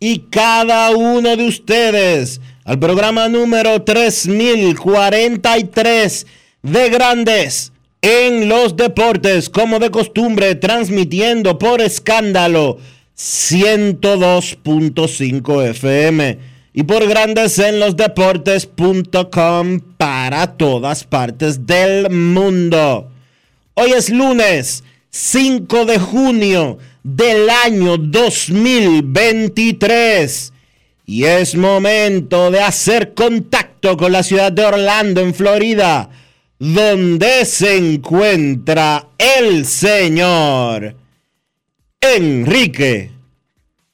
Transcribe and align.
y 0.00 0.20
cada 0.30 0.90
uno 0.90 1.36
de 1.36 1.46
ustedes 1.46 2.40
al 2.64 2.78
programa 2.78 3.28
número 3.28 3.82
3043 3.82 6.26
de 6.62 6.88
Grandes 6.90 7.72
en 8.00 8.48
los 8.48 8.76
Deportes, 8.76 9.50
como 9.50 9.80
de 9.80 9.90
costumbre, 9.90 10.54
transmitiendo 10.54 11.58
por 11.58 11.80
escándalo 11.80 12.78
102.5 13.16 15.64
FM 15.70 16.38
y 16.72 16.84
por 16.84 17.08
Grandes 17.08 17.58
en 17.58 17.80
los 17.80 17.96
Deportes.com 17.96 19.80
para 19.96 20.56
todas 20.56 21.02
partes 21.02 21.66
del 21.66 22.08
mundo. 22.10 23.10
Hoy 23.74 23.90
es 23.92 24.10
lunes 24.10 24.84
5 25.10 25.86
de 25.86 25.98
junio 25.98 26.78
del 27.02 27.50
año 27.50 27.96
2023 27.96 30.52
y 31.08 31.24
es 31.24 31.54
momento 31.54 32.50
de 32.50 32.60
hacer 32.60 33.14
contacto 33.14 33.96
con 33.96 34.12
la 34.12 34.22
ciudad 34.22 34.52
de 34.52 34.66
Orlando, 34.66 35.22
en 35.22 35.32
Florida, 35.32 36.10
donde 36.58 37.46
se 37.46 37.78
encuentra 37.78 39.08
el 39.16 39.64
señor 39.64 40.96
Enrique 41.98 43.10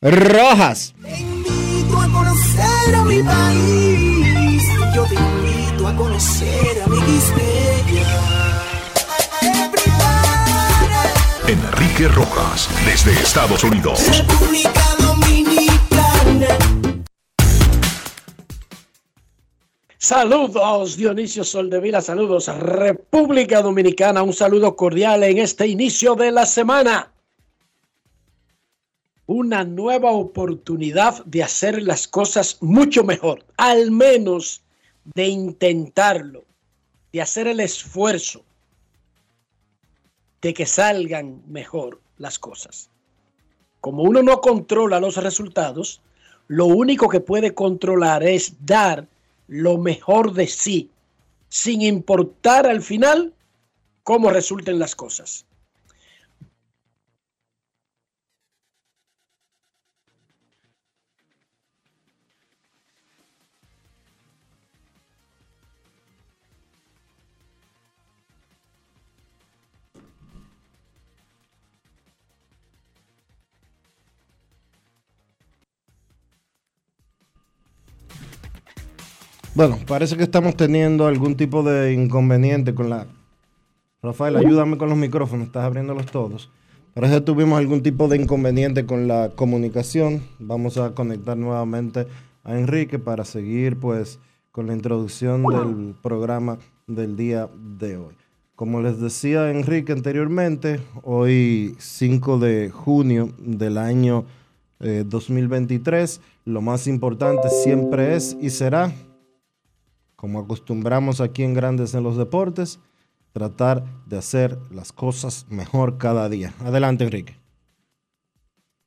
Rojas. 0.02 0.92
Te 1.00 1.20
invito 1.20 2.00
a 2.00 2.08
conocer 2.08 2.94
a 2.96 3.04
mi 3.04 3.22
país. 3.22 4.64
Yo 4.92 5.04
te 5.04 5.14
invito 5.14 5.86
a 5.86 5.94
conocer 5.94 6.82
a 6.84 6.88
mi 6.88 6.98
Enrique 11.94 12.12
Rojas, 12.12 12.68
desde 12.84 13.12
Estados 13.12 13.62
Unidos. 13.62 14.00
República 14.08 14.82
Dominicana. 14.98 16.48
Saludos 19.98 20.96
Dionisio 20.96 21.44
Soldevila, 21.44 22.00
saludos 22.00 22.48
República 22.58 23.62
Dominicana, 23.62 24.24
un 24.24 24.32
saludo 24.32 24.74
cordial 24.74 25.22
en 25.22 25.38
este 25.38 25.68
inicio 25.68 26.16
de 26.16 26.32
la 26.32 26.46
semana. 26.46 27.12
Una 29.26 29.62
nueva 29.62 30.10
oportunidad 30.10 31.24
de 31.26 31.44
hacer 31.44 31.80
las 31.80 32.08
cosas 32.08 32.58
mucho 32.60 33.04
mejor, 33.04 33.44
al 33.56 33.92
menos 33.92 34.64
de 35.04 35.28
intentarlo, 35.28 36.42
de 37.12 37.22
hacer 37.22 37.46
el 37.46 37.60
esfuerzo 37.60 38.44
de 40.44 40.52
que 40.52 40.66
salgan 40.66 41.40
mejor 41.48 42.02
las 42.18 42.38
cosas. 42.38 42.90
Como 43.80 44.02
uno 44.02 44.22
no 44.22 44.42
controla 44.42 45.00
los 45.00 45.16
resultados, 45.16 46.02
lo 46.48 46.66
único 46.66 47.08
que 47.08 47.20
puede 47.20 47.54
controlar 47.54 48.22
es 48.22 48.54
dar 48.60 49.06
lo 49.48 49.78
mejor 49.78 50.34
de 50.34 50.46
sí, 50.46 50.90
sin 51.48 51.80
importar 51.80 52.66
al 52.66 52.82
final 52.82 53.32
cómo 54.02 54.28
resulten 54.28 54.78
las 54.78 54.94
cosas. 54.94 55.46
Bueno, 79.54 79.78
parece 79.86 80.16
que 80.16 80.24
estamos 80.24 80.56
teniendo 80.56 81.06
algún 81.06 81.36
tipo 81.36 81.62
de 81.62 81.92
inconveniente 81.92 82.74
con 82.74 82.90
la... 82.90 83.06
Rafael, 84.02 84.34
ayúdame 84.36 84.76
con 84.76 84.88
los 84.88 84.98
micrófonos, 84.98 85.46
estás 85.46 85.62
abriéndolos 85.62 86.06
todos. 86.06 86.50
Parece 86.92 87.14
que 87.14 87.20
tuvimos 87.20 87.60
algún 87.60 87.80
tipo 87.80 88.08
de 88.08 88.16
inconveniente 88.16 88.84
con 88.84 89.06
la 89.06 89.30
comunicación. 89.36 90.22
Vamos 90.40 90.76
a 90.76 90.92
conectar 90.92 91.36
nuevamente 91.36 92.08
a 92.42 92.58
Enrique 92.58 92.98
para 92.98 93.24
seguir 93.24 93.78
pues 93.78 94.18
con 94.50 94.66
la 94.66 94.74
introducción 94.74 95.44
del 95.44 95.94
programa 96.02 96.58
del 96.88 97.16
día 97.16 97.48
de 97.78 97.96
hoy. 97.96 98.14
Como 98.56 98.80
les 98.80 99.00
decía 99.00 99.52
Enrique 99.52 99.92
anteriormente, 99.92 100.80
hoy 101.04 101.76
5 101.78 102.38
de 102.40 102.70
junio 102.70 103.30
del 103.38 103.78
año 103.78 104.24
eh, 104.80 105.04
2023, 105.06 106.20
lo 106.44 106.60
más 106.60 106.88
importante 106.88 107.48
siempre 107.50 108.16
es 108.16 108.36
y 108.40 108.50
será 108.50 108.92
como 110.16 110.40
acostumbramos 110.40 111.20
aquí 111.20 111.42
en 111.42 111.54
Grandes 111.54 111.94
en 111.94 112.02
los 112.02 112.16
Deportes, 112.16 112.80
tratar 113.32 113.84
de 114.06 114.18
hacer 114.18 114.58
las 114.70 114.92
cosas 114.92 115.46
mejor 115.48 115.98
cada 115.98 116.28
día. 116.28 116.54
Adelante, 116.60 117.04
Enrique. 117.04 117.36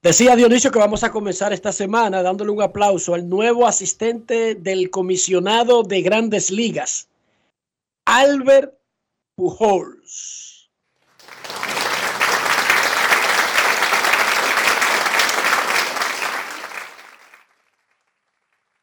Decía 0.02 0.36
Dionisio 0.36 0.72
que 0.72 0.80
vamos 0.80 1.04
a 1.04 1.12
comenzar 1.12 1.52
esta 1.52 1.72
semana 1.74 2.22
dándole 2.22 2.52
un 2.52 2.62
aplauso 2.62 3.14
al 3.14 3.28
nuevo 3.28 3.68
asistente 3.68 4.56
del 4.56 4.90
comisionado 4.90 5.84
de 5.84 6.02
grandes 6.02 6.50
ligas, 6.50 7.10
Albert 8.06 8.74
Pujols. 9.36 10.47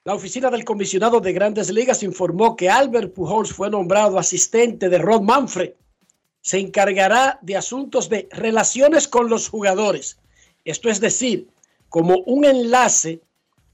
La 0.06 0.14
oficina 0.14 0.50
del 0.50 0.66
comisionado 0.66 1.18
de 1.18 1.32
grandes 1.32 1.70
ligas 1.70 2.02
informó 2.02 2.56
que 2.56 2.68
Albert 2.68 3.14
Pujols 3.14 3.54
fue 3.54 3.70
nombrado 3.70 4.18
asistente 4.18 4.90
de 4.90 4.98
Rod 4.98 5.22
Manfred. 5.22 5.72
Se 6.42 6.58
encargará 6.58 7.38
de 7.40 7.56
asuntos 7.56 8.10
de 8.10 8.28
relaciones 8.30 9.08
con 9.08 9.30
los 9.30 9.48
jugadores. 9.48 10.18
Esto 10.62 10.90
es 10.90 11.00
decir, 11.00 11.48
como 11.88 12.18
un 12.26 12.44
enlace 12.44 13.22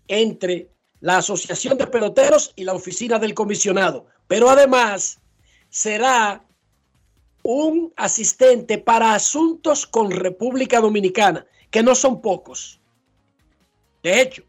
entre 0.06 0.70
la 1.00 1.16
Asociación 1.16 1.76
de 1.76 1.88
Peloteros 1.88 2.52
y 2.54 2.62
la 2.62 2.74
oficina 2.74 3.18
del 3.18 3.34
comisionado. 3.34 4.06
Pero 4.28 4.50
además 4.50 5.18
será 5.68 6.44
un 7.42 7.92
asistente 7.96 8.78
para 8.78 9.14
asuntos 9.14 9.84
con 9.84 10.12
República 10.12 10.78
Dominicana, 10.78 11.44
que 11.72 11.82
no 11.82 11.96
son 11.96 12.20
pocos. 12.20 12.80
De 14.04 14.20
hecho, 14.20 14.44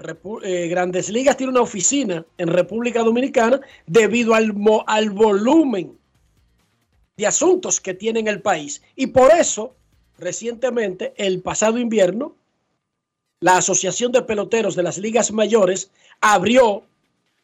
Eh, 0.00 0.68
Grandes 0.68 1.08
Ligas 1.08 1.36
tiene 1.36 1.50
una 1.50 1.62
oficina 1.62 2.24
en 2.38 2.46
República 2.46 3.02
Dominicana 3.02 3.60
debido 3.84 4.32
al, 4.32 4.54
al 4.86 5.10
volumen 5.10 5.98
de 7.16 7.26
asuntos 7.26 7.80
que 7.80 7.94
tiene 7.94 8.20
en 8.20 8.28
el 8.28 8.40
país. 8.40 8.80
Y 8.94 9.08
por 9.08 9.32
eso, 9.32 9.74
recientemente, 10.16 11.14
el 11.16 11.42
pasado 11.42 11.78
invierno, 11.78 12.36
la 13.40 13.56
Asociación 13.56 14.12
de 14.12 14.22
Peloteros 14.22 14.76
de 14.76 14.84
las 14.84 14.98
Ligas 14.98 15.32
Mayores 15.32 15.90
abrió 16.20 16.84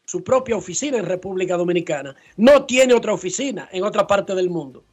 su 0.05 0.23
propia 0.23 0.57
oficina 0.57 0.99
en 0.99 1.07
República 1.07 1.57
Dominicana. 1.57 2.15
No 2.37 2.67
tiene 2.67 2.95
otra 2.95 3.15
oficina 3.15 3.69
en 3.73 3.83
otra 3.83 4.07
parte 4.07 4.33
del 4.37 4.49
mundo. 4.49 4.85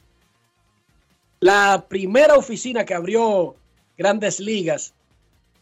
La 1.40 1.86
primera 1.88 2.36
oficina 2.36 2.86
que 2.86 2.96
abrió 2.96 3.56
Grandes 4.00 4.40
Ligas 4.40 4.96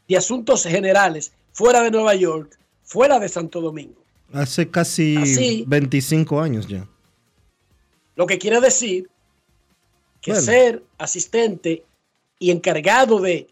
de 0.07 0.15
Asuntos 0.15 0.63
Generales 0.63 1.33
fuera 1.51 1.81
de 1.83 1.91
Nueva 1.91 2.15
York, 2.15 2.57
fuera 2.83 3.19
de 3.19 3.29
Santo 3.29 3.61
Domingo. 3.61 4.01
Hace 4.33 4.69
casi 4.69 5.17
Así. 5.17 5.63
25 5.67 6.39
años 6.39 6.67
ya. 6.67 6.87
Lo 8.15 8.25
que 8.27 8.37
quiere 8.37 8.59
decir 8.61 9.09
que 10.21 10.31
Bueno. 10.31 10.45
ser 10.45 10.83
asistente 10.97 11.83
y 12.37 12.51
encargado 12.51 13.19
de 13.19 13.47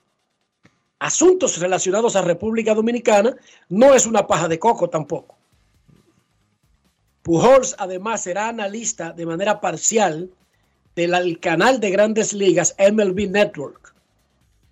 asuntos 1.00 1.60
relacionados 1.60 2.16
a 2.16 2.22
República 2.22 2.74
Dominicana 2.74 3.36
no 3.70 3.94
es 3.94 4.06
una 4.06 4.28
paja 4.28 4.48
de 4.48 4.60
coco 4.60 4.90
tampoco. 4.90 5.38
Pujols 7.24 7.76
además 7.78 8.22
será 8.22 8.48
analista 8.48 9.12
de 9.12 9.26
manera 9.26 9.60
parcial 9.60 10.30
del 10.96 11.14
al 11.14 11.40
canal 11.40 11.80
de 11.80 11.92
grandes 11.92 12.34
ligas 12.34 12.76
MLB 12.80 13.30
Network, 13.30 13.94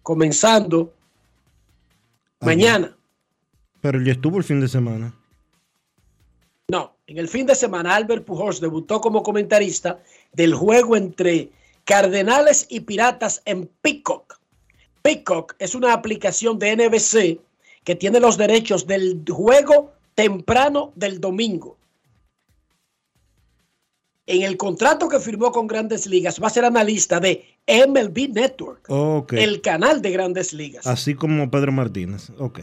comenzando 0.02 0.94
mañana. 2.40 2.96
Pero 3.86 4.02
ya 4.02 4.14
estuvo 4.14 4.40
el 4.40 4.44
fin 4.44 4.60
de 4.60 4.68
semana. 4.68 5.14
No, 6.70 6.96
en 7.06 7.20
el 7.20 7.28
fin 7.28 7.46
de 7.46 7.54
semana 7.54 7.96
Albert 7.96 8.26
Pujols 8.26 8.60
debutó 8.60 9.00
como 9.00 9.22
comentarista 9.22 10.00
del 10.34 10.56
juego 10.56 10.98
entre 10.98 11.52
Cardenales 11.84 12.66
y 12.68 12.80
Piratas 12.80 13.44
en 13.46 13.70
Peacock. 13.84 14.40
Peacock 15.04 15.54
es 15.60 15.76
una 15.76 15.94
aplicación 15.94 16.58
de 16.58 16.76
NBC 16.76 17.40
que 17.84 17.94
tiene 17.94 18.20
los 18.20 18.38
derechos 18.38 18.88
del 18.88 19.24
juego 19.30 19.94
temprano 20.16 20.92
del 20.96 21.22
domingo. 21.22 21.78
En 24.26 24.42
el 24.42 24.58
contrato 24.58 25.08
que 25.08 25.20
firmó 25.20 25.52
con 25.52 25.68
Grandes 25.68 26.08
Ligas 26.08 26.42
va 26.42 26.48
a 26.48 26.50
ser 26.50 26.66
analista 26.66 27.20
de 27.20 27.46
MLB 27.68 28.30
Network, 28.34 28.90
el 29.34 29.62
canal 29.62 30.02
de 30.02 30.10
Grandes 30.10 30.54
Ligas. 30.54 30.88
Así 30.88 31.14
como 31.14 31.52
Pedro 31.52 31.72
Martínez. 31.72 32.32
Ok. 32.40 32.62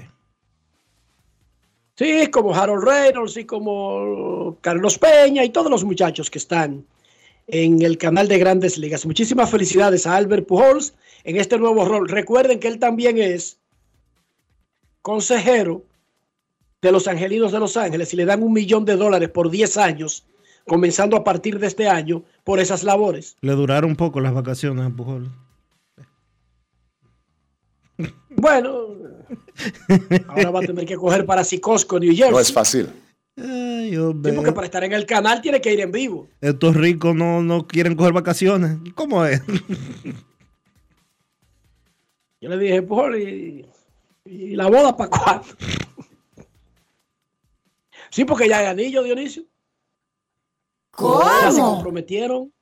Sí, 1.97 2.27
como 2.29 2.55
Harold 2.55 2.85
Reynolds 2.85 3.37
y 3.37 3.45
como 3.45 4.57
Carlos 4.63 4.99
Peña 4.99 5.45
y 5.45 5.51
todos 5.51 5.71
los 5.71 5.85
muchachos 5.85 6.31
que 6.31 6.39
están 6.39 6.87
en 7.47 7.83
el 7.83 7.99
canal 7.99 8.29
de 8.29 8.39
Grandes 8.39 8.79
Ligas. 8.79 9.05
Muchísimas 9.05 9.51
felicidades 9.51 10.07
a 10.07 10.17
Albert 10.17 10.47
Pujols 10.47 10.95
en 11.25 11.37
este 11.37 11.59
nuevo 11.59 11.85
rol. 11.85 12.09
Recuerden 12.09 12.61
que 12.61 12.69
él 12.69 12.79
también 12.79 13.19
es 13.19 13.59
consejero 15.03 15.85
de 16.81 16.93
los 16.93 17.07
Angelinos 17.07 17.53
de 17.53 17.61
Los 17.61 17.77
Ángeles 17.77 18.13
y 18.15 18.17
le 18.17 18.25
dan 18.25 18.43
un 18.43 18.53
millón 18.53 18.85
de 18.85 18.97
dólares 18.97 19.29
por 19.29 19.51
10 19.51 19.77
años, 19.77 20.25
comenzando 20.67 21.17
a 21.17 21.25
partir 21.25 21.59
de 21.59 21.67
este 21.67 21.89
año, 21.89 22.23
por 22.43 22.59
esas 22.59 22.83
labores. 22.85 23.37
Le 23.41 23.53
duraron 23.53 23.91
un 23.91 23.97
poco 23.97 24.21
las 24.21 24.33
vacaciones 24.33 24.87
a 24.87 24.91
Pujol. 24.91 25.31
Bueno, 28.43 28.89
ahora 30.27 30.51
va 30.51 30.59
a 30.59 30.63
tener 30.63 30.85
que 30.85 30.97
coger 30.97 31.25
para 31.25 31.45
Psicosco, 31.45 32.01
New 32.01 32.13
Jersey. 32.13 32.33
No 32.33 32.41
es 32.41 32.53
fácil. 32.53 32.89
Ay, 33.37 33.97
hombre. 33.97 34.33
Sí, 34.33 34.37
porque 34.37 34.51
para 34.51 34.65
estar 34.65 34.83
en 34.83 34.93
el 34.93 35.07
canal 35.07 35.41
tiene 35.41 35.61
que 35.61 35.73
ir 35.73 35.79
en 35.79 35.93
vivo. 35.93 36.27
Estos 36.41 36.75
ricos 36.75 37.15
no, 37.15 37.41
no 37.41 37.69
quieren 37.69 37.95
coger 37.95 38.13
vacaciones. 38.13 38.79
¿Cómo 38.97 39.25
es? 39.25 39.41
Yo 42.41 42.49
le 42.49 42.59
dije, 42.59 42.83
Pujol, 42.83 43.17
¿y, 43.17 43.65
y 44.25 44.57
la 44.57 44.67
boda 44.67 44.97
para 44.97 45.11
cuándo? 45.11 45.47
sí, 48.11 48.25
porque 48.25 48.49
ya 48.49 48.59
hay 48.59 48.67
anillo, 48.67 49.05
Dionisio. 49.05 49.45
Ya 50.99 51.53
se 51.53 51.61
comprometieron 51.61 52.53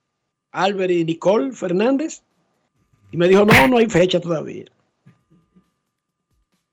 Albert 0.51 0.91
y 0.91 1.05
Nicole 1.05 1.53
Fernández. 1.53 2.21
Y 3.11 3.17
me 3.17 3.27
dijo, 3.27 3.45
no, 3.45 3.67
no 3.67 3.79
hay 3.79 3.89
fecha 3.89 4.19
todavía. 4.19 4.65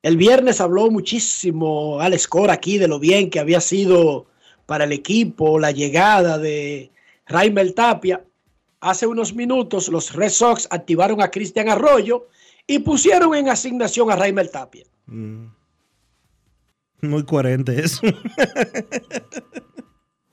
El 0.08 0.16
viernes 0.16 0.62
habló 0.62 0.90
muchísimo 0.90 2.00
Alex 2.00 2.26
Cora 2.28 2.54
aquí 2.54 2.78
de 2.78 2.88
lo 2.88 2.98
bien 2.98 3.28
que 3.28 3.40
había 3.40 3.60
sido 3.60 4.24
para 4.64 4.84
el 4.84 4.92
equipo 4.92 5.58
la 5.58 5.70
llegada 5.70 6.38
de 6.38 6.90
Raimel 7.26 7.74
Tapia. 7.74 8.24
Hace 8.80 9.06
unos 9.06 9.34
minutos 9.34 9.88
los 9.88 10.14
Red 10.14 10.30
Sox 10.30 10.66
activaron 10.70 11.20
a 11.20 11.30
Cristian 11.30 11.68
Arroyo 11.68 12.26
y 12.66 12.78
pusieron 12.78 13.34
en 13.34 13.50
asignación 13.50 14.10
a 14.10 14.16
Raimel 14.16 14.50
Tapia. 14.50 14.86
Mm. 15.04 15.48
Muy 17.02 17.24
coherente 17.26 17.78
eso. 17.78 18.00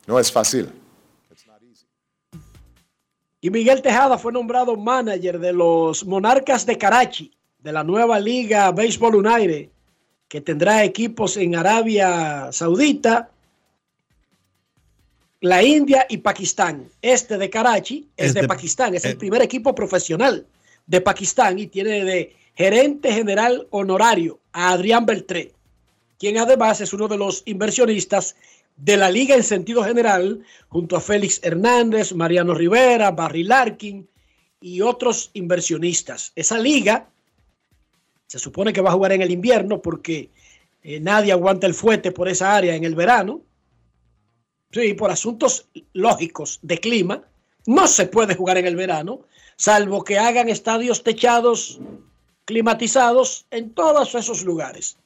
No 0.07 0.19
es 0.19 0.31
fácil. 0.31 0.69
Y 3.41 3.49
Miguel 3.49 3.81
Tejada 3.81 4.17
fue 4.17 4.31
nombrado 4.31 4.77
manager 4.77 5.39
de 5.39 5.51
los 5.51 6.05
Monarcas 6.05 6.65
de 6.65 6.77
Karachi, 6.77 7.34
de 7.65 7.71
la 7.71 7.83
nueva 7.83 8.19
liga 8.19 8.71
Baseball 8.71 9.15
United, 9.15 9.69
que 10.27 10.39
tendrá 10.39 10.83
equipos 10.83 11.35
en 11.35 11.55
Arabia 11.55 12.49
Saudita, 12.51 13.31
la 15.41 15.63
India 15.63 16.05
y 16.07 16.17
Pakistán. 16.17 16.87
Este 17.01 17.39
de 17.39 17.49
Karachi 17.49 18.07
es, 18.15 18.27
Es 18.27 18.33
de, 18.35 18.41
de- 18.41 18.47
Pakistán, 18.47 18.93
es 18.93 19.03
eh. 19.03 19.09
el 19.09 19.17
primer 19.17 19.41
equipo 19.41 19.73
profesional 19.73 20.45
de 20.85 21.01
Pakistán 21.01 21.57
y 21.57 21.65
tiene 21.65 22.05
de 22.05 22.35
gerente 22.53 23.11
general 23.11 23.65
honorario 23.71 24.39
a 24.53 24.69
Adrián 24.73 25.07
Beltré, 25.07 25.51
quien 26.19 26.37
además 26.37 26.81
es 26.81 26.93
uno 26.93 27.07
de 27.07 27.17
los 27.17 27.41
inversionistas 27.47 28.35
de 28.77 28.95
la 28.95 29.09
liga 29.09 29.35
en 29.35 29.43
sentido 29.43 29.83
general, 29.83 30.45
junto 30.69 30.95
a 30.97 31.01
Félix 31.01 31.39
Hernández, 31.41 32.13
Mariano 32.13 32.53
Rivera, 32.53 33.09
Barry 33.09 33.43
Larkin 33.43 34.07
y 34.61 34.81
otros 34.81 35.31
inversionistas. 35.33 36.31
Esa 36.35 36.59
liga 36.59 37.09
se 38.27 38.39
supone 38.39 38.73
que 38.73 38.81
va 38.81 38.89
a 38.89 38.93
jugar 38.93 39.11
en 39.11 39.21
el 39.21 39.31
invierno 39.31 39.81
porque 39.81 40.29
eh, 40.83 40.99
nadie 40.99 41.31
aguanta 41.31 41.67
el 41.67 41.73
fuete 41.73 42.11
por 42.11 42.27
esa 42.27 42.55
área 42.55 42.75
en 42.75 42.83
el 42.83 42.95
verano. 42.95 43.41
Sí, 44.71 44.93
por 44.93 45.11
asuntos 45.11 45.67
lógicos 45.93 46.59
de 46.61 46.79
clima, 46.79 47.23
no 47.65 47.87
se 47.87 48.07
puede 48.07 48.35
jugar 48.35 48.57
en 48.57 48.67
el 48.67 48.75
verano, 48.75 49.21
salvo 49.55 50.03
que 50.03 50.19
hagan 50.19 50.49
estadios 50.49 51.03
techados 51.03 51.79
climatizados 52.45 53.45
en 53.51 53.73
todos 53.73 54.13
esos 54.15 54.43
lugares. 54.43 54.97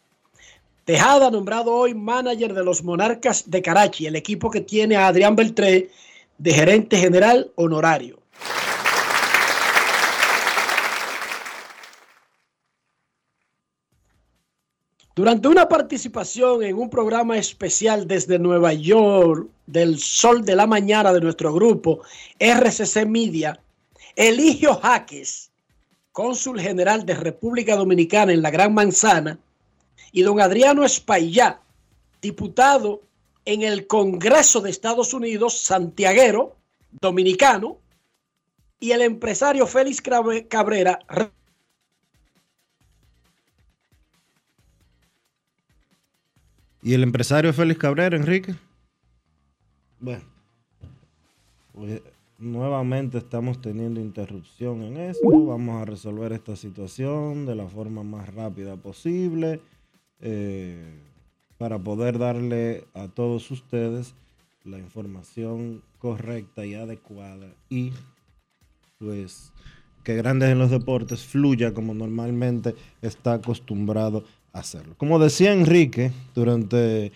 Tejada, 0.85 1.29
nombrado 1.29 1.73
hoy 1.73 1.93
manager 1.93 2.53
de 2.53 2.63
los 2.63 2.83
Monarcas 2.83 3.49
de 3.49 3.61
Karachi, 3.61 4.07
el 4.07 4.15
equipo 4.15 4.49
que 4.49 4.61
tiene 4.61 4.95
a 4.95 5.07
Adrián 5.07 5.35
Beltré 5.35 5.91
de 6.37 6.53
gerente 6.53 6.97
general 6.97 7.51
honorario. 7.55 8.18
Durante 15.19 15.49
una 15.49 15.67
participación 15.67 16.63
en 16.63 16.77
un 16.77 16.89
programa 16.89 17.37
especial 17.37 18.07
desde 18.07 18.39
Nueva 18.39 18.71
York, 18.71 19.49
del 19.67 19.99
Sol 19.99 20.45
de 20.45 20.55
la 20.55 20.65
Mañana 20.65 21.11
de 21.11 21.19
nuestro 21.19 21.53
grupo 21.53 22.03
RCC 22.39 23.05
Media, 23.05 23.61
Eligio 24.15 24.75
Jaques, 24.75 25.51
cónsul 26.13 26.61
general 26.61 27.05
de 27.05 27.15
República 27.15 27.75
Dominicana 27.75 28.31
en 28.31 28.41
la 28.41 28.49
Gran 28.49 28.73
Manzana, 28.73 29.37
y 30.13 30.21
don 30.21 30.39
Adriano 30.39 30.85
Espaillá, 30.85 31.59
diputado 32.21 33.01
en 33.43 33.63
el 33.63 33.87
Congreso 33.87 34.61
de 34.61 34.69
Estados 34.69 35.13
Unidos, 35.13 35.59
santiaguero, 35.59 36.55
dominicano, 37.01 37.77
y 38.79 38.91
el 38.91 39.01
empresario 39.01 39.67
Félix 39.67 40.01
Cabrera, 40.47 40.99
¿Y 46.81 46.93
el 46.93 47.03
empresario 47.03 47.53
Félix 47.53 47.79
Cabrera, 47.79 48.15
Enrique? 48.15 48.55
Bueno, 49.99 50.23
pues 51.73 52.01
nuevamente 52.37 53.17
estamos 53.17 53.61
teniendo 53.61 53.99
interrupción 53.99 54.83
en 54.83 54.97
esto. 54.97 55.45
Vamos 55.45 55.81
a 55.81 55.85
resolver 55.85 56.31
esta 56.31 56.55
situación 56.55 57.45
de 57.45 57.55
la 57.55 57.67
forma 57.67 58.03
más 58.03 58.33
rápida 58.33 58.77
posible 58.77 59.61
eh, 60.21 61.01
para 61.57 61.77
poder 61.79 62.17
darle 62.17 62.85
a 62.93 63.09
todos 63.09 63.51
ustedes 63.51 64.15
la 64.63 64.77
información 64.77 65.81
correcta 65.97 66.65
y 66.65 66.75
adecuada 66.75 67.47
y 67.69 67.91
pues 68.97 69.51
que 70.03 70.15
Grandes 70.15 70.49
en 70.49 70.59
los 70.59 70.71
Deportes 70.71 71.25
fluya 71.25 71.73
como 71.73 71.93
normalmente 71.93 72.75
está 73.01 73.33
acostumbrado 73.33 74.23
hacerlo. 74.53 74.95
Como 74.97 75.19
decía 75.19 75.53
Enrique 75.53 76.11
durante 76.35 77.11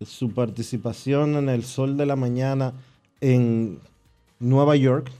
su 0.00 0.32
participación 0.32 1.36
en 1.36 1.48
el 1.48 1.64
Sol 1.64 1.96
de 1.96 2.06
la 2.06 2.16
Mañana 2.16 2.72
en 3.20 3.80
Nueva 4.38 4.76
York, 4.76 5.10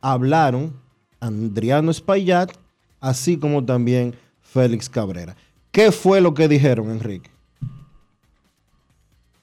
hablaron 0.00 0.74
Adriano 1.20 1.90
Espaillat, 1.90 2.52
así 3.00 3.38
como 3.38 3.64
también 3.64 4.14
Félix 4.42 4.88
Cabrera. 4.88 5.36
¿Qué 5.70 5.92
fue 5.92 6.20
lo 6.20 6.34
que 6.34 6.48
dijeron, 6.48 6.90
Enrique? 6.90 7.30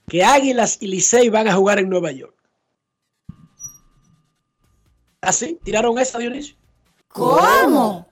Que 0.07 0.23
Águilas 0.23 0.77
y 0.81 0.87
Licey 0.87 1.29
van 1.29 1.47
a 1.47 1.55
jugar 1.55 1.79
en 1.79 1.89
Nueva 1.89 2.11
York. 2.11 2.35
¿Así? 5.21 5.59
¿Tiraron 5.63 5.97
esa, 5.99 6.19
Dionisio? 6.19 6.55
¿Cómo? 7.09 8.07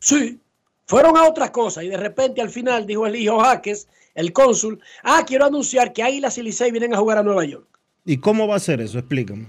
Sí. 0.00 0.40
Fueron 0.86 1.16
a 1.16 1.26
otra 1.26 1.50
cosa 1.50 1.82
y 1.82 1.88
de 1.88 1.96
repente 1.96 2.40
al 2.40 2.50
final 2.50 2.86
dijo 2.86 3.06
el 3.06 3.16
hijo 3.16 3.40
Jaques, 3.40 3.88
el 4.14 4.32
cónsul, 4.32 4.80
ah, 5.02 5.24
quiero 5.26 5.46
anunciar 5.46 5.92
que 5.92 6.02
Águilas 6.02 6.38
y 6.38 6.42
Licey 6.42 6.70
vienen 6.70 6.94
a 6.94 6.98
jugar 6.98 7.18
a 7.18 7.22
Nueva 7.22 7.44
York. 7.44 7.66
¿Y 8.04 8.18
cómo 8.18 8.46
va 8.46 8.56
a 8.56 8.60
ser 8.60 8.80
eso? 8.80 8.98
Explícame. 8.98 9.48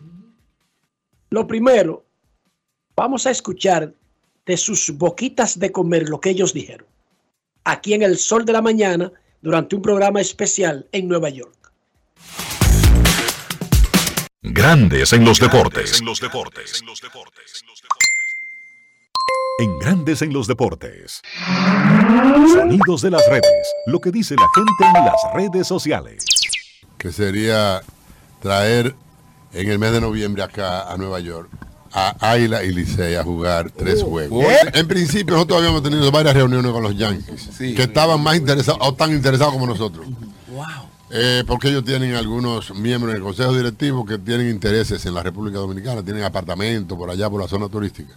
Lo 1.29 1.45
primero, 1.45 2.05
vamos 2.95 3.27
a 3.27 3.31
escuchar 3.31 3.93
de 4.45 4.57
sus 4.57 4.91
boquitas 4.91 5.59
de 5.59 5.71
comer 5.71 6.07
lo 6.07 6.21
que 6.21 6.29
ellos 6.29 6.53
dijeron. 6.53 6.87
Aquí 7.65 7.93
en 7.93 8.03
el 8.03 8.17
sol 8.17 8.45
de 8.45 8.53
la 8.53 8.61
mañana, 8.61 9.11
durante 9.41 9.75
un 9.75 9.81
programa 9.81 10.21
especial 10.21 10.87
en 10.91 11.07
Nueva 11.07 11.29
York. 11.29 11.71
Grandes 14.41 15.11
en 15.11 15.25
los 15.25 15.39
deportes. 15.39 15.99
En 15.99 16.05
los 16.05 16.19
deportes. 16.19 16.81
En 19.57 19.79
Grandes 19.79 20.21
en 20.21 20.33
los 20.33 20.47
deportes. 20.47 21.21
Sonidos 22.51 23.01
de 23.01 23.11
las 23.11 23.25
redes. 23.29 23.73
Lo 23.85 24.01
que 24.01 24.11
dice 24.11 24.35
la 24.35 24.47
gente 24.53 24.99
en 24.99 25.05
las 25.05 25.15
redes 25.33 25.65
sociales. 25.65 26.25
Que 26.97 27.13
sería 27.13 27.81
traer 28.41 28.95
en 29.53 29.69
el 29.69 29.79
mes 29.79 29.93
de 29.93 30.01
noviembre 30.01 30.43
acá 30.43 30.91
a 30.91 30.97
Nueva 30.97 31.21
York 31.21 31.49
a 31.93 32.33
Águila 32.33 32.61
y 32.65 32.73
Licey 32.73 33.15
a 33.15 33.23
jugar 33.23 33.71
tres 33.71 34.03
juegos. 34.03 34.43
En 34.73 34.85
principio 34.89 35.35
nosotros 35.35 35.59
habíamos 35.59 35.81
tenido 35.81 36.11
varias 36.11 36.35
reuniones 36.35 36.73
con 36.73 36.83
los 36.83 36.97
Yankees 36.97 37.51
que 37.57 37.83
estaban 37.83 38.21
más 38.21 38.35
interesados 38.35 38.81
o 38.81 38.93
tan 38.93 39.13
interesados 39.13 39.53
como 39.53 39.65
nosotros. 39.67 40.05
Eh, 41.11 41.45
porque 41.47 41.69
ellos 41.69 41.85
tienen 41.85 42.15
algunos 42.15 42.75
miembros 42.75 43.13
del 43.13 43.23
consejo 43.23 43.55
directivo 43.55 44.05
que 44.05 44.17
tienen 44.17 44.49
intereses 44.49 45.05
en 45.05 45.13
la 45.13 45.23
República 45.23 45.59
Dominicana, 45.59 46.03
tienen 46.03 46.23
apartamentos 46.23 46.97
por 46.97 47.09
allá 47.09 47.29
por 47.29 47.41
la 47.41 47.47
zona 47.47 47.69
turística. 47.69 48.13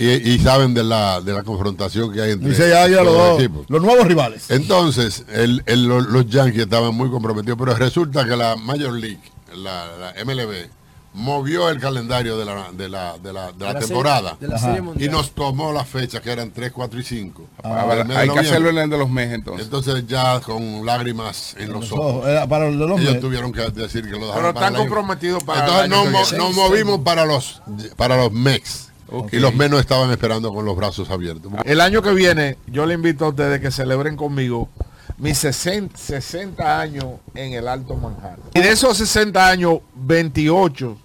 Y, 0.00 0.06
y 0.34 0.38
saben 0.38 0.74
de 0.74 0.84
la, 0.84 1.20
de 1.20 1.32
la 1.32 1.42
confrontación 1.42 2.12
que 2.12 2.22
hay 2.22 2.30
entre 2.30 2.50
Dice 2.50 2.68
ya, 2.68 2.86
ya 2.86 3.02
los 3.02 3.06
los, 3.06 3.14
dos 3.16 3.40
equipos. 3.40 3.66
los 3.68 3.82
nuevos 3.82 4.06
rivales. 4.06 4.48
Entonces, 4.48 5.24
el- 5.32 5.60
el- 5.66 5.86
lo- 5.88 6.00
los 6.00 6.26
Yankees 6.28 6.62
estaban 6.62 6.94
muy 6.94 7.10
comprometidos, 7.10 7.58
pero 7.58 7.74
resulta 7.74 8.24
que 8.24 8.36
la 8.36 8.54
Major 8.54 8.92
League, 8.92 9.18
la, 9.56 9.86
la 9.98 10.24
MLB, 10.24 10.68
movió 11.14 11.68
el 11.68 11.80
calendario 11.80 12.38
de 12.38 12.44
la, 12.44 12.70
de 12.70 12.88
la, 12.88 13.18
de 13.18 13.32
la, 13.32 13.50
de 13.50 13.64
la 13.64 13.72
la 13.72 13.78
temporada 13.80 14.30
serie- 14.38 14.40
de 14.40 14.48
la 14.48 14.58
serie 14.58 14.82
y 15.04 15.08
nos 15.08 15.32
tomó 15.32 15.72
las 15.72 15.88
fechas 15.88 16.20
que 16.20 16.30
eran 16.30 16.52
3, 16.52 16.70
4 16.70 17.00
y 17.00 17.02
5. 17.02 17.42
Ah, 17.64 17.84
vale, 17.84 18.14
hay 18.16 18.28
que 18.28 18.38
hacerlo 18.38 18.68
en 18.70 18.78
el 18.78 18.90
de 18.90 18.98
los 18.98 19.10
meses 19.10 19.34
entonces. 19.34 19.64
Entonces 19.64 20.06
ya 20.06 20.38
con 20.40 20.86
lágrimas 20.86 21.56
en 21.58 21.72
los 21.72 21.80
Los 21.90 21.92
ojos. 21.92 22.06
ojos, 22.18 22.28
era 22.28 22.46
para 22.46 22.66
los 22.70 22.78
de 22.78 22.86
los 22.86 23.00
Ellos 23.00 23.04
meses. 23.14 23.20
tuvieron 23.20 23.50
que 23.52 23.62
decir 23.70 24.04
que 24.04 24.10
lo 24.12 24.26
dejaron 24.28 24.34
Pero 24.42 24.54
para 24.54 24.66
están 24.68 24.80
comprometidos 24.80 25.42
para 25.42 25.84
Entonces 25.86 26.12
nos, 26.12 26.32
nos 26.34 26.54
movimos 26.54 27.00
para 27.00 27.24
los 27.26 27.62
para 27.96 28.16
los 28.16 28.30
MEX. 28.30 28.87
Y 29.32 29.38
los 29.38 29.54
menos 29.54 29.80
estaban 29.80 30.10
esperando 30.10 30.52
con 30.52 30.64
los 30.64 30.76
brazos 30.76 31.10
abiertos. 31.10 31.50
El 31.64 31.80
año 31.80 32.02
que 32.02 32.12
viene, 32.12 32.58
yo 32.66 32.86
le 32.86 32.94
invito 32.94 33.24
a 33.24 33.28
ustedes 33.28 33.60
que 33.60 33.70
celebren 33.70 34.16
conmigo 34.16 34.68
mis 35.16 35.38
60, 35.38 35.96
60 35.96 36.80
años 36.80 37.04
en 37.34 37.54
el 37.54 37.68
Alto 37.68 37.96
Manhattan. 37.96 38.40
Y 38.54 38.60
de 38.60 38.70
esos 38.70 38.96
60 38.96 39.48
años, 39.48 39.78
28 39.94 40.96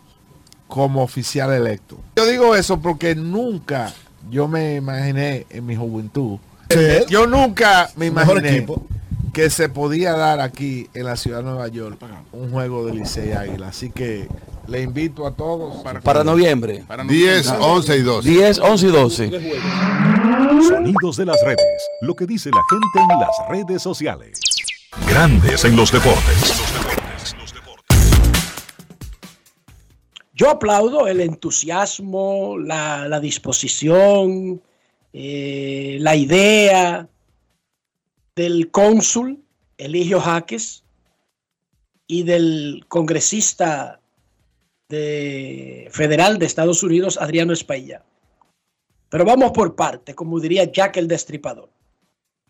como 0.67 1.03
oficial 1.03 1.53
electo. 1.53 1.97
Yo 2.15 2.25
digo 2.25 2.55
eso 2.55 2.79
porque 2.79 3.15
nunca 3.15 3.93
yo 4.29 4.47
me 4.47 4.75
imaginé 4.75 5.45
en 5.49 5.65
mi 5.65 5.75
juventud. 5.75 6.39
Sí. 6.69 7.05
Yo 7.09 7.27
nunca 7.27 7.89
me 7.95 8.07
imaginé 8.07 8.65
que 9.33 9.49
se 9.49 9.69
podía 9.69 10.13
dar 10.13 10.39
aquí 10.39 10.89
en 10.93 11.05
la 11.05 11.15
ciudad 11.15 11.39
de 11.39 11.43
Nueva 11.43 11.67
York 11.67 11.99
un 12.31 12.51
juego 12.51 12.85
de 12.85 12.93
Licey 12.93 13.33
Águila. 13.33 13.67
Así 13.67 13.89
que 13.89 14.27
le 14.67 14.81
invito 14.81 15.27
a 15.27 15.31
todos 15.35 15.83
Para 16.03 16.23
noviembre. 16.23 16.83
10, 17.07 17.47
11 17.59 17.97
y 17.97 18.01
12. 18.01 18.29
10, 18.29 18.59
11 18.59 18.87
y 18.87 18.91
12. 18.91 19.53
Sonidos 20.67 21.17
de 21.17 21.25
las 21.25 21.41
redes. 21.43 21.89
Lo 22.01 22.15
que 22.15 22.25
dice 22.25 22.49
la 22.49 22.61
gente 22.69 23.13
en 23.13 23.19
las 23.19 23.49
redes 23.49 23.81
sociales. 23.81 24.39
Grandes 25.07 25.65
en 25.65 25.75
los 25.75 25.91
deportes. 25.91 26.61
Yo 30.35 30.49
aplaudo 30.49 31.07
el 31.07 31.21
entusiasmo, 31.21 32.57
la, 32.57 33.07
la 33.07 33.19
disposición, 33.19 34.61
eh, 35.13 35.97
la 35.99 36.15
idea 36.15 37.07
del 38.35 38.71
cónsul 38.71 39.43
Eligio 39.77 40.19
Jaques 40.19 40.83
y 42.07 42.23
del 42.23 42.85
congresista 42.87 43.99
de, 44.89 45.87
federal 45.91 46.39
de 46.39 46.45
Estados 46.45 46.83
Unidos, 46.83 47.17
Adriano 47.19 47.53
Espailla. 47.53 48.03
Pero 49.09 49.25
vamos 49.25 49.51
por 49.51 49.75
parte, 49.75 50.15
como 50.15 50.39
diría 50.39 50.71
Jack 50.71 50.97
el 50.97 51.07
Destripador. 51.07 51.69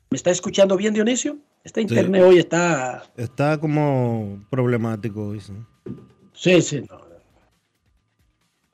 ¿Me 0.09 0.15
está 0.15 0.31
escuchando 0.31 0.77
bien, 0.77 0.93
Dionisio? 0.93 1.37
Este 1.63 1.81
internet 1.81 2.23
hoy 2.23 2.37
está... 2.39 3.03
Está 3.17 3.59
como 3.59 4.45
problemático 4.49 5.27
hoy, 5.27 5.39
sí. 5.39 5.53
Sí, 6.33 6.61
sí, 6.61 6.81
no. 6.89 7.03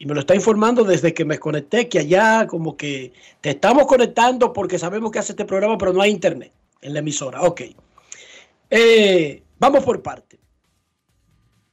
Y 0.01 0.05
me 0.05 0.13
lo 0.13 0.21
está 0.21 0.33
informando 0.33 0.85
desde 0.85 1.13
que 1.13 1.25
me 1.25 1.39
conecté, 1.39 1.89
que 1.89 1.99
allá 1.99 2.47
como 2.47 2.77
que 2.77 3.11
te 3.41 3.49
estamos 3.49 3.85
conectando 3.85 4.53
porque 4.53 4.79
sabemos 4.79 5.11
que 5.11 5.19
hace 5.19 5.33
este 5.33 5.43
programa, 5.43 5.77
pero 5.77 5.91
no 5.91 6.01
hay 6.01 6.09
internet 6.09 6.53
en 6.81 6.93
la 6.93 6.99
emisora. 6.99 7.41
Ok. 7.41 7.61
Eh, 8.69 9.43
vamos 9.59 9.83
por 9.83 10.01
parte. 10.01 10.39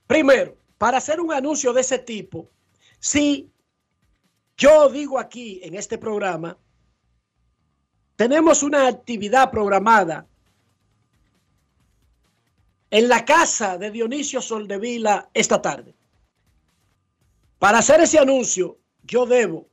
Primero, 0.08 0.56
para 0.78 0.98
hacer 0.98 1.20
un 1.20 1.32
anuncio 1.32 1.72
de 1.72 1.80
ese 1.80 1.98
tipo, 1.98 2.50
si 2.98 3.50
yo 4.56 4.88
digo 4.88 5.18
aquí 5.18 5.60
en 5.62 5.74
este 5.74 5.98
programa, 5.98 6.56
tenemos 8.16 8.62
una 8.62 8.88
actividad 8.88 9.50
programada 9.50 10.26
en 12.90 13.08
la 13.08 13.24
casa 13.24 13.76
de 13.78 13.90
Dionisio 13.90 14.40
Soldevila 14.40 15.28
esta 15.34 15.60
tarde. 15.60 15.94
Para 17.58 17.78
hacer 17.78 18.00
ese 18.00 18.18
anuncio, 18.18 18.78
yo 19.02 19.26
debo 19.26 19.66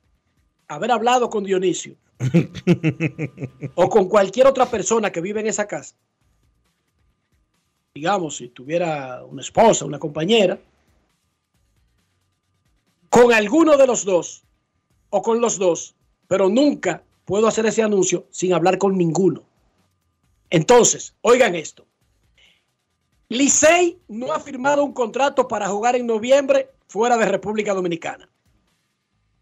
haber 0.67 0.91
hablado 0.91 1.29
con 1.29 1.43
Dionisio 1.43 1.95
o 3.75 3.89
con 3.89 4.07
cualquier 4.07 4.47
otra 4.47 4.65
persona 4.65 5.11
que 5.11 5.21
vive 5.21 5.41
en 5.41 5.47
esa 5.47 5.67
casa. 5.67 5.95
Digamos, 7.93 8.37
si 8.37 8.49
tuviera 8.49 9.23
una 9.23 9.41
esposa, 9.41 9.85
una 9.85 9.99
compañera, 9.99 10.59
con 13.13 13.31
alguno 13.31 13.77
de 13.77 13.85
los 13.85 14.05
dos 14.05 14.43
o 15.11 15.21
con 15.21 15.39
los 15.39 15.59
dos, 15.59 15.93
pero 16.27 16.49
nunca 16.49 17.03
puedo 17.25 17.47
hacer 17.47 17.67
ese 17.67 17.83
anuncio 17.83 18.25
sin 18.31 18.53
hablar 18.53 18.79
con 18.79 18.97
ninguno. 18.97 19.43
Entonces, 20.49 21.13
oigan 21.21 21.53
esto. 21.53 21.85
Licey 23.29 23.99
no 24.07 24.33
ha 24.33 24.39
firmado 24.39 24.83
un 24.83 24.93
contrato 24.93 25.47
para 25.47 25.67
jugar 25.67 25.95
en 25.95 26.07
noviembre 26.07 26.71
fuera 26.87 27.15
de 27.15 27.25
República 27.25 27.75
Dominicana. 27.75 28.27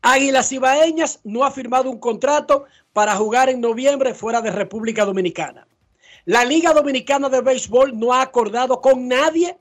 Águilas 0.02 0.52
Ibaeñas 0.52 1.22
no 1.24 1.46
ha 1.46 1.52
firmado 1.52 1.90
un 1.90 2.00
contrato 2.00 2.66
para 2.92 3.16
jugar 3.16 3.48
en 3.48 3.62
noviembre 3.62 4.14
fuera 4.14 4.42
de 4.42 4.52
República 4.52 5.06
Dominicana. 5.06 5.66
La 6.26 6.44
Liga 6.44 6.74
Dominicana 6.74 7.30
de 7.30 7.40
Béisbol 7.40 7.98
no 7.98 8.12
ha 8.12 8.22
acordado 8.22 8.82
con 8.82 9.08
nadie 9.08 9.58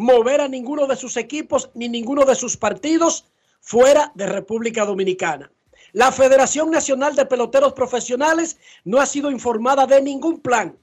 mover 0.00 0.40
a 0.40 0.48
ninguno 0.48 0.86
de 0.86 0.96
sus 0.96 1.18
equipos 1.18 1.68
ni 1.74 1.86
ninguno 1.86 2.24
de 2.24 2.34
sus 2.34 2.56
partidos 2.56 3.26
fuera 3.60 4.12
de 4.14 4.26
República 4.26 4.86
Dominicana. 4.86 5.52
La 5.92 6.10
Federación 6.10 6.70
Nacional 6.70 7.14
de 7.14 7.26
Peloteros 7.26 7.74
Profesionales 7.74 8.56
no 8.82 8.98
ha 8.98 9.04
sido 9.04 9.30
informada 9.30 9.86
de 9.86 10.00
ningún 10.00 10.40
plan 10.40 10.78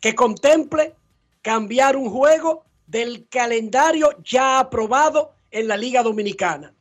que 0.00 0.14
contemple 0.14 0.94
cambiar 1.42 1.96
un 1.96 2.08
juego 2.08 2.64
del 2.86 3.28
calendario 3.28 4.16
ya 4.24 4.58
aprobado 4.58 5.34
en 5.50 5.68
la 5.68 5.76
Liga 5.76 6.02
Dominicana. 6.02 6.72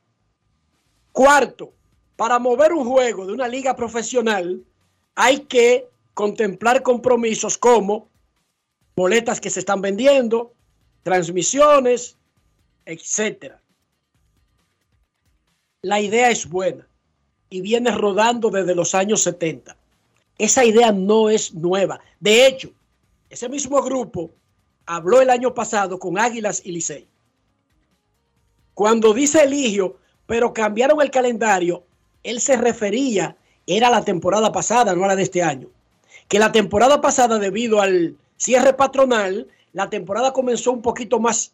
Cuarto, 1.12 1.74
para 2.16 2.40
mover 2.40 2.72
un 2.72 2.88
juego 2.88 3.26
de 3.26 3.34
una 3.34 3.50
liga 3.50 3.76
profesional 3.76 4.64
hay 5.14 5.40
que 5.40 5.90
contemplar 6.14 6.84
compromisos 6.84 7.58
como 7.58 8.13
boletas 8.96 9.40
que 9.40 9.50
se 9.50 9.60
están 9.60 9.82
vendiendo, 9.82 10.54
transmisiones, 11.04 12.18
etcétera. 12.86 13.62
La 15.82 16.00
idea 16.00 16.30
es 16.30 16.48
buena 16.48 16.88
y 17.50 17.62
viene 17.62 17.92
rodando 17.92 18.50
desde 18.50 18.76
los 18.76 18.96
años 18.96 19.22
70. 19.24 19.76
Esa 20.38 20.66
idea 20.66 20.92
no 20.92 21.30
es 21.30 21.54
nueva. 21.54 22.00
De 22.20 22.48
hecho, 22.48 22.72
ese 23.30 23.50
mismo 23.50 23.82
grupo 23.82 24.32
habló 24.86 25.22
el 25.22 25.30
año 25.30 25.54
pasado 25.54 26.00
con 26.00 26.18
Águilas 26.18 26.62
y 26.64 26.72
Licey. 26.72 27.08
Cuando 28.74 29.14
dice 29.14 29.44
Eligio, 29.44 29.98
pero 30.26 30.54
cambiaron 30.54 31.02
el 31.02 31.12
calendario, 31.12 31.84
él 32.24 32.40
se 32.40 32.58
refería, 32.58 33.36
era 33.68 33.90
la 33.90 34.04
temporada 34.04 34.52
pasada, 34.52 34.96
no 34.96 35.04
a 35.04 35.10
la 35.10 35.16
de 35.16 35.24
este 35.24 35.44
año. 35.44 35.68
Que 36.28 36.40
la 36.40 36.52
temporada 36.52 37.02
pasada, 37.02 37.38
debido 37.38 37.82
al 37.82 38.16
cierre 38.44 38.74
patronal, 38.74 39.48
la 39.72 39.90
temporada 39.90 40.34
comenzó 40.34 40.74
un 40.74 40.82
poquito 40.82 41.18
más 41.18 41.54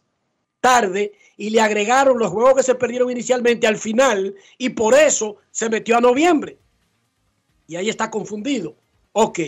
tarde 0.60 1.14
y 1.38 1.52
le 1.52 1.62
agregaron 1.62 2.18
los 2.18 2.32
juegos 2.32 2.56
que 2.56 2.64
se 2.64 2.74
perdieron 2.74 3.12
inicialmente 3.12 3.68
al 3.68 3.78
final 3.78 4.36
y 4.58 4.70
por 4.70 4.96
eso 4.96 5.38
se 5.52 5.70
metió 5.70 5.98
a 5.98 6.02
noviembre. 6.02 6.58
Y 7.68 7.76
ahí 7.76 7.90
está 7.90 8.10
confundido. 8.10 8.76
Ok. 9.12 9.40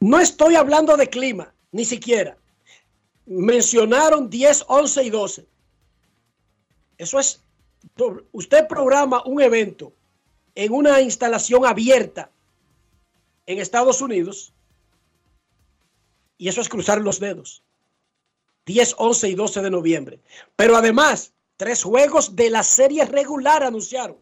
No 0.00 0.18
estoy 0.18 0.56
hablando 0.56 0.96
de 0.96 1.10
clima, 1.10 1.52
ni 1.72 1.84
siquiera. 1.84 2.38
Mencionaron 3.26 4.30
10, 4.30 4.64
11 4.66 5.02
y 5.04 5.10
12. 5.10 5.46
Eso 6.96 7.20
es, 7.20 7.42
usted 8.32 8.66
programa 8.66 9.22
un 9.26 9.42
evento 9.42 9.92
en 10.54 10.72
una 10.72 11.02
instalación 11.02 11.66
abierta 11.66 12.30
en 13.44 13.58
Estados 13.58 14.00
Unidos 14.00 14.53
y 16.44 16.48
eso 16.48 16.60
es 16.60 16.68
cruzar 16.68 17.00
los 17.00 17.20
dedos. 17.20 17.64
10, 18.66 18.96
11 18.98 19.30
y 19.30 19.34
12 19.34 19.62
de 19.62 19.70
noviembre. 19.70 20.20
Pero 20.56 20.76
además, 20.76 21.32
tres 21.56 21.82
juegos 21.82 22.36
de 22.36 22.50
la 22.50 22.62
serie 22.62 23.06
regular 23.06 23.62
anunciaron. 23.62 24.18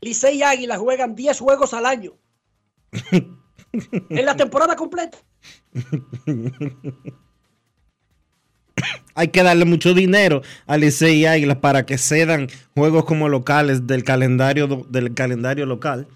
Licey 0.00 0.38
y 0.38 0.42
Águila 0.44 0.78
juegan 0.78 1.16
10 1.16 1.40
juegos 1.40 1.74
al 1.74 1.86
año. 1.86 2.12
en 3.10 4.24
la 4.24 4.36
temporada 4.36 4.76
completa. 4.76 5.18
Hay 9.16 9.28
que 9.32 9.42
darle 9.42 9.64
mucho 9.64 9.94
dinero 9.94 10.42
a 10.68 10.76
Licey 10.76 11.22
y 11.22 11.26
Águilas 11.26 11.56
para 11.56 11.84
que 11.84 11.98
cedan 11.98 12.46
juegos 12.76 13.04
como 13.06 13.28
locales 13.28 13.88
del 13.88 14.04
calendario, 14.04 14.86
del 14.88 15.14
calendario 15.14 15.66
local. 15.66 16.06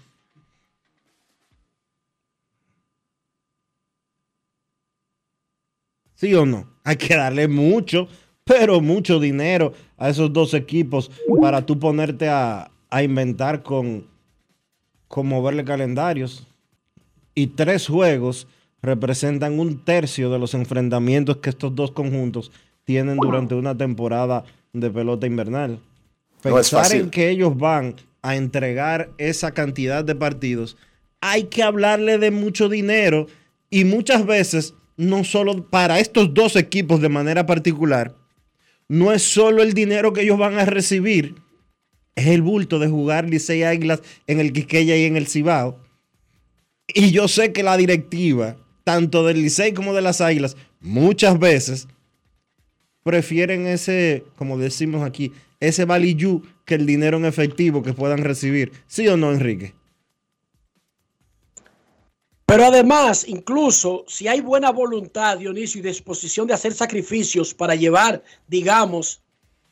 ¿Sí 6.23 6.33
o 6.35 6.45
no? 6.45 6.65
Hay 6.85 6.95
que 6.95 7.17
darle 7.17 7.49
mucho, 7.49 8.07
pero 8.45 8.79
mucho 8.79 9.19
dinero 9.19 9.73
a 9.97 10.07
esos 10.07 10.31
dos 10.31 10.53
equipos 10.53 11.11
para 11.41 11.65
tú 11.65 11.77
ponerte 11.77 12.29
a, 12.29 12.71
inventar 13.03 13.61
con, 13.61 14.07
con 15.09 15.27
moverle 15.27 15.65
calendarios. 15.65 16.47
Y 17.35 17.47
tres 17.47 17.87
juegos 17.87 18.47
representan 18.81 19.59
un 19.59 19.83
tercio 19.83 20.29
de 20.29 20.39
los 20.39 20.53
enfrentamientos 20.53 21.37
que 21.37 21.49
estos 21.49 21.75
dos 21.75 21.91
conjuntos 21.91 22.53
tienen 22.85 23.17
durante 23.17 23.55
una 23.55 23.77
temporada 23.77 24.45
de 24.71 24.89
pelota 24.89 25.27
invernal. 25.27 25.77
Pensar 26.41 26.93
en 26.93 27.09
que 27.09 27.31
ellos 27.31 27.57
van 27.57 27.95
a 28.21 28.37
entregar 28.37 29.09
esa 29.17 29.51
cantidad 29.51 30.05
de 30.05 30.15
partidos, 30.15 30.77
hay 31.19 31.43
que 31.43 31.63
hablarle 31.63 32.17
de 32.17 32.31
mucho 32.31 32.69
dinero 32.69 33.27
y 33.69 33.83
muchas 33.83 34.25
veces 34.25 34.73
no 34.97 35.23
solo 35.23 35.69
para 35.69 35.99
estos 35.99 36.33
dos 36.33 36.55
equipos 36.55 37.01
de 37.01 37.09
manera 37.09 37.45
particular, 37.45 38.15
no 38.87 39.11
es 39.11 39.23
solo 39.23 39.63
el 39.63 39.73
dinero 39.73 40.13
que 40.13 40.21
ellos 40.21 40.37
van 40.37 40.59
a 40.59 40.65
recibir, 40.65 41.35
es 42.15 42.27
el 42.27 42.41
bulto 42.41 42.79
de 42.79 42.87
jugar 42.87 43.29
Licey 43.29 43.63
Águilas 43.63 44.01
en 44.27 44.39
el 44.39 44.53
Quiqueya 44.53 44.95
y 44.95 45.05
en 45.05 45.17
el 45.17 45.27
Cibao. 45.27 45.79
Y 46.87 47.11
yo 47.11 47.27
sé 47.27 47.53
que 47.53 47.63
la 47.63 47.77
directiva, 47.77 48.57
tanto 48.83 49.25
del 49.25 49.41
Licey 49.41 49.73
como 49.73 49.93
de 49.93 50.01
las 50.01 50.21
Águilas, 50.21 50.57
muchas 50.79 51.39
veces 51.39 51.87
prefieren 53.03 53.67
ese, 53.67 54.23
como 54.35 54.57
decimos 54.57 55.03
aquí, 55.03 55.31
ese 55.59 55.85
valillú 55.85 56.43
que 56.65 56.75
el 56.75 56.85
dinero 56.85 57.17
en 57.17 57.25
efectivo 57.25 57.83
que 57.83 57.93
puedan 57.93 58.23
recibir. 58.23 58.71
¿Sí 58.87 59.07
o 59.07 59.17
no, 59.17 59.31
Enrique? 59.31 59.73
Pero 62.45 62.65
además, 62.65 63.25
incluso 63.27 64.03
si 64.07 64.27
hay 64.27 64.41
buena 64.41 64.71
voluntad, 64.71 65.37
Dionisio, 65.37 65.79
y 65.79 65.83
disposición 65.83 66.47
de 66.47 66.53
hacer 66.53 66.73
sacrificios 66.73 67.53
para 67.53 67.75
llevar, 67.75 68.21
digamos, 68.47 69.21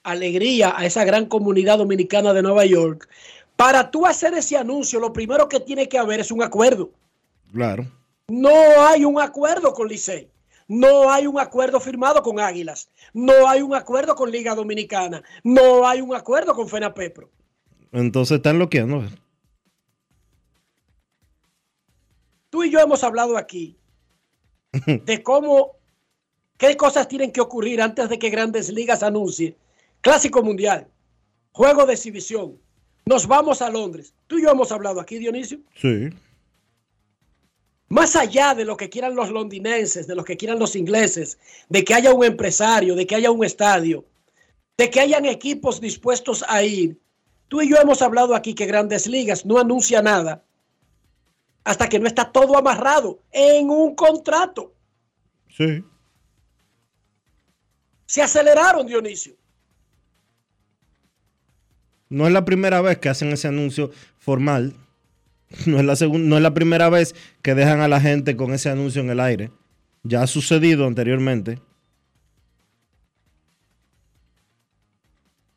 alegría 0.03 0.73
a 0.75 0.85
esa 0.85 1.03
gran 1.03 1.25
comunidad 1.25 1.77
dominicana 1.77 2.33
de 2.33 2.41
Nueva 2.41 2.65
York, 2.65 3.07
para 3.55 3.91
tú 3.91 4.05
hacer 4.05 4.33
ese 4.33 4.57
anuncio, 4.57 4.99
lo 4.99 5.13
primero 5.13 5.47
que 5.47 5.59
tiene 5.59 5.87
que 5.87 5.99
haber 5.99 6.21
es 6.21 6.31
un 6.31 6.41
acuerdo. 6.41 6.89
Claro. 7.53 7.85
No 8.27 8.49
hay 8.87 9.05
un 9.05 9.19
acuerdo 9.19 9.73
con 9.73 9.87
Licey. 9.87 10.29
No 10.67 11.11
hay 11.11 11.27
un 11.27 11.37
acuerdo 11.37 11.81
firmado 11.81 12.23
con 12.23 12.39
Águilas. 12.39 12.89
No 13.13 13.47
hay 13.47 13.61
un 13.61 13.75
acuerdo 13.75 14.15
con 14.15 14.31
Liga 14.31 14.55
Dominicana. 14.55 15.21
No 15.43 15.85
hay 15.85 15.99
un 15.99 16.15
acuerdo 16.15 16.55
con 16.55 16.69
FENAPEPRO. 16.69 17.29
Entonces 17.91 18.37
están 18.37 18.55
bloqueando. 18.55 19.03
Tú 22.51 22.65
y 22.65 22.69
yo 22.69 22.79
hemos 22.79 23.03
hablado 23.03 23.37
aquí 23.37 23.77
de 24.85 25.23
cómo, 25.23 25.77
qué 26.57 26.77
cosas 26.77 27.07
tienen 27.07 27.31
que 27.31 27.41
ocurrir 27.41 27.81
antes 27.81 28.09
de 28.09 28.19
que 28.19 28.29
Grandes 28.29 28.69
Ligas 28.69 29.01
anuncie 29.01 29.55
Clásico 30.01 30.43
Mundial, 30.43 30.87
Juego 31.53 31.85
de 31.85 31.93
Exhibición. 31.93 32.59
Nos 33.05 33.25
vamos 33.25 33.61
a 33.61 33.69
Londres. 33.69 34.13
Tú 34.27 34.37
y 34.37 34.43
yo 34.43 34.51
hemos 34.51 34.71
hablado 34.71 34.99
aquí, 34.99 35.17
Dionisio. 35.17 35.59
Sí. 35.75 36.09
Más 37.87 38.15
allá 38.15 38.53
de 38.53 38.65
lo 38.65 38.75
que 38.77 38.89
quieran 38.89 39.15
los 39.15 39.29
londinenses, 39.29 40.05
de 40.07 40.15
lo 40.15 40.23
que 40.23 40.37
quieran 40.37 40.59
los 40.59 40.75
ingleses, 40.75 41.37
de 41.69 41.83
que 41.83 41.93
haya 41.93 42.13
un 42.13 42.25
empresario, 42.25 42.95
de 42.95 43.07
que 43.07 43.15
haya 43.15 43.31
un 43.31 43.45
estadio, 43.45 44.05
de 44.77 44.89
que 44.89 44.99
hayan 44.99 45.25
equipos 45.25 45.79
dispuestos 45.79 46.43
a 46.47 46.63
ir. 46.63 46.99
Tú 47.47 47.61
y 47.61 47.69
yo 47.69 47.77
hemos 47.77 48.01
hablado 48.01 48.35
aquí 48.35 48.53
que 48.53 48.65
Grandes 48.65 49.07
Ligas 49.07 49.45
no 49.45 49.57
anuncia 49.57 50.01
nada 50.01 50.43
hasta 51.63 51.87
que 51.89 51.99
no 51.99 52.07
está 52.07 52.31
todo 52.31 52.57
amarrado 52.57 53.21
en 53.31 53.69
un 53.69 53.95
contrato. 53.95 54.73
Sí. 55.49 55.83
Se 58.05 58.21
aceleraron, 58.21 58.87
Dionisio. 58.87 59.35
No 62.09 62.27
es 62.27 62.33
la 62.33 62.43
primera 62.43 62.81
vez 62.81 62.97
que 62.97 63.09
hacen 63.09 63.29
ese 63.29 63.47
anuncio 63.47 63.91
formal. 64.17 64.75
No 65.65 65.79
es, 65.79 65.85
la 65.85 65.97
segunda, 65.97 66.29
no 66.29 66.37
es 66.37 66.43
la 66.43 66.53
primera 66.53 66.89
vez 66.89 67.13
que 67.41 67.55
dejan 67.55 67.81
a 67.81 67.89
la 67.89 67.99
gente 67.99 68.37
con 68.37 68.53
ese 68.53 68.69
anuncio 68.69 69.01
en 69.01 69.09
el 69.09 69.19
aire. 69.19 69.51
Ya 70.03 70.23
ha 70.23 70.27
sucedido 70.27 70.87
anteriormente. 70.87 71.61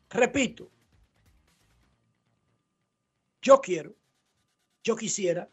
Repito, 0.09 0.69
yo 3.41 3.59
quiero, 3.61 3.95
yo 4.83 4.95
quisiera 4.95 5.49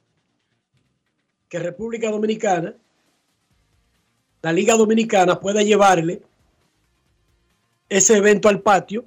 que 1.53 1.59
República 1.59 2.11
Dominicana, 2.11 2.75
la 4.41 4.55
Liga 4.55 4.75
Dominicana 4.75 5.39
pueda 5.39 5.63
llevarle 5.63 6.23
ese 7.91 8.17
evento 8.17 8.49
al 8.49 8.63
patio 8.63 9.05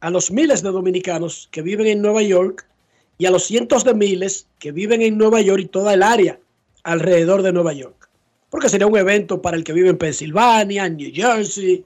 a 0.00 0.10
los 0.10 0.30
miles 0.30 0.62
de 0.62 0.68
dominicanos 0.68 1.48
que 1.50 1.62
viven 1.62 1.86
en 1.86 2.02
Nueva 2.02 2.20
York 2.20 2.66
y 3.16 3.24
a 3.24 3.30
los 3.30 3.44
cientos 3.44 3.82
de 3.82 3.94
miles 3.94 4.46
que 4.58 4.72
viven 4.72 5.00
en 5.00 5.16
Nueva 5.16 5.40
York 5.40 5.62
y 5.62 5.68
toda 5.68 5.94
el 5.94 6.02
área 6.02 6.38
alrededor 6.82 7.40
de 7.40 7.54
Nueva 7.54 7.72
York. 7.72 8.10
Porque 8.50 8.68
sería 8.68 8.86
un 8.86 8.98
evento 8.98 9.40
para 9.40 9.56
el 9.56 9.64
que 9.64 9.72
vive 9.72 9.88
en 9.88 9.96
Pensilvania, 9.96 10.84
en 10.84 10.98
New 10.98 11.10
Jersey, 11.14 11.82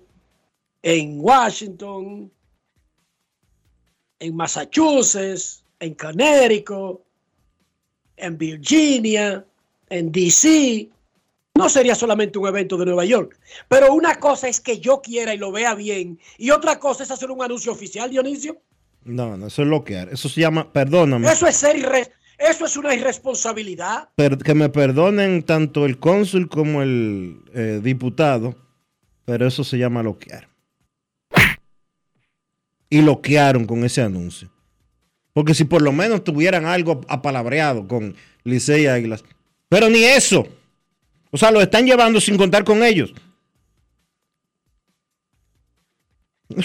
en 0.82 1.20
Washington, 1.20 2.32
en 4.18 4.34
Massachusetts, 4.34 5.62
en 5.78 5.94
Connecticut, 5.94 7.00
en 8.16 8.36
Virginia, 8.36 9.46
en 9.92 10.10
DC, 10.10 10.88
no 11.54 11.68
sería 11.68 11.94
solamente 11.94 12.38
un 12.38 12.48
evento 12.48 12.76
de 12.78 12.86
Nueva 12.86 13.04
York. 13.04 13.38
Pero 13.68 13.92
una 13.92 14.16
cosa 14.16 14.48
es 14.48 14.60
que 14.60 14.78
yo 14.78 15.02
quiera 15.02 15.34
y 15.34 15.38
lo 15.38 15.52
vea 15.52 15.74
bien, 15.74 16.18
y 16.38 16.50
otra 16.50 16.78
cosa 16.78 17.02
es 17.02 17.10
hacer 17.10 17.30
un 17.30 17.42
anuncio 17.42 17.72
oficial, 17.72 18.10
Dionisio. 18.10 18.56
No, 19.04 19.36
no, 19.36 19.48
eso 19.48 19.62
es 19.62 19.68
bloquear. 19.68 20.08
Eso 20.10 20.28
se 20.28 20.40
llama, 20.40 20.72
perdóname. 20.72 21.30
Eso 21.30 21.46
es 21.46 21.56
ser 21.56 21.76
eso 22.38 22.64
es 22.64 22.76
una 22.76 22.94
irresponsabilidad. 22.94 24.08
que 24.16 24.54
me 24.54 24.68
perdonen 24.68 25.42
tanto 25.42 25.84
el 25.84 25.98
cónsul 25.98 26.48
como 26.48 26.82
el 26.82 27.40
eh, 27.54 27.80
diputado, 27.82 28.56
pero 29.24 29.46
eso 29.46 29.62
se 29.62 29.78
llama 29.78 30.02
bloquear. 30.02 30.48
Y 32.88 33.00
bloquearon 33.00 33.64
con 33.64 33.84
ese 33.84 34.02
anuncio. 34.02 34.50
Porque 35.32 35.54
si 35.54 35.64
por 35.64 35.82
lo 35.82 35.92
menos 35.92 36.24
tuvieran 36.24 36.66
algo 36.66 37.00
apalabreado 37.08 37.86
con 37.88 38.16
Licey 38.44 38.86
Águilas, 38.86 39.24
pero 39.72 39.88
ni 39.88 40.04
eso. 40.04 40.46
O 41.30 41.38
sea, 41.38 41.50
lo 41.50 41.62
están 41.62 41.86
llevando 41.86 42.20
sin 42.20 42.36
contar 42.36 42.62
con 42.62 42.82
ellos. 42.84 43.10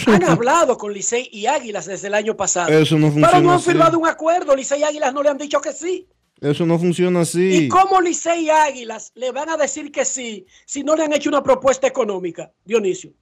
Han 0.08 0.26
hablado 0.26 0.78
con 0.78 0.91
Licey 0.91 1.30
y 1.32 1.46
Águilas 1.46 1.86
desde 1.86 2.08
el 2.08 2.15
año 2.15 2.36
pasado. 2.36 2.67
Eso 2.67 2.98
no 2.98 3.08
funciona 3.08 3.30
Pero 3.32 3.41
no 3.43 3.54
han 3.54 3.62
firmado 3.62 3.98
un 3.98 4.06
acuerdo. 4.10 4.54
Licey 4.54 4.82
y 4.82 4.84
Águilas 4.84 5.13
no 5.13 5.24
le 5.24 5.30
han 5.30 5.38
dicho 5.38 5.62
que 5.62 5.72
sí. 5.72 6.10
Eso 6.41 6.65
no 6.65 6.78
funciona 6.78 7.22
así. 7.22 7.63
¿Y 7.63 7.70
cómo 7.70 8.02
Licey 8.02 8.43
y 8.43 8.50
Águilas 8.50 9.13
le 9.15 9.32
van 9.32 9.52
a 9.52 9.56
decir 9.56 9.89
que 9.89 10.04
sí 10.04 10.46
si 10.65 10.84
no 10.84 10.93
le 10.98 11.06
han 11.06 11.13
hecho 11.13 11.30
una 11.30 11.41
propuesta 11.41 11.88
económica, 11.88 12.52
Dionisio? 12.65 13.13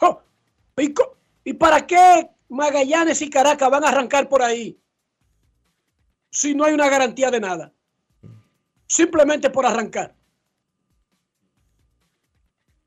Oh, 0.00 0.20
¿Y, 0.76 0.92
co- 0.92 1.16
¿Y 1.44 1.52
para 1.52 1.86
qué 1.86 2.28
Magallanes 2.48 3.22
y 3.22 3.30
Caracas 3.30 3.70
van 3.70 3.84
a 3.84 3.90
arrancar 3.90 4.28
por 4.28 4.42
ahí 4.42 4.76
si 6.32 6.54
no 6.54 6.64
hay 6.64 6.72
una 6.74 6.88
garantía 6.88 7.30
de 7.30 7.38
nada? 7.40 7.72
Simplemente 8.86 9.50
por 9.50 9.64
arrancar. 9.66 10.14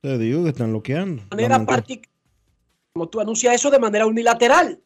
Te 0.02 0.18
digo 0.18 0.44
que 0.44 0.50
están 0.50 0.72
bloqueando. 0.72 1.24
De 1.24 1.30
manera 1.36 1.58
Lamentab- 1.60 1.84
partic- 1.86 2.10
como 2.94 3.08
tú 3.08 3.20
anuncias 3.22 3.56
eso 3.56 3.70
de 3.72 3.80
manera 3.80 4.06
unilateral. 4.06 4.80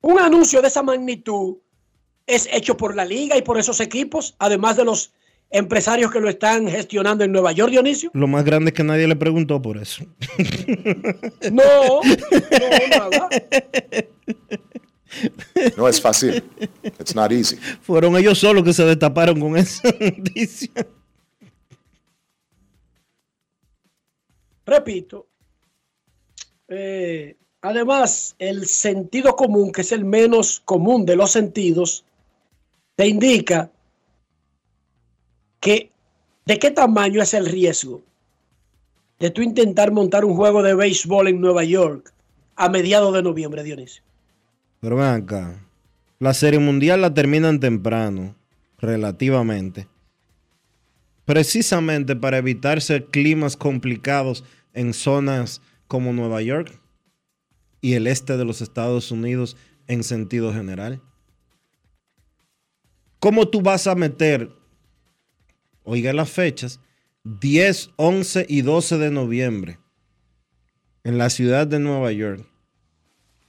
Un 0.00 0.18
anuncio 0.18 0.60
de 0.62 0.68
esa 0.68 0.82
magnitud 0.82 1.56
es 2.26 2.48
hecho 2.52 2.76
por 2.76 2.94
la 2.94 3.04
liga 3.04 3.36
y 3.36 3.42
por 3.42 3.58
esos 3.58 3.80
equipos, 3.80 4.34
además 4.38 4.76
de 4.76 4.84
los 4.84 5.12
empresarios 5.50 6.10
que 6.10 6.20
lo 6.20 6.28
están 6.28 6.66
gestionando 6.68 7.24
en 7.24 7.32
Nueva 7.32 7.52
York, 7.52 7.70
Dionisio. 7.70 8.10
Lo 8.14 8.26
más 8.26 8.44
grande 8.44 8.70
es 8.70 8.74
que 8.76 8.82
nadie 8.84 9.06
le 9.06 9.16
preguntó 9.16 9.62
por 9.62 9.76
eso. 9.78 10.04
No, 11.52 11.62
no, 12.02 13.10
nada. 13.10 13.28
No 15.76 15.88
es 15.88 16.00
fácil. 16.00 16.42
It's 16.82 17.14
not 17.14 17.32
easy. 17.32 17.56
Fueron 17.82 18.16
ellos 18.16 18.38
solos 18.38 18.64
que 18.64 18.72
se 18.72 18.84
destaparon 18.84 19.40
con 19.40 19.56
esa 19.56 19.88
noticia. 20.00 20.70
Repito, 24.66 25.26
eh, 26.68 27.36
además, 27.60 28.34
el 28.38 28.66
sentido 28.66 29.36
común, 29.36 29.72
que 29.72 29.82
es 29.82 29.92
el 29.92 30.04
menos 30.04 30.60
común 30.64 31.04
de 31.04 31.16
los 31.16 31.32
sentidos, 31.32 32.04
te 32.96 33.06
indica 33.06 33.70
que 35.60 35.90
de 36.46 36.58
qué 36.58 36.70
tamaño 36.70 37.22
es 37.22 37.34
el 37.34 37.46
riesgo 37.46 38.02
de 39.18 39.30
tú 39.30 39.42
intentar 39.42 39.90
montar 39.90 40.24
un 40.24 40.36
juego 40.36 40.62
de 40.62 40.74
béisbol 40.74 41.28
en 41.28 41.40
Nueva 41.40 41.64
York 41.64 42.12
a 42.56 42.68
mediados 42.68 43.14
de 43.14 43.22
noviembre, 43.22 43.62
Dionisio. 43.62 44.03
Pero 44.84 44.96
ven 44.96 45.06
acá. 45.06 45.66
La 46.18 46.34
serie 46.34 46.60
mundial 46.60 47.00
la 47.00 47.14
terminan 47.14 47.58
temprano, 47.58 48.36
relativamente. 48.76 49.88
Precisamente 51.24 52.14
para 52.14 52.36
evitarse 52.36 53.06
climas 53.06 53.56
complicados 53.56 54.44
en 54.74 54.92
zonas 54.92 55.62
como 55.88 56.12
Nueva 56.12 56.42
York 56.42 56.78
y 57.80 57.94
el 57.94 58.06
este 58.06 58.36
de 58.36 58.44
los 58.44 58.60
Estados 58.60 59.10
Unidos 59.10 59.56
en 59.86 60.04
sentido 60.04 60.52
general. 60.52 61.00
¿Cómo 63.20 63.48
tú 63.48 63.62
vas 63.62 63.86
a 63.86 63.94
meter, 63.94 64.50
oiga 65.82 66.12
las 66.12 66.30
fechas, 66.30 66.78
10, 67.22 67.92
11 67.96 68.44
y 68.50 68.60
12 68.60 68.98
de 68.98 69.10
noviembre 69.10 69.78
en 71.04 71.16
la 71.16 71.30
ciudad 71.30 71.66
de 71.66 71.78
Nueva 71.78 72.12
York? 72.12 72.53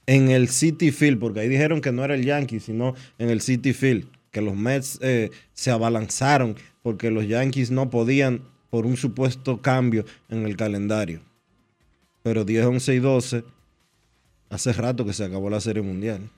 En 0.06 0.30
el 0.30 0.48
City 0.48 0.92
Field, 0.92 1.18
porque 1.18 1.40
ahí 1.40 1.48
dijeron 1.48 1.80
que 1.80 1.92
no 1.92 2.04
era 2.04 2.14
el 2.14 2.24
Yankee, 2.24 2.60
sino 2.60 2.94
en 3.18 3.30
el 3.30 3.40
City 3.40 3.72
Field, 3.72 4.08
que 4.30 4.40
los 4.40 4.54
Mets 4.54 4.98
eh, 5.02 5.30
se 5.52 5.70
abalanzaron 5.70 6.56
porque 6.82 7.10
los 7.10 7.26
Yankees 7.26 7.70
no 7.70 7.90
podían 7.90 8.42
por 8.70 8.86
un 8.86 8.96
supuesto 8.96 9.60
cambio 9.60 10.04
en 10.28 10.46
el 10.46 10.56
calendario. 10.56 11.20
Pero 12.22 12.44
10, 12.44 12.66
11 12.66 12.94
y 12.94 12.98
12, 12.98 13.44
hace 14.50 14.72
rato 14.72 15.04
que 15.04 15.12
se 15.12 15.24
acabó 15.24 15.50
la 15.50 15.60
Serie 15.60 15.82
Mundial. 15.82 16.28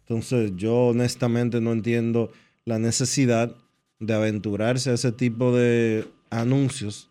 Entonces 0.00 0.52
yo 0.56 0.88
honestamente 0.88 1.60
no 1.60 1.72
entiendo 1.72 2.30
la 2.64 2.78
necesidad 2.78 3.56
de 4.00 4.14
aventurarse 4.14 4.90
a 4.90 4.94
ese 4.94 5.12
tipo 5.12 5.54
de 5.54 6.06
anuncios 6.30 7.10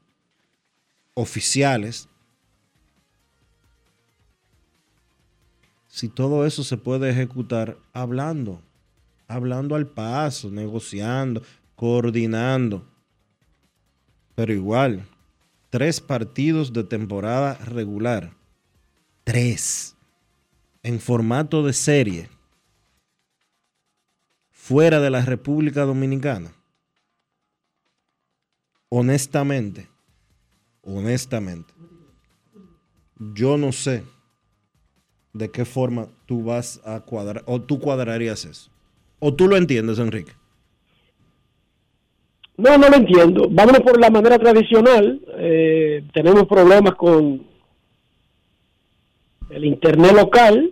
oficiales 1.15 2.07
si 5.93 6.09
todo 6.09 6.43
eso 6.43 6.63
se 6.63 6.75
puede 6.75 7.11
ejecutar 7.11 7.77
hablando, 7.93 8.59
hablando 9.27 9.75
al 9.75 9.85
paso, 9.85 10.49
negociando, 10.49 11.43
coordinando. 11.75 12.83
Pero 14.33 14.53
igual, 14.53 15.07
tres 15.69 16.01
partidos 16.01 16.73
de 16.73 16.83
temporada 16.83 17.53
regular. 17.65 18.33
Tres. 19.23 19.95
En 20.81 20.99
formato 20.99 21.63
de 21.63 21.73
serie. 21.73 22.27
Fuera 24.49 24.99
de 24.99 25.11
la 25.11 25.21
República 25.21 25.83
Dominicana. 25.83 26.51
Honestamente, 28.89 29.87
honestamente, 30.81 31.71
yo 33.35 33.57
no 33.59 33.71
sé 33.71 34.03
de 35.33 35.51
qué 35.51 35.65
forma 35.65 36.07
tú 36.25 36.43
vas 36.43 36.81
a 36.85 37.01
cuadrar 37.01 37.43
o 37.45 37.61
tú 37.61 37.79
cuadrarías 37.79 38.45
eso. 38.45 38.71
O 39.19 39.33
tú 39.33 39.47
lo 39.47 39.57
entiendes, 39.57 39.99
Enrique. 39.99 40.33
No, 42.57 42.77
no 42.77 42.89
lo 42.89 42.95
entiendo. 42.95 43.47
Vámonos 43.49 43.81
por 43.81 43.99
la 43.99 44.09
manera 44.09 44.37
tradicional. 44.37 45.19
Eh, 45.37 46.03
tenemos 46.13 46.45
problemas 46.47 46.93
con 46.95 47.45
el 49.49 49.65
internet 49.65 50.13
local. 50.13 50.71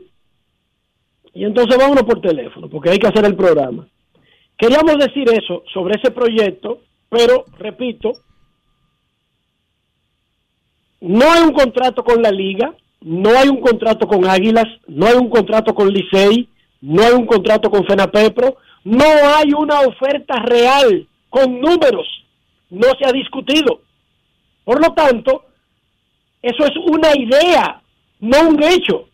Y 1.33 1.45
entonces 1.45 1.77
vámonos 1.77 2.03
por 2.03 2.19
teléfono, 2.21 2.69
porque 2.69 2.89
hay 2.89 2.99
que 2.99 3.07
hacer 3.07 3.25
el 3.25 3.35
programa. 3.35 3.87
Queríamos 4.57 4.97
decir 4.97 5.27
eso 5.29 5.63
sobre 5.73 5.95
ese 5.95 6.11
proyecto, 6.11 6.81
pero 7.09 7.45
repito, 7.57 8.11
no 10.99 11.31
hay 11.31 11.41
un 11.41 11.53
contrato 11.53 12.03
con 12.03 12.21
la 12.21 12.31
liga, 12.31 12.75
no 13.01 13.37
hay 13.37 13.49
un 13.49 13.61
contrato 13.61 14.07
con 14.07 14.25
Águilas, 14.25 14.67
no 14.87 15.07
hay 15.07 15.15
un 15.15 15.29
contrato 15.29 15.73
con 15.73 15.89
Licey, 15.89 16.47
no 16.81 17.03
hay 17.03 17.13
un 17.13 17.25
contrato 17.25 17.69
con 17.69 17.85
Fenapepro, 17.85 18.57
no 18.83 19.05
hay 19.35 19.53
una 19.53 19.81
oferta 19.81 20.35
real 20.43 21.07
con 21.29 21.59
números, 21.59 22.07
no 22.69 22.87
se 22.99 23.05
ha 23.05 23.11
discutido. 23.11 23.81
Por 24.63 24.79
lo 24.81 24.93
tanto, 24.93 25.45
eso 26.41 26.65
es 26.65 26.71
una 26.85 27.15
idea, 27.15 27.81
no 28.19 28.49
un 28.49 28.63
hecho. 28.63 29.07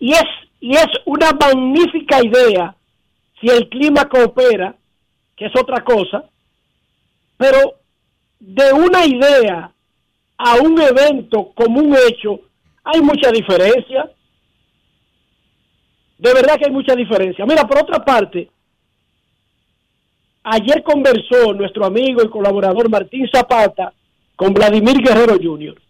Y 0.00 0.12
es, 0.12 0.24
y 0.60 0.72
es 0.72 0.88
una 1.06 1.30
magnífica 1.32 2.22
idea 2.22 2.74
si 3.40 3.48
el 3.48 3.68
clima 3.68 4.08
coopera, 4.08 4.76
que 5.36 5.46
es 5.46 5.52
otra 5.56 5.82
cosa, 5.84 6.24
pero 7.36 7.58
de 8.38 8.72
una 8.72 9.04
idea 9.04 9.72
a 10.36 10.56
un 10.56 10.80
evento 10.80 11.52
como 11.54 11.80
un 11.80 11.96
hecho, 12.08 12.40
hay 12.84 13.00
mucha 13.00 13.30
diferencia. 13.30 14.10
De 16.18 16.32
verdad 16.32 16.56
que 16.58 16.66
hay 16.66 16.70
mucha 16.70 16.94
diferencia. 16.94 17.44
Mira, 17.46 17.66
por 17.66 17.78
otra 17.82 18.04
parte, 18.04 18.48
ayer 20.44 20.82
conversó 20.82 21.52
nuestro 21.54 21.86
amigo 21.86 22.22
y 22.22 22.28
colaborador 22.28 22.88
Martín 22.88 23.28
Zapata 23.32 23.92
con 24.36 24.52
Vladimir 24.52 24.98
Guerrero 25.02 25.36
Jr. 25.42 25.80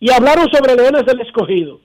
Y 0.00 0.10
hablaron 0.10 0.48
sobre 0.52 0.74
Leones 0.74 1.06
del 1.06 1.20
Escogido. 1.20 1.80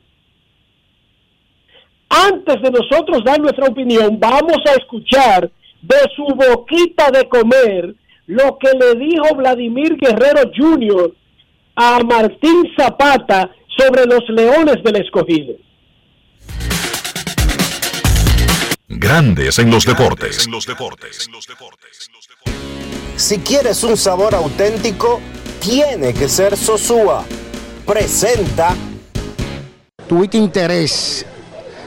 Antes 2.10 2.62
de 2.62 2.72
nosotros 2.72 3.24
dar 3.24 3.40
nuestra 3.40 3.68
opinión, 3.68 4.20
vamos 4.20 4.58
a 4.68 4.74
escuchar 4.74 5.50
de 5.82 5.98
su 6.16 6.24
boquita 6.24 7.12
de 7.12 7.30
comer 7.30 7.96
lo 8.26 8.58
que 8.58 8.72
le 8.78 8.96
dijo 8.96 9.36
Vladimir 9.36 9.96
Guerrero 9.96 10.52
Jr. 10.56 11.14
a 11.82 12.04
Martín 12.04 12.66
Zapata 12.78 13.50
sobre 13.78 14.06
los 14.06 14.22
Leones 14.28 14.84
del 14.84 14.98
Escogido. 14.98 15.56
Grandes 18.90 19.60
en 19.60 19.72
los 19.72 19.86
deportes. 19.86 20.50
Si 23.16 23.40
quieres 23.40 23.82
un 23.86 23.96
sabor 23.96 24.36
auténtico, 24.36 25.22
tiene 25.62 26.14
que 26.14 26.28
ser 26.28 26.58
Sosúa. 26.58 27.24
Presenta. 27.86 28.76
Tuviste 30.06 30.38
interés 30.38 31.26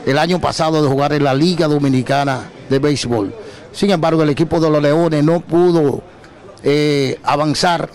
el 0.07 0.16
año 0.16 0.40
pasado 0.40 0.83
de 0.83 0.88
jugar 0.88 1.12
en 1.12 1.24
la 1.24 1.35
Liga 1.35 1.68
Dominicana 1.68 2.50
de 2.70 2.78
Béisbol. 2.78 3.35
Sin 3.72 3.90
embargo, 3.90 4.22
el 4.22 4.31
equipo 4.31 4.59
de 4.59 4.70
los 4.70 4.81
Leones 4.81 5.22
no 5.22 5.40
pudo 5.40 6.02
eh, 6.64 7.18
avanzar. 7.22 7.90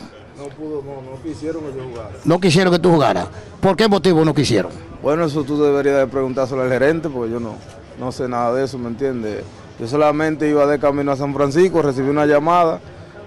No 0.58 0.63
pudo, 0.63 0.82
no, 0.84 1.12
no 1.12 1.22
quisieron 1.24 1.63
que 1.63 1.78
yo 1.78 1.84
jugara. 1.84 2.10
No 2.26 2.39
quisieron 2.39 2.74
que 2.74 2.80
tú 2.80 2.91
jugaras. 2.91 3.28
¿Por 3.60 3.76
qué 3.76 3.88
motivo 3.88 4.26
no 4.26 4.34
quisieron? 4.34 4.72
Bueno, 5.04 5.26
eso 5.26 5.43
tú 5.43 5.62
deberías 5.62 5.98
de 5.98 6.08
preguntárselo 6.08 6.63
al 6.63 6.70
gerente 6.70 7.10
porque 7.10 7.32
yo 7.32 7.39
no, 7.39 7.56
no 8.00 8.12
sé 8.12 8.28
nada 8.28 8.54
de 8.54 8.65
eso, 8.65 8.78
¿me 8.78 8.88
entiendes? 8.88 9.43
Yo 9.80 9.88
solamente 9.88 10.50
iba 10.50 10.65
de 10.65 10.80
camino 10.80 11.12
a 11.12 11.15
San 11.15 11.34
Francisco, 11.34 11.82
recibí 11.84 12.10
una 12.10 12.26
llamada 12.26 12.80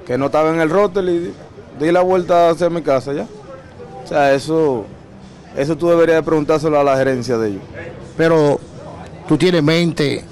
que 0.06 0.18
no 0.18 0.26
estaba 0.26 0.50
en 0.50 0.60
el 0.60 0.68
roster 0.68 1.04
y 1.04 1.32
di 1.78 1.92
la 1.92 2.00
vuelta 2.00 2.50
hacia 2.50 2.68
mi 2.68 2.82
casa 2.82 3.12
ya. 3.12 3.26
O 4.04 4.06
sea, 4.08 4.34
eso 4.34 4.84
Eso 5.56 5.76
tú 5.76 5.88
deberías 5.88 6.18
de 6.18 6.22
preguntárselo 6.22 6.80
a 6.80 6.84
la 6.84 6.96
gerencia 6.96 7.38
de 7.38 7.50
ellos. 7.50 7.62
Pero 8.16 8.58
tú 9.28 9.38
tienes 9.38 9.62
mente 9.62 10.24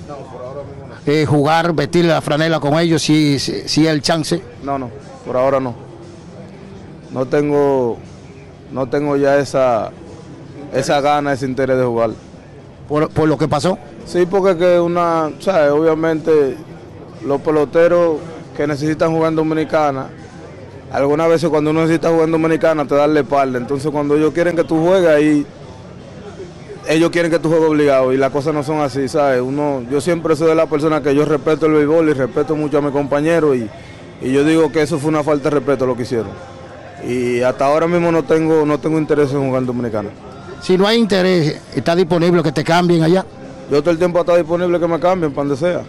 eh, 1.07 1.25
jugar, 1.27 1.73
vestir 1.73 2.05
la 2.05 2.21
franela 2.21 2.59
con 2.59 2.79
ellos 2.79 3.03
si, 3.03 3.39
si, 3.39 3.69
si 3.69 3.87
hay 3.87 3.95
el 3.95 4.03
chance. 4.03 4.43
No, 4.63 4.79
no, 4.79 4.91
por 5.25 5.37
ahora 5.37 5.61
no. 5.61 5.88
No 7.13 7.27
tengo, 7.27 7.97
no 8.73 8.89
tengo 8.89 9.17
ya 9.17 9.39
esa, 9.39 9.91
esa 10.73 11.01
gana, 11.01 11.33
ese 11.33 11.47
interés 11.47 11.79
de 11.79 11.85
jugar. 11.85 12.11
¿Por, 12.89 13.09
por 13.11 13.29
lo 13.29 13.37
que 13.37 13.49
pasó? 13.49 13.79
Sí, 14.07 14.27
porque 14.27 14.57
que 14.57 14.81
una, 14.81 15.31
¿sabes? 15.41 15.71
Obviamente 15.71 16.57
los 17.25 17.41
peloteros 17.41 18.17
que 18.57 18.67
necesitan 18.67 19.13
jugar 19.13 19.31
en 19.31 19.37
Dominicana, 19.37 20.09
algunas 20.93 21.29
veces 21.29 21.51
cuando 21.51 21.71
uno 21.71 21.83
necesita 21.83 22.09
jugar 22.09 22.25
en 22.25 22.33
Dominicana 22.33 22.87
te 22.87 22.95
dan 22.95 23.15
la 23.15 23.21
espalda. 23.21 23.59
Entonces 23.59 23.91
cuando 23.91 24.17
ellos 24.17 24.33
quieren 24.33 24.57
que 24.57 24.65
tú 24.65 24.83
juegues 24.83 25.09
ahí, 25.09 25.47
ellos 26.89 27.11
quieren 27.11 27.31
que 27.31 27.39
tú 27.39 27.51
juegues 27.51 27.69
obligado 27.69 28.13
y 28.13 28.17
las 28.17 28.31
cosas 28.31 28.55
no 28.55 28.63
son 28.63 28.81
así, 28.81 29.09
¿sabes? 29.09 29.43
Uno, 29.43 29.83
yo 29.91 30.01
siempre 30.01 30.35
soy 30.35 30.49
de 30.49 30.55
la 30.55 30.67
persona 30.67 31.03
que 31.03 31.15
yo 31.15 31.25
respeto 31.25 31.67
el 31.67 31.73
béisbol 31.73 32.09
y 32.09 32.13
respeto 32.15 32.57
mucho 32.57 32.79
a 32.79 32.81
mis 32.81 32.93
compañeros 32.93 33.57
y, 33.57 33.69
y 34.23 34.33
yo 34.33 34.43
digo 34.45 34.73
que 34.73 34.83
eso 34.83 34.99
fue 34.99 35.11
una 35.11 35.23
falta 35.23 35.51
de 35.51 35.57
respeto 35.57 35.87
lo 35.87 35.95
que 35.95 36.03
hicieron. 36.03 36.31
Y 37.07 37.41
hasta 37.43 37.67
ahora 37.67 37.87
mismo 37.87 38.11
no 38.11 38.25
tengo, 38.25 38.65
no 38.67 38.79
tengo 38.79 38.99
interés 38.99 39.33
en 39.33 39.47
jugar 39.47 39.63
en 39.63 39.67
Dominicana. 39.67 40.11
Si 40.63 40.77
no 40.77 40.87
hay 40.87 40.99
interés, 40.99 41.61
está 41.75 41.95
disponible 41.95 42.43
que 42.43 42.53
te 42.53 42.65
cambien 42.65 43.03
allá. 43.03 43.25
Yo 43.71 43.81
todo 43.81 43.91
el 43.91 43.99
tiempo 43.99 44.21
está 44.21 44.37
disponible 44.37 44.81
que 44.81 44.89
me 44.89 44.99
cambien 44.99 45.33
para 45.33 45.49
donde 45.49 45.61
sea, 45.61 45.83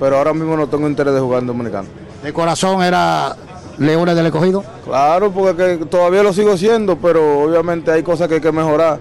pero 0.00 0.16
ahora 0.16 0.32
mismo 0.32 0.56
no 0.56 0.66
tengo 0.66 0.88
interés 0.88 1.14
de 1.14 1.20
jugar 1.20 1.42
en 1.42 1.46
Dominicana. 1.46 1.88
De 2.22 2.32
corazón 2.32 2.82
era 2.82 3.36
Leones 3.78 4.16
del 4.16 4.26
Escogido. 4.26 4.64
Claro, 4.84 5.30
porque 5.30 5.78
que 5.78 5.86
todavía 5.86 6.22
lo 6.22 6.32
sigo 6.32 6.56
siendo, 6.56 6.96
pero 6.96 7.42
obviamente 7.42 7.92
hay 7.92 8.02
cosas 8.02 8.28
que 8.28 8.34
hay 8.34 8.40
que 8.40 8.50
mejorar 8.50 8.98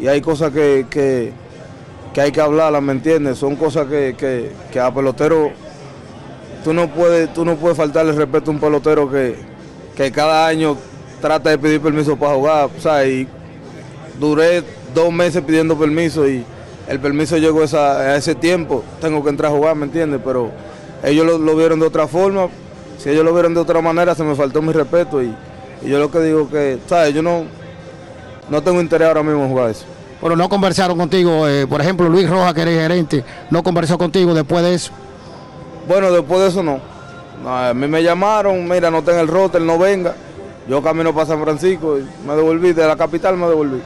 y 0.00 0.06
hay 0.06 0.20
cosas 0.20 0.52
que, 0.52 0.86
que, 0.88 1.32
que 2.14 2.20
hay 2.20 2.32
que 2.32 2.40
hablarlas, 2.40 2.80
¿me 2.80 2.92
entiendes? 2.92 3.38
Son 3.38 3.56
cosas 3.56 3.86
que, 3.86 4.14
que, 4.16 4.52
que 4.72 4.80
a 4.80 4.94
pelotero 4.94 5.50
tú 6.64 6.72
no 6.72 6.88
puedes, 6.88 7.32
tú 7.34 7.44
no 7.44 7.56
puedes 7.56 7.76
faltarle 7.76 8.12
respeto 8.12 8.50
a 8.50 8.54
un 8.54 8.60
pelotero 8.60 9.10
que, 9.10 9.36
que 9.98 10.12
cada 10.12 10.46
año 10.46 10.76
trata 11.20 11.50
de 11.50 11.58
pedir 11.58 11.80
permiso 11.80 12.16
para 12.16 12.34
jugar, 12.36 12.70
¿sabes? 12.80 13.08
Y 13.08 13.28
duré 14.20 14.62
dos 14.94 15.12
meses 15.12 15.42
pidiendo 15.44 15.76
permiso 15.76 16.28
y 16.28 16.44
el 16.88 17.00
permiso 17.00 17.36
llegó 17.36 17.64
esa- 17.64 17.98
a 17.98 18.16
ese 18.16 18.36
tiempo, 18.36 18.84
tengo 19.00 19.22
que 19.24 19.30
entrar 19.30 19.50
a 19.52 19.54
jugar, 19.56 19.74
¿me 19.74 19.86
entiendes? 19.86 20.20
Pero 20.24 20.52
ellos 21.02 21.26
lo, 21.26 21.36
lo 21.38 21.56
vieron 21.56 21.80
de 21.80 21.86
otra 21.86 22.06
forma, 22.06 22.46
si 22.96 23.10
ellos 23.10 23.24
lo 23.24 23.32
vieron 23.34 23.54
de 23.54 23.60
otra 23.60 23.80
manera 23.82 24.14
se 24.14 24.22
me 24.22 24.36
faltó 24.36 24.62
mi 24.62 24.72
respeto 24.72 25.20
y, 25.20 25.34
y 25.82 25.88
yo 25.88 25.98
lo 25.98 26.10
que 26.12 26.20
digo 26.20 26.48
que, 26.48 26.78
¿sabes? 26.88 27.12
Yo 27.12 27.20
no, 27.22 27.42
no 28.48 28.62
tengo 28.62 28.80
interés 28.80 29.08
ahora 29.08 29.24
mismo 29.24 29.42
en 29.42 29.50
jugar 29.50 29.70
eso. 29.70 29.84
Pero 30.20 30.36
no 30.36 30.48
conversaron 30.48 30.96
contigo, 30.96 31.46
eh, 31.48 31.66
por 31.66 31.80
ejemplo, 31.80 32.08
Luis 32.08 32.30
Rojas, 32.30 32.54
que 32.54 32.62
eres 32.62 32.80
gerente, 32.80 33.24
no 33.50 33.62
conversó 33.64 33.98
contigo 33.98 34.32
después 34.32 34.62
de 34.64 34.74
eso. 34.74 34.92
Bueno, 35.88 36.10
después 36.12 36.40
de 36.40 36.48
eso 36.48 36.62
no. 36.62 36.80
A 37.46 37.72
mí 37.74 37.86
me 37.86 38.02
llamaron, 38.02 38.68
mira, 38.68 38.90
no 38.90 38.98
está 38.98 39.12
en 39.12 39.20
el 39.20 39.28
roster, 39.28 39.60
no 39.60 39.78
venga. 39.78 40.14
Yo 40.68 40.82
camino 40.82 41.14
para 41.14 41.26
San 41.26 41.42
Francisco 41.42 41.98
y 41.98 42.06
me 42.26 42.34
devolví, 42.34 42.72
de 42.72 42.86
la 42.86 42.96
capital 42.96 43.36
me 43.36 43.46
devolví. 43.46 43.80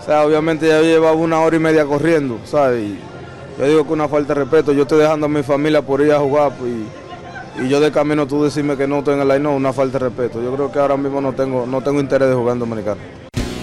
O 0.00 0.04
sea, 0.04 0.24
obviamente 0.24 0.68
ya 0.68 0.80
llevaba 0.80 1.12
una 1.12 1.40
hora 1.40 1.56
y 1.56 1.58
media 1.58 1.84
corriendo, 1.84 2.38
¿sabes? 2.44 2.84
Y 2.84 2.98
yo 3.58 3.66
digo 3.66 3.86
que 3.86 3.92
una 3.92 4.08
falta 4.08 4.34
de 4.34 4.40
respeto, 4.40 4.72
yo 4.72 4.82
estoy 4.82 5.00
dejando 5.00 5.26
a 5.26 5.28
mi 5.28 5.42
familia 5.42 5.82
por 5.82 6.00
ir 6.00 6.12
a 6.12 6.20
jugar 6.20 6.52
pues, 6.58 6.70
y, 6.70 7.64
y 7.64 7.68
yo 7.68 7.80
de 7.80 7.90
camino 7.90 8.26
tú 8.26 8.44
decirme 8.44 8.76
que 8.76 8.86
no 8.86 8.98
estoy 8.98 9.14
en 9.14 9.20
el 9.20 9.28
line, 9.28 9.40
no, 9.40 9.56
una 9.56 9.72
falta 9.72 9.98
de 9.98 10.06
respeto. 10.06 10.40
Yo 10.42 10.54
creo 10.54 10.70
que 10.70 10.78
ahora 10.78 10.96
mismo 10.96 11.20
no 11.20 11.32
tengo, 11.32 11.66
no 11.66 11.82
tengo 11.82 12.00
interés 12.00 12.28
de 12.28 12.34
jugar 12.34 12.54
en 12.54 12.60
Dominicana. 12.60 13.00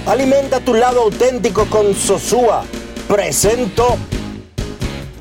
Alimenta 0.06 0.60
tu 0.60 0.74
lado 0.74 1.02
auténtico 1.02 1.66
con 1.66 1.94
Sosúa. 1.94 2.64
Presento. 3.08 3.98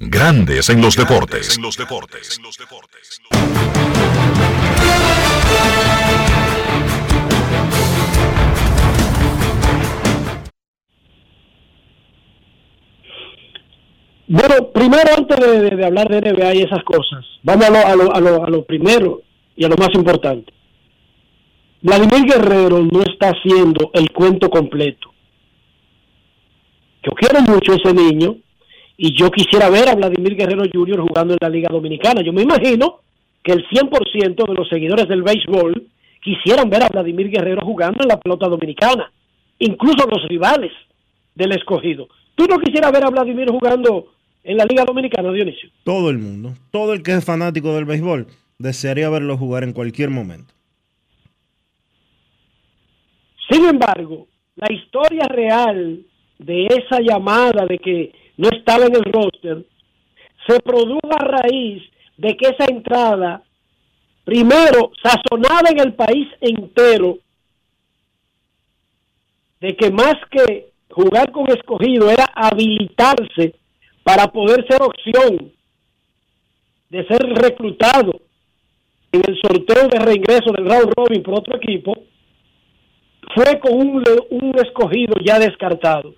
Grandes 0.00 0.68
en 0.70 0.80
los 0.80 0.94
deportes. 0.96 1.58
Bueno, 14.26 14.70
primero 14.72 15.08
antes 15.16 15.38
de, 15.40 15.60
de- 15.60 15.76
de 15.76 15.84
hablar 15.86 16.08
de 16.08 16.20
NBA 16.20 16.54
y 16.56 16.62
esas 16.62 16.82
cosas, 16.84 17.24
vamos 17.42 17.64
a 17.66 17.70
lo, 17.70 17.78
a, 17.78 17.96
lo, 17.96 18.14
a, 18.14 18.20
lo, 18.20 18.44
a 18.44 18.50
lo 18.50 18.64
primero 18.64 19.22
y 19.56 19.64
a 19.64 19.68
lo 19.68 19.76
más 19.76 19.88
importante. 19.94 20.52
Vladimir 21.80 22.24
Guerrero 22.26 22.80
no 22.80 23.02
está 23.02 23.30
haciendo 23.30 23.90
el 23.94 24.10
cuento 24.10 24.50
completo. 24.50 25.12
Yo 27.04 27.12
quiero 27.12 27.40
mucho 27.40 27.72
a 27.72 27.76
ese 27.76 27.94
niño 27.94 28.36
y 29.00 29.14
yo 29.16 29.30
quisiera 29.30 29.70
ver 29.70 29.88
a 29.88 29.94
Vladimir 29.94 30.34
Guerrero 30.34 30.64
Jr. 30.70 31.00
jugando 31.00 31.32
en 31.34 31.38
la 31.40 31.48
Liga 31.48 31.68
Dominicana. 31.70 32.20
Yo 32.20 32.32
me 32.32 32.42
imagino 32.42 32.98
que 33.44 33.52
el 33.52 33.64
100% 33.68 34.46
de 34.46 34.54
los 34.54 34.68
seguidores 34.68 35.06
del 35.08 35.22
béisbol 35.22 35.86
quisieran 36.20 36.68
ver 36.68 36.82
a 36.82 36.88
Vladimir 36.88 37.30
Guerrero 37.30 37.64
jugando 37.64 38.02
en 38.02 38.08
la 38.08 38.18
pelota 38.18 38.48
dominicana, 38.48 39.10
incluso 39.60 40.04
los 40.04 40.26
rivales 40.28 40.72
del 41.36 41.52
escogido. 41.52 42.08
¿Tú 42.34 42.46
no 42.46 42.58
quisieras 42.58 42.90
ver 42.90 43.04
a 43.04 43.10
Vladimir 43.10 43.48
jugando 43.48 44.08
en 44.42 44.56
la 44.56 44.64
Liga 44.64 44.84
Dominicana, 44.84 45.30
Dionisio? 45.30 45.70
Todo 45.84 46.10
el 46.10 46.18
mundo, 46.18 46.54
todo 46.72 46.92
el 46.92 47.04
que 47.04 47.14
es 47.14 47.24
fanático 47.24 47.72
del 47.74 47.84
béisbol, 47.84 48.26
desearía 48.58 49.08
verlo 49.10 49.36
jugar 49.36 49.62
en 49.62 49.72
cualquier 49.72 50.10
momento. 50.10 50.52
Sin 53.48 53.64
embargo, 53.64 54.26
la 54.56 54.72
historia 54.72 55.24
real 55.28 56.00
de 56.40 56.66
esa 56.66 57.00
llamada 57.00 57.64
de 57.64 57.78
que 57.78 58.12
no 58.38 58.48
estaba 58.48 58.86
en 58.86 58.96
el 58.96 59.04
roster 59.04 59.64
se 60.48 60.60
produjo 60.60 61.10
a 61.10 61.24
raíz 61.24 61.82
de 62.16 62.36
que 62.36 62.48
esa 62.48 62.64
entrada, 62.70 63.42
primero, 64.24 64.92
sazonada 65.02 65.70
en 65.70 65.80
el 65.80 65.94
país 65.94 66.26
entero, 66.40 67.18
de 69.60 69.76
que 69.76 69.90
más 69.90 70.14
que 70.30 70.70
jugar 70.90 71.30
con 71.32 71.50
escogido 71.50 72.10
era 72.10 72.24
habilitarse 72.34 73.54
para 74.02 74.26
poder 74.28 74.66
ser 74.68 74.80
opción 74.82 75.52
de 76.88 77.06
ser 77.06 77.20
reclutado 77.20 78.12
en 79.12 79.22
el 79.26 79.38
sorteo 79.42 79.88
de 79.88 79.98
reingreso 79.98 80.52
del 80.52 80.64
round 80.64 80.92
robin 80.96 81.22
por 81.22 81.40
otro 81.40 81.56
equipo, 81.56 81.92
fue 83.34 83.58
con 83.60 83.74
un, 83.74 84.04
un 84.30 84.58
escogido 84.58 85.14
ya 85.22 85.38
descartado. 85.38 86.14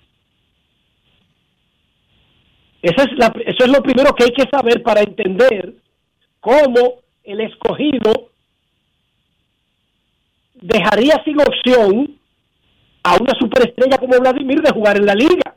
Esa 2.81 3.03
es 3.03 3.17
la- 3.17 3.33
eso 3.45 3.65
es 3.65 3.71
lo 3.71 3.81
primero 3.83 4.13
que 4.13 4.23
hay 4.23 4.31
que 4.31 4.49
saber 4.49 4.81
para 4.81 5.01
entender 5.01 5.75
cómo 6.39 7.01
el 7.23 7.41
escogido 7.41 8.31
dejaría 10.55 11.21
sin 11.23 11.39
opción 11.39 12.17
a 13.03 13.15
una 13.15 13.33
superestrella 13.39 13.97
como 13.97 14.19
Vladimir 14.19 14.61
de 14.61 14.71
jugar 14.71 14.97
en 14.97 15.05
la 15.05 15.15
liga. 15.15 15.55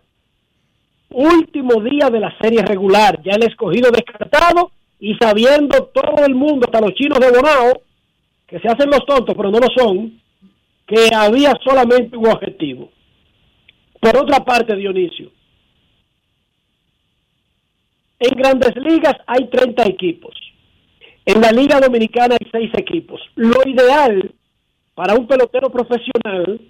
Último 1.10 1.80
día 1.82 2.10
de 2.10 2.20
la 2.20 2.36
serie 2.40 2.62
regular, 2.62 3.22
ya 3.22 3.34
el 3.34 3.44
escogido 3.44 3.90
descartado 3.90 4.72
y 4.98 5.14
sabiendo 5.14 5.84
todo 5.94 6.24
el 6.26 6.34
mundo, 6.34 6.66
hasta 6.66 6.80
los 6.80 6.94
chinos 6.94 7.20
de 7.20 7.30
Bonao, 7.30 7.82
que 8.46 8.58
se 8.58 8.68
hacen 8.68 8.90
los 8.90 9.04
tontos, 9.06 9.34
pero 9.36 9.50
no 9.50 9.58
lo 9.58 9.68
son, 9.76 10.20
que 10.86 11.14
había 11.14 11.52
solamente 11.62 12.16
un 12.16 12.26
objetivo. 12.28 12.90
Por 14.00 14.16
otra 14.16 14.44
parte, 14.44 14.76
Dionisio, 14.76 15.30
en 18.24 18.38
grandes 18.38 18.74
ligas 18.76 19.16
hay 19.26 19.48
30 19.48 19.82
equipos. 19.88 20.34
En 21.26 21.40
la 21.40 21.52
Liga 21.52 21.80
Dominicana 21.80 22.36
hay 22.40 22.48
6 22.50 22.70
equipos. 22.78 23.20
Lo 23.34 23.60
ideal 23.66 24.32
para 24.94 25.14
un 25.14 25.26
pelotero 25.26 25.70
profesional 25.70 26.60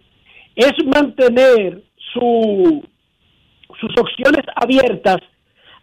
es 0.55 0.73
mantener 0.87 1.83
su, 2.13 2.83
sus 3.81 3.91
opciones 3.99 4.43
abiertas 4.55 5.19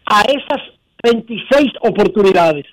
a 0.06 0.22
esas 0.22 0.62
26 1.04 1.74
oportunidades. 1.82 2.66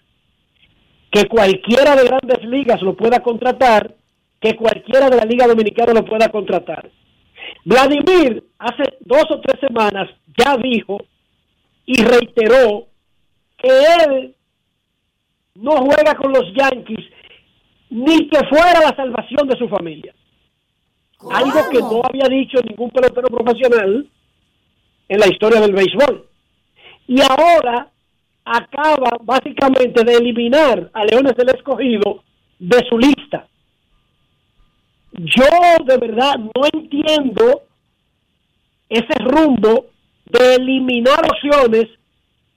Que 1.11 1.27
cualquiera 1.27 1.97
de 1.97 2.05
grandes 2.05 2.45
ligas 2.45 2.83
lo 2.83 2.97
pueda 2.97 3.21
contratar, 3.21 3.95
que 4.41 4.57
cualquiera 4.57 5.09
de 5.09 5.17
la 5.17 5.25
Liga 5.25 5.47
Dominicana 5.47 5.95
lo 5.95 6.05
pueda 6.05 6.29
contratar. 6.29 6.91
Vladimir 7.65 8.45
hace 8.59 8.83
dos 9.01 9.25
o 9.31 9.41
tres 9.41 9.61
semanas 9.61 10.09
ya 10.37 10.57
dijo 10.57 10.99
y 11.89 12.03
reiteró 12.03 12.87
que 13.57 13.69
él 14.05 14.35
no 15.55 15.71
juega 15.79 16.15
con 16.17 16.33
los 16.35 16.45
Yankees 16.55 17.03
ni 17.89 18.29
que 18.29 18.47
fuera 18.47 18.81
la 18.81 18.95
salvación 18.95 19.49
de 19.49 19.57
su 19.57 19.67
familia. 19.71 20.15
Algo 21.31 21.61
que 21.71 21.79
no 21.79 22.03
había 22.05 22.29
dicho 22.29 22.59
ningún 22.63 22.91
pelotero 22.91 23.29
profesional 23.29 24.07
en 25.09 25.19
la 25.19 25.27
historia 25.29 25.63
del 25.63 25.73
béisbol. 25.73 26.29
Y 27.07 27.23
ahora 27.23 27.91
acaba 28.45 29.17
básicamente 29.23 30.05
de 30.05 30.13
eliminar 30.13 30.91
a 30.93 31.07
Leones 31.07 31.37
del 31.37 31.49
Escogido 31.57 32.23
de 32.59 32.87
su 32.87 32.99
lista. 32.99 33.49
Yo 35.13 35.85
de 35.87 35.97
verdad 35.97 36.35
no 36.37 36.67
entiendo 36.71 37.63
ese 38.91 39.15
rumbo 39.21 39.87
de 40.31 40.55
eliminar 40.57 41.21
opciones 41.25 41.87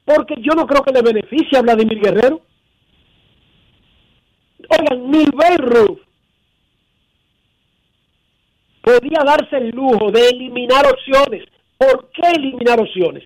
porque 0.06 0.36
yo 0.40 0.54
no 0.56 0.66
creo 0.66 0.84
que 0.84 0.92
le 0.92 1.02
beneficie 1.02 1.58
a 1.58 1.62
Vladimir 1.62 2.00
Guerrero. 2.00 2.42
Oigan, 4.70 5.12
ni 5.12 5.26
podía 8.82 9.24
darse 9.24 9.58
el 9.58 9.70
lujo 9.70 10.12
de 10.12 10.30
eliminar 10.30 10.86
opciones. 10.88 11.46
¿Por 11.78 12.12
qué 12.12 12.32
eliminar 12.36 12.80
opciones? 12.80 13.24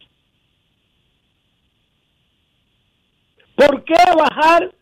¿Por 3.56 3.84
qué 3.86 3.96
bajar 4.18 4.74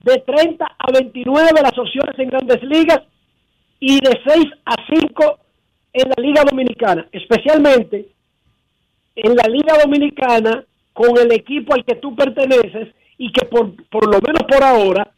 de 0.00 0.18
30 0.20 0.64
a 0.64 0.92
29 0.92 1.60
las 1.62 1.78
opciones 1.78 2.18
en 2.18 2.30
grandes 2.30 2.62
ligas 2.62 3.02
y 3.78 4.00
de 4.00 4.20
6 4.26 4.44
a 4.64 4.74
5 4.94 5.38
en 5.92 6.08
la 6.08 6.22
Liga 6.22 6.42
Dominicana? 6.48 7.06
Especialmente 7.12 8.08
en 9.16 9.34
la 9.34 9.44
Liga 9.48 9.74
Dominicana 9.82 10.64
con 10.92 11.18
el 11.18 11.32
equipo 11.32 11.74
al 11.74 11.84
que 11.84 11.96
tú 11.96 12.14
perteneces 12.14 12.94
y 13.18 13.32
que 13.32 13.46
por, 13.46 13.74
por 13.86 14.06
lo 14.06 14.18
menos 14.20 14.42
por 14.48 14.62
ahora 14.62 15.12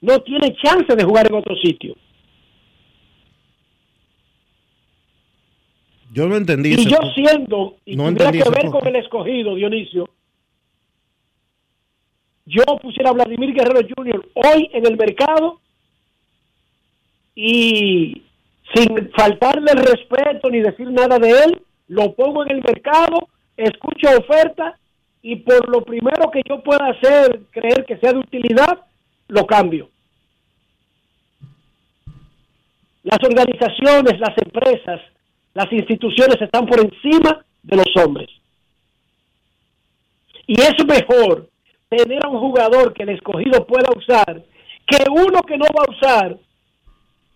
no 0.00 0.20
tiene 0.20 0.56
chance 0.62 0.94
de 0.94 1.04
jugar 1.04 1.26
en 1.28 1.36
otro 1.36 1.56
sitio. 1.56 1.96
Yo 6.12 6.26
no 6.26 6.36
entendí. 6.36 6.72
Y 6.72 6.86
yo 6.86 6.98
siendo, 7.14 7.76
y 7.84 7.96
tuviera 7.96 8.32
que 8.32 8.50
ver 8.50 8.70
con 8.70 8.86
el 8.86 8.96
escogido, 8.96 9.54
Dionisio, 9.54 10.08
yo 12.46 12.64
pusiera 12.80 13.10
a 13.10 13.12
Vladimir 13.12 13.52
Guerrero 13.52 13.86
Jr. 13.94 14.26
hoy 14.34 14.70
en 14.72 14.86
el 14.86 14.96
mercado 14.96 15.60
y 17.34 18.22
sin 18.74 19.10
faltarle 19.10 19.72
el 19.72 19.78
respeto 19.78 20.48
ni 20.48 20.60
decir 20.60 20.90
nada 20.90 21.18
de 21.18 21.30
él, 21.30 21.62
lo 21.88 22.14
pongo 22.14 22.44
en 22.44 22.52
el 22.52 22.62
mercado, 22.62 23.28
escucho 23.56 24.08
oferta 24.18 24.78
y 25.22 25.36
por 25.36 25.68
lo 25.68 25.82
primero 25.82 26.30
que 26.30 26.42
yo 26.48 26.62
pueda 26.62 26.88
hacer, 26.88 27.42
creer 27.50 27.84
que 27.84 27.96
sea 27.98 28.12
de 28.12 28.18
utilidad, 28.18 28.86
lo 29.28 29.46
cambio. 29.46 29.88
Las 33.02 33.18
organizaciones, 33.22 34.18
las 34.20 34.36
empresas, 34.38 35.00
las 35.54 35.72
instituciones 35.72 36.40
están 36.40 36.66
por 36.66 36.80
encima 36.80 37.44
de 37.62 37.76
los 37.76 38.04
hombres. 38.04 38.28
Y 40.46 40.60
es 40.60 40.74
mejor 40.86 41.48
tener 41.88 42.24
a 42.24 42.28
un 42.28 42.40
jugador 42.40 42.92
que 42.92 43.02
el 43.02 43.10
escogido 43.10 43.66
pueda 43.66 43.88
usar 43.96 44.42
que 44.86 45.04
uno 45.10 45.42
que 45.42 45.58
no 45.58 45.64
va 45.76 45.84
a 45.86 45.90
usar 45.90 46.38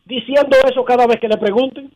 diciendo 0.04 0.56
eso 0.68 0.84
cada 0.84 1.06
vez 1.06 1.18
que 1.20 1.28
le 1.28 1.36
pregunten. 1.36 1.92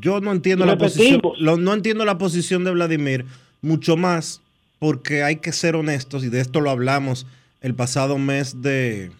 Yo 0.00 0.20
no 0.20 0.32
entiendo 0.32 0.66
la 0.66 0.76
posición, 0.76 1.20
no 1.40 1.74
entiendo 1.74 2.04
la 2.04 2.18
posición 2.18 2.64
de 2.64 2.72
Vladimir, 2.72 3.24
mucho 3.62 3.96
más 3.96 4.40
porque 4.78 5.22
hay 5.22 5.36
que 5.36 5.52
ser 5.52 5.76
honestos 5.76 6.24
y 6.24 6.28
de 6.28 6.40
esto 6.40 6.60
lo 6.60 6.70
hablamos 6.70 7.26
el 7.60 7.74
pasado 7.74 8.18
mes 8.18 8.60
de 8.60 9.10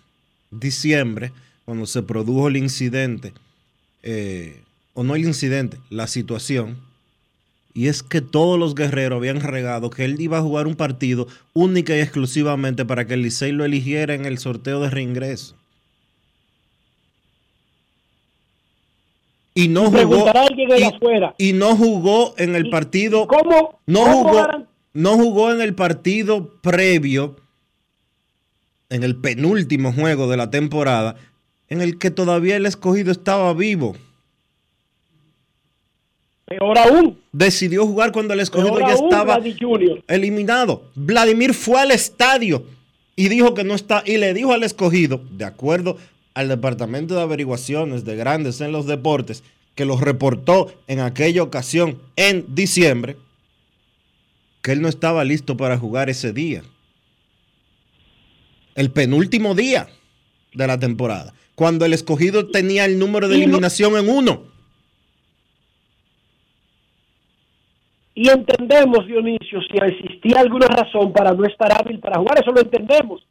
diciembre, 0.50 1.32
cuando 1.64 1.86
se 1.86 2.02
produjo 2.02 2.48
el 2.48 2.58
incidente, 2.58 3.32
eh, 4.02 4.62
o 4.92 5.02
no 5.02 5.16
el 5.16 5.24
incidente, 5.24 5.78
la 5.88 6.06
situación, 6.06 6.76
y 7.72 7.88
es 7.88 8.02
que 8.02 8.20
todos 8.20 8.58
los 8.58 8.74
guerreros 8.74 9.16
habían 9.16 9.40
regado 9.40 9.90
que 9.90 10.04
él 10.04 10.20
iba 10.20 10.38
a 10.38 10.42
jugar 10.42 10.66
un 10.66 10.76
partido 10.76 11.26
única 11.54 11.96
y 11.96 12.00
exclusivamente 12.00 12.84
para 12.84 13.06
que 13.06 13.14
el 13.14 13.22
Licey 13.22 13.50
lo 13.50 13.64
eligiera 13.64 14.14
en 14.14 14.26
el 14.26 14.38
sorteo 14.38 14.80
de 14.80 14.90
reingreso. 14.90 15.56
Y 19.54 19.68
no 19.68 19.90
jugó 19.90 20.26
y, 21.38 21.52
no 21.52 21.76
jugó 21.76 22.34
en 22.38 22.56
el 22.56 22.70
partido 22.70 23.28
¿Cómo, 23.28 23.80
no 23.86 24.04
jugó 24.04 24.48
no 24.94 25.16
jugó 25.16 25.52
en 25.52 25.60
el 25.60 25.74
partido 25.74 26.60
previo 26.60 27.36
en 28.90 29.02
el 29.02 29.16
penúltimo 29.16 29.92
juego 29.92 30.28
de 30.28 30.36
la 30.36 30.50
temporada 30.50 31.16
en 31.68 31.80
el 31.80 31.98
que 31.98 32.10
todavía 32.10 32.56
el 32.56 32.66
escogido 32.66 33.10
estaba 33.10 33.52
vivo. 33.54 33.96
Peor 36.44 36.78
aún. 36.78 37.18
Decidió 37.32 37.86
jugar 37.86 38.12
cuando 38.12 38.34
el 38.34 38.40
escogido 38.40 38.78
ya 38.78 38.94
estaba 38.94 39.40
eliminado. 40.06 40.82
Vladimir 40.94 41.54
fue 41.54 41.80
al 41.80 41.90
estadio 41.90 42.64
y 43.16 43.28
dijo 43.28 43.54
que 43.54 43.64
no 43.64 43.74
está 43.74 44.02
y 44.06 44.18
le 44.18 44.34
dijo 44.34 44.52
al 44.52 44.62
escogido, 44.62 45.22
de 45.30 45.44
acuerdo 45.44 45.96
al 46.34 46.48
Departamento 46.48 47.14
de 47.14 47.22
Averiguaciones 47.22 48.04
de 48.04 48.16
Grandes 48.16 48.60
en 48.60 48.72
los 48.72 48.86
Deportes, 48.86 49.44
que 49.74 49.84
los 49.84 50.00
reportó 50.00 50.72
en 50.86 51.00
aquella 51.00 51.42
ocasión 51.42 52.00
en 52.16 52.44
diciembre, 52.54 53.16
que 54.62 54.72
él 54.72 54.82
no 54.82 54.88
estaba 54.88 55.24
listo 55.24 55.56
para 55.56 55.78
jugar 55.78 56.10
ese 56.10 56.32
día. 56.32 56.62
El 58.74 58.90
penúltimo 58.90 59.54
día 59.54 59.88
de 60.54 60.66
la 60.66 60.78
temporada, 60.78 61.34
cuando 61.54 61.84
el 61.84 61.92
escogido 61.92 62.48
tenía 62.48 62.84
el 62.84 62.98
número 62.98 63.28
de 63.28 63.36
eliminación 63.36 63.96
en 63.96 64.08
uno. 64.08 64.42
Y 68.16 68.28
entendemos, 68.28 69.06
Dionisio, 69.06 69.60
si 69.62 69.76
existía 69.76 70.40
alguna 70.40 70.66
razón 70.66 71.12
para 71.12 71.32
no 71.32 71.44
estar 71.44 71.72
hábil 71.72 71.98
para 71.98 72.18
jugar, 72.18 72.38
eso 72.40 72.52
lo 72.52 72.60
entendemos. 72.60 73.26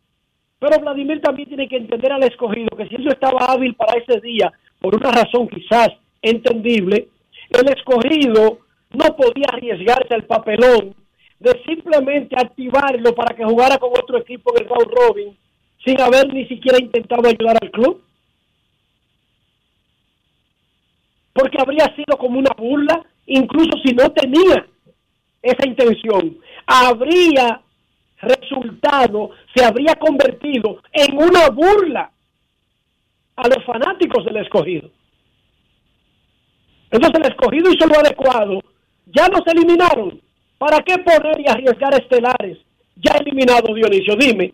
Pero 0.64 0.80
Vladimir 0.80 1.20
también 1.20 1.50
tiene 1.50 1.68
que 1.68 1.76
entender 1.76 2.10
al 2.14 2.24
escogido 2.24 2.70
que 2.78 2.88
si 2.88 2.96
no 2.96 3.12
estaba 3.12 3.48
hábil 3.50 3.76
para 3.76 4.00
ese 4.00 4.22
día, 4.22 4.50
por 4.80 4.96
una 4.96 5.12
razón 5.12 5.50
quizás 5.50 5.90
entendible, 6.22 7.10
el 7.50 7.68
escogido 7.68 8.60
no 8.92 9.06
podía 9.18 9.48
arriesgarse 9.52 10.14
al 10.14 10.24
papelón 10.24 10.96
de 11.42 11.62
simplemente 11.66 12.38
activarlo 12.40 13.14
para 13.14 13.36
que 13.36 13.44
jugara 13.44 13.78
con 13.78 13.90
otro 13.90 14.18
equipo 14.20 14.54
en 14.56 14.64
el 14.64 14.70
round 14.70 14.94
robin 14.94 15.38
sin 15.84 16.00
haber 16.00 16.34
ni 16.34 16.48
siquiera 16.48 16.78
intentado 16.80 17.28
ayudar 17.28 17.58
al 17.62 17.70
club. 17.70 18.02
Porque 21.34 21.58
habría 21.60 21.94
sido 21.94 22.18
como 22.18 22.40
una 22.40 22.52
burla, 22.58 23.06
incluso 23.26 23.78
si 23.84 23.94
no 23.94 24.10
tenía 24.14 24.66
esa 25.42 25.68
intención. 25.68 26.38
Habría 26.66 27.60
resultado 28.24 29.32
se 29.56 29.64
habría 29.64 29.96
convertido 29.96 30.82
en 30.92 31.18
una 31.18 31.50
burla 31.50 32.12
a 33.36 33.48
los 33.48 33.64
fanáticos 33.66 34.26
del 34.26 34.38
escogido. 34.38 34.90
Entonces 36.92 37.22
el 37.24 37.32
escogido 37.32 37.72
hizo 37.72 37.88
lo 37.88 38.00
adecuado. 38.00 38.62
Ya 39.08 39.28
nos 39.28 39.42
eliminaron. 39.48 40.22
¿Para 40.58 40.80
qué 40.84 40.98
poner 41.00 41.40
y 41.40 41.50
arriesgar 41.50 41.94
estelares? 41.96 42.60
Ya 42.96 43.14
eliminado 43.14 43.74
Dionisio, 43.74 44.16
dime. 44.16 44.54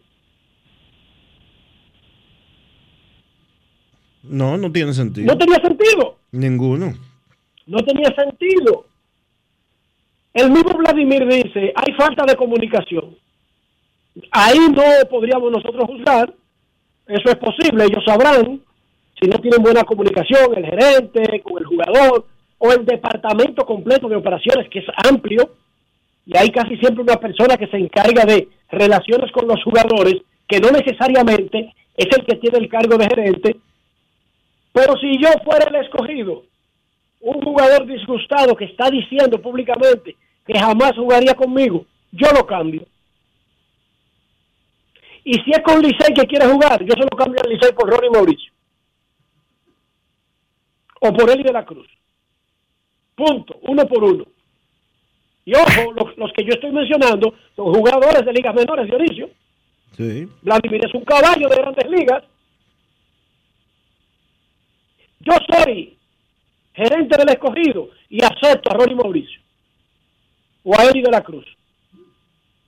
No, 4.24 4.58
no 4.58 4.72
tiene 4.72 4.94
sentido. 4.94 5.28
No 5.28 5.38
tenía 5.38 5.60
sentido. 5.62 6.18
Ninguno. 6.32 6.94
No 7.66 7.80
tenía 7.84 8.14
sentido. 8.16 8.86
El 10.34 10.52
mismo 10.52 10.78
Vladimir 10.78 11.28
dice, 11.28 11.74
hay 11.76 11.94
falta 11.94 12.26
de 12.26 12.36
comunicación. 12.36 13.18
Ahí 14.32 14.60
no 14.70 14.84
podríamos 15.10 15.52
nosotros 15.52 15.86
juzgar, 15.86 16.34
eso 17.08 17.30
es 17.30 17.36
posible, 17.36 17.86
ellos 17.86 18.04
sabrán. 18.06 18.62
Si 19.20 19.28
no 19.28 19.38
tienen 19.40 19.62
buena 19.62 19.84
comunicación, 19.84 20.56
el 20.56 20.66
gerente 20.66 21.42
con 21.42 21.58
el 21.58 21.66
jugador 21.66 22.26
o 22.58 22.72
el 22.72 22.86
departamento 22.86 23.66
completo 23.66 24.08
de 24.08 24.16
operaciones, 24.16 24.70
que 24.70 24.80
es 24.80 24.86
amplio, 25.10 25.50
y 26.26 26.38
hay 26.38 26.50
casi 26.52 26.78
siempre 26.78 27.04
una 27.04 27.16
persona 27.16 27.58
que 27.58 27.68
se 27.68 27.78
encarga 27.78 28.26
de 28.26 28.48
relaciones 28.70 29.32
con 29.32 29.48
los 29.48 29.64
jugadores, 29.64 30.22
que 30.48 30.60
no 30.60 30.70
necesariamente 30.72 31.74
es 31.96 32.08
el 32.16 32.26
que 32.26 32.36
tiene 32.36 32.60
el 32.60 32.70
cargo 32.70 32.98
de 32.98 33.08
gerente, 33.08 33.56
pero 34.72 34.96
si 34.98 35.18
yo 35.22 35.30
fuera 35.44 35.70
el 35.70 35.84
escogido, 35.84 36.44
un 37.22 37.42
jugador 37.42 37.86
disgustado 37.86 38.56
que 38.56 38.66
está 38.66 38.90
diciendo 38.90 39.42
públicamente 39.42 40.16
que 40.46 40.58
jamás 40.58 40.94
jugaría 40.96 41.34
conmigo, 41.34 41.86
yo 42.12 42.28
lo 42.32 42.46
cambio. 42.46 42.84
Y 45.30 45.34
si 45.44 45.52
es 45.52 45.60
con 45.60 45.80
Licey 45.80 46.12
que 46.16 46.26
quiere 46.26 46.48
jugar, 46.48 46.84
yo 46.84 46.94
se 46.94 47.02
lo 47.02 47.16
cambio 47.16 47.40
al 47.44 47.52
Licey 47.52 47.72
por 47.74 47.88
Ronnie 47.88 48.10
Mauricio. 48.10 48.52
O 51.02 51.14
por 51.14 51.30
Eli 51.30 51.44
de 51.44 51.54
la 51.54 51.64
Cruz. 51.64 51.88
Punto. 53.14 53.60
Uno 53.62 53.86
por 53.86 54.04
uno. 54.04 54.26
Y 55.46 55.54
ojo, 55.54 55.94
los, 55.94 56.18
los 56.18 56.32
que 56.34 56.44
yo 56.44 56.50
estoy 56.54 56.72
mencionando 56.72 57.36
son 57.56 57.72
jugadores 57.76 58.26
de 58.26 58.34
ligas 58.34 58.56
menores, 58.56 58.88
Dionisio. 58.88 59.30
Sí. 59.96 60.28
Vladimir 60.42 60.88
es 60.88 60.96
un 60.96 61.06
caballo 61.06 61.48
de 61.48 61.56
grandes 61.58 61.92
ligas. 61.92 62.24
Yo 65.20 65.34
soy 65.48 65.96
gerente 66.74 67.18
del 67.20 67.30
escogido 67.30 67.92
y 68.10 68.24
acepto 68.24 68.72
a 68.72 68.78
Ronnie 68.80 68.96
Mauricio 68.96 69.42
o 70.64 70.76
a 70.76 70.86
Eli 70.86 71.04
de 71.04 71.12
la 71.12 71.22
Cruz. 71.22 71.46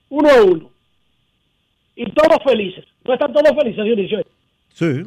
Uno 0.09 0.29
a 0.29 0.43
uno. 0.43 0.70
Y 2.01 2.11
todos 2.13 2.39
felices. 2.43 2.83
¿No 3.05 3.13
están 3.13 3.31
todos 3.31 3.55
felices, 3.55 3.83
Dionisio? 3.85 4.23
Sí. 4.73 5.03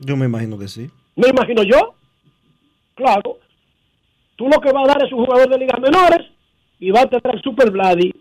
Yo 0.00 0.16
me 0.16 0.26
imagino 0.26 0.58
que 0.58 0.66
sí. 0.66 0.90
Me 1.14 1.28
imagino 1.28 1.62
yo. 1.62 1.94
Claro. 2.96 3.38
Tú 4.34 4.48
lo 4.48 4.60
que 4.60 4.72
vas 4.72 4.88
a 4.88 4.92
dar 4.94 5.06
es 5.06 5.12
un 5.12 5.24
jugador 5.24 5.48
de 5.48 5.58
ligas 5.58 5.80
menores 5.80 6.26
y 6.80 6.90
va 6.90 7.02
a 7.02 7.06
tener 7.06 7.28
al 7.28 7.42
Super 7.42 7.70
Vladi, 7.70 8.12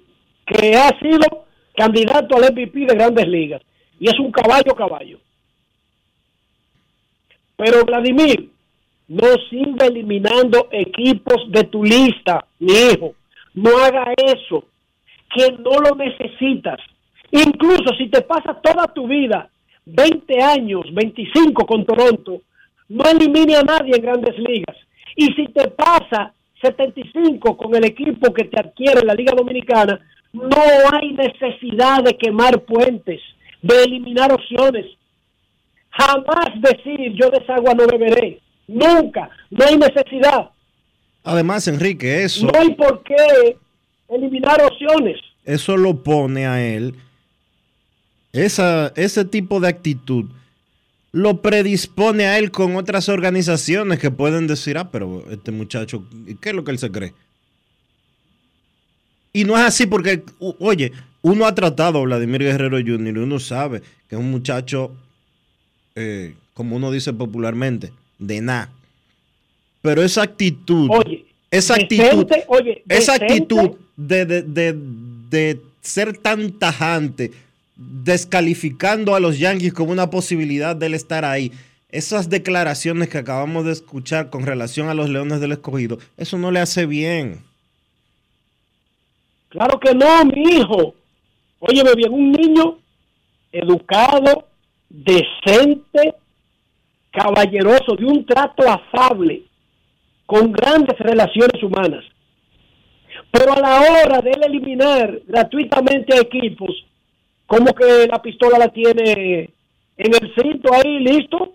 que 0.46 0.76
ha 0.76 0.90
sido 1.00 1.46
candidato 1.76 2.36
al 2.36 2.54
MVP 2.54 2.80
de 2.82 2.94
grandes 2.94 3.28
ligas. 3.28 3.64
Y 4.00 4.08
es 4.08 4.20
un 4.20 4.32
caballo 4.32 4.76
caballo. 4.76 5.18
Pero 7.56 7.86
Vladimir, 7.86 8.52
no 9.08 9.28
siga 9.50 9.88
eliminando 9.88 10.68
equipos 10.72 11.52
de 11.52 11.64
tu 11.64 11.84
lista, 11.84 12.46
mi 12.60 12.74
hijo. 12.74 13.16
No 13.56 13.80
haga 13.80 14.14
eso, 14.16 14.64
que 15.34 15.54
no 15.54 15.72
lo 15.80 15.96
necesitas. 15.96 16.80
Incluso 17.32 17.94
si 17.98 18.08
te 18.10 18.22
pasa 18.22 18.54
toda 18.62 18.88
tu 18.88 19.08
vida, 19.08 19.50
20 19.86 20.42
años, 20.42 20.86
25 20.94 21.66
con 21.66 21.86
Toronto, 21.86 22.42
no 22.90 23.04
elimine 23.10 23.56
a 23.56 23.64
nadie 23.64 23.96
en 23.96 24.02
grandes 24.02 24.38
ligas. 24.38 24.76
Y 25.16 25.28
si 25.34 25.48
te 25.48 25.68
pasa 25.70 26.34
75 26.62 27.58
con 27.58 27.76
el 27.76 27.86
equipo 27.86 28.34
que 28.34 28.46
te 28.46 28.60
adquiere 28.60 29.02
en 29.02 29.08
la 29.08 29.14
Liga 29.14 29.34
Dominicana, 29.36 30.00
no 30.34 30.48
hay 30.94 31.14
necesidad 31.14 32.04
de 32.04 32.18
quemar 32.18 32.62
puentes, 32.62 33.22
de 33.62 33.84
eliminar 33.84 34.32
opciones. 34.32 34.86
Jamás 35.90 36.50
decir 36.62 37.14
yo 37.14 37.30
de 37.30 37.38
esa 37.40 37.56
agua 37.56 37.74
no 37.74 37.88
beberé. 37.88 38.40
Nunca. 38.68 39.30
No 39.50 39.66
hay 39.66 39.78
necesidad. 39.78 40.50
Además, 41.24 41.68
Enrique, 41.68 42.24
eso, 42.24 42.46
No 42.46 42.60
hay 42.60 42.74
por 42.76 43.04
qué 43.04 43.58
eliminar 44.10 44.62
opciones. 44.64 45.18
eso 45.44 45.76
lo 45.78 46.04
pone 46.04 46.46
a 46.46 46.62
él, 46.64 46.94
esa, 48.46 48.94
ese 48.96 49.26
tipo 49.26 49.60
de 49.60 49.68
actitud, 49.70 50.26
lo 51.12 51.42
predispone 51.42 52.26
a 52.28 52.38
él 52.38 52.52
con 52.52 52.76
otras 52.76 53.10
organizaciones 53.10 54.00
que 54.00 54.12
pueden 54.12 54.46
decir, 54.48 54.78
ah, 54.78 54.92
pero 54.92 55.24
este 55.32 55.52
muchacho, 55.52 56.04
¿qué 56.42 56.50
es 56.50 56.56
lo 56.56 56.64
que 56.64 56.72
él 56.72 56.80
se 56.80 56.92
cree? 56.92 57.14
Y 59.34 59.44
no 59.44 59.56
es 59.58 59.64
así 59.64 59.86
porque, 59.86 60.24
oye, 60.60 60.92
uno 61.22 61.46
ha 61.46 61.54
tratado 61.56 62.00
a 62.00 62.04
Vladimir 62.04 62.42
Guerrero 62.44 62.78
Jr. 62.78 63.16
y 63.16 63.20
uno 63.20 63.40
sabe 63.40 63.82
que 64.10 64.16
es 64.16 64.20
un 64.20 64.32
muchacho, 64.32 64.92
eh, 65.96 66.36
como 66.54 66.76
uno 66.76 66.92
dice 66.92 67.14
popularmente, 67.14 67.92
de 68.20 68.42
nada. 68.42 68.70
Pero 69.82 70.02
esa 70.04 70.24
actitud, 70.24 70.90
esa 71.52 71.76
actitud, 71.76 72.26
decente, 72.26 72.46
oye, 72.48 72.84
esa 72.90 73.14
actitud 73.16 73.72
de, 73.96 74.26
de- 74.26 74.42
de- 74.44 74.78
de 75.30 75.62
ser 75.82 76.18
tan 76.18 76.52
tajante, 76.54 77.32
descalificando 77.78 79.16
a 79.16 79.20
los 79.20 79.38
Yankees 79.38 79.74
como 79.74 79.92
una 79.92 80.10
posibilidad 80.10 80.76
de 80.76 80.88
él 80.88 80.94
estar 80.94 81.24
ahí. 81.24 81.52
Esas 81.90 82.30
declaraciones 82.30 83.08
que 83.08 83.20
acabamos 83.20 83.66
de 83.66 83.72
escuchar 83.72 84.30
con 84.30 84.46
relación 84.46 84.90
a 84.90 84.94
los 84.94 85.10
Leones 85.10 85.40
del 85.40 85.54
Escogido, 85.54 86.00
eso 86.18 86.38
no 86.38 86.52
le 86.52 86.60
hace 86.60 86.86
bien. 86.86 87.44
Claro 89.50 89.80
que 89.80 89.94
no, 89.94 90.26
mi 90.26 90.58
hijo. 90.58 90.96
Óyeme 91.60 91.94
bien, 91.96 92.12
un 92.12 92.32
niño 92.32 92.78
educado, 93.52 94.48
decente, 94.90 96.14
caballeroso, 97.12 97.96
de 97.96 98.06
un 98.06 98.26
trato 98.26 98.70
afable, 98.70 99.44
con 100.26 100.52
grandes 100.52 101.00
relaciones 101.00 101.64
humanas. 101.64 102.04
Pero 103.32 103.54
a 103.54 103.60
la 103.60 103.82
hora 103.82 104.22
de 104.22 104.32
él 104.32 104.44
eliminar 104.44 105.22
gratuitamente 105.26 106.14
a 106.16 106.22
equipos, 106.22 106.87
como 107.48 107.74
que 107.74 108.08
la 108.08 108.22
pistola 108.22 108.60
la 108.60 108.68
tiene 108.68 109.50
en 109.98 110.14
el 110.14 110.34
cinto 110.36 110.74
ahí, 110.74 111.00
listo. 111.00 111.54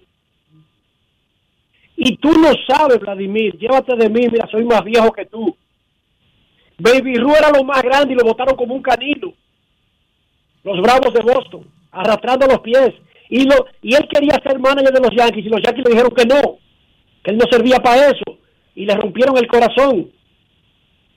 Y 1.97 2.16
tú 2.16 2.32
no 2.32 2.51
sabes, 2.66 2.99
Vladimir, 2.99 3.57
llévate 3.59 3.95
de 3.95 4.09
mí, 4.09 4.26
mira, 4.32 4.49
soy 4.51 4.64
más 4.64 4.82
viejo 4.82 5.12
que 5.12 5.26
tú. 5.26 5.55
Baby 6.78 7.14
Ru 7.16 7.32
era 7.34 7.51
lo 7.51 7.62
más 7.62 7.82
grande 7.82 8.14
y 8.14 8.16
lo 8.16 8.24
botaron 8.24 8.57
como 8.57 8.74
un 8.74 8.82
canino. 8.82 9.32
Los 10.64 10.80
Bravos 10.80 11.12
de 11.12 11.20
Boston, 11.20 11.66
arrastrando 11.93 12.47
los 12.47 12.61
pies. 12.61 12.93
Y, 13.28 13.45
lo, 13.45 13.66
y 13.82 13.95
él 13.95 14.09
quería 14.12 14.40
ser 14.43 14.59
manager 14.59 14.93
de 14.93 15.01
los 15.01 15.14
Yankees 15.14 15.47
y 15.47 15.49
los 15.49 15.62
Yankees 15.62 15.84
le 15.84 15.90
dijeron 15.90 16.14
que 16.14 16.26
no, 16.26 16.59
que 17.22 17.30
él 17.30 17.38
no 17.38 17.45
servía 17.51 17.76
para 17.78 18.09
eso. 18.09 18.38
Y 18.74 18.86
le 18.86 18.95
rompieron 18.97 19.36
el 19.36 19.47
corazón. 19.47 20.11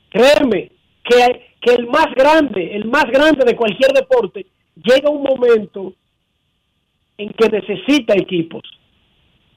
Créeme 0.10 0.72
que, 1.04 1.48
que 1.62 1.74
el 1.74 1.88
más 1.88 2.08
grande, 2.16 2.76
el 2.76 2.86
más 2.86 3.06
grande 3.06 3.46
de 3.46 3.56
cualquier 3.56 3.92
deporte, 3.92 4.46
llega 4.76 5.10
un 5.10 5.24
momento 5.24 5.94
en 7.18 7.30
que 7.30 7.50
necesita 7.50 8.14
equipos. 8.16 8.64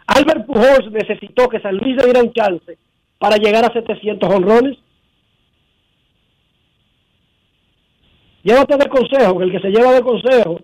Albert 0.06 0.46
Pujols 0.46 0.90
necesitó 0.90 1.48
que 1.48 1.60
San 1.60 1.76
Luis 1.76 1.96
le 1.96 2.04
diera 2.04 2.22
un 2.22 2.32
chance 2.32 2.78
para 3.18 3.36
llegar 3.36 3.64
a 3.64 3.72
700 3.72 4.32
honrones. 4.32 4.78
Llévate 8.42 8.76
de 8.76 8.88
consejo, 8.88 9.38
que 9.38 9.44
el 9.44 9.52
que 9.52 9.60
se 9.60 9.70
lleva 9.70 9.92
de 9.92 10.02
consejo 10.02 10.60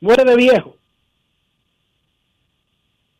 muere 0.00 0.24
de 0.24 0.36
viejo. 0.36 0.76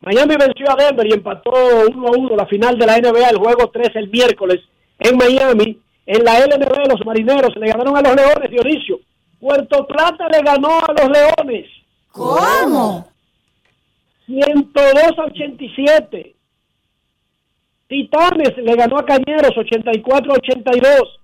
Miami 0.01 0.35
venció 0.35 0.71
a 0.71 0.75
Denver 0.75 1.07
y 1.07 1.13
empató 1.13 1.51
1 1.91 2.07
a 2.07 2.11
1 2.11 2.35
la 2.35 2.45
final 2.45 2.77
de 2.77 2.85
la 2.85 2.97
NBA, 2.97 3.29
el 3.29 3.37
juego 3.37 3.69
3 3.71 3.89
el 3.95 4.09
miércoles 4.09 4.61
en 4.99 5.17
Miami. 5.17 5.79
En 6.05 6.23
la 6.23 6.39
LNB 6.45 6.87
los 6.87 7.05
marineros 7.05 7.55
le 7.55 7.67
ganaron 7.67 7.97
a 7.97 8.01
los 8.01 8.15
Leones, 8.15 8.51
Dionisio. 8.51 8.99
Puerto 9.39 9.85
Plata 9.87 10.27
le 10.31 10.41
ganó 10.41 10.79
a 10.79 10.93
los 10.93 11.09
Leones. 11.09 11.67
¿Cómo? 12.11 13.07
102 14.25 15.19
a 15.19 15.23
87. 15.23 16.35
Titanes 17.87 18.57
le 18.57 18.75
ganó 18.75 18.97
a 18.97 19.05
Cañeros 19.05 19.55
84 19.57 20.31
a 20.31 20.35
82. 20.35 21.19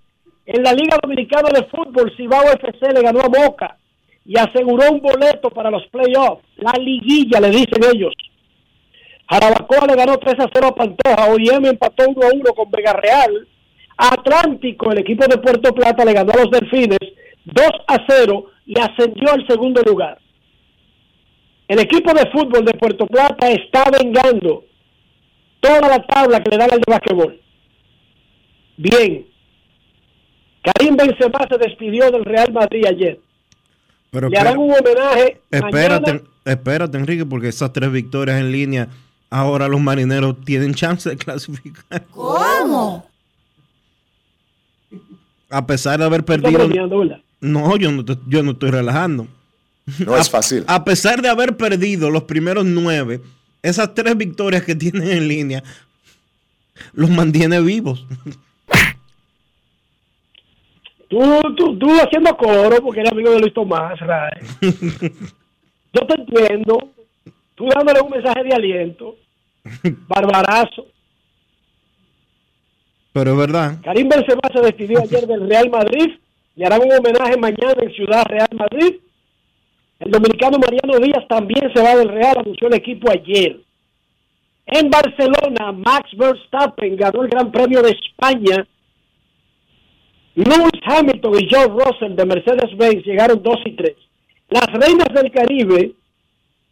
En 0.45 0.63
la 0.63 0.73
Liga 0.73 0.97
Dominicana 1.01 1.49
de 1.53 1.65
Fútbol, 1.67 2.13
Cibao 2.15 2.43
FC 2.51 2.93
le 2.93 3.01
ganó 3.01 3.21
a 3.21 3.29
Moca 3.29 3.77
y 4.25 4.37
aseguró 4.37 4.91
un 4.91 5.01
boleto 5.01 5.49
para 5.49 5.71
los 5.71 5.85
playoffs. 5.87 6.43
La 6.57 6.73
liguilla, 6.73 7.39
le 7.39 7.49
dicen 7.49 7.83
ellos. 7.93 8.13
Jarabacoa 9.29 9.87
le 9.87 9.95
ganó 9.95 10.17
3 10.17 10.39
a 10.39 10.49
0 10.53 10.67
a 10.67 10.75
Pantoja. 10.75 11.31
OIM 11.31 11.65
empató 11.65 12.03
1 12.07 12.21
a 12.21 12.31
1 12.33 12.53
con 12.53 12.69
Vega 12.69 12.93
Real. 12.93 13.47
Atlántico, 13.97 14.91
el 14.91 14.99
equipo 14.99 15.25
de 15.25 15.37
Puerto 15.37 15.73
Plata, 15.73 16.03
le 16.03 16.13
ganó 16.13 16.33
a 16.33 16.41
los 16.41 16.51
Delfines 16.51 16.99
2 17.45 17.65
a 17.87 17.97
0 18.07 18.45
y 18.65 18.79
ascendió 18.79 19.31
al 19.33 19.45
segundo 19.47 19.81
lugar. 19.83 20.19
El 21.67 21.79
equipo 21.79 22.13
de 22.13 22.29
fútbol 22.31 22.65
de 22.65 22.73
Puerto 22.73 23.05
Plata 23.07 23.49
está 23.49 23.85
vengando 23.89 24.65
toda 25.59 25.81
la 25.87 26.05
tabla 26.05 26.41
que 26.43 26.49
le 26.49 26.57
dan 26.57 26.71
al 26.71 26.79
de 26.79 26.91
basquetbol. 26.91 27.39
Bien. 28.77 29.25
Karim 30.63 30.95
Benzema 30.95 31.47
se 31.49 31.57
despidió 31.57 32.11
del 32.11 32.25
Real 32.25 32.51
Madrid 32.51 32.85
ayer. 32.85 33.19
Pero 34.11 34.29
Le 34.29 34.37
harán 34.37 34.57
un 34.57 34.71
homenaje 34.71 35.39
Espérate, 35.49 36.11
mañana. 36.11 36.29
espérate, 36.45 36.97
Enrique, 36.97 37.25
porque 37.25 37.47
esas 37.47 37.71
tres 37.71 37.91
victorias 37.91 38.39
en 38.41 38.51
línea, 38.51 38.89
ahora 39.29 39.67
los 39.69 39.79
marineros 39.79 40.41
tienen 40.43 40.73
chance 40.73 41.09
de 41.09 41.15
clasificar. 41.17 42.05
¿Cómo? 42.11 43.05
A 45.49 45.65
pesar 45.65 45.99
de 45.99 46.05
haber 46.05 46.19
Está 46.19 46.37
perdido. 46.37 47.21
No, 47.41 47.75
yo 47.77 47.91
no, 47.91 48.05
te- 48.05 48.17
yo 48.27 48.43
no 48.43 48.51
estoy 48.51 48.71
relajando. 48.71 49.27
No 50.05 50.15
es 50.15 50.29
fácil. 50.29 50.63
A 50.67 50.83
pesar 50.85 51.21
de 51.21 51.29
haber 51.29 51.57
perdido 51.57 52.09
los 52.09 52.23
primeros 52.23 52.65
nueve, 52.65 53.19
esas 53.63 53.93
tres 53.93 54.15
victorias 54.15 54.63
que 54.63 54.75
tienen 54.75 55.09
en 55.09 55.27
línea 55.27 55.63
los 56.93 57.09
mantiene 57.09 57.59
vivos. 57.61 58.05
Tú, 61.09 61.19
tú, 61.57 61.77
tú 61.77 61.89
haciendo 61.99 62.35
coro 62.37 62.77
porque 62.81 63.01
eres 63.01 63.11
amigo 63.11 63.31
de 63.31 63.39
Luis 63.41 63.53
Tomás, 63.53 63.99
Ray. 63.99 64.31
Yo 65.93 66.07
te 66.07 66.21
entiendo. 66.21 66.77
Tú 67.55 67.67
dándole 67.75 67.99
un 68.01 68.09
mensaje 68.11 68.43
de 68.43 68.53
aliento. 68.53 69.15
Barbarazo. 70.07 70.85
Pero 73.13 73.31
es 73.31 73.37
verdad. 73.37 73.77
Karim 73.83 74.07
Benzema 74.07 74.41
se 74.53 74.61
despidió 74.61 75.01
ayer 75.01 75.27
del 75.27 75.49
Real 75.49 75.69
Madrid. 75.69 76.11
Le 76.55 76.65
harán 76.65 76.81
un 76.81 76.91
homenaje 76.91 77.37
mañana 77.37 77.75
en 77.81 77.91
Ciudad 77.93 78.23
Real 78.25 78.49
Madrid. 78.53 78.95
El 79.99 80.11
dominicano 80.11 80.57
Mariano 80.57 80.99
Díaz 80.99 81.27
también 81.27 81.71
se 81.73 81.81
va 81.81 81.95
del 81.95 82.09
Real, 82.09 82.39
anunció 82.39 82.67
el 82.67 82.73
equipo 82.73 83.09
ayer. 83.09 83.59
En 84.65 84.89
Barcelona, 84.89 85.71
Max 85.71 86.09
Verstappen 86.17 86.95
ganó 86.97 87.23
el 87.23 87.29
Gran 87.29 87.51
Premio 87.51 87.81
de 87.81 87.91
España. 87.91 88.67
Lewis 90.35 90.81
Hamilton 90.85 91.39
y 91.39 91.47
George 91.47 91.69
Russell 91.69 92.15
de 92.15 92.25
Mercedes-Benz 92.25 93.05
llegaron 93.05 93.41
2 93.43 93.55
y 93.65 93.71
3. 93.71 93.95
Las 94.49 94.67
Reinas 94.67 95.09
del 95.13 95.31
Caribe, 95.31 95.93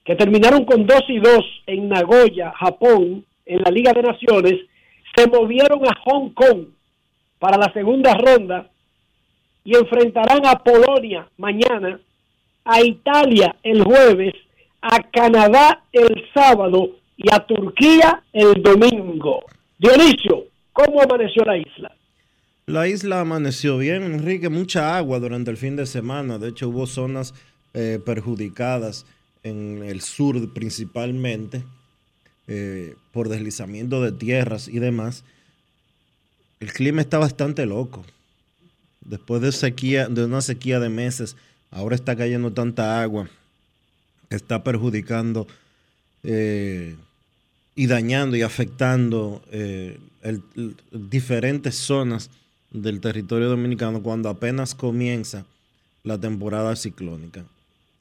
que 0.03 0.15
terminaron 0.15 0.65
con 0.65 0.85
2 0.85 1.03
y 1.09 1.19
2 1.19 1.45
en 1.67 1.89
Nagoya, 1.89 2.51
Japón, 2.57 3.25
en 3.45 3.61
la 3.61 3.71
Liga 3.71 3.93
de 3.93 4.01
Naciones, 4.01 4.55
se 5.15 5.27
movieron 5.27 5.81
a 5.87 5.95
Hong 6.05 6.29
Kong 6.33 6.65
para 7.37 7.57
la 7.57 7.71
segunda 7.73 8.13
ronda 8.13 8.69
y 9.69 9.75
enfrentarán 9.75 10.47
a 10.47 10.55
Polonia 10.63 11.29
mañana, 11.37 11.99
a 12.65 12.81
Italia 12.81 13.55
el 13.61 13.83
jueves, 13.83 14.33
a 14.81 14.99
Canadá 15.11 15.83
el 15.91 16.23
sábado 16.33 16.89
y 17.15 17.31
a 17.31 17.37
Turquía 17.45 18.23
el 18.33 18.63
domingo. 18.63 19.45
Dionisio, 19.77 20.45
¿cómo 20.73 21.03
amaneció 21.03 21.43
la 21.45 21.55
isla? 21.55 21.95
La 22.65 22.87
isla 22.87 23.19
amaneció 23.19 23.77
bien, 23.77 24.01
Enrique, 24.01 24.49
mucha 24.49 24.97
agua 24.97 25.19
durante 25.19 25.51
el 25.51 25.57
fin 25.57 25.75
de 25.75 25.85
semana. 25.85 26.39
De 26.39 26.49
hecho, 26.49 26.69
hubo 26.69 26.87
zonas 26.87 27.35
eh, 27.75 27.99
perjudicadas 28.03 29.05
en 29.43 29.83
el 29.83 30.01
sur 30.01 30.51
principalmente 30.51 31.61
eh, 32.47 32.95
por 33.13 33.29
deslizamiento 33.29 34.01
de 34.01 34.13
tierras 34.13 34.67
y 34.67 34.79
demás. 34.79 35.23
El 36.59 36.73
clima 36.73 37.01
está 37.01 37.19
bastante 37.19 37.67
loco. 37.67 38.03
Después 39.09 39.41
de, 39.41 40.23
una 40.23 40.41
sequía 40.41 40.79
de 40.79 40.89
meses, 40.89 41.35
ahora 41.71 41.95
está 41.95 42.15
cayendo 42.15 42.53
tanta 42.53 43.01
agua 43.01 43.27
que 44.29 44.35
está 44.35 44.63
perjudicando 44.63 45.47
eh, 46.21 46.95
y 47.73 47.87
dañando 47.87 48.37
y 48.37 48.43
afectando 48.43 49.41
eh, 49.49 49.97
diferentes 50.91 51.73
zonas 51.73 52.29
del 52.69 53.01
territorio 53.01 53.49
dominicano 53.49 54.03
cuando 54.03 54.29
apenas 54.29 54.75
comienza 54.75 55.43
la 56.03 56.19
temporada 56.19 56.75
ciclónica. 56.75 57.43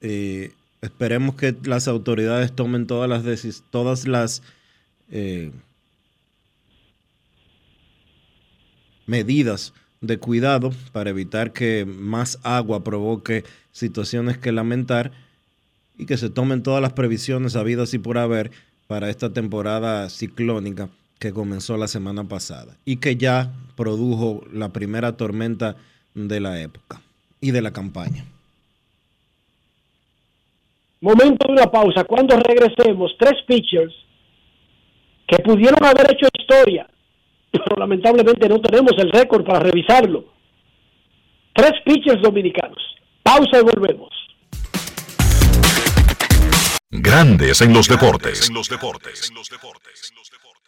Eh, 0.03 0.53
esperemos 0.83 1.37
que 1.37 1.57
las 1.63 1.89
autoridades 1.89 2.55
tomen 2.55 2.87
todas 2.87 3.09
las 3.09 3.63
todas 3.71 4.07
las 4.07 4.43
medidas 9.07 9.73
de 10.01 10.19
cuidado 10.19 10.73
para 10.93 11.11
evitar 11.11 11.53
que 11.53 11.85
más 11.87 12.39
agua 12.43 12.85
provoque 12.85 13.45
situaciones 13.73 14.39
que 14.39 14.53
lamentar 14.53 15.11
y 15.97 16.07
que 16.07 16.17
se 16.17 16.31
tomen 16.31 16.63
todas 16.63 16.81
las 16.81 16.93
previsiones 16.93 17.57
habidas 17.57 17.93
y 17.95 17.99
por 17.99 18.19
haber 18.19 18.51
para 18.87 19.11
esta 19.11 19.33
temporada 19.33 20.09
ciclónica 20.09 20.89
que 21.19 21.33
comenzó 21.33 21.77
la 21.77 21.89
semana 21.89 22.25
pasada 22.25 22.77
y 22.85 22.97
que 22.97 23.17
ya 23.17 23.53
produjo 23.77 24.45
la 24.53 24.71
primera 24.71 25.17
tormenta 25.17 25.77
de 26.15 26.41
la 26.41 26.61
época 26.61 27.01
y 27.41 27.51
de 27.51 27.63
la 27.63 27.73
campaña. 27.73 28.25
Momento 31.01 31.47
de 31.47 31.53
una 31.53 31.71
pausa. 31.71 32.05
Cuando 32.05 32.37
regresemos, 32.37 33.13
tres 33.19 33.43
pitchers 33.47 33.95
que 35.27 35.39
pudieron 35.43 35.85
haber 35.85 36.13
hecho 36.13 36.27
historia, 36.37 36.89
pero 37.51 37.77
lamentablemente 37.77 38.49
no 38.49 38.61
tenemos 38.61 38.93
el 38.99 39.11
récord 39.11 39.45
para 39.45 39.61
revisarlo. 39.61 40.25
Tres 41.55 41.73
pitchers 41.85 42.23
dominicanos. 42.23 42.79
Pausa 43.23 43.59
y 43.61 43.63
volvemos. 43.63 44.11
Grandes 46.91 47.61
en 47.61 47.73
los 47.73 47.89
deportes. 47.89 48.51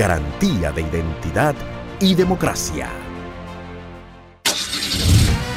Garantía 0.00 0.72
de 0.72 0.80
identidad 0.80 1.54
y 2.00 2.14
democracia. 2.14 3.09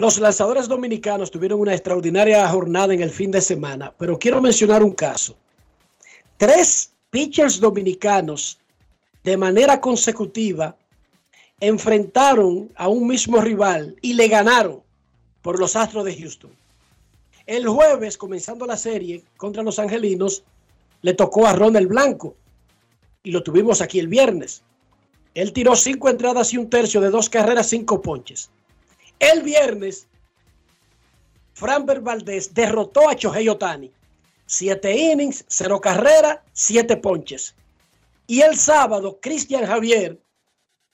Los 0.00 0.20
lanzadores 0.20 0.68
dominicanos 0.68 1.28
tuvieron 1.28 1.58
una 1.58 1.74
extraordinaria 1.74 2.48
jornada 2.48 2.94
en 2.94 3.00
el 3.00 3.10
fin 3.10 3.32
de 3.32 3.40
semana, 3.40 3.92
pero 3.98 4.16
quiero 4.16 4.40
mencionar 4.40 4.84
un 4.84 4.92
caso. 4.92 5.34
Tres 6.36 6.92
pitchers 7.10 7.58
dominicanos 7.58 8.60
de 9.24 9.36
manera 9.36 9.80
consecutiva 9.80 10.76
enfrentaron 11.58 12.70
a 12.76 12.86
un 12.86 13.08
mismo 13.08 13.40
rival 13.40 13.96
y 14.00 14.12
le 14.12 14.28
ganaron 14.28 14.80
por 15.42 15.58
los 15.58 15.74
Astros 15.74 16.04
de 16.04 16.16
Houston. 16.16 16.52
El 17.44 17.66
jueves, 17.66 18.16
comenzando 18.16 18.66
la 18.66 18.76
serie 18.76 19.24
contra 19.36 19.64
los 19.64 19.80
Angelinos, 19.80 20.44
le 21.02 21.14
tocó 21.14 21.44
a 21.44 21.54
Ronald 21.54 21.88
Blanco 21.88 22.36
y 23.24 23.32
lo 23.32 23.42
tuvimos 23.42 23.80
aquí 23.80 23.98
el 23.98 24.06
viernes. 24.06 24.62
Él 25.34 25.52
tiró 25.52 25.74
cinco 25.74 26.08
entradas 26.08 26.52
y 26.52 26.56
un 26.56 26.70
tercio 26.70 27.00
de 27.00 27.10
dos 27.10 27.28
carreras, 27.28 27.68
cinco 27.68 28.00
ponches. 28.00 28.48
El 29.18 29.42
viernes, 29.42 30.06
Framber 31.54 32.00
Valdez 32.00 32.54
derrotó 32.54 33.08
a 33.08 33.16
Chohei 33.16 33.48
Otani. 33.48 33.90
Siete 34.46 34.96
innings, 34.96 35.44
cero 35.48 35.80
carrera, 35.80 36.42
siete 36.52 36.96
ponches. 36.96 37.54
Y 38.26 38.42
el 38.42 38.56
sábado, 38.56 39.18
Cristian 39.20 39.66
Javier 39.66 40.18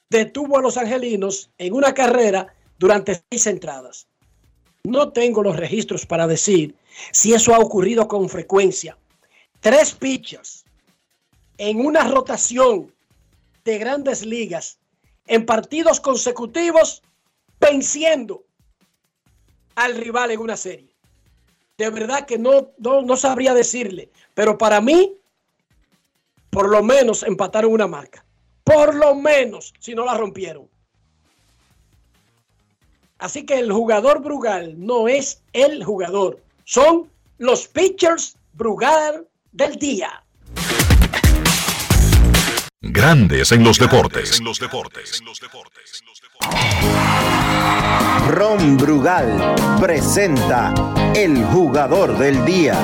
detuvo 0.08 0.58
a 0.58 0.62
los 0.62 0.76
angelinos 0.76 1.50
en 1.58 1.74
una 1.74 1.92
carrera 1.92 2.54
durante 2.78 3.22
seis 3.30 3.46
entradas. 3.46 4.06
No 4.84 5.12
tengo 5.12 5.42
los 5.42 5.56
registros 5.56 6.06
para 6.06 6.26
decir 6.26 6.74
si 7.12 7.34
eso 7.34 7.54
ha 7.54 7.58
ocurrido 7.58 8.08
con 8.08 8.28
frecuencia. 8.28 8.96
Tres 9.60 9.92
pitchers 9.92 10.64
en 11.58 11.84
una 11.84 12.04
rotación 12.08 12.92
de 13.64 13.78
grandes 13.78 14.24
ligas 14.24 14.78
en 15.26 15.46
partidos 15.46 16.00
consecutivos 16.00 17.02
venciendo 17.64 18.44
al 19.74 19.96
rival 19.96 20.30
en 20.30 20.40
una 20.40 20.56
serie. 20.56 20.94
De 21.76 21.90
verdad 21.90 22.26
que 22.26 22.38
no, 22.38 22.70
no, 22.78 23.02
no 23.02 23.16
sabría 23.16 23.54
decirle, 23.54 24.10
pero 24.34 24.56
para 24.56 24.80
mí, 24.80 25.16
por 26.50 26.68
lo 26.68 26.82
menos 26.82 27.22
empataron 27.22 27.72
una 27.72 27.86
marca. 27.86 28.24
Por 28.62 28.94
lo 28.94 29.14
menos, 29.14 29.74
si 29.78 29.94
no 29.94 30.04
la 30.04 30.16
rompieron. 30.16 30.68
Así 33.18 33.44
que 33.44 33.58
el 33.58 33.72
jugador 33.72 34.22
Brugal 34.22 34.74
no 34.78 35.08
es 35.08 35.42
el 35.52 35.84
jugador, 35.84 36.42
son 36.64 37.10
los 37.38 37.68
pitchers 37.68 38.36
Brugal 38.52 39.26
del 39.52 39.76
día. 39.76 40.23
Grandes 42.86 43.50
en 43.52 43.64
los 43.64 43.78
deportes. 43.78 44.40
Ron 48.30 48.76
Brugal 48.76 49.54
presenta 49.80 50.74
el 51.14 51.42
jugador 51.46 52.16
del 52.18 52.44
día. 52.44 52.76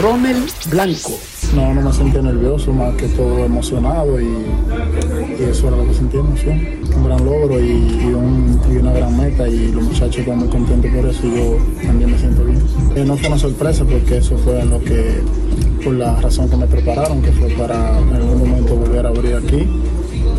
Rommel 0.00 0.44
Blanco. 0.70 1.18
No, 1.54 1.74
no 1.74 1.80
me 1.82 1.92
sentí 1.92 2.18
nervioso, 2.18 2.72
más 2.72 2.94
que 2.94 3.08
todo 3.08 3.44
emocionado 3.44 4.20
y, 4.20 4.24
y 4.24 5.42
eso 5.50 5.66
era 5.68 5.76
lo 5.78 5.86
que 5.88 5.94
sentí 5.94 6.16
emoción. 6.16 6.60
Un 6.94 7.04
gran 7.06 7.24
logro 7.24 7.58
y, 7.60 7.70
y 7.70 8.12
un- 8.14 8.60
y 8.70 8.76
una 8.76 8.92
gran 8.92 9.16
meta 9.16 9.48
y 9.48 9.72
los 9.72 9.82
muchachos 9.82 10.18
están 10.18 10.38
muy 10.38 10.48
contentos 10.48 10.90
por 10.94 11.06
eso 11.08 11.26
y 11.26 11.34
yo 11.36 11.56
también 11.82 12.12
me 12.12 12.18
siento 12.18 12.44
bien. 12.44 12.62
Eh, 12.94 13.04
no 13.04 13.16
fue 13.16 13.28
una 13.28 13.38
sorpresa 13.38 13.84
porque 13.84 14.18
eso 14.18 14.38
fue 14.38 14.64
lo 14.64 14.80
que, 14.80 15.20
por 15.84 15.94
la 15.94 16.20
razón 16.20 16.48
que 16.48 16.56
me 16.56 16.66
prepararon, 16.66 17.22
que 17.22 17.32
fue 17.32 17.48
para 17.50 17.98
en 17.98 18.14
algún 18.14 18.38
momento 18.38 18.76
volver 18.76 19.06
a 19.06 19.08
abrir 19.08 19.34
aquí. 19.34 19.66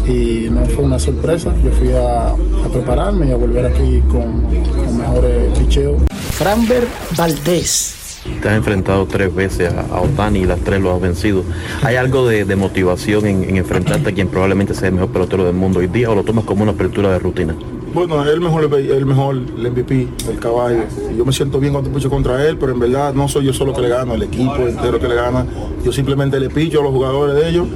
Y 0.08 0.50
no 0.50 0.66
fue 0.66 0.84
una 0.84 0.98
sorpresa, 1.00 1.54
yo 1.64 1.72
fui 1.72 1.92
a, 1.94 2.30
a 2.30 2.70
prepararme 2.72 3.28
y 3.28 3.32
a 3.32 3.36
volver 3.36 3.66
aquí 3.66 4.02
con, 4.10 4.44
con 4.44 4.98
mejores 4.98 5.58
picheos. 5.60 6.02
Framber 6.10 6.88
Valdés. 7.16 7.98
Te 8.42 8.50
has 8.50 8.56
enfrentado 8.56 9.06
tres 9.06 9.34
veces 9.34 9.74
a, 9.74 9.82
a 9.96 10.02
Otani 10.02 10.39
y 10.39 10.46
las 10.46 10.60
tres 10.60 10.82
lo 10.82 10.94
has 10.94 11.02
vencido. 11.02 11.44
¿Hay 11.82 11.96
algo 11.96 12.28
de, 12.28 12.46
de 12.46 12.56
motivación 12.56 13.26
en, 13.26 13.44
en 13.44 13.58
enfrentarte 13.58 14.10
a 14.10 14.14
quien 14.14 14.28
probablemente 14.28 14.74
sea 14.74 14.89
el 14.89 14.96
mejor 14.96 15.10
pelotero 15.10 15.46
del 15.46 15.56
mundo 15.56 15.80
hoy 15.80 15.88
día 15.88 16.10
o 16.10 16.16
lo 16.16 16.24
tomas 16.24 16.46
como 16.46 16.64
una 16.64 16.72
apertura 16.72 17.12
de 17.12 17.20
rutina? 17.20 17.56
Bueno, 17.94 18.24
el 18.24 18.39
mejor, 18.39 18.74
el 18.74 19.06
mejor, 19.06 19.36
el 19.36 19.72
MVP, 19.72 20.08
el 20.30 20.39
caballo. 20.39 20.84
Yo 21.18 21.26
me 21.26 21.34
siento 21.34 21.60
bien 21.60 21.74
cuando 21.74 21.92
picho 21.92 22.10
contra 22.10 22.48
él, 22.48 22.58
pero 22.58 22.72
en 22.72 22.80
verdad 22.80 23.14
no 23.14 23.28
soy 23.28 23.46
yo 23.46 23.54
solo 23.54 23.74
que 23.74 23.82
le 23.82 23.89
gano, 23.89 24.14
el 24.14 24.24
equipo 24.24 24.56
entero 24.56 24.98
que 24.98 25.10
le 25.10 25.16
gana. 25.16 25.46
Yo 25.84 25.92
simplemente 25.92 26.39
le 26.39 26.50
picho 26.50 26.80
a 26.80 26.84
los 26.84 26.94
jugadores 26.94 27.36
de 27.36 27.50
ellos 27.50 27.68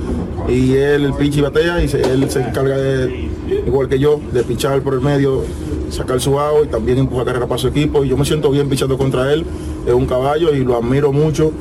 y 0.47 0.73
él 0.75 1.11
picha 1.19 1.39
y 1.39 1.41
batea 1.41 1.83
y 1.83 1.89
él 1.91 2.29
se 2.29 2.39
encarga 2.39 2.77
de, 2.77 3.29
igual 3.67 3.89
que 3.89 3.99
yo, 3.99 4.21
de 4.31 4.43
pichar 4.43 4.81
por 4.81 4.93
el 4.93 5.01
medio, 5.01 5.43
sacar 5.89 6.21
su 6.21 6.39
out 6.39 6.65
y 6.65 6.67
también 6.69 6.97
empujar 6.97 7.25
carrera 7.25 7.47
para 7.47 7.59
su 7.59 7.67
equipo. 7.67 8.05
Y 8.05 8.07
yo 8.07 8.15
me 8.15 8.23
siento 8.23 8.49
bien 8.51 8.69
pichando 8.69 8.97
contra 8.97 9.33
él, 9.33 9.45
es 9.85 9.93
un 9.93 10.05
caballo 10.05 10.55
y 10.55 10.63
lo 10.63 10.77
admiro 10.77 11.11
mucho. 11.11 11.51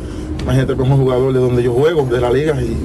Imagínate, 0.42 0.74
es 0.74 0.78
un 0.78 0.96
jugador 0.96 1.32
de 1.32 1.40
donde 1.40 1.62
yo 1.62 1.72
juego, 1.72 2.06
de 2.06 2.20
la 2.20 2.30
liga 2.30 2.54
y 2.62 2.76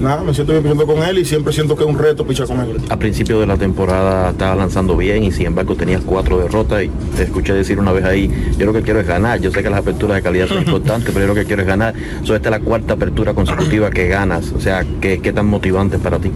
nada, 0.00 0.22
me 0.22 0.34
siento 0.34 0.52
bien 0.52 0.62
pichando 0.62 0.86
con 0.86 1.02
él 1.02 1.18
y 1.18 1.24
siempre 1.24 1.52
siento 1.52 1.76
que 1.76 1.84
es 1.84 1.88
un 1.88 1.98
reto 1.98 2.26
pichar 2.26 2.46
con 2.46 2.60
él. 2.60 2.76
A 2.88 2.96
principio 2.98 3.40
de 3.40 3.46
la 3.46 3.56
temporada 3.56 4.30
estaba 4.30 4.54
lanzando 4.54 4.96
bien 4.96 5.24
y 5.24 5.32
sin 5.32 5.46
embargo 5.46 5.74
tenías 5.74 6.02
cuatro 6.04 6.38
derrotas 6.38 6.84
y 6.84 6.90
te 7.16 7.24
escuché 7.24 7.54
decir 7.54 7.78
una 7.78 7.92
vez 7.92 8.04
ahí, 8.04 8.30
yo 8.58 8.66
lo 8.66 8.72
que 8.72 8.82
quiero 8.82 9.00
es 9.00 9.06
ganar, 9.06 9.40
yo 9.40 9.50
sé 9.50 9.62
que 9.62 9.70
las 9.70 9.80
aperturas 9.80 10.16
de 10.16 10.22
calidad 10.22 10.48
son 10.48 10.58
importantes, 10.66 11.10
pero 11.12 11.26
yo 11.26 11.26
lo 11.28 11.34
que 11.34 11.44
quiero 11.44 11.62
es 11.62 11.68
ganar. 11.68 11.94
So, 12.22 12.34
esta 12.34 12.48
es 12.48 12.50
la 12.50 12.60
cuarta 12.60 12.94
apertura 12.94 13.34
consecutiva 13.34 13.90
que 13.90 14.08
ganas, 14.08 14.52
o 14.52 14.60
sea, 14.60 14.84
¿qué, 15.00 15.20
qué 15.20 15.32
tan 15.32 15.46
motivante 15.46 15.98
para 15.98 16.18
ti? 16.18 16.30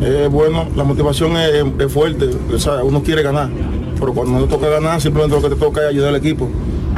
Eh, 0.00 0.28
bueno, 0.30 0.68
la 0.74 0.84
motivación 0.84 1.36
es, 1.36 1.64
es 1.78 1.92
fuerte, 1.92 2.30
o 2.52 2.58
sea, 2.58 2.82
uno 2.82 3.02
quiere 3.02 3.22
ganar, 3.22 3.48
pero 3.98 4.12
cuando 4.12 4.40
no 4.40 4.46
toca 4.46 4.68
ganar, 4.68 5.00
simplemente 5.00 5.36
lo 5.36 5.42
que 5.42 5.54
te 5.54 5.60
toca 5.60 5.82
es 5.82 5.88
ayudar 5.88 6.08
al 6.10 6.16
equipo. 6.16 6.48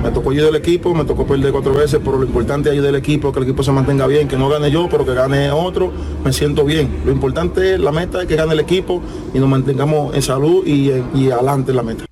Me 0.05 0.11
tocó 0.11 0.31
ayudar 0.33 0.51
al 0.51 0.57
equipo, 0.57 0.95
me 0.95 1.05
tocó 1.07 1.27
perder 1.27 1.51
cuatro 1.51 1.73
veces, 1.73 1.99
pero 2.05 2.19
lo 2.19 2.27
importante 2.27 2.69
es 2.69 2.75
ayudar 2.75 2.91
al 2.91 2.97
equipo, 2.97 3.33
que 3.33 3.39
el 3.39 3.45
equipo 3.45 3.63
se 3.63 3.73
mantenga 3.73 4.07
bien, 4.07 4.29
que 4.29 4.37
no 4.37 4.51
gane 4.51 4.71
yo, 4.71 4.87
pero 4.91 5.07
que 5.07 5.15
gane 5.15 5.51
otro, 5.51 5.91
me 6.23 6.31
siento 6.31 6.63
bien. 6.65 7.01
Lo 7.07 7.11
importante 7.11 7.73
es, 7.75 7.81
la 7.81 7.91
meta 7.91 8.21
es 8.21 8.29
que 8.29 8.37
gane 8.37 8.53
el 8.53 8.61
equipo 8.61 9.01
y 9.33 9.39
nos 9.39 9.49
mantengamos 9.49 10.15
en 10.15 10.21
salud 10.21 10.63
y, 10.67 10.93
y 11.15 11.31
adelante 11.31 11.71
en 11.71 11.77
la 11.79 11.83
meta. 11.83 12.05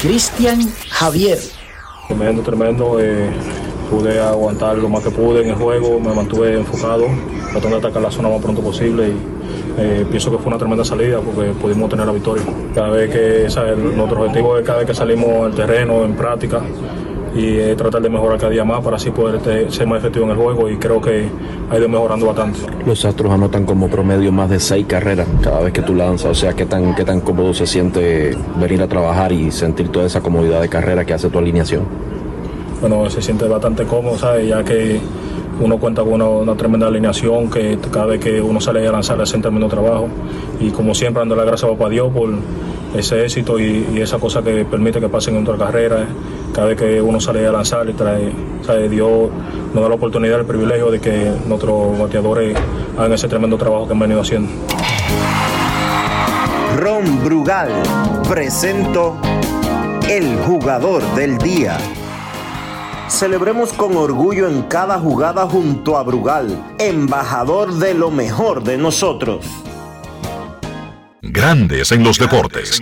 Cristian 0.00 0.58
Javier. 0.88 1.38
Tremendo, 2.08 2.40
tremendo. 2.42 2.98
eh, 2.98 3.28
pude 3.90 4.20
aguantar 4.20 4.78
lo 4.78 4.88
más 4.88 5.02
que 5.02 5.10
pude 5.10 5.42
en 5.42 5.50
el 5.50 5.54
juego, 5.54 5.98
me 6.00 6.14
mantuve 6.14 6.54
enfocado, 6.54 7.06
tratando 7.52 7.78
de 7.80 7.86
atacar 7.86 8.02
la 8.02 8.10
zona 8.10 8.28
lo 8.28 8.34
más 8.34 8.42
pronto 8.42 8.60
posible 8.62 9.08
y 9.08 9.12
eh, 9.78 10.06
pienso 10.08 10.30
que 10.30 10.38
fue 10.38 10.48
una 10.48 10.58
tremenda 10.58 10.84
salida 10.84 11.20
porque 11.20 11.50
pudimos 11.52 11.88
tener 11.88 12.06
la 12.06 12.12
victoria. 12.12 12.44
Cada 12.74 12.90
vez 12.90 13.10
que, 13.10 13.50
¿sabes? 13.50 13.78
nuestro 13.78 14.20
objetivo 14.22 14.58
es 14.58 14.64
cada 14.66 14.78
vez 14.78 14.86
que 14.88 14.94
salimos 14.94 15.46
al 15.46 15.54
terreno, 15.54 16.04
en 16.04 16.14
práctica, 16.14 16.60
y 17.38 17.58
eh, 17.58 17.74
tratar 17.76 18.02
de 18.02 18.10
mejorar 18.10 18.36
cada 18.36 18.50
día 18.50 18.64
más 18.64 18.82
para 18.82 18.96
así 18.96 19.10
poder 19.10 19.36
este, 19.36 19.70
ser 19.70 19.86
más 19.86 20.00
efectivo 20.00 20.24
en 20.24 20.32
el 20.32 20.36
juego 20.36 20.68
y 20.68 20.76
creo 20.76 21.00
que 21.00 21.28
ha 21.70 21.78
ido 21.78 21.88
mejorando 21.88 22.26
bastante. 22.26 22.58
Los 22.84 23.04
Astros 23.04 23.32
anotan 23.32 23.64
como 23.64 23.88
promedio 23.88 24.32
más 24.32 24.50
de 24.50 24.58
seis 24.58 24.86
carreras 24.86 25.28
cada 25.42 25.60
vez 25.60 25.72
que 25.72 25.82
tú 25.82 25.94
lanzas, 25.94 26.32
o 26.32 26.34
sea, 26.34 26.52
¿qué 26.54 26.66
tan, 26.66 26.94
qué 26.96 27.04
tan 27.04 27.20
cómodo 27.20 27.54
se 27.54 27.66
siente 27.66 28.36
venir 28.60 28.82
a 28.82 28.88
trabajar 28.88 29.30
y 29.30 29.52
sentir 29.52 29.88
toda 29.88 30.06
esa 30.06 30.20
comodidad 30.20 30.60
de 30.60 30.68
carrera 30.68 31.04
que 31.04 31.14
hace 31.14 31.30
tu 31.30 31.38
alineación? 31.38 31.84
bueno, 32.80 33.08
se 33.10 33.20
siente 33.22 33.46
bastante 33.46 33.84
cómodo, 33.84 34.16
¿sabes? 34.18 34.48
Ya 34.48 34.62
que 34.62 35.00
uno 35.60 35.78
cuenta 35.78 36.02
con 36.02 36.14
una, 36.14 36.28
una 36.28 36.54
tremenda 36.54 36.86
alineación, 36.86 37.50
que 37.50 37.78
cada 37.90 38.06
vez 38.06 38.20
que 38.20 38.40
uno 38.40 38.60
sale 38.60 38.86
a 38.86 38.92
lanzar 38.92 39.20
hace 39.20 39.36
un 39.36 39.42
tremendo 39.42 39.68
trabajo. 39.68 40.08
Y 40.60 40.70
como 40.70 40.94
siempre, 40.94 41.20
dando 41.20 41.34
la 41.34 41.44
gracias 41.44 41.70
a 41.70 41.74
papá 41.74 41.90
Dios 41.90 42.12
por 42.12 42.30
ese 42.94 43.24
éxito 43.24 43.58
y, 43.58 44.00
esa 44.00 44.18
cosa 44.18 44.42
que 44.42 44.64
permite 44.64 45.00
que 45.00 45.08
pasen 45.08 45.36
en 45.36 45.42
otra 45.42 45.66
carrera. 45.66 46.06
Cada 46.52 46.68
vez 46.68 46.76
que 46.76 47.00
uno 47.00 47.20
sale 47.20 47.46
a 47.46 47.52
lanzar 47.52 47.88
y 47.88 47.92
trae, 47.92 48.32
¿sabes? 48.62 48.90
Dios 48.90 49.30
nos 49.74 49.82
da 49.82 49.88
la 49.88 49.94
oportunidad, 49.94 50.40
el 50.40 50.46
privilegio 50.46 50.90
de 50.90 51.00
que 51.00 51.32
nuestros 51.46 51.98
bateadores 51.98 52.56
hagan 52.96 53.12
ese 53.12 53.28
tremendo 53.28 53.56
trabajo 53.56 53.86
que 53.86 53.92
han 53.92 53.98
venido 53.98 54.20
haciendo. 54.20 54.50
Ron 56.76 57.24
Brugal 57.24 57.70
presento 58.28 59.16
el 60.08 60.36
jugador 60.38 61.02
del 61.14 61.38
día. 61.38 61.76
Celebremos 63.08 63.72
con 63.72 63.96
orgullo 63.96 64.48
en 64.48 64.62
cada 64.62 64.98
jugada 64.98 65.46
junto 65.46 65.96
a 65.96 66.02
Brugal, 66.02 66.62
embajador 66.78 67.74
de 67.74 67.94
lo 67.94 68.10
mejor 68.10 68.62
de 68.62 68.78
nosotros. 68.78 69.44
Grandes 71.22 71.90
en 71.90 72.04
los 72.04 72.18
deportes. 72.18 72.80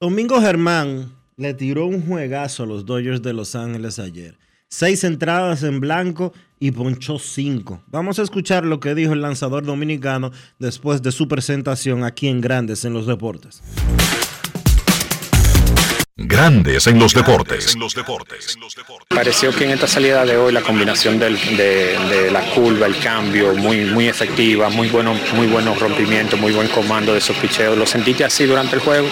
Domingo 0.00 0.40
Germán 0.40 1.12
le 1.36 1.54
tiró 1.54 1.86
un 1.86 2.04
juegazo 2.04 2.64
a 2.64 2.66
los 2.66 2.84
Dodgers 2.84 3.22
de 3.22 3.32
Los 3.32 3.54
Ángeles 3.54 4.00
ayer. 4.00 4.36
Seis 4.68 5.04
entradas 5.04 5.62
en 5.62 5.78
blanco 5.78 6.32
y 6.58 6.72
ponchó 6.72 7.20
cinco. 7.20 7.84
Vamos 7.86 8.18
a 8.18 8.22
escuchar 8.22 8.64
lo 8.64 8.80
que 8.80 8.96
dijo 8.96 9.12
el 9.12 9.22
lanzador 9.22 9.64
dominicano 9.64 10.32
después 10.58 11.02
de 11.02 11.12
su 11.12 11.28
presentación 11.28 12.02
aquí 12.02 12.26
en 12.26 12.40
Grandes 12.40 12.84
en 12.84 12.94
los 12.94 13.06
Deportes. 13.06 13.62
Grandes 16.16 16.86
en 16.86 17.00
los 17.00 17.12
deportes. 17.12 17.74
Pareció 19.08 19.50
que 19.52 19.64
en 19.64 19.72
esta 19.72 19.88
salida 19.88 20.24
de 20.24 20.36
hoy 20.36 20.52
la 20.52 20.60
combinación 20.60 21.18
del- 21.18 21.36
de, 21.56 21.98
de 22.08 22.30
la 22.30 22.40
curva, 22.54 22.86
el 22.86 22.96
cambio, 23.00 23.52
muy, 23.54 23.78
muy 23.86 24.06
efectiva, 24.06 24.68
muy 24.68 24.86
bueno, 24.90 25.12
muy 25.34 25.48
buenos 25.48 25.76
rompimientos, 25.80 26.38
muy 26.38 26.52
buen 26.52 26.68
comando 26.68 27.12
de 27.14 27.18
esos 27.18 27.36
picheos. 27.38 27.76
¿Lo 27.76 27.84
sentiste 27.84 28.24
así 28.24 28.44
durante 28.44 28.76
el 28.76 28.82
juego? 28.82 29.08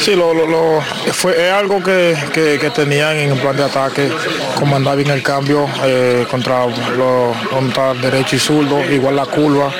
Sí, 0.00 0.16
lo, 0.16 0.34
lo- 0.34 0.48
lo- 0.48 0.82
fue, 1.12 1.46
es 1.46 1.52
algo 1.52 1.80
que, 1.80 2.16
que- 2.34 2.58
que 2.60 2.70
tenían 2.70 3.16
en 3.18 3.30
el 3.34 3.38
plan 3.38 3.56
de 3.56 3.62
ataque, 3.62 4.10
comandar 4.56 4.96
bien 4.96 5.10
el 5.10 5.22
cambio 5.22 5.68
eh, 5.84 6.26
contra, 6.28 6.66
lo, 6.66 7.32
contra 7.50 7.94
derecho 7.94 8.34
y 8.34 8.40
zurdo, 8.40 8.82
igual 8.92 9.14
la 9.14 9.26
curva, 9.26 9.72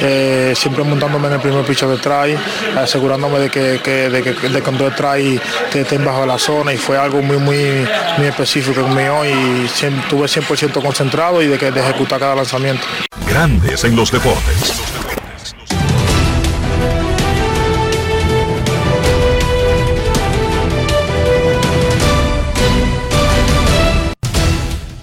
eh, 0.00 0.54
siempre 0.56 0.82
montándome 0.82 1.26
en 1.28 1.34
el 1.34 1.40
primer 1.40 1.62
picho 1.66 1.86
de 1.90 1.98
try, 1.98 2.34
asegurándome 2.74 3.38
de 3.38 3.50
que, 3.50 3.80
que- 3.84 4.08
de 4.08 4.22
que 4.22 4.48
de 4.48 4.62
cuando 4.62 4.90
try 4.92 5.38
te 5.70 5.82
estén 5.82 6.05
bajo 6.06 6.24
la 6.24 6.38
zona 6.38 6.72
y 6.72 6.76
fue 6.76 6.96
algo 6.96 7.20
muy 7.20 7.36
muy, 7.36 7.86
muy 8.16 8.26
específico 8.26 8.86
mío 8.88 9.24
y 9.24 9.64
estuve 9.64 10.26
100% 10.26 10.80
concentrado 10.80 11.42
y 11.42 11.48
de 11.48 11.58
que 11.58 11.70
de 11.70 11.80
ejecutar 11.80 12.20
cada 12.20 12.36
lanzamiento. 12.36 12.86
Grandes 13.28 13.84
en 13.84 13.96
los 13.96 14.10
deportes. 14.12 14.72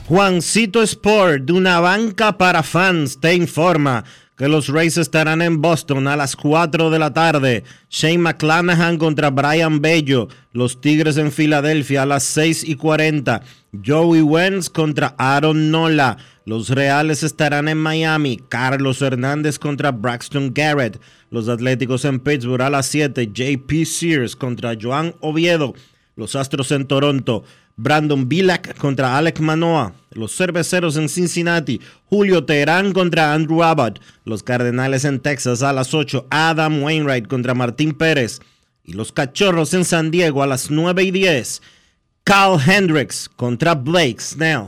Juancito 0.08 0.84
Sport, 0.84 1.46
de 1.46 1.54
una 1.54 1.80
banca 1.80 2.38
para 2.38 2.62
fans, 2.62 3.20
te 3.20 3.34
informa 3.34 4.04
que 4.38 4.48
los 4.48 4.68
Rays 4.68 4.98
estarán 4.98 5.42
en 5.42 5.62
Boston 5.62 6.08
a 6.08 6.16
las 6.16 6.36
4 6.36 6.90
de 6.90 7.00
la 7.00 7.14
tarde. 7.14 7.64
Shane 7.90 8.18
McClanahan 8.18 8.98
contra 8.98 9.30
Brian 9.30 9.82
Bello. 9.82 10.28
Los 10.52 10.82
Tigres 10.82 11.18
en 11.18 11.32
Filadelfia 11.32 12.04
a 12.04 12.06
las 12.08 12.24
6 12.24 12.64
y 12.68 12.76
40. 12.76 13.42
Joey 13.86 14.22
Wentz 14.22 14.70
contra 14.70 15.16
Aaron 15.18 15.70
Nola. 15.70 16.18
Los 16.46 16.70
Reales 16.70 17.24
estarán 17.24 17.68
en 17.68 17.78
Miami. 17.78 18.40
Carlos 18.50 19.02
Hernández 19.02 19.60
contra 19.60 19.92
Braxton 19.92 20.52
Garrett. 20.54 21.00
Los 21.30 21.48
Atléticos 21.48 22.04
en 22.06 22.20
Pittsburgh 22.20 22.64
a 22.64 22.70
las 22.70 22.88
7. 22.88 23.32
JP 23.34 23.86
Sears 23.86 24.36
contra 24.36 24.76
Joan 24.80 25.16
Oviedo. 25.22 25.74
Los 26.16 26.36
Astros 26.36 26.72
en 26.72 26.86
Toronto. 26.86 27.44
Brandon 27.76 28.28
Bilak 28.28 28.78
contra 28.78 29.18
Alec 29.18 29.40
Manoa. 29.40 29.94
Los 30.12 30.36
Cerveceros 30.36 30.98
en 30.98 31.10
Cincinnati. 31.10 31.82
Julio 32.06 32.46
Teherán 32.46 32.94
contra 32.94 33.34
Andrew 33.34 33.64
Abbott. 33.64 34.00
Los 34.26 34.44
Cardenales 34.44 35.06
en 35.06 35.20
Texas 35.20 35.64
a 35.64 35.74
las 35.74 35.94
8. 35.94 36.28
Adam 36.30 36.84
Wainwright 36.84 37.28
contra 37.28 37.54
Martín 37.54 37.94
Pérez. 37.94 38.40
Y 38.84 38.94
los 38.94 39.12
Cachorros 39.12 39.74
en 39.74 39.86
San 39.86 40.12
Diego 40.12 40.44
a 40.44 40.48
las 40.48 40.70
9 40.70 41.04
y 41.04 41.12
10. 41.12 41.62
Carl 42.24 42.60
Hendricks 42.66 43.30
contra 43.36 43.76
Blake 43.76 44.20
Snell. 44.20 44.68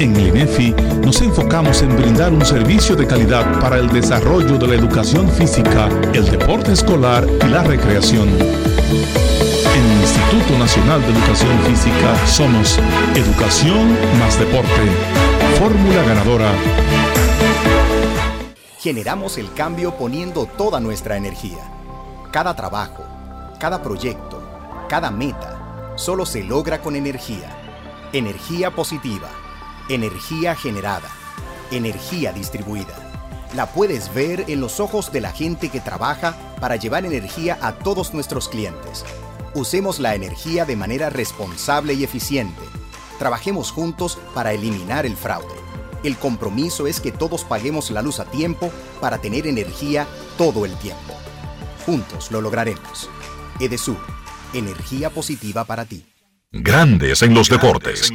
En 0.00 0.14
el 0.14 0.28
INEFI 0.28 0.70
nos 1.04 1.20
enfocamos 1.22 1.82
en 1.82 1.96
brindar 1.96 2.32
un 2.32 2.46
servicio 2.46 2.94
de 2.94 3.04
calidad 3.04 3.60
para 3.60 3.78
el 3.78 3.88
desarrollo 3.88 4.56
de 4.56 4.68
la 4.68 4.74
educación 4.76 5.28
física, 5.28 5.88
el 6.14 6.24
deporte 6.30 6.72
escolar 6.72 7.26
y 7.26 7.48
la 7.48 7.64
recreación. 7.64 8.28
En 8.28 9.90
el 9.90 10.00
Instituto 10.00 10.56
Nacional 10.56 11.00
de 11.02 11.08
Educación 11.08 11.58
Física 11.64 12.26
somos 12.28 12.78
Educación 13.16 13.96
más 14.20 14.38
Deporte. 14.38 14.68
Fórmula 15.58 16.02
ganadora. 16.04 16.52
Generamos 18.78 19.36
el 19.36 19.52
cambio 19.52 19.96
poniendo 19.96 20.46
toda 20.46 20.78
nuestra 20.78 21.16
energía. 21.16 21.72
Cada 22.30 22.54
trabajo, 22.54 23.04
cada 23.58 23.82
proyecto, 23.82 24.40
cada 24.88 25.10
meta, 25.10 25.92
solo 25.96 26.24
se 26.24 26.44
logra 26.44 26.80
con 26.80 26.94
energía. 26.94 27.50
Energía 28.12 28.70
positiva, 28.70 29.28
energía 29.88 30.54
generada, 30.54 31.08
energía 31.70 32.32
distribuida. 32.32 32.94
La 33.54 33.72
puedes 33.72 34.12
ver 34.12 34.44
en 34.48 34.60
los 34.60 34.80
ojos 34.80 35.10
de 35.12 35.22
la 35.22 35.32
gente 35.32 35.70
que 35.70 35.80
trabaja 35.80 36.36
para 36.60 36.76
llevar 36.76 37.06
energía 37.06 37.58
a 37.62 37.72
todos 37.72 38.12
nuestros 38.12 38.48
clientes. 38.48 39.04
Usemos 39.54 39.98
la 39.98 40.14
energía 40.14 40.66
de 40.66 40.76
manera 40.76 41.08
responsable 41.08 41.94
y 41.94 42.04
eficiente. 42.04 42.60
Trabajemos 43.18 43.72
juntos 43.72 44.18
para 44.34 44.52
eliminar 44.52 45.06
el 45.06 45.16
fraude. 45.16 45.54
El 46.04 46.16
compromiso 46.16 46.86
es 46.86 47.00
que 47.00 47.10
todos 47.10 47.44
paguemos 47.44 47.90
la 47.90 48.02
luz 48.02 48.20
a 48.20 48.26
tiempo 48.26 48.70
para 49.00 49.18
tener 49.18 49.46
energía 49.46 50.06
todo 50.36 50.66
el 50.66 50.76
tiempo. 50.76 51.14
Juntos 51.86 52.30
lo 52.30 52.42
lograremos. 52.42 53.08
Edesur, 53.58 53.98
energía 54.52 55.08
positiva 55.10 55.64
para 55.64 55.86
ti. 55.86 56.04
Grandes 56.52 57.22
en 57.22 57.34
los 57.34 57.48
deportes. 57.48 58.12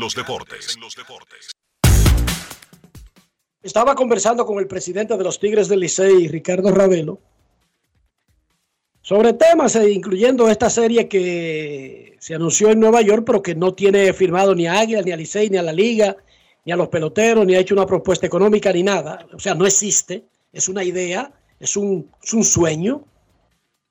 Estaba 3.64 3.96
conversando 3.96 4.46
con 4.46 4.60
el 4.60 4.68
presidente 4.68 5.18
de 5.18 5.24
los 5.24 5.40
Tigres 5.40 5.70
del 5.70 5.80
Licey, 5.80 6.28
Ricardo 6.28 6.70
Ravelo, 6.70 7.22
sobre 9.02 9.34
temas, 9.34 9.78
eh, 9.78 9.90
incluyendo 9.90 10.50
esta 10.50 10.70
serie 10.70 11.08
que 11.08 12.18
se 12.20 12.36
anunció 12.36 12.70
en 12.72 12.82
Nueva 12.82 13.02
York, 13.02 13.24
pero 13.26 13.42
que 13.42 13.56
no 13.56 13.74
tiene 13.74 14.12
firmado 14.14 14.54
ni 14.54 14.68
a 14.68 14.80
Águila, 14.80 15.02
ni 15.02 15.12
a 15.12 15.18
Licey, 15.18 15.50
ni 15.50 15.58
a 15.58 15.62
la 15.62 15.72
Liga, 15.72 16.18
ni 16.66 16.74
a 16.74 16.76
los 16.76 16.90
peloteros, 16.90 17.46
ni 17.46 17.56
ha 17.56 17.60
hecho 17.60 17.74
una 17.74 17.86
propuesta 17.86 18.28
económica, 18.28 18.72
ni 18.74 18.84
nada. 18.84 19.26
O 19.34 19.40
sea, 19.40 19.56
no 19.56 19.66
existe. 19.66 20.26
Es 20.52 20.68
una 20.68 20.84
idea, 20.84 21.32
es 21.60 21.78
un, 21.78 22.10
es 22.22 22.34
un 22.34 22.44
sueño. 22.44 23.06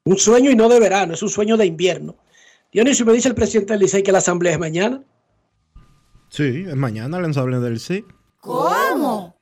Un 0.05 0.19
sueño 0.19 0.51
y 0.51 0.57
no 0.57 0.69
de 0.69 0.81
verano, 0.81 1.15
es 1.15 1.23
un 1.23 1.31
sueño 1.31 1.57
de 1.57 1.65
invierno. 1.65 2.17
Dionisio, 2.73 3.07
me 3.07 3.13
dice 3.13 3.29
el 3.29 3.35
presidente 3.35 3.73
del 3.73 3.81
Licey 3.81 4.03
que 4.03 4.13
la 4.13 4.19
asamblea 4.19 4.53
es 4.53 4.59
mañana. 4.59 5.03
Sí, 6.29 6.65
es 6.67 6.77
mañana 6.77 7.21
la 7.21 7.29
asamblea 7.29 7.61
del 7.61 7.75
Licey. 7.75 8.05
¿Cómo? 8.39 9.37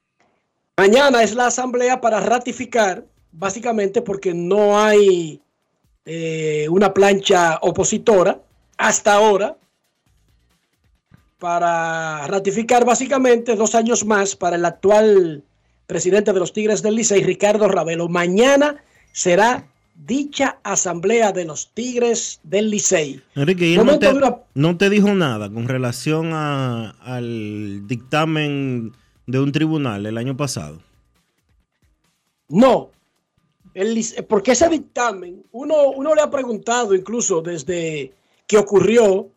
Mañana 0.84 1.22
es 1.22 1.34
la 1.34 1.48
asamblea 1.48 2.00
para 2.00 2.20
ratificar, 2.20 3.04
básicamente 3.32 4.00
porque 4.00 4.32
no 4.32 4.80
hay 4.82 5.38
eh, 6.06 6.66
una 6.70 6.94
plancha 6.94 7.58
opositora 7.60 8.40
hasta 8.78 9.12
ahora 9.12 9.58
para 11.38 12.26
ratificar 12.28 12.86
básicamente 12.86 13.56
dos 13.56 13.74
años 13.74 14.06
más 14.06 14.34
para 14.34 14.56
el 14.56 14.64
actual 14.64 15.44
presidente 15.86 16.32
de 16.32 16.38
los 16.40 16.54
Tigres 16.54 16.80
del 16.82 16.94
Licey, 16.94 17.22
Ricardo 17.24 17.68
Ravelo. 17.68 18.08
Mañana 18.08 18.76
será 19.12 19.66
dicha 19.94 20.60
asamblea 20.62 21.32
de 21.32 21.44
los 21.44 21.74
Tigres 21.74 22.40
del 22.42 22.70
Licey. 22.70 23.20
Enrique, 23.34 23.68
¿y 23.68 23.74
él 23.74 23.84
no 23.84 23.98
te, 23.98 24.08
una- 24.08 24.36
no 24.54 24.78
te 24.78 24.88
dijo 24.88 25.12
nada 25.14 25.50
con 25.50 25.68
relación 25.68 26.30
a- 26.32 26.92
al 27.02 27.86
dictamen 27.86 28.92
de 29.26 29.38
un 29.38 29.52
tribunal 29.52 30.06
el 30.06 30.18
año 30.18 30.36
pasado. 30.36 30.80
No, 32.48 32.90
el 33.74 34.04
porque 34.28 34.52
ese 34.52 34.68
dictamen, 34.68 35.44
uno, 35.52 35.90
uno 35.90 36.14
le 36.14 36.22
ha 36.22 36.30
preguntado 36.30 36.94
incluso 36.94 37.40
desde 37.40 38.12
que 38.46 38.58
ocurrió, 38.58 39.28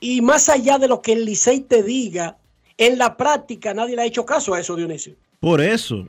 y 0.00 0.20
más 0.20 0.48
allá 0.48 0.78
de 0.78 0.88
lo 0.88 1.00
que 1.00 1.12
el 1.12 1.24
Licey 1.24 1.60
te 1.60 1.82
diga, 1.82 2.36
en 2.76 2.98
la 2.98 3.16
práctica 3.16 3.72
nadie 3.72 3.96
le 3.96 4.02
ha 4.02 4.06
hecho 4.06 4.26
caso 4.26 4.52
a 4.52 4.60
eso, 4.60 4.76
Dionisio. 4.76 5.14
Por 5.40 5.60
eso, 5.60 6.06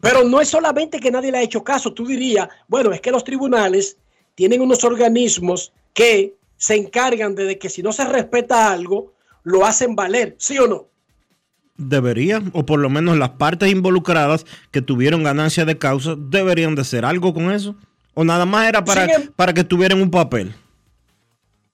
Pero 0.00 0.24
no 0.24 0.40
es 0.40 0.48
solamente 0.48 1.00
que 1.00 1.10
nadie 1.10 1.32
le 1.32 1.38
ha 1.38 1.42
hecho 1.42 1.64
caso, 1.64 1.94
tú 1.94 2.06
dirías, 2.06 2.48
bueno, 2.68 2.92
es 2.92 3.00
que 3.00 3.10
los 3.10 3.24
tribunales 3.24 3.96
tienen 4.34 4.60
unos 4.60 4.84
organismos 4.84 5.72
que 5.94 6.34
se 6.56 6.74
encargan 6.74 7.34
de 7.34 7.58
que 7.58 7.70
si 7.70 7.82
no 7.82 7.92
se 7.92 8.04
respeta 8.04 8.70
algo, 8.70 9.12
lo 9.44 9.64
hacen 9.64 9.94
valer, 9.94 10.34
¿sí 10.38 10.58
o 10.58 10.66
no? 10.66 10.88
Debería, 11.76 12.42
o 12.52 12.64
por 12.66 12.80
lo 12.80 12.88
menos 12.90 13.18
las 13.18 13.30
partes 13.30 13.70
involucradas 13.70 14.46
que 14.70 14.82
tuvieron 14.82 15.22
ganancia 15.22 15.64
de 15.64 15.78
causa, 15.78 16.14
deberían 16.16 16.74
de 16.74 16.82
hacer 16.82 17.04
algo 17.04 17.34
con 17.34 17.50
eso. 17.50 17.74
O 18.14 18.24
nada 18.24 18.46
más 18.46 18.68
era 18.68 18.84
para, 18.84 19.06
Sin 19.06 19.22
em- 19.22 19.32
para 19.34 19.52
que 19.52 19.64
tuvieran 19.64 20.00
un 20.00 20.10
papel. 20.10 20.54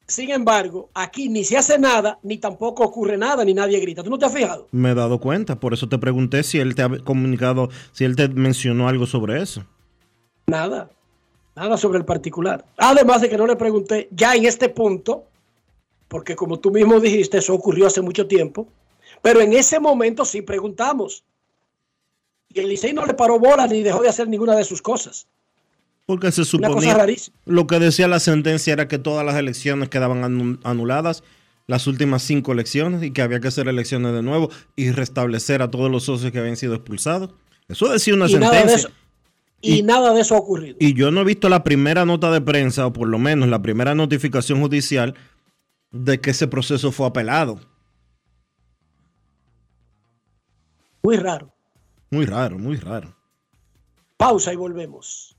Sin 0.06 0.30
embargo, 0.30 0.90
aquí 0.92 1.28
ni 1.28 1.44
se 1.44 1.56
hace 1.56 1.78
nada, 1.78 2.18
ni 2.24 2.38
tampoco 2.38 2.82
ocurre 2.82 3.16
nada, 3.16 3.44
ni 3.44 3.54
nadie 3.54 3.78
grita. 3.78 4.02
¿Tú 4.02 4.10
no 4.10 4.18
te 4.18 4.26
has 4.26 4.32
fijado? 4.34 4.66
Me 4.72 4.90
he 4.90 4.94
dado 4.94 5.20
cuenta, 5.20 5.60
por 5.60 5.72
eso 5.72 5.88
te 5.88 5.98
pregunté 5.98 6.42
si 6.42 6.58
él 6.58 6.74
te 6.74 6.82
ha 6.82 6.88
comunicado, 7.04 7.68
si 7.92 8.04
él 8.04 8.16
te 8.16 8.26
mencionó 8.28 8.88
algo 8.88 9.06
sobre 9.06 9.40
eso. 9.40 9.64
Nada, 10.48 10.90
nada 11.54 11.76
sobre 11.76 11.98
el 11.98 12.04
particular. 12.04 12.64
Además 12.76 13.20
de 13.20 13.28
que 13.28 13.36
no 13.36 13.46
le 13.46 13.54
pregunté 13.54 14.08
ya 14.10 14.34
en 14.34 14.46
este 14.46 14.68
punto, 14.68 15.26
porque 16.08 16.34
como 16.34 16.58
tú 16.58 16.72
mismo 16.72 16.98
dijiste, 16.98 17.38
eso 17.38 17.54
ocurrió 17.54 17.86
hace 17.86 18.00
mucho 18.00 18.26
tiempo, 18.26 18.66
pero 19.22 19.40
en 19.40 19.52
ese 19.52 19.80
momento 19.80 20.24
sí 20.24 20.42
preguntamos. 20.42 21.24
Y 22.52 22.60
el 22.60 22.68
Licey 22.68 22.92
no 22.92 23.06
le 23.06 23.14
paró 23.14 23.38
bola 23.38 23.66
ni 23.66 23.82
dejó 23.82 24.02
de 24.02 24.08
hacer 24.08 24.28
ninguna 24.28 24.56
de 24.56 24.64
sus 24.64 24.82
cosas. 24.82 25.26
Porque 26.06 26.32
se 26.32 26.40
Una 26.56 26.68
cosa 26.68 26.80
suponía, 26.80 26.94
rarísima. 26.94 27.36
lo 27.46 27.66
que 27.68 27.78
decía 27.78 28.08
la 28.08 28.18
sentencia 28.18 28.72
era 28.72 28.88
que 28.88 28.98
todas 28.98 29.24
las 29.24 29.36
elecciones 29.36 29.88
quedaban 29.88 30.22
anu- 30.22 30.58
anuladas, 30.64 31.22
las 31.68 31.86
últimas 31.86 32.22
cinco 32.22 32.50
elecciones, 32.52 33.02
y 33.04 33.12
que 33.12 33.22
había 33.22 33.38
que 33.38 33.46
hacer 33.48 33.68
elecciones 33.68 34.12
de 34.12 34.22
nuevo 34.22 34.50
y 34.74 34.90
restablecer 34.90 35.62
a 35.62 35.70
todos 35.70 35.88
los 35.88 36.02
socios 36.04 36.32
que 36.32 36.40
habían 36.40 36.56
sido 36.56 36.74
expulsados. 36.74 37.30
Eso 37.68 37.88
decía 37.88 38.14
una 38.14 38.26
Y 38.28 38.34
nada 38.34 38.50
de 38.54 38.58
sentencia. 38.58 38.88
eso, 38.88 38.96
y 39.60 39.82
nada 39.84 40.12
de 40.12 40.22
eso 40.22 40.34
ha 40.34 40.38
ocurrido. 40.38 40.76
Y 40.80 40.94
yo 40.94 41.12
no 41.12 41.20
he 41.20 41.24
visto 41.24 41.48
la 41.48 41.62
primera 41.62 42.04
nota 42.04 42.32
de 42.32 42.40
prensa, 42.40 42.86
o 42.86 42.92
por 42.92 43.06
lo 43.06 43.20
menos 43.20 43.48
la 43.48 43.62
primera 43.62 43.94
notificación 43.94 44.60
judicial, 44.60 45.14
de 45.92 46.20
que 46.20 46.30
ese 46.30 46.48
proceso 46.48 46.90
fue 46.90 47.06
apelado. 47.06 47.60
Muy 51.02 51.16
raro. 51.16 51.54
Muy 52.10 52.26
raro, 52.26 52.58
muy 52.58 52.76
raro. 52.76 53.16
Pausa 54.16 54.52
y 54.52 54.56
volvemos. 54.56 55.36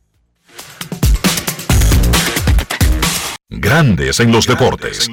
Grandes 3.49 4.19
en 4.19 4.31
los 4.31 4.47
deportes. 4.47 5.09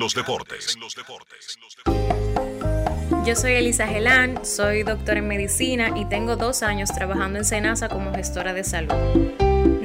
Yo 3.27 3.37
soy 3.37 3.53
Elisa 3.53 3.87
Gelán, 3.87 4.45
soy 4.45 4.85
doctora 4.85 5.19
en 5.19 5.29
medicina 5.29 5.91
y 5.97 6.07
tengo 6.07 6.37
dos 6.37 6.63
años 6.63 6.91
trabajando 6.91 7.39
en 7.41 7.45
Senasa 7.45 7.89
como 7.89 8.15
gestora 8.15 8.55
de 8.55 8.65
salud. 8.65 9.48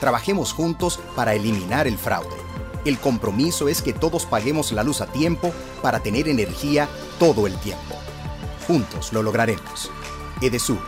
Trabajemos 0.00 0.52
juntos 0.52 1.00
para 1.16 1.34
eliminar 1.34 1.86
el 1.86 1.98
fraude. 1.98 2.36
El 2.84 2.98
compromiso 2.98 3.68
es 3.68 3.82
que 3.82 3.92
todos 3.92 4.24
paguemos 4.26 4.72
la 4.72 4.84
luz 4.84 5.00
a 5.00 5.06
tiempo 5.06 5.52
para 5.82 6.00
tener 6.00 6.28
energía 6.28 6.88
todo 7.18 7.46
el 7.46 7.58
tiempo. 7.58 7.96
Juntos 8.66 9.12
lo 9.12 9.22
lograremos. 9.22 9.90
Edesur, 10.40 10.80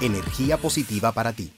energía 0.00 0.56
positiva 0.56 1.12
para 1.12 1.32
ti. 1.32 1.52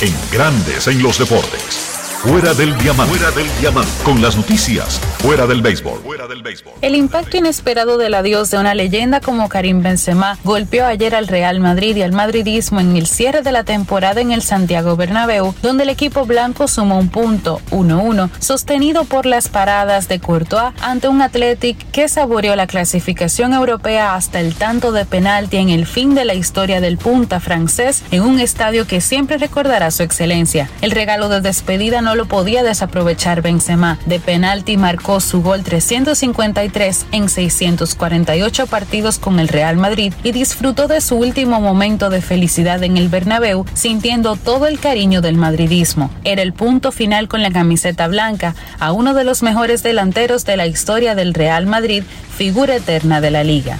En 0.00 0.14
Grandes 0.32 0.88
en 0.88 1.02
los 1.02 1.18
deportes. 1.18 1.83
Fuera 2.24 2.54
del 2.54 2.74
diamante. 2.78 3.18
Fuera 3.18 3.30
del 3.36 3.46
diamante. 3.60 3.90
Con 4.02 4.22
las 4.22 4.34
noticias. 4.34 4.98
Fuera 5.18 5.46
del 5.46 5.60
béisbol. 5.60 6.00
Fuera 6.00 6.26
del 6.26 6.42
béisbol. 6.42 6.72
El 6.80 6.94
impacto 6.94 7.36
inesperado 7.36 7.98
del 7.98 8.14
adiós 8.14 8.50
de 8.50 8.56
una 8.56 8.74
leyenda 8.74 9.20
como 9.20 9.50
Karim 9.50 9.82
Benzema 9.82 10.38
golpeó 10.42 10.86
ayer 10.86 11.14
al 11.14 11.28
Real 11.28 11.60
Madrid 11.60 11.94
y 11.96 12.02
al 12.02 12.12
madridismo 12.12 12.80
en 12.80 12.96
el 12.96 13.06
cierre 13.06 13.42
de 13.42 13.52
la 13.52 13.64
temporada 13.64 14.22
en 14.22 14.32
el 14.32 14.40
Santiago 14.40 14.96
Bernabéu, 14.96 15.54
donde 15.60 15.82
el 15.82 15.90
equipo 15.90 16.24
blanco 16.24 16.66
sumó 16.66 16.98
un 16.98 17.10
punto 17.10 17.60
1-1, 17.70 18.30
sostenido 18.38 19.04
por 19.04 19.26
las 19.26 19.50
paradas 19.50 20.08
de 20.08 20.18
Courtois 20.18 20.72
ante 20.80 21.08
un 21.08 21.20
Athletic 21.20 21.90
que 21.90 22.08
saboreó 22.08 22.56
la 22.56 22.66
clasificación 22.66 23.52
europea 23.52 24.14
hasta 24.14 24.40
el 24.40 24.54
tanto 24.54 24.92
de 24.92 25.04
penalti 25.04 25.58
en 25.58 25.68
el 25.68 25.84
fin 25.84 26.14
de 26.14 26.24
la 26.24 26.32
historia 26.32 26.80
del 26.80 26.96
punta 26.96 27.38
francés 27.38 28.02
en 28.12 28.22
un 28.22 28.40
estadio 28.40 28.86
que 28.86 29.02
siempre 29.02 29.36
recordará 29.36 29.90
su 29.90 30.02
excelencia. 30.02 30.70
El 30.80 30.90
regalo 30.90 31.28
de 31.28 31.42
despedida 31.42 32.00
no 32.00 32.13
lo 32.14 32.26
podía 32.26 32.62
desaprovechar 32.62 33.42
Benzema. 33.42 33.98
De 34.06 34.20
penalti 34.20 34.76
marcó 34.76 35.20
su 35.20 35.42
gol 35.42 35.62
353 35.62 37.06
en 37.12 37.28
648 37.28 38.66
partidos 38.66 39.18
con 39.18 39.40
el 39.40 39.48
Real 39.48 39.76
Madrid 39.76 40.12
y 40.22 40.32
disfrutó 40.32 40.88
de 40.88 41.00
su 41.00 41.16
último 41.16 41.60
momento 41.60 42.10
de 42.10 42.20
felicidad 42.20 42.82
en 42.82 42.96
el 42.96 43.08
Bernabéu, 43.08 43.64
sintiendo 43.74 44.36
todo 44.36 44.66
el 44.66 44.78
cariño 44.78 45.20
del 45.20 45.36
madridismo. 45.36 46.10
Era 46.24 46.42
el 46.42 46.52
punto 46.52 46.92
final 46.92 47.28
con 47.28 47.42
la 47.42 47.50
camiseta 47.50 48.08
blanca 48.08 48.54
a 48.78 48.92
uno 48.92 49.14
de 49.14 49.24
los 49.24 49.42
mejores 49.42 49.82
delanteros 49.82 50.44
de 50.44 50.56
la 50.56 50.66
historia 50.66 51.14
del 51.14 51.34
Real 51.34 51.66
Madrid, 51.66 52.04
figura 52.36 52.76
eterna 52.76 53.20
de 53.20 53.30
la 53.30 53.44
liga. 53.44 53.78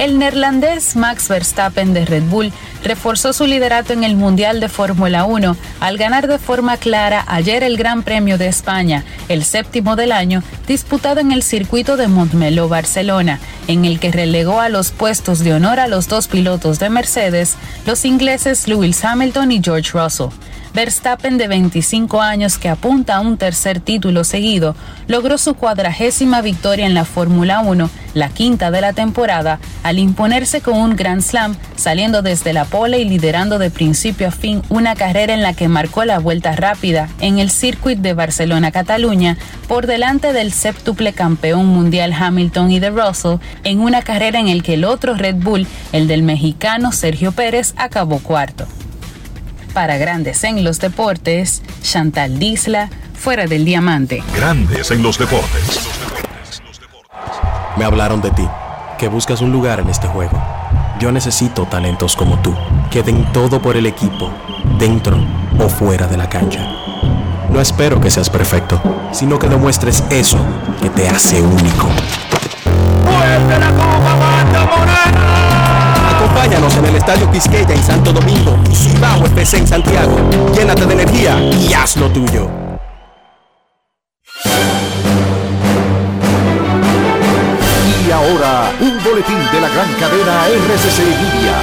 El 0.00 0.18
neerlandés 0.18 0.96
Max 0.96 1.28
Verstappen 1.28 1.92
de 1.92 2.06
Red 2.06 2.22
Bull 2.22 2.54
reforzó 2.82 3.34
su 3.34 3.46
liderato 3.46 3.92
en 3.92 4.02
el 4.02 4.16
Mundial 4.16 4.58
de 4.58 4.70
Fórmula 4.70 5.26
1 5.26 5.58
al 5.78 5.98
ganar 5.98 6.26
de 6.26 6.38
forma 6.38 6.78
clara 6.78 7.22
ayer 7.28 7.62
el 7.62 7.76
Gran 7.76 8.02
Premio 8.02 8.38
de 8.38 8.48
España, 8.48 9.04
el 9.28 9.44
séptimo 9.44 9.96
del 9.96 10.12
año, 10.12 10.42
disputado 10.66 11.20
en 11.20 11.32
el 11.32 11.42
circuito 11.42 11.98
de 11.98 12.08
Montmeló, 12.08 12.66
Barcelona, 12.66 13.40
en 13.68 13.84
el 13.84 14.00
que 14.00 14.10
relegó 14.10 14.60
a 14.60 14.70
los 14.70 14.90
puestos 14.90 15.40
de 15.40 15.52
honor 15.52 15.78
a 15.78 15.86
los 15.86 16.08
dos 16.08 16.28
pilotos 16.28 16.78
de 16.78 16.88
Mercedes, 16.88 17.56
los 17.84 18.06
ingleses 18.06 18.68
Lewis 18.68 19.04
Hamilton 19.04 19.52
y 19.52 19.60
George 19.62 19.90
Russell. 19.92 20.30
Verstappen, 20.72 21.36
de 21.36 21.48
25 21.48 22.20
años, 22.20 22.56
que 22.56 22.68
apunta 22.68 23.16
a 23.16 23.20
un 23.20 23.36
tercer 23.36 23.80
título 23.80 24.22
seguido, 24.22 24.76
logró 25.08 25.36
su 25.36 25.54
cuadragésima 25.54 26.42
victoria 26.42 26.86
en 26.86 26.94
la 26.94 27.04
Fórmula 27.04 27.60
1, 27.60 27.90
la 28.14 28.28
quinta 28.28 28.70
de 28.70 28.80
la 28.80 28.92
temporada, 28.92 29.58
al 29.82 29.98
imponerse 29.98 30.60
con 30.60 30.78
un 30.78 30.94
Grand 30.94 31.22
Slam, 31.22 31.56
saliendo 31.74 32.22
desde 32.22 32.52
la 32.52 32.64
pole 32.64 33.00
y 33.00 33.04
liderando 33.04 33.58
de 33.58 33.70
principio 33.70 34.28
a 34.28 34.30
fin 34.30 34.62
una 34.68 34.94
carrera 34.94 35.34
en 35.34 35.42
la 35.42 35.54
que 35.54 35.68
marcó 35.68 36.04
la 36.04 36.18
vuelta 36.20 36.52
rápida 36.52 37.08
en 37.20 37.38
el 37.40 37.50
Circuit 37.50 37.98
de 37.98 38.14
Barcelona-Cataluña, 38.14 39.36
por 39.66 39.86
delante 39.86 40.32
del 40.32 40.52
séptuple 40.52 41.12
campeón 41.12 41.66
mundial 41.66 42.12
Hamilton 42.12 42.70
y 42.70 42.78
de 42.78 42.90
Russell, 42.90 43.38
en 43.64 43.80
una 43.80 44.02
carrera 44.02 44.38
en 44.38 44.48
el 44.48 44.62
que 44.62 44.74
el 44.74 44.84
otro 44.84 45.14
Red 45.14 45.36
Bull, 45.36 45.66
el 45.92 46.06
del 46.06 46.22
mexicano 46.22 46.92
Sergio 46.92 47.32
Pérez, 47.32 47.74
acabó 47.76 48.20
cuarto. 48.20 48.66
Para 49.72 49.98
Grandes 49.98 50.42
en 50.44 50.64
los 50.64 50.80
Deportes, 50.80 51.62
Chantal 51.82 52.38
Disla, 52.38 52.90
fuera 53.14 53.46
del 53.46 53.64
diamante. 53.64 54.22
Grandes 54.34 54.90
en 54.90 55.02
los 55.02 55.16
deportes. 55.18 55.88
Me 57.76 57.84
hablaron 57.84 58.20
de 58.20 58.30
ti, 58.32 58.46
que 58.98 59.08
buscas 59.08 59.40
un 59.40 59.52
lugar 59.52 59.80
en 59.80 59.88
este 59.88 60.08
juego. 60.08 60.42
Yo 60.98 61.12
necesito 61.12 61.66
talentos 61.66 62.16
como 62.16 62.38
tú, 62.40 62.54
que 62.90 63.02
den 63.02 63.32
todo 63.32 63.62
por 63.62 63.76
el 63.76 63.86
equipo, 63.86 64.30
dentro 64.78 65.16
o 65.58 65.68
fuera 65.68 66.06
de 66.08 66.16
la 66.16 66.28
cancha. 66.28 66.66
No 67.48 67.60
espero 67.60 68.00
que 68.00 68.10
seas 68.10 68.28
perfecto, 68.28 68.80
sino 69.12 69.38
que 69.38 69.48
demuestres 69.48 70.02
eso 70.10 70.38
que 70.82 70.90
te 70.90 71.08
hace 71.08 71.40
único. 71.40 71.88
Acompáñanos 76.50 76.76
en 76.78 76.84
el 76.86 76.96
Estadio 76.96 77.30
Quisqueya 77.30 77.74
en 77.74 77.82
Santo 77.84 78.12
Domingo 78.12 78.58
y 78.68 78.74
Cibao 78.74 79.24
FC 79.24 79.58
en 79.58 79.68
Santiago. 79.68 80.16
Llénate 80.52 80.84
de 80.84 80.94
energía 80.94 81.38
y 81.38 81.72
haz 81.72 81.96
lo 81.96 82.10
tuyo. 82.10 82.50
Y 88.04 88.10
ahora, 88.10 88.72
un 88.80 89.00
boletín 89.04 89.38
de 89.52 89.60
la 89.60 89.68
gran 89.68 89.94
cadena 89.94 90.48
RCC 90.48 90.98
Media. 91.22 91.60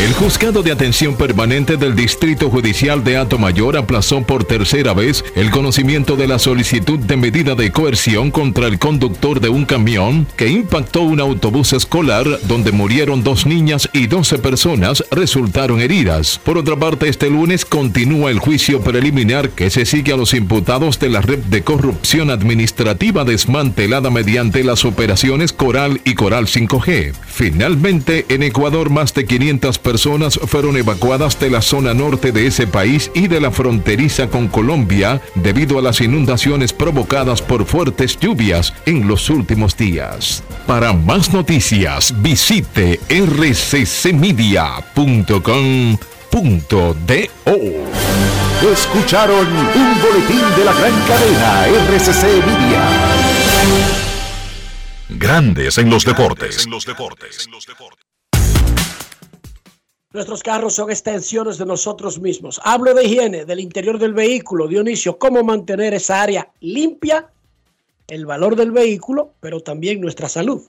El 0.00 0.14
juzgado 0.14 0.62
de 0.62 0.72
atención 0.72 1.16
permanente 1.16 1.76
del 1.76 1.94
Distrito 1.94 2.50
Judicial 2.50 3.04
de 3.04 3.22
Mayor 3.38 3.76
aplazó 3.76 4.22
por 4.22 4.42
tercera 4.42 4.94
vez 4.94 5.24
el 5.36 5.50
conocimiento 5.50 6.16
de 6.16 6.26
la 6.26 6.40
solicitud 6.40 6.98
de 6.98 7.16
medida 7.16 7.54
de 7.54 7.70
coerción 7.70 8.30
contra 8.30 8.66
el 8.66 8.80
conductor 8.80 9.38
de 9.38 9.48
un 9.48 9.64
camión 9.64 10.26
que 10.36 10.48
impactó 10.48 11.02
un 11.02 11.20
autobús 11.20 11.72
escolar 11.72 12.26
donde 12.48 12.72
murieron 12.72 13.22
dos 13.22 13.46
niñas 13.46 13.88
y 13.92 14.08
12 14.08 14.38
personas 14.38 15.04
resultaron 15.12 15.80
heridas. 15.80 16.40
Por 16.42 16.58
otra 16.58 16.74
parte, 16.74 17.08
este 17.08 17.30
lunes 17.30 17.64
continúa 17.64 18.30
el 18.30 18.40
juicio 18.40 18.80
preliminar 18.80 19.50
que 19.50 19.70
se 19.70 19.86
sigue 19.86 20.12
a 20.12 20.16
los 20.16 20.34
imputados 20.34 20.98
de 20.98 21.10
la 21.10 21.20
red 21.20 21.38
de 21.38 21.62
corrupción 21.62 22.30
administrativa 22.30 23.24
desmantelada 23.24 24.10
mediante 24.10 24.64
las 24.64 24.84
operaciones 24.84 25.52
Coral 25.52 26.00
y 26.04 26.14
Coral 26.14 26.46
5G. 26.46 27.12
Finalmente, 27.28 28.26
en 28.30 28.42
Ecuador 28.42 28.90
más 28.90 29.14
de 29.14 29.26
500 29.26 29.78
personas 29.82 30.40
fueron 30.46 30.76
evacuadas 30.76 31.38
de 31.38 31.50
la 31.50 31.60
zona 31.60 31.92
norte 31.92 32.32
de 32.32 32.46
ese 32.46 32.66
país 32.66 33.10
y 33.14 33.28
de 33.28 33.40
la 33.40 33.50
fronteriza 33.50 34.28
con 34.28 34.48
Colombia 34.48 35.20
debido 35.34 35.78
a 35.78 35.82
las 35.82 36.00
inundaciones 36.00 36.72
provocadas 36.72 37.42
por 37.42 37.66
fuertes 37.66 38.18
lluvias 38.18 38.72
en 38.86 39.06
los 39.06 39.28
últimos 39.28 39.76
días. 39.76 40.42
Para 40.66 40.92
más 40.92 41.32
noticias, 41.32 42.14
visite 42.22 43.00
rccmedia.com.do. 43.10 44.52
Escucharon 48.72 49.46
un 49.46 50.00
boletín 50.00 50.56
de 50.56 50.64
la 50.64 50.72
gran 50.72 50.92
cadena 51.06 51.66
RCC 51.66 52.22
Media. 52.46 52.82
Grandes 55.08 55.78
en 55.78 55.90
los 55.90 56.04
deportes. 56.04 56.66
Nuestros 60.12 60.42
carros 60.42 60.74
son 60.74 60.90
extensiones 60.90 61.56
de 61.56 61.64
nosotros 61.64 62.20
mismos. 62.20 62.60
Hablo 62.64 62.92
de 62.92 63.04
higiene, 63.04 63.46
del 63.46 63.60
interior 63.60 63.98
del 63.98 64.12
vehículo, 64.12 64.68
Dionisio, 64.68 65.16
cómo 65.16 65.42
mantener 65.42 65.94
esa 65.94 66.20
área 66.20 66.50
limpia, 66.60 67.30
el 68.08 68.26
valor 68.26 68.54
del 68.54 68.72
vehículo, 68.72 69.32
pero 69.40 69.60
también 69.60 70.02
nuestra 70.02 70.28
salud. 70.28 70.60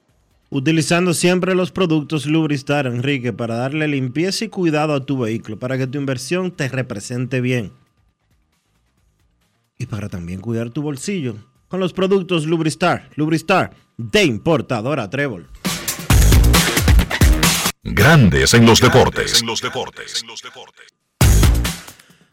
Utilizando 0.49 1.13
siempre 1.13 1.55
los 1.55 1.71
productos 1.71 2.25
Lubristar, 2.25 2.85
Enrique, 2.85 3.33
para 3.33 3.55
darle 3.55 3.87
limpieza 3.89 4.45
y 4.45 4.49
cuidado 4.49 4.93
a 4.93 5.05
tu 5.05 5.17
vehículo, 5.17 5.59
para 5.59 5.77
que 5.77 5.87
tu 5.87 5.97
inversión 5.97 6.51
te 6.51 6.69
represente 6.69 7.41
bien. 7.41 7.73
Y 9.77 9.87
para 9.87 10.07
también 10.07 10.39
cuidar 10.39 10.69
tu 10.69 10.81
bolsillo. 10.81 11.35
Con 11.67 11.81
los 11.81 11.91
productos 11.91 12.45
Lubristar, 12.45 13.09
Lubristar, 13.15 13.71
de 13.97 14.23
importadora 14.23 15.09
Trébol. 15.09 15.49
Grandes 17.85 18.53
en 18.53 18.65
los 18.65 18.79
deportes. 18.79 19.43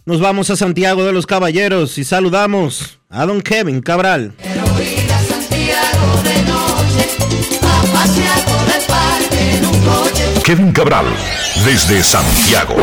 Nos 0.04 0.20
vamos 0.20 0.48
a 0.50 0.54
Santiago 0.56 1.04
de 1.04 1.12
los 1.12 1.26
Caballeros 1.26 1.98
y 1.98 2.04
saludamos 2.04 3.00
a 3.08 3.26
don 3.26 3.40
Kevin 3.40 3.80
Cabral. 3.80 4.32
Kevin 10.44 10.70
Cabral, 10.70 11.06
desde 11.64 12.00
Santiago. 12.04 12.76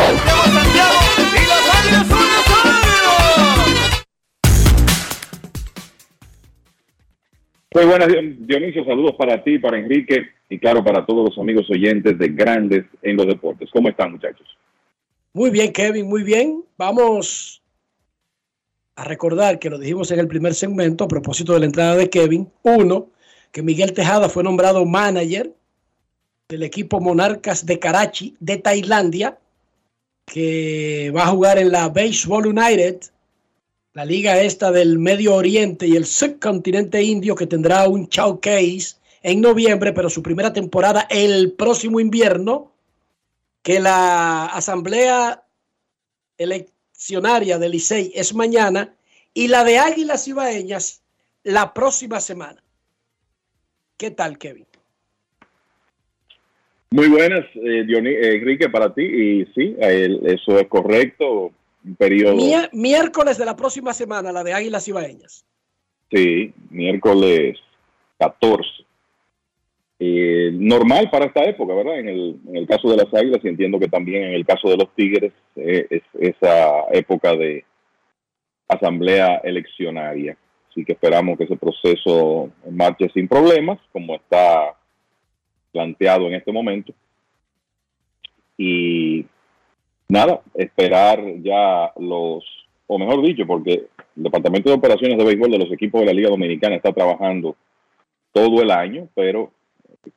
Muy 7.74 7.86
buenas, 7.86 8.10
Dionisio. 8.40 8.84
Saludos 8.84 9.16
para 9.18 9.42
ti, 9.42 9.58
para 9.58 9.78
Enrique 9.78 10.37
y 10.50 10.60
claro, 10.60 10.84
para 10.84 11.06
todos 11.06 11.30
los 11.30 11.38
amigos 11.38 11.70
oyentes 11.70 12.18
de 12.18 12.30
Grandes 12.30 12.86
en 13.02 13.18
los 13.18 13.28
Deportes. 13.28 13.70
¿Cómo 13.72 13.90
están, 13.90 14.12
muchachos? 14.12 14.48
Muy 15.34 15.50
bien, 15.50 15.72
Kevin, 15.72 16.08
muy 16.08 16.24
bien. 16.24 16.64
Vamos 16.78 17.62
a 18.96 19.04
recordar 19.04 19.60
que 19.60 19.70
lo 19.70 19.78
dijimos 19.78 20.10
en 20.12 20.20
el 20.20 20.28
primer 20.28 20.54
segmento 20.56 21.04
a 21.04 21.08
propósito 21.08 21.54
de 21.54 21.60
la 21.60 21.66
entrada 21.66 21.96
de 21.96 22.10
Kevin. 22.10 22.50
Uno, 22.64 23.10
que 23.52 23.62
Miguel 23.62 23.94
Tejada 23.94 24.30
fue 24.30 24.44
nombrado 24.44 24.86
manager 24.86 25.54
del 26.50 26.64
equipo 26.64 27.00
Monarcas 27.02 27.66
de 27.66 27.78
Karachi 27.78 28.36
de 28.40 28.58
Tailandia, 28.58 29.38
que 30.26 31.12
va 31.16 31.24
a 31.24 31.28
jugar 31.28 31.60
en 31.60 31.72
la 31.72 31.90
Baseball 31.90 32.48
United 32.48 33.02
la 33.94 34.06
liga 34.06 34.40
esta 34.42 34.72
del 34.72 35.00
Medio 35.00 35.34
Oriente 35.36 35.88
y 35.88 35.96
el 35.96 36.06
subcontinente 36.06 37.02
indio 37.02 37.36
que 37.36 37.48
tendrá 37.48 37.88
un 37.88 38.08
showcase 38.08 38.97
en 39.28 39.42
noviembre, 39.42 39.92
pero 39.92 40.10
su 40.10 40.24
primera 40.24 40.54
temporada 40.54 41.06
el 41.10 41.52
próximo 41.52 42.00
invierno, 42.00 42.72
que 43.62 43.82
la 43.82 44.46
asamblea 44.46 45.44
eleccionaria 46.38 47.58
del 47.58 47.74
Licey 47.74 48.14
es 48.16 48.34
mañana 48.34 48.96
y 49.34 49.50
la 49.50 49.66
de 49.66 49.80
Águilas 49.80 50.30
Ibaeñas 50.30 51.04
la 51.44 51.74
próxima 51.74 52.22
semana. 52.22 52.64
¿Qué 53.98 54.12
tal, 54.12 54.38
Kevin? 54.38 54.66
Muy 56.92 57.10
buenas, 57.10 57.44
eh, 57.56 57.86
eh 57.86 58.36
Enrique, 58.36 58.70
para 58.70 58.94
ti. 58.94 59.02
Y 59.02 59.46
sí, 59.54 59.76
eso 59.78 60.58
es 60.58 60.68
correcto 60.70 61.52
periodo. 61.98 62.38
miércoles 62.72 63.38
de 63.38 63.46
la 63.46 63.58
próxima 63.58 63.94
semana, 63.94 64.32
la 64.32 64.46
de 64.46 64.54
Águilas 64.54 64.88
Ibaeñas. 64.88 65.46
Sí, 66.10 66.54
miércoles 66.70 67.58
14. 68.20 68.87
Eh, 70.00 70.52
normal 70.54 71.10
para 71.10 71.26
esta 71.26 71.44
época, 71.44 71.74
¿verdad? 71.74 72.00
En 72.00 72.08
el, 72.56 72.68
caso 72.68 72.90
de 72.90 72.98
las 72.98 73.12
Águilas 73.14 73.40
y 73.44 73.48
entiendo 73.48 73.80
que 73.80 73.88
también 73.88 74.24
en 74.24 74.34
el 74.34 74.46
caso 74.46 74.70
de 74.70 74.78
los 74.78 74.94
Tigres 74.94 75.34
eh, 75.56 75.88
es 75.90 76.04
esa 76.20 76.84
época 76.92 77.36
de 77.36 77.66
asamblea 78.68 79.38
eleccionaria. 79.44 80.38
Así 80.70 80.86
que 80.86 80.94
esperamos 80.94 81.38
que 81.38 81.46
ese 81.46 81.58
proceso 81.58 82.52
marche 82.70 83.10
sin 83.14 83.28
problemas, 83.28 83.80
como 83.92 84.16
está 84.16 84.76
planteado 85.72 86.28
en 86.28 86.36
este 86.36 86.52
momento. 86.52 86.94
Y 88.56 89.26
nada, 90.10 90.42
esperar 90.54 91.24
ya 91.42 91.92
los, 91.98 92.44
o 92.86 93.00
mejor 93.00 93.24
dicho, 93.24 93.48
porque 93.48 93.88
el 94.16 94.24
Departamento 94.24 94.70
de 94.70 94.76
Operaciones 94.76 95.18
de 95.18 95.24
Béisbol 95.24 95.52
de 95.52 95.60
los 95.60 95.72
equipos 95.72 96.02
de 96.02 96.08
la 96.08 96.14
Liga 96.14 96.30
Dominicana 96.30 96.76
está 96.76 96.92
trabajando 96.92 97.56
todo 98.32 98.62
el 98.62 98.70
año, 98.70 99.08
pero 99.16 99.52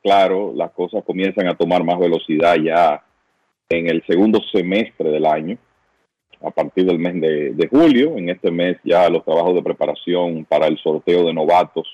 claro, 0.01 0.53
las 0.55 0.71
cosas 0.71 1.03
comienzan 1.03 1.47
a 1.47 1.55
tomar 1.55 1.83
más 1.83 1.99
velocidad 1.99 2.55
ya 2.55 3.03
en 3.69 3.87
el 3.87 4.03
segundo 4.05 4.39
semestre 4.51 5.09
del 5.09 5.25
año, 5.25 5.57
a 6.41 6.51
partir 6.51 6.85
del 6.85 6.99
mes 6.99 7.19
de, 7.21 7.67
julio. 7.69 8.17
En 8.17 8.29
este 8.29 8.51
mes 8.51 8.77
ya 8.83 9.09
los 9.09 9.23
trabajos 9.23 9.55
de 9.55 9.63
preparación 9.63 10.45
para 10.45 10.67
el 10.67 10.77
sorteo 10.77 11.25
de 11.25 11.33
novatos, 11.33 11.87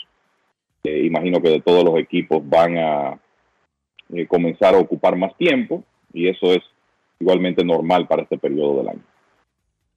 imagino 0.83 1.41
que 1.41 1.49
de 1.49 1.61
todos 1.61 1.83
los 1.83 1.99
equipos 1.99 2.41
van 2.47 2.77
a 2.77 3.19
eh, 4.13 4.25
comenzar 4.25 4.73
a 4.73 4.79
ocupar 4.79 5.17
más 5.17 5.35
tiempo 5.35 5.83
y 6.13 6.29
eso 6.29 6.53
es 6.53 6.61
igualmente 7.19 7.63
normal 7.65 8.07
para 8.07 8.23
este 8.23 8.37
periodo 8.37 8.77
del 8.77 8.89
año. 8.89 9.03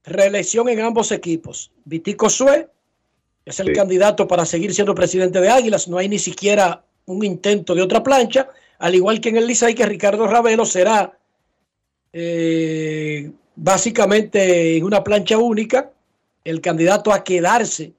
Reelección 0.05 0.69
en 0.69 0.81
ambos 0.81 1.13
equipos. 1.13 1.71
Vitico 1.85 2.29
Sue 2.29 2.69
es 3.45 3.61
el 3.61 3.73
candidato 3.73 4.27
para 4.27 4.45
seguir 4.45 4.73
siendo 4.73 4.95
presidente 4.95 5.41
de 5.41 5.51
Águilas. 5.51 5.89
No 5.89 5.99
hay 5.99 6.09
ni 6.09 6.19
siquiera 6.19 6.85
un 7.11 7.25
intento 7.25 7.75
de 7.75 7.83
otra 7.83 8.03
plancha, 8.03 8.49
al 8.79 8.95
igual 8.95 9.21
que 9.21 9.29
en 9.31 9.37
el 9.37 9.47
Licey, 9.47 9.75
que 9.75 9.87
Ricardo 9.87 10.27
Ravelo 10.27 10.65
será 10.65 11.13
eh, 12.13 13.31
básicamente 13.57 14.77
en 14.77 14.85
una 14.85 15.05
plancha 15.05 15.39
única 15.39 15.91
el 16.45 16.61
candidato 16.61 17.13
a 17.13 17.23
quedarse 17.23 17.93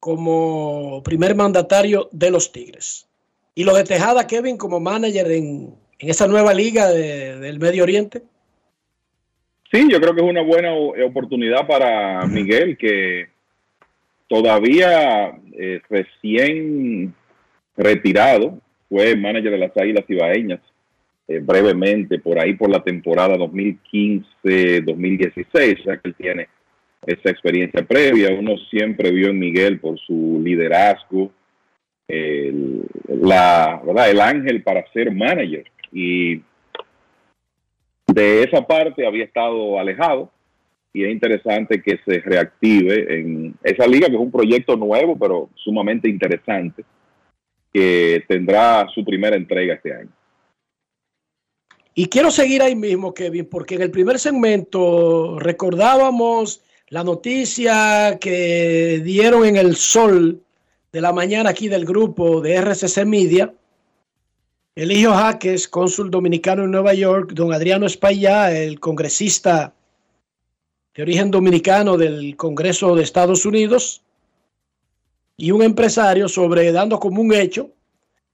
como 0.00 1.02
primer 1.02 1.34
mandatario 1.34 2.08
de 2.12 2.30
los 2.30 2.52
Tigres. 2.52 3.08
Y 3.54 3.64
lo 3.64 3.74
de 3.74 3.84
Tejada, 3.84 4.26
Kevin, 4.26 4.56
como 4.56 4.78
manager 4.78 5.30
en, 5.32 5.74
esa 5.98 6.28
nueva 6.28 6.54
liga 6.54 6.88
del 6.88 7.58
Medio 7.58 7.82
Oriente. 7.82 8.22
Sí, 9.72 9.88
yo 9.90 10.00
creo 10.00 10.14
que 10.14 10.20
es 10.20 10.28
una 10.28 10.42
buena 10.42 10.72
oportunidad 10.72 11.66
para 11.66 12.24
Miguel, 12.26 12.78
que 12.78 13.28
todavía 14.28 15.36
eh, 15.58 15.80
recién 15.90 17.14
retirado, 17.78 18.58
fue 18.88 19.16
manager 19.16 19.52
de 19.52 19.58
las 19.58 19.76
Águilas 19.76 20.04
Ibaeñas 20.08 20.60
eh, 21.28 21.38
brevemente 21.40 22.18
por 22.18 22.38
ahí 22.38 22.54
por 22.54 22.70
la 22.70 22.82
temporada 22.82 23.36
2015-2016, 23.36 25.80
o 25.80 25.82
sea 25.84 25.98
que 25.98 26.08
él 26.08 26.14
tiene 26.16 26.48
esa 27.06 27.30
experiencia 27.30 27.84
previa. 27.84 28.36
Uno 28.36 28.56
siempre 28.70 29.12
vio 29.12 29.28
en 29.28 29.38
Miguel 29.38 29.78
por 29.78 29.98
su 30.00 30.40
liderazgo, 30.42 31.30
la, 32.08 33.80
¿verdad? 33.84 34.10
el 34.10 34.20
ángel 34.20 34.62
para 34.62 34.90
ser 34.92 35.14
manager. 35.14 35.64
Y 35.92 36.42
de 38.06 38.42
esa 38.42 38.66
parte 38.66 39.06
había 39.06 39.24
estado 39.24 39.78
alejado 39.78 40.32
y 40.94 41.04
es 41.04 41.12
interesante 41.12 41.82
que 41.82 42.00
se 42.06 42.20
reactive 42.20 43.20
en 43.20 43.54
esa 43.62 43.86
liga, 43.86 44.08
que 44.08 44.14
es 44.14 44.20
un 44.20 44.32
proyecto 44.32 44.74
nuevo, 44.76 45.18
pero 45.18 45.50
sumamente 45.54 46.08
interesante 46.08 46.84
que 47.72 48.24
tendrá 48.28 48.86
su 48.94 49.04
primera 49.04 49.36
entrega 49.36 49.74
este 49.74 49.94
año. 49.94 50.10
Y 51.94 52.06
quiero 52.06 52.30
seguir 52.30 52.62
ahí 52.62 52.76
mismo, 52.76 53.12
Kevin, 53.12 53.46
porque 53.46 53.74
en 53.74 53.82
el 53.82 53.90
primer 53.90 54.18
segmento 54.18 55.38
recordábamos 55.38 56.62
la 56.90 57.02
noticia 57.02 58.18
que 58.20 59.00
dieron 59.04 59.44
en 59.44 59.56
el 59.56 59.74
sol 59.74 60.40
de 60.92 61.00
la 61.00 61.12
mañana 61.12 61.50
aquí 61.50 61.68
del 61.68 61.84
grupo 61.84 62.40
de 62.40 62.54
RCC 62.60 63.04
Media. 63.04 63.52
Eligio 64.74 65.12
Jaques, 65.12 65.66
cónsul 65.66 66.10
dominicano 66.10 66.64
en 66.64 66.70
Nueva 66.70 66.94
York, 66.94 67.32
don 67.32 67.52
Adriano 67.52 67.84
Espaillá, 67.86 68.56
el 68.56 68.78
congresista 68.78 69.74
de 70.94 71.02
origen 71.02 71.30
dominicano 71.30 71.96
del 71.96 72.36
Congreso 72.36 72.94
de 72.94 73.02
Estados 73.02 73.44
Unidos, 73.44 74.02
y 75.38 75.52
un 75.52 75.62
empresario 75.62 76.28
sobre 76.28 76.72
dando 76.72 76.98
como 76.98 77.22
un 77.22 77.32
hecho 77.32 77.70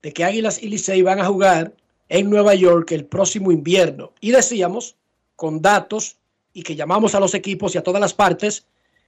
de 0.02 0.12
que 0.12 0.24
Águilas 0.24 0.60
y 0.60 0.68
Licey 0.68 1.02
van 1.02 1.20
a 1.20 1.26
jugar 1.26 1.74
en 2.08 2.30
Nueva 2.30 2.54
York 2.54 2.90
el 2.92 3.04
próximo 3.04 3.52
invierno. 3.52 4.12
Y 4.20 4.30
decíamos, 4.30 4.96
con 5.36 5.60
datos, 5.60 6.16
y 6.52 6.62
que 6.62 6.74
llamamos 6.74 7.14
a 7.14 7.20
los 7.20 7.34
equipos 7.34 7.74
y 7.74 7.78
a 7.78 7.82
todas 7.82 8.00
las 8.00 8.14
partes, 8.14 8.66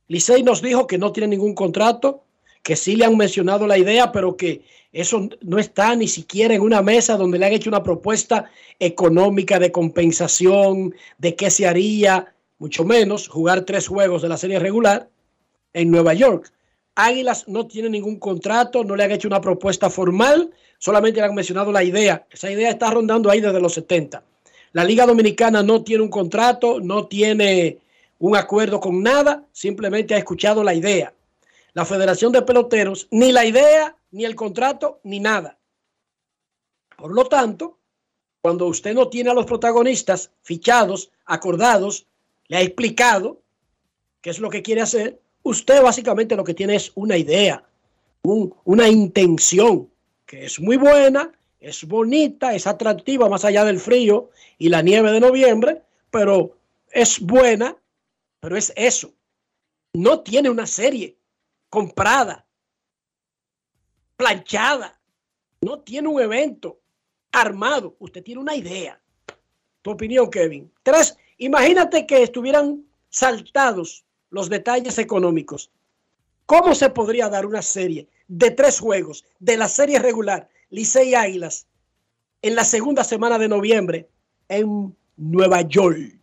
Licey 0.08 0.42
nos 0.42 0.60
dijo 0.60 0.86
que 0.86 0.98
no 0.98 1.10
tiene 1.10 1.28
ningún 1.28 1.54
contrato, 1.54 2.22
que 2.62 2.76
sí 2.76 2.96
le 2.96 3.06
han 3.06 3.16
mencionado 3.16 3.66
la 3.66 3.78
idea, 3.78 4.12
pero 4.12 4.36
que 4.36 4.62
eso 4.92 5.28
no 5.40 5.58
está 5.58 5.94
ni 5.96 6.08
siquiera 6.08 6.54
en 6.54 6.60
una 6.60 6.82
mesa 6.82 7.16
donde 7.16 7.38
le 7.38 7.46
han 7.46 7.52
hecho 7.52 7.70
una 7.70 7.82
propuesta 7.82 8.50
económica 8.78 9.58
de 9.58 9.72
compensación, 9.72 10.94
de 11.16 11.34
qué 11.34 11.50
se 11.50 11.66
haría, 11.66 12.34
mucho 12.58 12.84
menos 12.84 13.28
jugar 13.28 13.62
tres 13.62 13.88
juegos 13.88 14.22
de 14.22 14.28
la 14.28 14.36
serie 14.36 14.58
regular 14.58 15.08
en 15.72 15.90
Nueva 15.90 16.12
York. 16.12 16.52
Águilas 16.96 17.46
no 17.46 17.66
tiene 17.66 17.90
ningún 17.90 18.18
contrato, 18.18 18.82
no 18.82 18.96
le 18.96 19.04
han 19.04 19.12
hecho 19.12 19.28
una 19.28 19.40
propuesta 19.40 19.90
formal, 19.90 20.50
solamente 20.78 21.20
le 21.20 21.26
han 21.26 21.34
mencionado 21.34 21.70
la 21.70 21.84
idea. 21.84 22.26
Esa 22.30 22.50
idea 22.50 22.70
está 22.70 22.90
rondando 22.90 23.30
ahí 23.30 23.40
desde 23.40 23.60
los 23.60 23.74
70. 23.74 24.22
La 24.72 24.82
Liga 24.82 25.06
Dominicana 25.06 25.62
no 25.62 25.84
tiene 25.84 26.02
un 26.02 26.08
contrato, 26.08 26.80
no 26.80 27.06
tiene 27.06 27.78
un 28.18 28.34
acuerdo 28.34 28.80
con 28.80 29.02
nada, 29.02 29.44
simplemente 29.52 30.14
ha 30.14 30.18
escuchado 30.18 30.64
la 30.64 30.72
idea. 30.72 31.12
La 31.74 31.84
Federación 31.84 32.32
de 32.32 32.40
Peloteros, 32.40 33.08
ni 33.10 33.30
la 33.30 33.44
idea, 33.44 33.94
ni 34.10 34.24
el 34.24 34.34
contrato, 34.34 35.00
ni 35.04 35.20
nada. 35.20 35.58
Por 36.96 37.12
lo 37.12 37.26
tanto, 37.26 37.76
cuando 38.40 38.66
usted 38.66 38.94
no 38.94 39.08
tiene 39.08 39.28
a 39.28 39.34
los 39.34 39.44
protagonistas 39.44 40.30
fichados, 40.42 41.10
acordados, 41.26 42.06
le 42.48 42.56
ha 42.56 42.62
explicado 42.62 43.42
qué 44.22 44.30
es 44.30 44.38
lo 44.38 44.48
que 44.48 44.62
quiere 44.62 44.80
hacer, 44.80 45.20
Usted 45.46 45.80
básicamente 45.80 46.34
lo 46.34 46.42
que 46.42 46.54
tiene 46.54 46.74
es 46.74 46.90
una 46.96 47.16
idea, 47.16 47.64
una 48.22 48.88
intención 48.88 49.88
que 50.26 50.46
es 50.46 50.58
muy 50.58 50.76
buena, 50.76 51.30
es 51.60 51.84
bonita, 51.84 52.52
es 52.52 52.66
atractiva 52.66 53.28
más 53.28 53.44
allá 53.44 53.64
del 53.64 53.78
frío 53.78 54.30
y 54.58 54.70
la 54.70 54.82
nieve 54.82 55.12
de 55.12 55.20
noviembre, 55.20 55.82
pero 56.10 56.58
es 56.90 57.20
buena, 57.20 57.76
pero 58.40 58.56
es 58.56 58.72
eso. 58.74 59.14
No 59.92 60.18
tiene 60.18 60.50
una 60.50 60.66
serie 60.66 61.16
comprada, 61.70 62.44
planchada, 64.16 64.98
no 65.60 65.78
tiene 65.78 66.08
un 66.08 66.20
evento 66.20 66.80
armado, 67.30 67.94
usted 68.00 68.24
tiene 68.24 68.40
una 68.40 68.56
idea. 68.56 69.00
Tu 69.82 69.92
opinión, 69.92 70.28
Kevin. 70.28 70.72
Tres, 70.82 71.16
imagínate 71.38 72.04
que 72.04 72.24
estuvieran 72.24 72.84
saltados 73.10 74.05
los 74.30 74.48
detalles 74.48 74.98
económicos. 74.98 75.70
¿Cómo 76.46 76.74
se 76.74 76.90
podría 76.90 77.28
dar 77.28 77.46
una 77.46 77.62
serie 77.62 78.06
de 78.28 78.50
tres 78.50 78.80
juegos 78.80 79.24
de 79.38 79.56
la 79.56 79.68
serie 79.68 79.98
regular 79.98 80.48
Licey 80.70 81.14
Águilas 81.14 81.66
en 82.42 82.54
la 82.54 82.64
segunda 82.64 83.04
semana 83.04 83.38
de 83.38 83.48
noviembre 83.48 84.06
en 84.48 84.94
Nueva 85.16 85.62
York? 85.62 86.14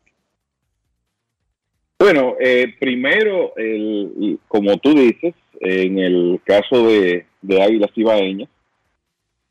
Bueno, 1.99 2.35
eh, 2.39 2.73
primero, 2.79 3.55
el, 3.55 4.39
como 4.47 4.77
tú 4.77 4.93
dices, 4.93 5.33
en 5.59 5.99
el 5.99 6.41
caso 6.43 6.87
de, 6.87 7.25
Águilas 7.61 7.91
Ibaeñas, 7.95 8.49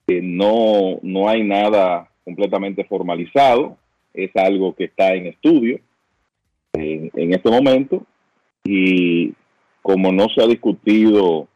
que 0.07 0.21
no, 0.21 0.99
no 1.03 1.29
hay 1.29 1.43
nada 1.45 2.11
completamente 2.25 2.85
formalizado, 2.85 3.77
es 4.13 4.31
algo 4.37 4.75
que 4.75 4.85
está 4.85 5.15
en 5.15 5.27
estudio 5.27 5.81
en 6.75 7.33
este 7.35 7.51
momento 7.51 8.07
y 8.65 9.35
como 9.81 10.13
no 10.13 10.27
se 10.29 10.43
ha 10.43 10.47
discutido 10.47 11.49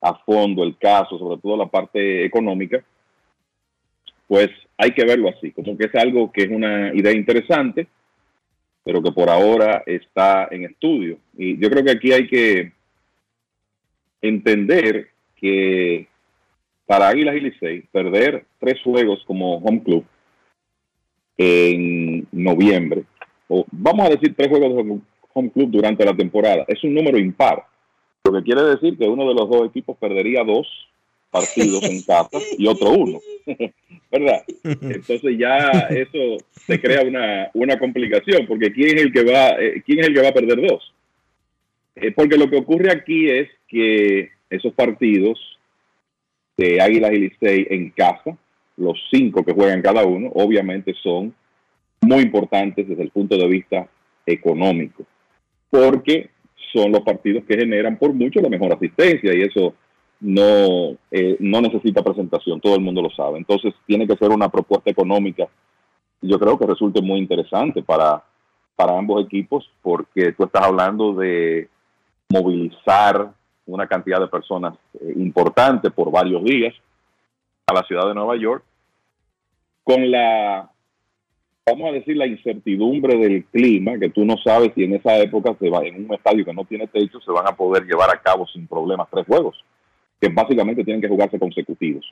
a 0.00 0.14
fondo 0.14 0.62
el 0.62 0.76
caso, 0.78 1.18
sobre 1.18 1.40
todo 1.40 1.56
la 1.56 1.66
parte 1.66 2.24
económica, 2.24 2.84
pues 4.28 4.48
hay 4.78 4.92
que 4.92 5.04
verlo 5.04 5.28
así, 5.28 5.52
como 5.52 5.76
que 5.76 5.86
es 5.86 5.94
algo 5.94 6.30
que 6.30 6.42
es 6.42 6.50
una 6.50 6.94
idea 6.94 7.12
interesante, 7.12 7.86
pero 8.84 9.02
que 9.02 9.10
por 9.10 9.30
ahora 9.30 9.82
está 9.86 10.48
en 10.50 10.64
estudio. 10.64 11.18
Y 11.36 11.58
yo 11.58 11.68
creo 11.70 11.84
que 11.84 11.90
aquí 11.92 12.12
hay 12.12 12.28
que 12.28 12.72
entender 14.20 15.08
que 15.36 16.06
para 16.86 17.08
Águilas 17.08 17.36
y 17.36 17.40
Licey, 17.40 17.80
perder 17.90 18.46
tres 18.60 18.80
juegos 18.82 19.24
como 19.26 19.56
home 19.56 19.82
club 19.82 20.04
en 21.36 22.26
noviembre, 22.30 23.04
o 23.48 23.66
vamos 23.72 24.06
a 24.06 24.10
decir 24.10 24.34
tres 24.36 24.48
juegos 24.48 25.00
home 25.36 25.50
club 25.50 25.70
durante 25.70 26.04
la 26.04 26.16
temporada. 26.16 26.64
Es 26.66 26.82
un 26.82 26.94
número 26.94 27.18
impar, 27.18 27.62
lo 28.24 28.32
que 28.32 28.42
quiere 28.42 28.62
decir 28.62 28.96
que 28.96 29.04
uno 29.06 29.28
de 29.28 29.34
los 29.34 29.48
dos 29.48 29.68
equipos 29.68 29.96
perdería 29.98 30.42
dos 30.42 30.66
partidos 31.30 31.82
en 31.84 32.02
casa 32.02 32.38
y 32.56 32.66
otro 32.66 32.90
uno. 32.90 33.18
¿Verdad? 34.10 34.42
Entonces 34.64 35.38
ya 35.38 35.68
eso 35.90 36.38
se 36.54 36.80
crea 36.80 37.02
una, 37.02 37.50
una 37.54 37.78
complicación, 37.78 38.46
porque 38.46 38.72
¿quién 38.72 38.96
es 38.96 39.02
el 39.02 39.12
que 39.12 39.24
va, 39.24 39.50
eh, 39.60 39.82
quién 39.84 40.00
es 40.00 40.08
el 40.08 40.14
que 40.14 40.22
va 40.22 40.28
a 40.28 40.34
perder 40.34 40.66
dos? 40.66 40.94
Eh, 41.96 42.12
porque 42.12 42.38
lo 42.38 42.48
que 42.48 42.56
ocurre 42.56 42.90
aquí 42.90 43.28
es 43.28 43.48
que 43.68 44.30
esos 44.48 44.72
partidos 44.72 45.38
de 46.56 46.80
Águilas 46.80 47.12
y 47.12 47.18
Licey 47.18 47.66
en 47.70 47.90
casa, 47.90 48.36
los 48.76 48.98
cinco 49.10 49.44
que 49.44 49.52
juegan 49.52 49.82
cada 49.82 50.04
uno, 50.04 50.30
obviamente 50.34 50.94
son 51.02 51.34
muy 52.00 52.22
importantes 52.22 52.88
desde 52.88 53.02
el 53.02 53.10
punto 53.10 53.36
de 53.36 53.46
vista 53.46 53.88
económico, 54.24 55.04
porque 55.70 56.30
son 56.72 56.92
los 56.92 57.00
partidos 57.00 57.44
que 57.44 57.56
generan 57.56 57.96
por 57.96 58.12
mucho 58.12 58.40
la 58.40 58.48
mejor 58.48 58.72
asistencia 58.72 59.34
y 59.34 59.42
eso 59.42 59.74
no, 60.20 60.96
eh, 61.10 61.36
no 61.40 61.60
necesita 61.60 62.02
presentación, 62.02 62.60
todo 62.60 62.74
el 62.74 62.80
mundo 62.80 63.02
lo 63.02 63.10
sabe. 63.10 63.38
Entonces 63.38 63.74
tiene 63.86 64.06
que 64.06 64.16
ser 64.16 64.30
una 64.30 64.48
propuesta 64.48 64.90
económica, 64.90 65.48
yo 66.22 66.38
creo 66.38 66.58
que 66.58 66.66
resulte 66.66 67.02
muy 67.02 67.18
interesante 67.18 67.82
para, 67.82 68.22
para 68.74 68.98
ambos 68.98 69.24
equipos, 69.24 69.70
porque 69.82 70.32
tú 70.32 70.44
estás 70.44 70.64
hablando 70.64 71.12
de 71.14 71.68
movilizar 72.28 73.32
una 73.66 73.86
cantidad 73.86 74.20
de 74.20 74.28
personas 74.28 74.74
eh, 75.00 75.12
importante 75.16 75.90
por 75.90 76.10
varios 76.10 76.42
días 76.44 76.74
a 77.66 77.74
la 77.74 77.82
ciudad 77.82 78.06
de 78.06 78.14
Nueva 78.14 78.36
York, 78.36 78.64
con 79.84 80.10
la, 80.10 80.70
vamos 81.68 81.90
a 81.90 81.94
decir, 81.94 82.16
la 82.16 82.28
incertidumbre 82.28 83.16
del 83.16 83.44
clima, 83.46 83.98
que 83.98 84.10
tú 84.10 84.24
no 84.24 84.36
sabes 84.38 84.70
si 84.76 84.84
en 84.84 84.94
esa 84.94 85.18
época 85.18 85.56
se 85.58 85.68
va, 85.68 85.84
en 85.84 86.04
un 86.04 86.14
estadio 86.14 86.44
que 86.44 86.54
no 86.54 86.64
tiene 86.64 86.86
techo 86.86 87.20
se 87.20 87.32
van 87.32 87.48
a 87.48 87.56
poder 87.56 87.84
llevar 87.84 88.08
a 88.08 88.20
cabo 88.20 88.46
sin 88.46 88.68
problemas 88.68 89.08
tres 89.10 89.26
juegos 89.26 89.56
que 90.20 90.28
básicamente 90.28 90.84
tienen 90.84 91.02
que 91.02 91.08
jugarse 91.08 91.40
consecutivos. 91.40 92.06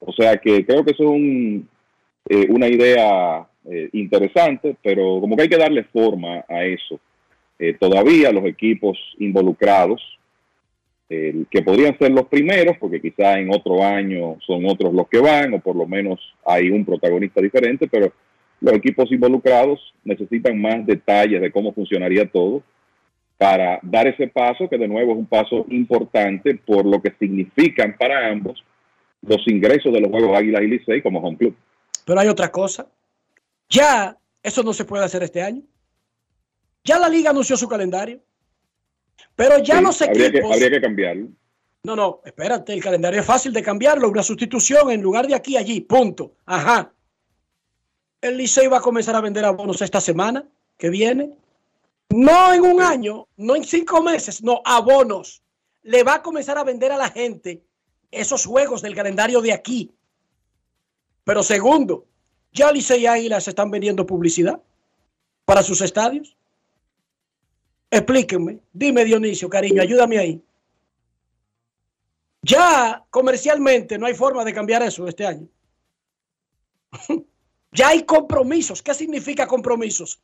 O 0.00 0.12
sea 0.12 0.36
que 0.36 0.66
creo 0.66 0.84
que 0.84 0.92
es 0.92 1.00
un, 1.00 1.66
eh, 2.28 2.46
una 2.50 2.68
idea 2.68 3.46
eh, 3.64 3.88
interesante, 3.94 4.76
pero 4.82 5.18
como 5.18 5.34
que 5.34 5.42
hay 5.42 5.48
que 5.48 5.56
darle 5.56 5.84
forma 5.84 6.44
a 6.46 6.64
eso. 6.64 7.00
Eh, 7.58 7.74
todavía 7.80 8.30
los 8.32 8.44
equipos 8.44 8.98
involucrados, 9.18 10.02
que 11.08 11.62
podrían 11.62 11.98
ser 11.98 12.12
los 12.12 12.28
primeros, 12.28 12.76
porque 12.78 13.00
quizá 13.00 13.36
en 13.36 13.52
otro 13.52 13.82
año 13.84 14.36
son 14.46 14.64
otros 14.66 14.94
los 14.94 15.08
que 15.08 15.18
van, 15.18 15.52
o 15.54 15.58
por 15.58 15.74
lo 15.74 15.84
menos 15.84 16.20
hay 16.46 16.70
un 16.70 16.84
protagonista 16.84 17.40
diferente, 17.40 17.88
pero 17.88 18.12
los 18.60 18.74
equipos 18.74 19.10
involucrados 19.10 19.94
necesitan 20.04 20.60
más 20.60 20.84
detalles 20.86 21.40
de 21.40 21.50
cómo 21.50 21.72
funcionaría 21.72 22.30
todo 22.30 22.62
para 23.38 23.80
dar 23.82 24.06
ese 24.06 24.28
paso, 24.28 24.68
que 24.68 24.76
de 24.76 24.86
nuevo 24.86 25.12
es 25.12 25.18
un 25.18 25.26
paso 25.26 25.64
importante 25.70 26.56
por 26.56 26.84
lo 26.84 27.00
que 27.00 27.14
significan 27.18 27.96
para 27.98 28.28
ambos 28.30 28.62
los 29.22 29.46
ingresos 29.48 29.92
de 29.92 30.00
los 30.00 30.10
Juegos 30.10 30.36
Águilas 30.36 30.62
y 30.62 30.66
Licey 30.66 31.02
como 31.02 31.20
home 31.20 31.38
club. 31.38 31.56
Pero 32.04 32.20
hay 32.20 32.28
otra 32.28 32.50
cosa. 32.50 32.86
Ya 33.68 34.16
eso 34.42 34.62
no 34.62 34.72
se 34.72 34.84
puede 34.84 35.04
hacer 35.04 35.22
este 35.22 35.42
año. 35.42 35.62
Ya 36.84 36.98
la 36.98 37.08
liga 37.08 37.30
anunció 37.30 37.56
su 37.56 37.68
calendario. 37.68 38.20
Pero 39.36 39.58
ya 39.58 39.76
no 39.76 39.88
los 39.88 40.02
equipos... 40.02 40.22
Habría 40.22 40.40
que, 40.40 40.46
habría 40.46 40.70
que 40.70 40.80
cambiarlo. 40.80 41.28
No, 41.82 41.96
no, 41.96 42.20
espérate, 42.24 42.74
el 42.74 42.82
calendario 42.82 43.20
es 43.20 43.26
fácil 43.26 43.52
de 43.54 43.62
cambiarlo, 43.62 44.10
una 44.10 44.22
sustitución 44.22 44.90
en 44.90 45.00
lugar 45.00 45.26
de 45.26 45.34
aquí, 45.34 45.56
allí, 45.56 45.80
punto. 45.80 46.34
Ajá. 46.44 46.92
El 48.20 48.36
Licey 48.36 48.66
va 48.66 48.78
a 48.78 48.82
comenzar 48.82 49.16
a 49.16 49.20
vender 49.20 49.44
abonos 49.44 49.80
esta 49.80 50.00
semana 50.00 50.46
que 50.76 50.90
viene. 50.90 51.36
No 52.10 52.52
en 52.52 52.62
un 52.62 52.82
año, 52.82 53.28
no 53.36 53.56
en 53.56 53.64
cinco 53.64 54.02
meses, 54.02 54.42
no, 54.42 54.60
abonos. 54.64 55.42
Le 55.82 56.02
va 56.02 56.14
a 56.14 56.22
comenzar 56.22 56.58
a 56.58 56.64
vender 56.64 56.92
a 56.92 56.98
la 56.98 57.08
gente 57.08 57.62
esos 58.10 58.44
juegos 58.44 58.82
del 58.82 58.94
calendario 58.94 59.40
de 59.40 59.52
aquí. 59.52 59.94
Pero 61.24 61.42
segundo, 61.42 62.06
ya 62.52 62.72
Licey 62.72 63.02
y 63.02 63.06
Águilas 63.06 63.46
están 63.48 63.70
vendiendo 63.70 64.04
publicidad 64.04 64.60
para 65.44 65.62
sus 65.62 65.80
estadios. 65.80 66.36
Explíquenme, 67.90 68.60
dime 68.72 69.04
Dionisio, 69.04 69.48
cariño, 69.48 69.82
ayúdame 69.82 70.18
ahí. 70.18 70.42
Ya 72.42 73.04
comercialmente 73.10 73.98
no 73.98 74.06
hay 74.06 74.14
forma 74.14 74.44
de 74.44 74.54
cambiar 74.54 74.82
eso 74.82 75.06
este 75.06 75.26
año. 75.26 75.48
ya 77.72 77.88
hay 77.88 78.04
compromisos. 78.04 78.82
¿Qué 78.82 78.94
significa 78.94 79.46
compromisos? 79.46 80.20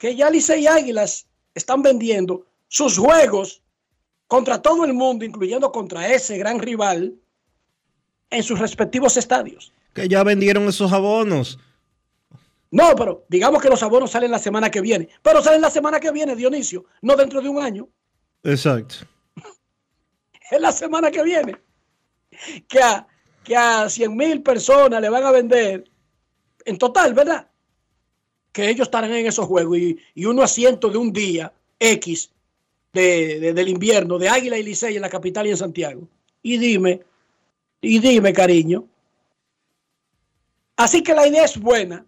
que 0.00 0.16
ya 0.16 0.30
Licey 0.30 0.62
y 0.62 0.66
Águilas 0.66 1.26
están 1.54 1.82
vendiendo 1.82 2.46
sus 2.68 2.96
juegos 2.96 3.62
contra 4.26 4.62
todo 4.62 4.86
el 4.86 4.94
mundo, 4.94 5.26
incluyendo 5.26 5.70
contra 5.70 6.08
ese 6.08 6.38
gran 6.38 6.58
rival, 6.58 7.14
en 8.30 8.42
sus 8.42 8.58
respectivos 8.58 9.18
estadios. 9.18 9.72
Que 9.92 10.08
ya 10.08 10.24
vendieron 10.24 10.66
esos 10.66 10.90
abonos. 10.90 11.58
No, 12.70 12.94
pero 12.96 13.26
digamos 13.28 13.60
que 13.60 13.68
los 13.68 13.82
abonos 13.82 14.10
salen 14.10 14.30
la 14.30 14.38
semana 14.38 14.70
que 14.70 14.80
viene. 14.80 15.10
Pero 15.20 15.42
salen 15.42 15.60
la 15.60 15.70
semana 15.70 16.00
que 16.00 16.10
viene, 16.12 16.34
Dionisio, 16.34 16.86
no 17.02 17.14
dentro 17.14 17.42
de 17.42 17.50
un 17.50 17.62
año. 17.62 17.86
Exacto. 18.42 18.94
es 20.50 20.60
la 20.60 20.72
semana 20.72 21.10
que 21.10 21.22
viene. 21.22 21.56
Que 22.66 22.80
a, 22.80 23.06
que 23.44 23.54
a 23.54 23.90
100 23.90 24.16
mil 24.16 24.42
personas 24.42 25.02
le 25.02 25.10
van 25.10 25.24
a 25.24 25.30
vender 25.30 25.89
en 26.64 26.78
total, 26.78 27.14
¿verdad? 27.14 27.50
que 28.52 28.68
ellos 28.68 28.88
estarán 28.88 29.12
en 29.12 29.26
esos 29.26 29.46
juegos 29.46 29.78
y, 29.78 29.98
y 30.14 30.24
uno 30.24 30.42
asiento 30.42 30.88
de 30.88 30.98
un 30.98 31.12
día 31.12 31.52
X 31.78 32.30
de, 32.92 33.52
del 33.52 33.68
invierno 33.68 34.18
de 34.18 34.28
Águila 34.28 34.58
y 34.58 34.62
Licey 34.62 34.96
en 34.96 35.02
la 35.02 35.08
capital 35.08 35.46
y 35.46 35.50
en 35.50 35.56
Santiago. 35.56 36.08
Y 36.42 36.58
dime, 36.58 37.00
y 37.80 37.98
dime, 37.98 38.32
cariño. 38.32 38.86
Así 40.76 41.02
que 41.02 41.14
la 41.14 41.26
idea 41.26 41.44
es 41.44 41.58
buena 41.58 42.04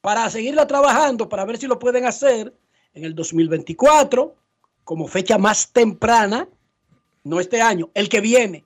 para 0.00 0.30
seguirla 0.30 0.66
trabajando, 0.66 1.28
para 1.28 1.44
ver 1.44 1.58
si 1.58 1.66
lo 1.66 1.78
pueden 1.78 2.06
hacer 2.06 2.54
en 2.94 3.04
el 3.04 3.14
2024 3.14 4.34
como 4.84 5.06
fecha 5.06 5.36
más 5.36 5.72
temprana, 5.72 6.48
no 7.22 7.38
este 7.38 7.60
año, 7.60 7.90
el 7.94 8.08
que 8.08 8.20
viene. 8.20 8.64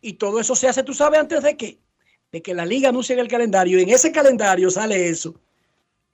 Y 0.00 0.14
todo 0.14 0.40
eso 0.40 0.54
se 0.54 0.68
hace, 0.68 0.82
tú 0.82 0.92
sabes, 0.92 1.20
antes 1.20 1.42
de 1.42 1.56
qué? 1.56 1.78
De 2.32 2.42
que 2.42 2.54
la 2.54 2.64
liga 2.64 2.88
anuncie 2.88 3.18
el 3.18 3.28
calendario 3.28 3.78
y 3.78 3.82
en 3.82 3.90
ese 3.90 4.10
calendario 4.10 4.70
sale 4.70 5.08
eso 5.08 5.34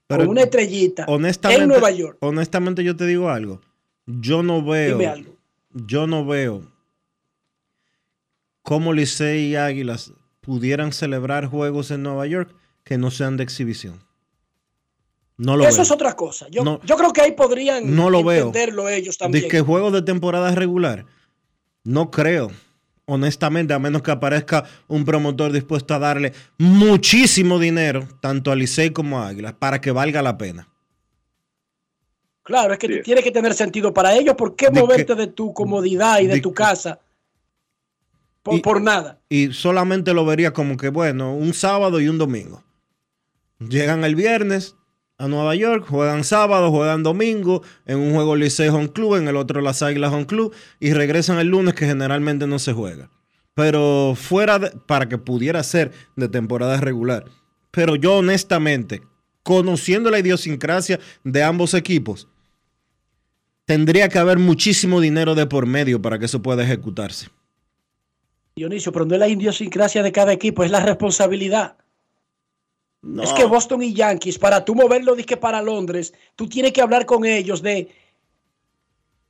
con 0.07 0.27
una 0.27 0.41
estrellita 0.41 1.05
honestamente, 1.07 1.63
en 1.63 1.69
Nueva 1.69 1.91
York. 1.91 2.17
Honestamente, 2.19 2.83
yo 2.83 2.95
te 2.95 3.05
digo 3.05 3.29
algo. 3.29 3.61
Yo 4.05 4.43
no 4.43 4.63
veo. 4.63 4.97
Dime 4.97 5.07
algo. 5.07 5.35
Yo 5.71 6.07
no 6.07 6.25
veo 6.25 6.63
cómo 8.63 8.91
Licey 8.91 9.51
y 9.51 9.55
Águilas 9.55 10.11
pudieran 10.41 10.93
celebrar 10.93 11.45
juegos 11.45 11.91
en 11.91 12.03
Nueva 12.03 12.25
York 12.25 12.53
que 12.83 12.97
no 12.97 13.11
sean 13.11 13.37
de 13.37 13.43
exhibición. 13.43 14.03
No 15.37 15.55
lo 15.55 15.65
Eso 15.65 15.83
es 15.83 15.91
otra 15.91 16.15
cosa. 16.15 16.47
Yo, 16.49 16.81
yo, 16.83 16.97
creo 16.97 17.13
que 17.13 17.21
ahí 17.21 17.31
podrían 17.31 17.95
no 17.95 18.09
lo 18.09 18.19
entenderlo 18.19 18.89
ellos 18.89 19.17
también. 19.17 19.43
De 19.43 19.47
que 19.49 19.61
juegos 19.61 19.93
de 19.93 20.01
temporada 20.01 20.53
regular, 20.53 21.05
no 21.83 22.11
creo 22.11 22.51
honestamente, 23.09 23.73
a 23.73 23.79
menos 23.79 24.01
que 24.01 24.11
aparezca 24.11 24.63
un 24.87 25.03
promotor 25.03 25.51
dispuesto 25.51 25.93
a 25.93 25.99
darle 25.99 26.33
muchísimo 26.57 27.59
dinero, 27.59 28.07
tanto 28.21 28.51
a 28.51 28.55
Licey 28.55 28.91
como 28.91 29.19
a 29.19 29.27
Águila, 29.27 29.57
para 29.57 29.81
que 29.81 29.91
valga 29.91 30.21
la 30.21 30.37
pena. 30.37 30.69
Claro, 32.43 32.73
es 32.73 32.79
que 32.79 32.87
tiene 33.01 33.21
que 33.21 33.31
tener 33.31 33.53
sentido 33.53 33.93
para 33.93 34.15
ellos. 34.15 34.35
¿Por 34.35 34.55
qué 34.55 34.71
moverte 34.71 35.13
de 35.15 35.27
tu 35.27 35.53
comodidad 35.53 36.19
y 36.19 36.27
de, 36.27 36.41
tu 36.41 36.53
casa 36.53 36.99
por, 38.41 38.61
por 38.61 38.81
nada? 38.81 39.19
Y 39.29 39.53
solamente 39.53 40.13
lo 40.13 40.25
vería 40.25 40.51
como 40.51 40.75
que, 40.77 40.89
bueno, 40.89 41.35
un 41.35 41.53
sábado 41.53 41.99
y 41.99 42.07
un 42.07 42.17
domingo. 42.17 42.63
Llegan 43.59 44.03
el 44.03 44.15
viernes, 44.15 44.75
a 45.19 45.27
Nueva 45.27 45.53
York, 45.53 45.85
juegan 45.87 46.23
sábado, 46.23 46.71
juegan 46.71 47.03
domingo, 47.03 47.61
en 47.85 47.99
un 47.99 48.13
juego 48.13 48.37
Licey 48.37 48.69
Home 48.69 48.93
Club, 48.93 49.15
en 49.15 49.27
el 49.27 49.35
otro 49.35 49.59
las 49.59 49.83
Águilas 49.83 50.13
Home 50.13 50.25
Club, 50.25 50.55
y 50.79 50.93
regresan 50.93 51.39
el 51.39 51.47
lunes 51.47 51.73
que 51.75 51.85
generalmente 51.85 52.47
no 52.47 52.57
se 52.57 52.71
juega. 52.71 53.11
Pero 53.53 54.13
fuera 54.15 54.59
de, 54.59 54.71
para 54.71 55.09
que 55.09 55.17
pudiera 55.17 55.61
ser 55.61 55.91
de 56.15 56.29
temporada 56.29 56.77
regular. 56.77 57.25
Pero 57.69 57.97
yo 57.97 58.15
honestamente, 58.15 59.01
conociendo 59.43 60.09
la 60.09 60.19
idiosincrasia 60.19 61.01
de 61.25 61.43
ambos 61.43 61.73
equipos, 61.73 62.29
tendría 63.65 64.07
que 64.07 64.19
haber 64.19 64.39
muchísimo 64.39 65.01
dinero 65.01 65.35
de 65.35 65.45
por 65.45 65.65
medio 65.65 66.01
para 66.01 66.17
que 66.17 66.25
eso 66.25 66.41
pueda 66.41 66.63
ejecutarse. 66.63 67.27
Dionisio, 68.55 68.93
pero 68.93 69.05
no 69.05 69.15
es 69.15 69.19
la 69.19 69.27
idiosincrasia 69.27 70.01
de 70.01 70.13
cada 70.13 70.31
equipo, 70.31 70.63
es 70.63 70.71
la 70.71 70.79
responsabilidad. 70.79 71.75
Es 73.21 73.31
que 73.31 73.45
Boston 73.45 73.81
y 73.81 73.93
Yankees, 73.93 74.37
para 74.37 74.65
tú 74.65 74.75
moverlo 74.75 75.15
dije 75.15 75.37
para 75.37 75.61
Londres, 75.61 76.13
tú 76.35 76.49
tienes 76.49 76.73
que 76.73 76.81
hablar 76.81 77.05
con 77.05 77.25
ellos 77.25 77.61
de 77.61 77.87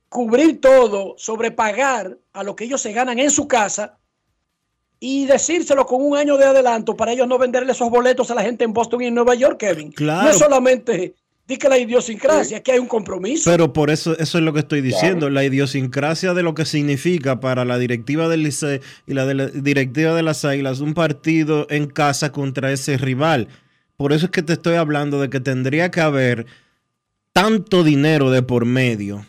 cubrir 0.08 0.60
todo, 0.60 1.14
sobrepagar 1.16 2.18
a 2.32 2.42
lo 2.42 2.56
que 2.56 2.64
ellos 2.64 2.80
se 2.80 2.92
ganan 2.92 3.20
en 3.20 3.30
su 3.30 3.46
casa 3.46 3.98
y 4.98 5.24
decírselo 5.26 5.86
con 5.86 6.02
un 6.02 6.16
año 6.16 6.36
de 6.36 6.46
adelanto 6.46 6.96
para 6.96 7.12
ellos 7.12 7.28
no 7.28 7.38
venderle 7.38 7.72
esos 7.72 7.88
boletos 7.90 8.30
a 8.30 8.34
la 8.34 8.42
gente 8.42 8.64
en 8.64 8.72
Boston 8.72 9.02
y 9.02 9.06
en 9.06 9.14
Nueva 9.14 9.36
York, 9.36 9.58
Kevin. 9.58 9.94
No 9.98 10.28
es 10.28 10.38
solamente 10.38 11.14
Di 11.50 11.56
que 11.56 11.68
la 11.68 11.78
idiosincrasia, 11.78 12.62
que 12.62 12.70
hay 12.70 12.78
un 12.78 12.86
compromiso. 12.86 13.50
Pero 13.50 13.72
por 13.72 13.90
eso, 13.90 14.16
eso 14.16 14.38
es 14.38 14.44
lo 14.44 14.52
que 14.52 14.60
estoy 14.60 14.82
diciendo, 14.82 15.30
la 15.30 15.42
idiosincrasia 15.42 16.32
de 16.32 16.44
lo 16.44 16.54
que 16.54 16.64
significa 16.64 17.40
para 17.40 17.64
la 17.64 17.76
directiva 17.76 18.28
del 18.28 18.44
Licey 18.44 18.80
y 19.08 19.14
la, 19.14 19.26
de 19.26 19.34
la 19.34 19.46
directiva 19.48 20.14
de 20.14 20.22
las 20.22 20.44
Águilas 20.44 20.78
un 20.78 20.94
partido 20.94 21.66
en 21.68 21.88
casa 21.88 22.30
contra 22.30 22.70
ese 22.70 22.98
rival. 22.98 23.48
Por 24.00 24.14
eso 24.14 24.24
es 24.24 24.32
que 24.32 24.42
te 24.42 24.54
estoy 24.54 24.76
hablando 24.76 25.20
de 25.20 25.28
que 25.28 25.40
tendría 25.40 25.90
que 25.90 26.00
haber 26.00 26.46
tanto 27.34 27.84
dinero 27.84 28.30
de 28.30 28.42
por 28.42 28.64
medio 28.64 29.26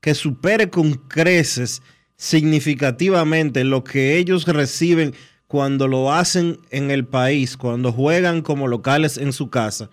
que 0.00 0.16
supere 0.16 0.68
con 0.68 0.94
creces 0.94 1.80
significativamente 2.16 3.62
lo 3.62 3.84
que 3.84 4.16
ellos 4.16 4.48
reciben 4.48 5.14
cuando 5.46 5.86
lo 5.86 6.12
hacen 6.12 6.58
en 6.70 6.90
el 6.90 7.06
país, 7.06 7.56
cuando 7.56 7.92
juegan 7.92 8.42
como 8.42 8.66
locales 8.66 9.16
en 9.16 9.32
su 9.32 9.48
casa 9.48 9.90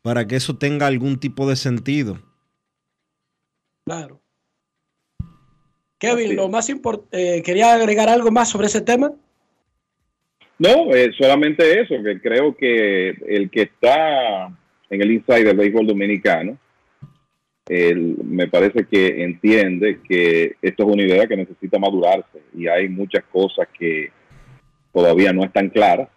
para 0.00 0.26
que 0.26 0.36
eso 0.36 0.56
tenga 0.56 0.86
algún 0.86 1.20
tipo 1.20 1.46
de 1.46 1.56
sentido. 1.56 2.18
Claro. 3.84 4.22
Kevin, 5.98 6.34
lo 6.34 6.48
más 6.48 6.70
importante, 6.70 7.42
¿quería 7.42 7.74
agregar 7.74 8.08
algo 8.08 8.30
más 8.30 8.48
sobre 8.48 8.68
ese 8.68 8.80
tema? 8.80 9.12
No, 10.60 10.94
eh, 10.94 11.10
solamente 11.18 11.80
eso, 11.80 11.94
que 12.02 12.20
creo 12.20 12.54
que 12.54 13.08
el 13.26 13.50
que 13.50 13.62
está 13.62 14.46
en 14.90 15.02
el 15.02 15.10
inside 15.10 15.44
del 15.44 15.56
béisbol 15.56 15.86
dominicano, 15.86 16.58
me 17.66 18.48
parece 18.48 18.84
que 18.84 19.22
entiende 19.22 20.00
que 20.06 20.56
esto 20.60 20.82
es 20.82 20.88
una 20.92 21.02
idea 21.02 21.26
que 21.26 21.36
necesita 21.36 21.78
madurarse 21.78 22.42
y 22.54 22.66
hay 22.66 22.88
muchas 22.88 23.22
cosas 23.30 23.68
que 23.78 24.10
todavía 24.92 25.32
no 25.32 25.44
están 25.44 25.70
claras 25.70 26.08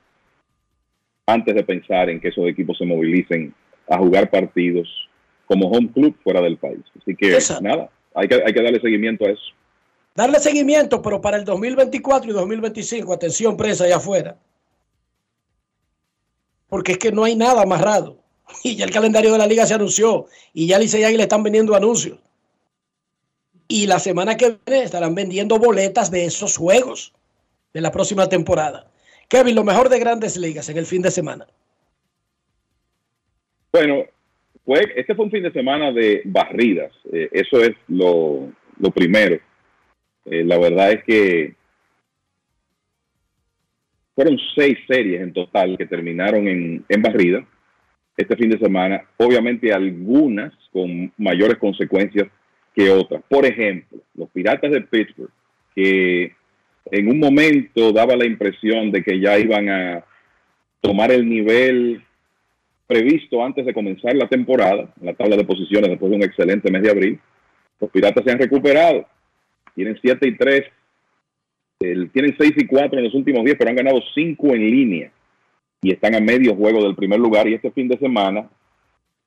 antes 1.28 1.56
de 1.56 1.64
pensar 1.64 2.10
en 2.10 2.20
que 2.20 2.30
esos 2.30 2.48
equipos 2.48 2.78
se 2.78 2.86
movilicen 2.86 3.53
a 3.88 3.98
jugar 3.98 4.30
partidos 4.30 4.90
como 5.45 5.70
home 5.70 5.90
club 5.94 6.15
fuera 6.24 6.41
del 6.41 6.57
país. 6.57 6.82
Así 6.99 7.15
que 7.15 7.38
nada, 7.61 7.90
hay 8.14 8.28
que, 8.28 8.36
hay 8.45 8.53
que 8.53 8.61
darle 8.61 8.82
seguimiento 8.82 9.26
a 9.26 9.30
eso. 9.30 9.53
Darle 10.15 10.40
seguimiento, 10.40 11.02
pero 11.02 11.22
para 11.22 11.38
el 11.38 11.45
2024 11.45 12.30
y 12.30 12.34
2025, 12.34 13.14
atención 13.14 13.57
prensa 13.57 13.85
allá 13.85 13.98
afuera. 13.98 14.38
Porque 16.68 16.94
es 16.94 16.98
que 16.98 17.11
no 17.11 17.23
hay 17.23 17.35
nada 17.35 17.61
amarrado. 17.61 18.18
Y 18.64 18.76
ya 18.76 18.85
el 18.85 18.91
calendario 18.91 19.31
de 19.31 19.38
la 19.38 19.48
liga 19.48 19.65
se 19.65 19.73
anunció. 19.73 20.27
Y 20.53 20.68
ya 20.68 20.77
Licey 20.77 21.18
le 21.18 21.23
están 21.23 21.44
vendiendo 21.44 21.76
anuncios. 21.76 22.19
Y 23.68 23.88
la 23.88 23.99
semana 23.99 24.38
que 24.38 24.57
viene 24.65 24.84
estarán 24.84 25.15
vendiendo 25.15 25.57
boletas 25.57 26.11
de 26.11 26.26
esos 26.26 26.57
juegos 26.57 27.14
de 27.73 27.81
la 27.81 27.91
próxima 27.91 28.30
temporada. 28.30 28.91
Kevin, 29.27 29.56
lo 29.56 29.64
mejor 29.64 29.90
de 29.90 29.99
grandes 29.99 30.38
ligas 30.38 30.69
en 30.69 30.77
el 30.77 30.85
fin 30.85 31.02
de 31.02 31.10
semana. 31.10 31.48
Bueno, 33.72 34.03
fue, 34.65 34.94
este 34.95 35.15
fue 35.15 35.26
un 35.26 35.31
fin 35.31 35.44
de 35.44 35.52
semana 35.52 35.91
de 35.91 36.22
barridas. 36.26 36.91
Eh, 37.11 37.30
eso 37.31 37.60
es 37.64 37.76
lo, 37.88 38.52
primero. 38.94 39.40
Eh, 40.26 40.44
la 40.44 40.58
verdad 40.58 40.91
es 40.91 41.04
que 41.04 41.56
fueron 44.16 44.38
seis 44.56 44.78
series 44.88 45.22
en 45.22 45.34
total 45.34 45.78
que 45.78 45.86
terminaron 45.86 46.48
en, 46.48 46.86
en 46.88 47.02
barrida 47.02 47.45
este 48.16 48.36
fin 48.36 48.50
de 48.50 48.60
semana. 48.60 49.04
Obviamente 49.18 49.74
algunas 49.74 50.54
con 50.72 51.12
mayores 51.18 51.58
consecuencias 51.58 52.28
que 52.76 52.90
otras. 52.90 53.24
Por 53.28 53.45
ejemplo, 53.45 54.00
los 54.16 54.30
Piratas 54.30 54.72
de 54.72 54.82
Pittsburgh, 54.82 55.32
que 55.76 56.34
en 56.91 57.08
un 57.08 57.20
momento 57.20 57.91
daba 57.91 58.16
la 58.16 58.26
impresión 58.26 58.91
de 58.91 59.04
que 59.04 59.20
ya 59.20 59.38
iban 59.40 59.70
a 59.70 60.06
tomar 60.82 61.12
el 61.12 61.28
nivel 61.28 62.04
previsto 62.88 63.44
antes 63.44 63.66
de 63.66 63.74
comenzar 63.74 64.16
la 64.16 64.28
temporada, 64.28 64.94
la 65.02 65.14
tabla 65.14 65.38
de 65.38 65.45
posiciones 65.45 65.90
después 65.90 66.10
de 66.10 66.18
un 66.18 66.24
excelente 66.24 66.72
mes 66.72 66.84
de 66.84 66.91
abril. 66.91 67.20
Los 67.80 67.90
Piratas 67.90 68.24
se 68.24 68.32
han 68.32 68.40
recuperado, 68.40 69.08
tienen 69.76 69.98
7 70.02 70.28
y 70.28 70.38
3, 70.38 70.64
tienen 71.80 72.36
6 72.38 72.54
y 72.58 72.68
4 72.68 72.98
en 72.98 73.06
los 73.06 73.14
últimos 73.14 73.44
10, 73.44 73.58
pero 73.58 73.70
han 73.70 73.76
ganado 73.76 74.02
5 74.14 74.48
en 74.48 74.72
línea 74.72 75.12
y 75.82 75.91
están 75.91 76.16
a 76.16 76.20
medio 76.20 76.56
juego 76.56 76.84
del 76.84 76.95
primer 76.95 77.20
lugar. 77.20 77.48
Y 77.48 77.56
este 77.56 77.72
fin 77.72 77.88
de 77.88 77.98
semana 77.98 78.50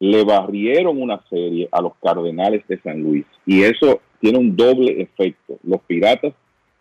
le 0.00 0.24
barrieron 0.24 1.00
una 1.00 1.22
serie 1.28 1.68
a 1.70 1.80
los 1.80 1.92
Cardenales 2.02 2.66
de 2.66 2.78
San 2.80 3.02
Luis. 3.02 3.26
Y 3.44 3.62
eso 3.62 4.00
tiene 4.20 4.38
un 4.38 4.56
doble 4.56 5.02
efecto. 5.02 5.58
Los 5.62 5.80
Piratas 5.82 6.32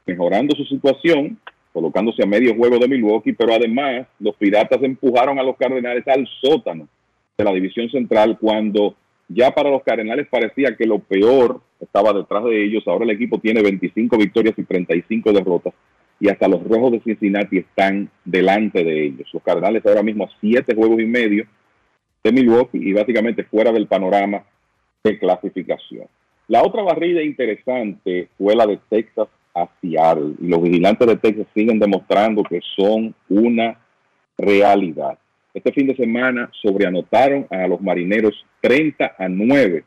mejorando 0.06 0.56
su 0.56 0.64
situación 0.66 1.38
colocándose 1.74 2.24
a 2.24 2.26
medio 2.26 2.56
juego 2.56 2.80
de 2.80 2.88
Milwaukee, 2.88 3.34
pero 3.34 3.54
además 3.54 4.08
los 4.20 4.34
Piratas 4.38 4.82
empujaron 4.82 5.38
a 5.40 5.44
los 5.44 5.58
Cardenales 5.58 6.08
al 6.08 6.26
sótano 6.42 6.88
de 7.38 7.44
la 7.44 7.52
división 7.52 7.90
central 7.90 8.38
cuando 8.40 8.96
ya 9.28 9.52
para 9.52 9.70
los 9.70 9.84
Cardenales 9.84 10.28
parecía 10.30 10.78
que 10.78 10.86
lo 10.86 11.00
peor 11.00 11.60
estaba 11.80 12.14
detrás 12.14 12.44
de 12.44 12.66
ellos. 12.66 12.84
Ahora 12.88 13.06
el 13.06 13.12
equipo 13.12 13.40
tiene 13.40 13.62
25 13.62 14.18
victorias 14.18 14.56
y 14.58 14.64
35 14.64 15.32
derrotas 15.34 15.74
y 16.20 16.30
hasta 16.30 16.48
los 16.48 16.64
Rojos 16.64 16.94
de 16.94 17.02
Cincinnati 17.02 17.58
están 17.58 18.10
delante 18.24 18.84
de 18.84 19.06
ellos. 19.06 19.30
Los 19.34 19.44
Cardenales 19.44 19.86
ahora 19.86 20.04
mismo 20.04 20.26
a 20.26 20.30
7 20.40 20.76
juegos 20.76 21.00
y 21.00 21.06
medio 21.06 21.46
de 22.24 22.32
Milwaukee 22.32 22.80
y 22.82 22.94
básicamente 22.94 23.44
fuera 23.44 23.72
del 23.72 23.88
panorama 23.88 24.44
de 25.04 25.20
clasificación. 25.20 26.08
La 26.48 26.64
otra 26.64 26.84
barrida 26.84 27.22
interesante 27.22 28.30
fue 28.38 28.56
la 28.56 28.66
de 28.66 28.80
Texas 28.90 29.28
a 29.54 29.68
Seattle. 29.82 30.34
Y 30.42 30.48
los 30.48 30.62
vigilantes 30.62 31.08
de 31.08 31.18
Texas 31.18 31.48
siguen 31.54 31.80
demostrando 31.80 32.44
que 32.44 32.60
son 32.76 33.16
una 33.30 33.80
realidad. 34.38 35.18
Este 35.54 35.72
fin 35.72 35.88
de 35.88 35.96
semana 35.96 36.50
sobreanotaron 36.62 37.48
a 37.50 37.68
los 37.68 37.82
marineros 37.82 38.46
30 38.62 39.16
a 39.18 39.30
9. 39.30 39.84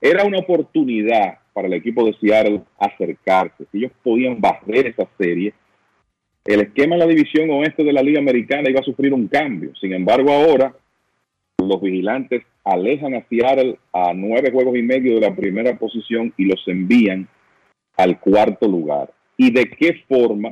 Era 0.00 0.24
una 0.24 0.38
oportunidad 0.38 1.38
para 1.52 1.68
el 1.68 1.74
equipo 1.74 2.04
de 2.04 2.14
Seattle 2.14 2.62
acercarse. 2.78 3.66
Si 3.70 3.78
ellos 3.78 3.92
podían 4.02 4.40
barrer 4.40 4.86
esa 4.86 5.08
serie, 5.18 5.52
el 6.44 6.60
esquema 6.60 6.94
en 6.94 7.00
la 7.00 7.06
división 7.06 7.50
oeste 7.50 7.84
de 7.84 7.92
la 7.92 8.02
Liga 8.02 8.18
Americana 8.18 8.70
iba 8.70 8.80
a 8.80 8.84
sufrir 8.84 9.12
un 9.12 9.28
cambio. 9.28 9.74
Sin 9.80 9.92
embargo, 9.92 10.32
ahora 10.32 10.74
los 11.58 11.80
vigilantes 11.82 12.42
alejan 12.64 13.14
a 13.14 13.24
Seattle 13.28 13.78
a 13.92 14.12
nueve 14.14 14.50
juegos 14.50 14.76
y 14.76 14.82
medio 14.82 15.14
de 15.14 15.20
la 15.20 15.34
primera 15.34 15.76
posición 15.78 16.32
y 16.36 16.46
los 16.46 16.66
envían 16.66 17.28
al 17.96 18.18
cuarto 18.18 18.66
lugar. 18.68 19.12
¿Y 19.36 19.50
de 19.50 19.70
qué 19.70 20.02
forma 20.08 20.50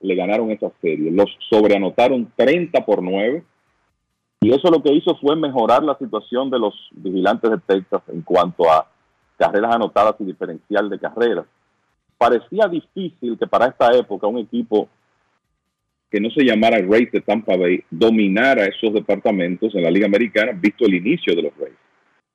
le 0.00 0.14
ganaron 0.14 0.50
esa 0.50 0.72
serie? 0.80 1.10
Los 1.10 1.30
sobreanotaron 1.48 2.32
30 2.36 2.84
por 2.84 3.02
9. 3.02 3.42
Y 4.40 4.50
eso 4.52 4.70
lo 4.70 4.82
que 4.82 4.92
hizo 4.92 5.14
fue 5.16 5.36
mejorar 5.36 5.82
la 5.82 5.96
situación 5.98 6.50
de 6.50 6.58
los 6.58 6.74
vigilantes 6.92 7.50
de 7.50 7.58
Texas 7.58 8.02
en 8.08 8.22
cuanto 8.22 8.70
a 8.70 8.86
carreras 9.36 9.74
anotadas 9.74 10.16
y 10.18 10.24
diferencial 10.24 10.88
de 10.88 10.98
carreras. 10.98 11.46
Parecía 12.16 12.66
difícil 12.66 13.38
que 13.38 13.46
para 13.46 13.66
esta 13.66 13.92
época 13.96 14.26
un 14.26 14.38
equipo 14.38 14.88
que 16.10 16.20
no 16.20 16.30
se 16.30 16.44
llamara 16.44 16.78
Rays 16.78 17.12
de 17.12 17.20
Tampa 17.20 17.56
Bay 17.56 17.84
dominara 17.90 18.64
esos 18.64 18.92
departamentos 18.92 19.74
en 19.74 19.84
la 19.84 19.90
Liga 19.90 20.06
Americana, 20.06 20.52
visto 20.52 20.84
el 20.84 20.94
inicio 20.94 21.34
de 21.34 21.42
los 21.42 21.56
Rays. 21.56 21.76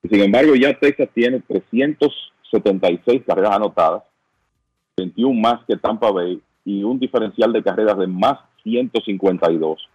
Sin 0.10 0.22
embargo, 0.22 0.56
ya 0.56 0.77
Texas 0.80 1.10
tiene 1.14 1.41
376 1.41 3.23
carreras 3.26 3.56
anotadas 3.56 4.03
21 4.98 5.34
más 5.40 5.65
que 5.68 5.76
Tampa 5.76 6.11
Bay 6.11 6.41
y 6.64 6.84
un 6.84 6.99
diferencial 6.99 7.52
de 7.52 7.61
carreras 7.61 7.98
de 7.98 8.07
más 8.07 8.40
152, 8.64 9.90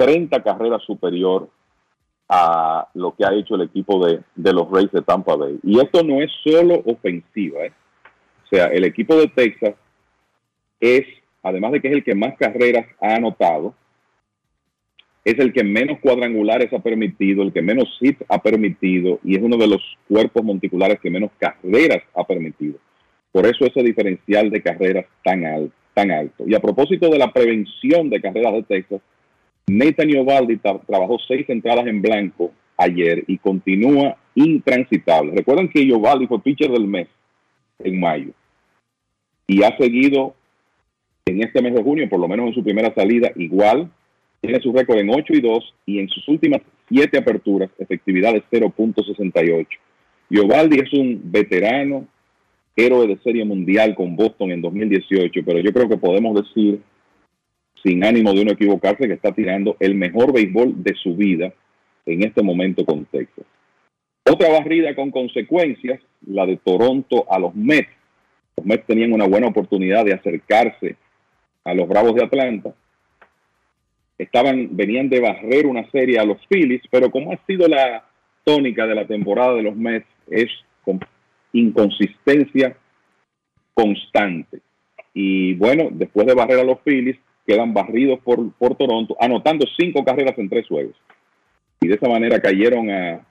30 0.00 0.42
carreras 0.42 0.82
superior 0.84 1.50
a 2.26 2.88
lo 2.94 3.14
que 3.14 3.26
ha 3.26 3.34
hecho 3.34 3.56
el 3.56 3.62
equipo 3.62 4.06
de, 4.06 4.22
los 4.34 4.70
Rays 4.70 4.90
de 4.92 5.02
Tampa 5.02 5.36
Bay. 5.36 5.58
Y 5.62 5.78
esto 5.78 6.02
no 6.02 6.22
es 6.22 6.30
solo 6.42 6.82
ofensiva, 6.86 7.66
¿eh? 7.66 7.72
o 8.44 8.48
sea, 8.48 8.66
el 8.68 8.84
equipo 8.84 9.14
de 9.16 9.28
Texas 9.28 9.74
es, 10.80 11.02
además 11.42 11.72
de 11.72 11.82
que 11.82 11.88
es 11.88 11.94
el 11.94 12.04
que 12.04 12.14
más 12.14 12.34
carreras 12.38 12.86
ha 13.02 13.16
anotado, 13.16 13.74
es 15.22 15.38
el 15.38 15.52
que 15.52 15.64
menos 15.64 15.98
cuadrangulares 16.00 16.72
ha 16.72 16.78
permitido, 16.78 17.42
el 17.42 17.52
que 17.52 17.60
menos 17.60 17.98
hits 18.00 18.24
ha 18.30 18.38
permitido 18.38 19.20
y 19.22 19.36
es 19.36 19.42
uno 19.42 19.58
de 19.58 19.66
los 19.66 19.82
cuerpos 20.08 20.42
monticulares 20.42 20.98
que 21.00 21.10
menos 21.10 21.30
carreras 21.38 22.02
ha 22.14 22.24
permitido. 22.24 22.78
Por 23.32 23.44
eso 23.44 23.66
ese 23.66 23.82
diferencial 23.82 24.48
de 24.48 24.62
carreras 24.62 25.04
tan 25.22 25.44
alto. 25.44 26.44
Y 26.46 26.54
a 26.54 26.60
propósito 26.60 27.10
de 27.10 27.18
la 27.18 27.30
prevención 27.30 28.08
de 28.08 28.22
carreras 28.22 28.54
de 28.54 28.62
Texas, 28.62 29.02
Nathan 29.70 30.10
Iovaldi 30.10 30.56
trabajó 30.56 31.18
seis 31.28 31.48
entradas 31.48 31.86
en 31.86 32.02
blanco 32.02 32.50
ayer 32.76 33.22
y 33.28 33.38
continúa 33.38 34.16
intransitable. 34.34 35.32
Recuerden 35.36 35.68
que 35.68 35.84
Iovaldi 35.84 36.26
fue 36.26 36.42
pitcher 36.42 36.72
del 36.72 36.88
mes 36.88 37.06
en 37.78 38.00
mayo 38.00 38.32
y 39.46 39.62
ha 39.62 39.76
seguido 39.76 40.34
en 41.24 41.44
este 41.44 41.62
mes 41.62 41.74
de 41.74 41.82
junio, 41.82 42.08
por 42.08 42.18
lo 42.18 42.26
menos 42.26 42.48
en 42.48 42.54
su 42.54 42.64
primera 42.64 42.92
salida, 42.94 43.30
igual. 43.36 43.90
Tiene 44.40 44.58
su 44.60 44.72
récord 44.72 44.98
en 44.98 45.10
8 45.10 45.34
y 45.34 45.40
2 45.40 45.74
y 45.86 45.98
en 46.00 46.08
sus 46.08 46.26
últimas 46.26 46.62
7 46.88 47.18
aperturas, 47.18 47.70
efectividad 47.78 48.32
de 48.32 48.42
0.68. 48.50 49.66
Iovaldi 50.30 50.80
es 50.80 50.92
un 50.94 51.20
veterano 51.30 52.06
héroe 52.74 53.06
de 53.06 53.18
serie 53.18 53.44
mundial 53.44 53.94
con 53.94 54.16
Boston 54.16 54.50
en 54.50 54.62
2018, 54.62 55.42
pero 55.44 55.60
yo 55.60 55.72
creo 55.72 55.88
que 55.88 55.98
podemos 55.98 56.42
decir, 56.42 56.80
sin 57.82 58.04
ánimo 58.04 58.32
de 58.32 58.42
uno 58.42 58.52
equivocarse, 58.52 59.06
que 59.06 59.14
está 59.14 59.32
tirando 59.32 59.76
el 59.80 59.94
mejor 59.94 60.32
béisbol 60.32 60.82
de 60.82 60.94
su 60.94 61.16
vida 61.16 61.52
en 62.06 62.24
este 62.24 62.42
momento 62.42 62.84
con 62.84 63.04
Texas. 63.06 63.44
Otra 64.28 64.50
barrida 64.50 64.94
con 64.94 65.10
consecuencias, 65.10 66.00
la 66.26 66.46
de 66.46 66.56
Toronto 66.58 67.26
a 67.30 67.38
los 67.38 67.54
Mets. 67.54 67.90
Los 68.56 68.66
Mets 68.66 68.86
tenían 68.86 69.12
una 69.12 69.26
buena 69.26 69.48
oportunidad 69.48 70.04
de 70.04 70.12
acercarse 70.12 70.96
a 71.64 71.74
los 71.74 71.88
Bravos 71.88 72.14
de 72.14 72.24
Atlanta. 72.24 72.74
Estaban, 74.18 74.76
venían 74.76 75.08
de 75.08 75.20
barrer 75.20 75.66
una 75.66 75.90
serie 75.90 76.18
a 76.18 76.24
los 76.24 76.38
Phillies, 76.46 76.82
pero 76.90 77.10
como 77.10 77.32
ha 77.32 77.38
sido 77.46 77.66
la 77.66 78.04
tónica 78.44 78.86
de 78.86 78.94
la 78.94 79.06
temporada 79.06 79.54
de 79.54 79.62
los 79.62 79.76
Mets, 79.76 80.06
es 80.28 80.50
con 80.84 81.00
inconsistencia 81.52 82.76
constante. 83.72 84.60
Y 85.14 85.54
bueno, 85.54 85.88
después 85.90 86.26
de 86.26 86.34
barrer 86.34 86.60
a 86.60 86.64
los 86.64 86.80
Phillies, 86.80 87.16
quedan 87.50 87.74
barridos 87.74 88.20
por, 88.20 88.52
por 88.52 88.76
Toronto, 88.76 89.16
anotando 89.18 89.66
cinco 89.76 90.04
carreras 90.04 90.38
en 90.38 90.48
tres 90.48 90.68
juegos. 90.68 90.94
Y 91.80 91.88
de 91.88 91.94
esa 91.96 92.08
manera 92.08 92.38
cayeron 92.38 92.88
a 92.90 93.26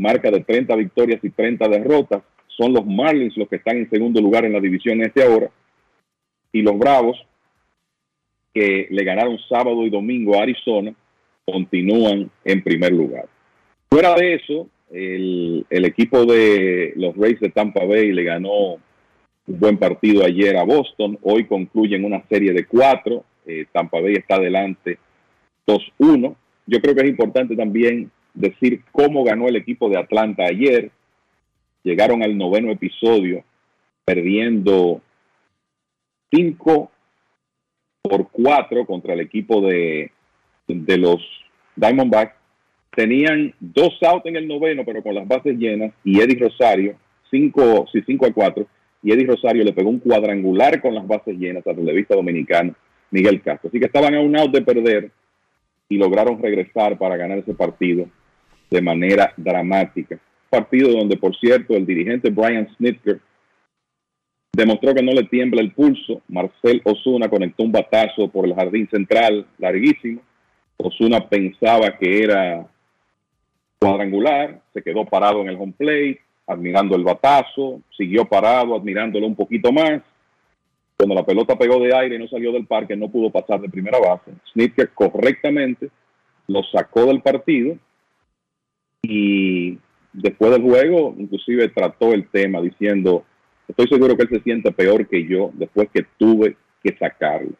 marca 0.00 0.30
de 0.30 0.40
30 0.40 0.74
victorias 0.76 1.20
y 1.22 1.28
30 1.28 1.68
derrotas. 1.68 2.22
Son 2.46 2.72
los 2.72 2.86
Marlins 2.86 3.36
los 3.36 3.48
que 3.48 3.56
están 3.56 3.76
en 3.76 3.90
segundo 3.90 4.20
lugar 4.22 4.46
en 4.46 4.54
la 4.54 4.60
división 4.60 5.02
este 5.02 5.22
ahora. 5.22 5.50
Y 6.52 6.62
los 6.62 6.78
Bravos, 6.78 7.18
que 8.54 8.86
le 8.90 9.04
ganaron 9.04 9.38
sábado 9.46 9.84
y 9.84 9.90
domingo 9.90 10.38
a 10.38 10.42
Arizona, 10.42 10.94
continúan 11.44 12.30
en 12.44 12.62
primer 12.62 12.92
lugar. 12.92 13.28
Fuera 13.90 14.14
de 14.14 14.34
eso, 14.36 14.68
el, 14.90 15.66
el 15.68 15.84
equipo 15.84 16.24
de 16.24 16.94
los 16.96 17.14
Rays 17.14 17.40
de 17.40 17.50
Tampa 17.50 17.84
Bay 17.84 18.10
le 18.12 18.24
ganó 18.24 18.74
un 18.74 18.80
buen 19.46 19.76
partido 19.76 20.24
ayer 20.24 20.56
a 20.56 20.64
Boston. 20.64 21.18
Hoy 21.22 21.44
concluyen 21.44 22.06
una 22.06 22.24
serie 22.28 22.54
de 22.54 22.64
cuatro. 22.64 23.24
Eh, 23.46 23.66
Tampa 23.72 24.00
Bay 24.00 24.14
está 24.14 24.36
adelante 24.36 24.98
2-1. 25.66 26.34
Yo 26.66 26.80
creo 26.80 26.94
que 26.94 27.02
es 27.02 27.08
importante 27.08 27.56
también 27.56 28.10
decir 28.34 28.82
cómo 28.92 29.24
ganó 29.24 29.48
el 29.48 29.56
equipo 29.56 29.88
de 29.88 29.98
Atlanta 29.98 30.44
ayer. 30.44 30.90
Llegaron 31.82 32.22
al 32.22 32.36
noveno 32.36 32.70
episodio 32.70 33.42
perdiendo 34.04 35.00
5 36.32 36.90
por 38.02 38.28
4 38.30 38.86
contra 38.86 39.14
el 39.14 39.20
equipo 39.20 39.60
de, 39.60 40.10
de 40.66 40.98
los 40.98 41.20
Diamondbacks. 41.76 42.34
Tenían 42.94 43.54
dos 43.60 43.96
outs 44.02 44.26
en 44.26 44.36
el 44.36 44.48
noveno, 44.48 44.84
pero 44.84 45.02
con 45.02 45.14
las 45.14 45.26
bases 45.26 45.56
llenas, 45.56 45.92
y 46.02 46.20
Eddie 46.20 46.40
Rosario, 46.40 46.96
5 47.30 47.86
sí, 47.92 48.02
cinco 48.04 48.26
a 48.26 48.32
4, 48.32 48.66
y 49.04 49.12
Eddie 49.12 49.26
Rosario 49.26 49.62
le 49.62 49.72
pegó 49.72 49.90
un 49.90 50.00
cuadrangular 50.00 50.82
con 50.82 50.94
las 50.94 51.06
bases 51.06 51.38
llenas 51.38 51.64
a 51.66 51.74
televista 51.74 52.16
dominicana 52.16 52.74
Miguel 53.10 53.42
Castro. 53.42 53.68
Así 53.68 53.78
que 53.78 53.86
estaban 53.86 54.14
a 54.14 54.20
un 54.20 54.36
out 54.36 54.52
de 54.52 54.62
perder 54.62 55.10
y 55.88 55.96
lograron 55.98 56.40
regresar 56.40 56.96
para 56.96 57.16
ganar 57.16 57.38
ese 57.38 57.54
partido 57.54 58.06
de 58.70 58.80
manera 58.80 59.32
dramática. 59.36 60.18
Partido 60.48 60.92
donde, 60.92 61.16
por 61.16 61.36
cierto, 61.36 61.74
el 61.74 61.86
dirigente 61.86 62.30
Brian 62.30 62.68
Snitker 62.76 63.20
demostró 64.52 64.94
que 64.94 65.02
no 65.02 65.12
le 65.12 65.24
tiembla 65.24 65.60
el 65.60 65.72
pulso. 65.72 66.22
Marcel 66.28 66.80
Osuna 66.84 67.28
conectó 67.28 67.62
un 67.62 67.72
batazo 67.72 68.28
por 68.28 68.46
el 68.46 68.54
jardín 68.54 68.88
central 68.88 69.46
larguísimo. 69.58 70.20
Osuna 70.76 71.28
pensaba 71.28 71.96
que 71.98 72.22
era 72.22 72.66
cuadrangular, 73.78 74.60
se 74.72 74.82
quedó 74.82 75.04
parado 75.04 75.40
en 75.40 75.48
el 75.48 75.56
home 75.56 75.74
plate, 75.76 76.20
admirando 76.46 76.96
el 76.96 77.04
batazo, 77.04 77.80
siguió 77.96 78.24
parado, 78.24 78.74
admirándolo 78.74 79.26
un 79.26 79.36
poquito 79.36 79.72
más. 79.72 80.02
Cuando 81.00 81.14
la 81.14 81.24
pelota 81.24 81.56
pegó 81.56 81.80
de 81.80 81.96
aire 81.96 82.16
y 82.16 82.18
no 82.18 82.28
salió 82.28 82.52
del 82.52 82.66
parque, 82.66 82.94
no 82.94 83.10
pudo 83.10 83.30
pasar 83.30 83.58
de 83.58 83.70
primera 83.70 83.98
base. 83.98 84.32
Snitker 84.52 84.90
correctamente 84.90 85.88
lo 86.46 86.62
sacó 86.64 87.06
del 87.06 87.22
partido 87.22 87.78
y 89.00 89.78
después 90.12 90.50
del 90.50 90.60
juego 90.60 91.14
inclusive 91.16 91.70
trató 91.70 92.12
el 92.12 92.28
tema 92.28 92.60
diciendo, 92.60 93.24
estoy 93.66 93.88
seguro 93.88 94.14
que 94.14 94.24
él 94.24 94.28
se 94.28 94.42
siente 94.42 94.72
peor 94.72 95.08
que 95.08 95.26
yo 95.26 95.50
después 95.54 95.88
que 95.90 96.04
tuve 96.18 96.58
que 96.84 96.94
sacarlo. 96.98 97.52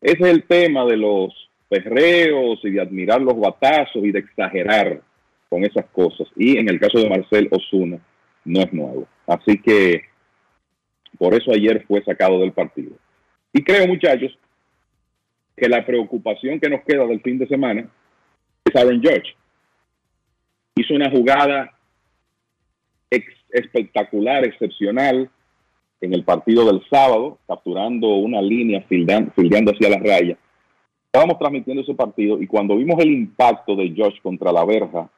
Ese 0.00 0.22
es 0.22 0.28
el 0.28 0.44
tema 0.44 0.84
de 0.84 0.96
los 0.96 1.34
perreos 1.68 2.60
y 2.62 2.70
de 2.70 2.82
admirar 2.82 3.20
los 3.20 3.36
batazos 3.36 4.04
y 4.04 4.12
de 4.12 4.20
exagerar 4.20 5.02
con 5.48 5.64
esas 5.64 5.86
cosas. 5.86 6.28
Y 6.36 6.56
en 6.56 6.68
el 6.68 6.78
caso 6.78 7.00
de 7.00 7.10
Marcel 7.10 7.48
Osuna, 7.50 7.98
no 8.44 8.60
es 8.60 8.72
nuevo. 8.72 9.08
Así 9.26 9.58
que 9.58 10.09
por 11.20 11.34
eso 11.34 11.52
ayer 11.52 11.84
fue 11.86 12.02
sacado 12.02 12.40
del 12.40 12.52
partido. 12.52 12.92
Y 13.52 13.62
creo, 13.62 13.86
muchachos, 13.86 14.32
que 15.54 15.68
la 15.68 15.84
preocupación 15.84 16.58
que 16.58 16.70
nos 16.70 16.80
queda 16.80 17.04
del 17.04 17.20
fin 17.20 17.38
de 17.38 17.46
semana 17.46 17.86
es 18.64 18.74
Aaron 18.74 19.02
George 19.02 19.34
hizo 20.76 20.94
una 20.94 21.10
jugada 21.10 21.76
espectacular, 23.50 24.46
excepcional 24.46 25.28
en 26.00 26.14
el 26.14 26.24
partido 26.24 26.64
del 26.64 26.82
sábado, 26.88 27.38
capturando 27.46 28.08
una 28.14 28.40
línea, 28.40 28.82
fildeando, 28.88 29.72
hacia 29.72 29.90
la 29.90 29.98
raya. 29.98 30.38
Estábamos 31.04 31.38
transmitiendo 31.38 31.82
ese 31.82 31.92
partido 31.92 32.40
y 32.40 32.46
cuando 32.46 32.78
vimos 32.78 32.98
el 32.98 33.10
impacto 33.10 33.76
de 33.76 33.92
Josh 33.94 34.22
contra 34.22 34.52
la 34.52 34.64
verja 34.64 35.10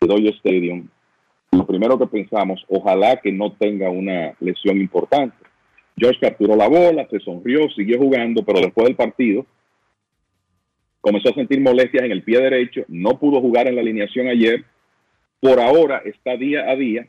de 0.00 0.06
Dodger 0.06 0.34
Stadium, 0.36 0.88
lo 1.52 1.66
primero 1.66 1.98
que 1.98 2.06
pensamos, 2.06 2.64
ojalá 2.68 3.16
que 3.16 3.32
no 3.32 3.52
tenga 3.52 3.90
una 3.90 4.34
lesión 4.40 4.78
importante. 4.78 5.36
Josh 6.00 6.18
capturó 6.20 6.54
la 6.56 6.68
bola, 6.68 7.06
se 7.10 7.18
sonrió, 7.20 7.68
siguió 7.70 7.98
jugando, 7.98 8.44
pero 8.44 8.60
después 8.60 8.86
del 8.86 8.96
partido 8.96 9.46
comenzó 11.00 11.30
a 11.30 11.34
sentir 11.34 11.60
molestias 11.60 12.04
en 12.04 12.12
el 12.12 12.22
pie 12.22 12.40
derecho, 12.40 12.84
no 12.88 13.18
pudo 13.18 13.40
jugar 13.40 13.66
en 13.68 13.76
la 13.76 13.80
alineación 13.80 14.28
ayer 14.28 14.64
por 15.40 15.60
ahora 15.60 16.02
está 16.04 16.36
día 16.36 16.68
a 16.68 16.76
día 16.76 17.06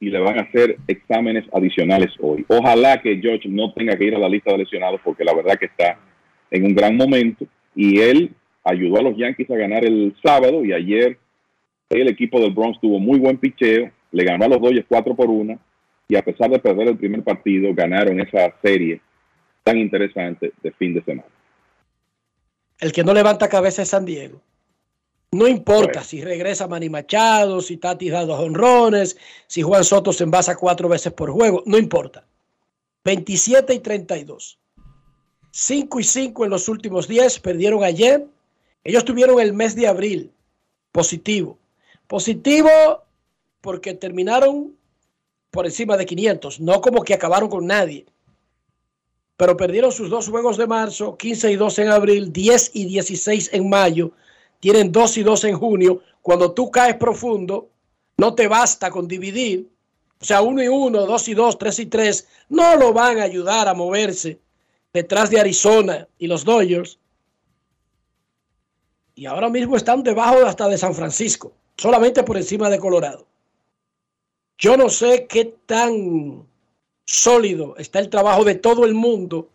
y 0.00 0.10
le 0.10 0.18
van 0.18 0.38
a 0.38 0.42
hacer 0.42 0.76
exámenes 0.86 1.44
adicionales 1.52 2.12
hoy. 2.20 2.44
Ojalá 2.48 3.00
que 3.02 3.18
George 3.18 3.48
no 3.48 3.72
tenga 3.72 3.96
que 3.96 4.04
ir 4.04 4.14
a 4.14 4.18
la 4.18 4.28
lista 4.28 4.52
de 4.52 4.58
lesionados 4.58 5.00
porque 5.02 5.24
la 5.24 5.34
verdad 5.34 5.58
que 5.58 5.66
está 5.66 5.98
en 6.50 6.64
un 6.64 6.74
gran 6.74 6.96
momento 6.96 7.46
y 7.74 8.00
él 8.00 8.30
ayudó 8.62 8.98
a 8.98 9.02
los 9.02 9.16
Yankees 9.16 9.50
a 9.50 9.56
ganar 9.56 9.84
el 9.84 10.14
sábado 10.22 10.64
y 10.64 10.72
ayer 10.72 11.18
el 11.90 12.08
equipo 12.08 12.40
del 12.40 12.52
Bronx 12.52 12.80
tuvo 12.80 12.98
muy 12.98 13.18
buen 13.18 13.38
picheo, 13.38 13.90
le 14.12 14.24
ganó 14.24 14.44
a 14.44 14.48
los 14.48 14.60
Dodgers 14.60 14.86
4 14.88 15.14
por 15.14 15.28
1 15.28 15.58
y 16.08 16.16
a 16.16 16.22
pesar 16.22 16.50
de 16.50 16.58
perder 16.58 16.88
el 16.88 16.98
primer 16.98 17.22
partido 17.22 17.74
ganaron 17.74 18.20
esa 18.20 18.54
serie 18.62 19.00
tan 19.62 19.78
interesante 19.78 20.52
de 20.62 20.70
fin 20.72 20.94
de 20.94 21.02
semana. 21.02 21.28
El 22.78 22.92
que 22.92 23.04
no 23.04 23.14
levanta 23.14 23.48
cabeza 23.48 23.82
es 23.82 23.88
San 23.88 24.04
Diego. 24.04 24.40
No 25.32 25.48
importa 25.48 26.04
si 26.04 26.22
regresa 26.22 26.68
Manny 26.68 26.88
Machado, 26.88 27.60
si 27.60 27.76
Tati 27.76 28.08
da 28.08 28.24
dos 28.24 28.38
honrones, 28.38 29.16
si 29.48 29.62
Juan 29.62 29.82
Soto 29.82 30.12
se 30.12 30.24
envasa 30.24 30.54
cuatro 30.54 30.88
veces 30.88 31.12
por 31.12 31.30
juego, 31.30 31.62
no 31.66 31.76
importa. 31.76 32.24
27 33.04 33.74
y 33.74 33.80
32. 33.80 34.58
5 35.50 36.00
y 36.00 36.04
5 36.04 36.44
en 36.44 36.50
los 36.50 36.68
últimos 36.68 37.08
10, 37.08 37.40
perdieron 37.40 37.82
ayer. 37.82 38.26
Ellos 38.84 39.04
tuvieron 39.04 39.40
el 39.40 39.52
mes 39.52 39.74
de 39.74 39.88
abril 39.88 40.30
positivo. 40.92 41.58
Positivo 42.06 42.70
porque 43.60 43.94
terminaron 43.94 44.76
por 45.50 45.66
encima 45.66 45.96
de 45.96 46.06
500, 46.06 46.60
no 46.60 46.80
como 46.80 47.02
que 47.02 47.14
acabaron 47.14 47.48
con 47.48 47.66
nadie. 47.66 48.06
Pero 49.36 49.56
perdieron 49.56 49.92
sus 49.92 50.10
dos 50.10 50.28
juegos 50.28 50.56
de 50.56 50.66
marzo, 50.66 51.16
15 51.16 51.52
y 51.52 51.56
2 51.56 51.78
en 51.80 51.88
abril, 51.88 52.32
10 52.32 52.70
y 52.74 52.84
16 52.84 53.50
en 53.52 53.68
mayo 53.68 54.12
tienen 54.64 54.92
2 54.92 55.18
y 55.18 55.22
2 55.22 55.44
en 55.44 55.58
junio. 55.58 56.00
Cuando 56.22 56.52
tú 56.52 56.70
caes 56.70 56.96
profundo, 56.96 57.68
no 58.16 58.34
te 58.34 58.48
basta 58.48 58.90
con 58.90 59.06
dividir. 59.06 59.68
O 60.18 60.24
sea, 60.24 60.40
1 60.40 60.62
y 60.62 60.68
1, 60.68 61.04
2 61.04 61.28
y 61.28 61.34
2, 61.34 61.58
3 61.58 61.78
y 61.80 61.86
3, 61.86 62.28
no 62.48 62.74
lo 62.76 62.94
van 62.94 63.18
a 63.18 63.24
ayudar 63.24 63.68
a 63.68 63.74
moverse 63.74 64.40
detrás 64.90 65.28
de 65.28 65.38
Arizona 65.38 66.08
y 66.18 66.28
los 66.28 66.46
Dodgers. 66.46 66.98
Y 69.14 69.26
ahora 69.26 69.48
mismo 69.48 69.76
están 69.76 70.02
debajo 70.02 70.44
hasta 70.44 70.68
de 70.68 70.78
San 70.78 70.94
Francisco, 70.94 71.52
solamente 71.76 72.22
por 72.22 72.36
encima 72.36 72.68
de 72.68 72.78
Colorado. 72.78 73.26
Yo 74.58 74.76
no 74.76 74.88
sé 74.88 75.26
qué 75.28 75.56
tan 75.66 76.46
sólido 77.04 77.76
está 77.76 77.98
el 77.98 78.08
trabajo 78.08 78.44
de 78.44 78.54
todo 78.54 78.84
el 78.84 78.94
mundo 78.94 79.50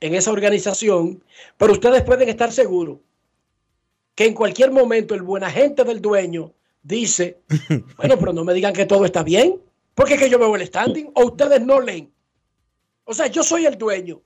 en 0.00 0.14
esa 0.14 0.32
organización, 0.32 1.22
pero 1.56 1.72
ustedes 1.72 2.02
pueden 2.02 2.28
estar 2.28 2.52
seguros 2.52 2.98
que 4.14 4.26
en 4.26 4.34
cualquier 4.34 4.70
momento 4.70 5.14
el 5.14 5.22
buen 5.22 5.44
agente 5.44 5.84
del 5.84 6.00
dueño 6.00 6.52
dice, 6.82 7.40
bueno, 7.96 8.18
pero 8.18 8.32
no 8.32 8.44
me 8.44 8.54
digan 8.54 8.72
que 8.72 8.86
todo 8.86 9.04
está 9.04 9.22
bien, 9.22 9.60
porque 9.94 10.14
es 10.14 10.20
que 10.20 10.30
yo 10.30 10.38
veo 10.38 10.56
el 10.56 10.66
standing, 10.66 11.10
o 11.14 11.26
ustedes 11.26 11.60
no 11.60 11.80
leen. 11.80 12.12
O 13.04 13.14
sea, 13.14 13.26
yo 13.26 13.42
soy 13.42 13.66
el 13.66 13.76
dueño. 13.76 14.20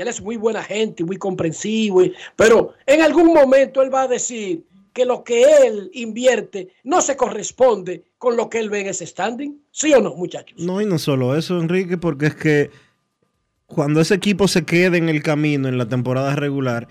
Él 0.00 0.08
es 0.08 0.20
muy 0.20 0.36
buena 0.36 0.62
gente, 0.62 1.04
muy 1.04 1.16
comprensivo, 1.16 2.02
pero 2.36 2.74
en 2.86 3.02
algún 3.02 3.32
momento 3.32 3.82
él 3.82 3.92
va 3.92 4.02
a 4.02 4.08
decir 4.08 4.64
que 4.92 5.04
lo 5.04 5.22
que 5.22 5.44
él 5.66 5.90
invierte 5.94 6.68
no 6.82 7.00
se 7.00 7.16
corresponde 7.16 8.04
con 8.18 8.36
lo 8.36 8.48
que 8.50 8.58
él 8.58 8.70
ve 8.70 8.80
en 8.80 8.88
ese 8.88 9.06
standing. 9.06 9.60
¿Sí 9.70 9.92
o 9.94 10.00
no, 10.00 10.14
muchachos? 10.14 10.58
No, 10.58 10.80
y 10.80 10.86
no 10.86 10.98
solo 10.98 11.36
eso, 11.36 11.60
Enrique, 11.60 11.98
porque 11.98 12.26
es 12.26 12.34
que 12.34 12.70
cuando 13.66 14.00
ese 14.00 14.14
equipo 14.14 14.48
se 14.48 14.64
quede 14.64 14.98
en 14.98 15.08
el 15.08 15.22
camino 15.22 15.68
en 15.68 15.78
la 15.78 15.88
temporada 15.88 16.34
regular, 16.34 16.88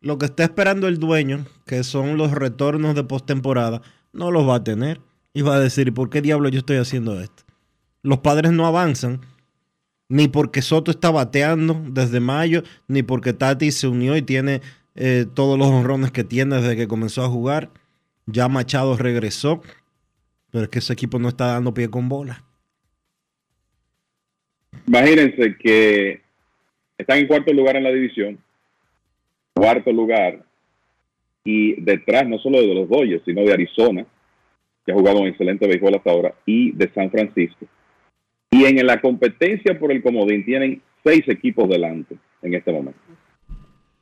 lo 0.00 0.16
que 0.16 0.26
está 0.26 0.44
esperando 0.44 0.88
el 0.88 0.98
dueño, 0.98 1.46
que 1.66 1.84
son 1.84 2.16
los 2.16 2.32
retornos 2.32 2.94
de 2.94 3.04
postemporada, 3.04 3.82
no 4.12 4.30
los 4.30 4.48
va 4.48 4.56
a 4.56 4.64
tener. 4.64 5.00
Y 5.32 5.42
va 5.42 5.56
a 5.56 5.60
decir, 5.60 5.88
¿y 5.88 5.90
por 5.92 6.10
qué 6.10 6.22
diablo 6.22 6.48
yo 6.48 6.58
estoy 6.58 6.78
haciendo 6.78 7.20
esto? 7.20 7.44
Los 8.02 8.18
padres 8.18 8.52
no 8.52 8.66
avanzan, 8.66 9.20
ni 10.10 10.26
porque 10.26 10.60
Soto 10.60 10.90
está 10.90 11.10
bateando 11.10 11.80
desde 11.88 12.18
mayo, 12.18 12.64
ni 12.88 13.02
porque 13.04 13.32
Tati 13.32 13.70
se 13.70 13.86
unió 13.86 14.16
y 14.16 14.22
tiene 14.22 14.60
eh, 14.96 15.24
todos 15.34 15.56
los 15.56 15.68
honrones 15.68 16.10
que 16.10 16.24
tiene 16.24 16.56
desde 16.56 16.76
que 16.76 16.88
comenzó 16.88 17.22
a 17.24 17.28
jugar. 17.28 17.70
Ya 18.26 18.48
Machado 18.48 18.96
regresó, 18.96 19.62
pero 20.50 20.64
es 20.64 20.70
que 20.70 20.80
ese 20.80 20.92
equipo 20.92 21.20
no 21.20 21.28
está 21.28 21.52
dando 21.52 21.72
pie 21.72 21.88
con 21.88 22.08
bola. 22.08 22.42
Imagínense 24.88 25.56
que 25.56 26.20
están 26.98 27.18
en 27.18 27.28
cuarto 27.28 27.52
lugar 27.52 27.76
en 27.76 27.84
la 27.84 27.92
división, 27.92 28.38
cuarto 29.54 29.92
lugar, 29.92 30.44
y 31.44 31.80
detrás 31.80 32.28
no 32.28 32.38
solo 32.40 32.60
de 32.60 32.74
los 32.74 32.88
Dodgers, 32.88 33.22
sino 33.24 33.42
de 33.42 33.52
Arizona, 33.52 34.04
que 34.84 34.90
ha 34.90 34.96
jugado 34.96 35.20
un 35.20 35.28
excelente 35.28 35.68
béisbol 35.68 35.94
hasta 35.94 36.10
ahora, 36.10 36.34
y 36.44 36.72
de 36.72 36.92
San 36.92 37.12
Francisco. 37.12 37.66
Y 38.50 38.64
en 38.64 38.84
la 38.86 39.00
competencia 39.00 39.78
por 39.78 39.92
el 39.92 40.02
comodín 40.02 40.44
tienen 40.44 40.82
seis 41.04 41.22
equipos 41.28 41.68
delante 41.68 42.16
en 42.42 42.54
este 42.54 42.72
momento. 42.72 42.98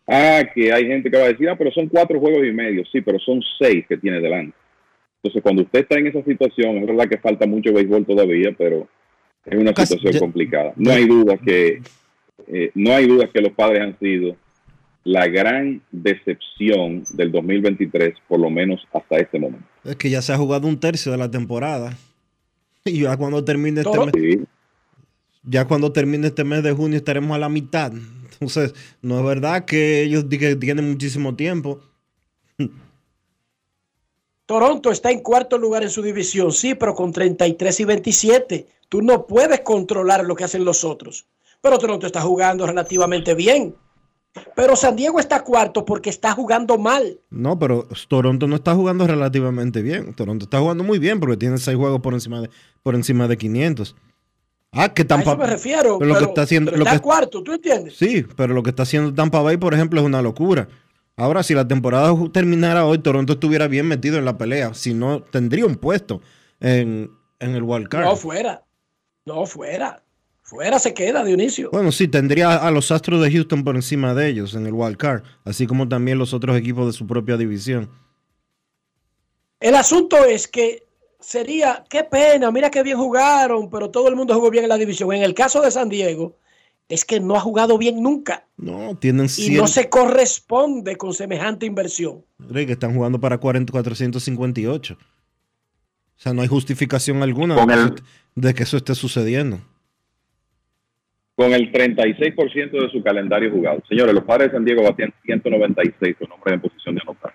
Ah, 0.07 0.43
que 0.55 0.73
hay 0.73 0.87
gente 0.87 1.11
que 1.11 1.19
va 1.19 1.25
a 1.25 1.29
decir, 1.29 1.49
ah, 1.51 1.57
pero 1.57 1.71
son 1.71 1.89
cuatro 1.89 2.19
juegos 2.19 2.47
y 2.47 2.53
medio. 2.53 2.83
Sí, 2.91 3.03
pero 3.03 3.19
son 3.19 3.43
seis 3.59 3.85
que 3.87 3.99
tiene 3.99 4.21
delante. 4.21 4.57
Entonces, 5.23 5.43
cuando 5.43 5.63
usted 5.63 5.81
está 5.81 5.99
en 5.99 6.07
esa 6.07 6.23
situación, 6.23 6.79
es 6.79 6.87
verdad 6.87 7.09
que 7.09 7.19
falta 7.19 7.47
mucho 7.47 7.73
béisbol 7.73 8.07
todavía, 8.07 8.55
pero 8.57 8.89
es 9.45 9.59
una 9.59 9.75
situación 9.75 10.19
complicada. 10.19 10.73
No 10.77 10.93
hay 10.93 11.07
duda 11.07 11.37
que 11.37 11.83
eh, 12.47 12.71
no 12.75 12.93
hay 12.93 13.07
duda 13.07 13.29
que 13.33 13.41
los 13.41 13.53
padres 13.53 13.83
han 13.83 13.99
sido 13.99 14.37
la 15.05 15.27
gran 15.27 15.83
decepción 15.91 17.05
del 17.11 17.33
2023, 17.33 18.15
por 18.29 18.41
lo 18.41 18.51
menos 18.51 18.87
hasta 18.93 19.17
este 19.17 19.39
momento. 19.39 19.67
Es 19.85 19.97
que 19.97 20.11
ya 20.11 20.23
se 20.23 20.33
ha 20.33 20.37
jugado 20.37 20.67
un 20.69 20.79
tercio 20.79 21.13
de 21.13 21.19
la 21.19 21.31
temporada. 21.31 21.97
Y 22.85 23.03
ya 23.03 23.17
cuando 23.17 23.45
termine 23.45 23.83
este 23.83 23.99
mes, 23.99 24.39
ya 25.43 25.67
cuando 25.67 25.93
termine 25.93 26.29
este 26.29 26.45
mes 26.45 26.63
de 26.63 26.73
junio 26.73 26.97
estaremos 26.97 27.35
a 27.35 27.39
la 27.39 27.49
mitad. 27.49 27.93
Entonces, 28.33 28.75
no 29.03 29.19
es 29.19 29.25
verdad 29.25 29.65
que 29.65 30.03
ellos 30.03 30.25
que 30.31 30.57
tienen 30.57 30.89
muchísimo 30.91 31.35
tiempo. 31.35 31.81
Toronto 34.47 34.91
está 34.91 35.11
en 35.11 35.21
cuarto 35.21 35.59
lugar 35.59 35.83
en 35.83 35.91
su 35.91 36.01
división, 36.01 36.53
sí, 36.53 36.75
pero 36.75 36.95
con 36.95 37.13
33 37.13 37.81
y 37.81 37.85
27. 37.85 38.67
Tú 38.89 39.03
no 39.03 39.27
puedes 39.27 39.61
controlar 39.61 40.25
lo 40.25 40.35
que 40.35 40.45
hacen 40.45 40.65
los 40.65 40.85
otros. 40.85 41.27
Pero 41.61 41.79
Toronto 41.79 42.07
está 42.07 42.23
jugando 42.23 42.67
relativamente 42.67 43.35
bien. 43.35 43.75
Pero 44.55 44.77
San 44.77 44.97
Diego 44.97 45.21
está 45.21 45.43
cuarto 45.43 45.85
porque 45.85 46.11
está 46.11 46.33
jugando 46.33 46.79
mal. 46.79 47.21
No, 47.31 47.59
pero 47.59 47.89
Toronto 48.09 48.47
no 48.47 48.57
está 48.57 48.75
jugando 48.75 49.07
relativamente 49.07 49.83
bien. 49.83 50.15
Toronto 50.15 50.45
está 50.45 50.61
jugando 50.61 50.85
muy 50.85 50.99
bien 50.99 51.21
porque 51.21 51.37
tiene 51.37 51.59
seis 51.59 51.77
juegos 51.77 52.01
por 52.01 52.15
encima 52.15 52.41
de, 52.41 52.51
por 52.83 52.95
encima 52.95 53.29
de 53.29 53.37
500. 53.37 53.97
Ah, 54.73 54.93
que 54.93 55.05
Tampa. 55.05 55.31
A 55.31 55.35
eso 55.35 55.43
me 55.43 55.47
refiero. 55.47 55.99
Pero, 55.99 56.13
lo 56.13 56.19
que 56.19 56.25
está 56.25 56.43
haciendo. 56.43 56.71
Lo 56.73 56.85
está 56.85 56.93
que, 56.93 57.01
cuarto, 57.01 57.43
¿tú 57.43 57.53
entiendes? 57.53 57.97
Sí, 57.97 58.27
pero 58.37 58.55
lo 58.55 58.63
que 58.63 58.71
está 58.71 58.83
haciendo 58.83 59.15
Tampa 59.15 59.41
Bay, 59.41 59.57
por 59.57 59.75
ejemplo, 59.75 60.01
es 60.01 60.07
una 60.07 60.23
locura. 60.23 60.69
Ahora, 61.17 61.43
si 61.43 61.55
la 61.55 61.67
temporada 61.67 62.15
terminara 62.33 62.87
hoy, 62.87 62.99
Toronto 62.99 63.33
estuviera 63.35 63.67
bien 63.67 63.87
metido 63.87 64.19
en 64.19 64.25
la 64.25 64.39
pelea. 64.39 64.75
Si 64.75 64.95
no, 64.95 65.21
tendría 65.23 65.67
un 65.67 65.77
puesto 65.77 66.21
en, 66.61 67.11
en 67.41 67.51
el 67.55 67.63
Wild 67.63 67.89
Card. 67.89 68.05
No, 68.05 68.17
fuera. 68.17 68.65
No, 69.27 69.45
fuera. 69.47 70.03
Fuera 70.49 70.79
se 70.79 70.95
queda, 70.95 71.23
Dionisio. 71.25 71.69
Bueno, 71.73 71.93
sí, 71.93 72.09
tendría 72.09 72.57
a 72.57 72.71
los 72.71 72.91
Astros 72.91 73.21
de 73.21 73.31
Houston 73.31 73.65
por 73.65 73.77
encima 73.77 74.15
de 74.15 74.31
ellos 74.31 74.55
en 74.55 74.67
el 74.67 74.73
Wild 74.73 74.97
Card, 74.97 75.23
así 75.45 75.67
como 75.67 75.87
también 75.87 76.17
los 76.17 76.33
otros 76.33 76.57
equipos 76.57 76.87
de 76.87 76.95
su 76.95 77.07
propia 77.07 77.37
división. 77.37 77.91
El 79.61 79.75
asunto 79.75 80.25
es 80.25 80.49
que 80.49 80.87
sería, 81.21 81.85
qué 81.91 82.03
pena, 82.03 82.51
mira 82.51 82.71
qué 82.71 82.83
bien 82.83 82.97
jugaron, 82.97 83.69
pero 83.69 83.91
todo 83.91 84.09
el 84.09 84.17
mundo 84.17 84.33
jugó 84.33 84.49
bien 84.49 84.65
en 84.65 84.71
la 84.71 84.79
división. 84.79 85.13
En 85.13 85.23
el 85.23 85.35
caso 85.35 85.61
de 85.61 85.71
San 85.71 85.91
Diego, 85.91 86.39
es 86.89 87.05
que 87.05 87.21
no 87.21 87.37
ha 87.37 87.41
jugado 87.41 87.77
bien 87.77 88.03
nunca. 88.03 88.49
No, 88.57 88.97
tienen 88.97 89.29
100... 89.29 89.53
Y 89.53 89.57
no 89.59 89.67
se 89.67 89.91
corresponde 89.91 90.97
con 90.97 91.13
semejante 91.13 91.67
inversión. 91.67 92.25
que 92.51 92.73
están 92.73 92.95
jugando 92.95 93.21
para 93.21 93.37
40, 93.37 93.71
458. 93.71 94.95
O 94.95 94.99
sea, 96.17 96.33
no 96.33 96.41
hay 96.41 96.49
justificación 96.49 97.23
alguna 97.23 97.67
de, 97.67 97.75
el... 97.75 97.95
que, 97.97 98.03
de 98.35 98.55
que 98.55 98.63
eso 98.63 98.79
esté 98.79 98.95
sucediendo 98.95 99.61
con 101.39 101.53
el 101.53 101.71
36% 101.71 102.71
de 102.73 102.91
su 102.91 103.01
calendario 103.01 103.53
jugado. 103.53 103.81
Señores, 103.89 104.13
los 104.13 104.25
padres 104.25 104.49
de 104.49 104.57
San 104.57 104.65
Diego 104.65 104.83
batían 104.83 105.15
196 105.23 106.17
con 106.19 106.33
hombres 106.33 106.55
en 106.55 106.61
posición 106.61 106.97
de 106.97 107.01
anotar. 107.01 107.33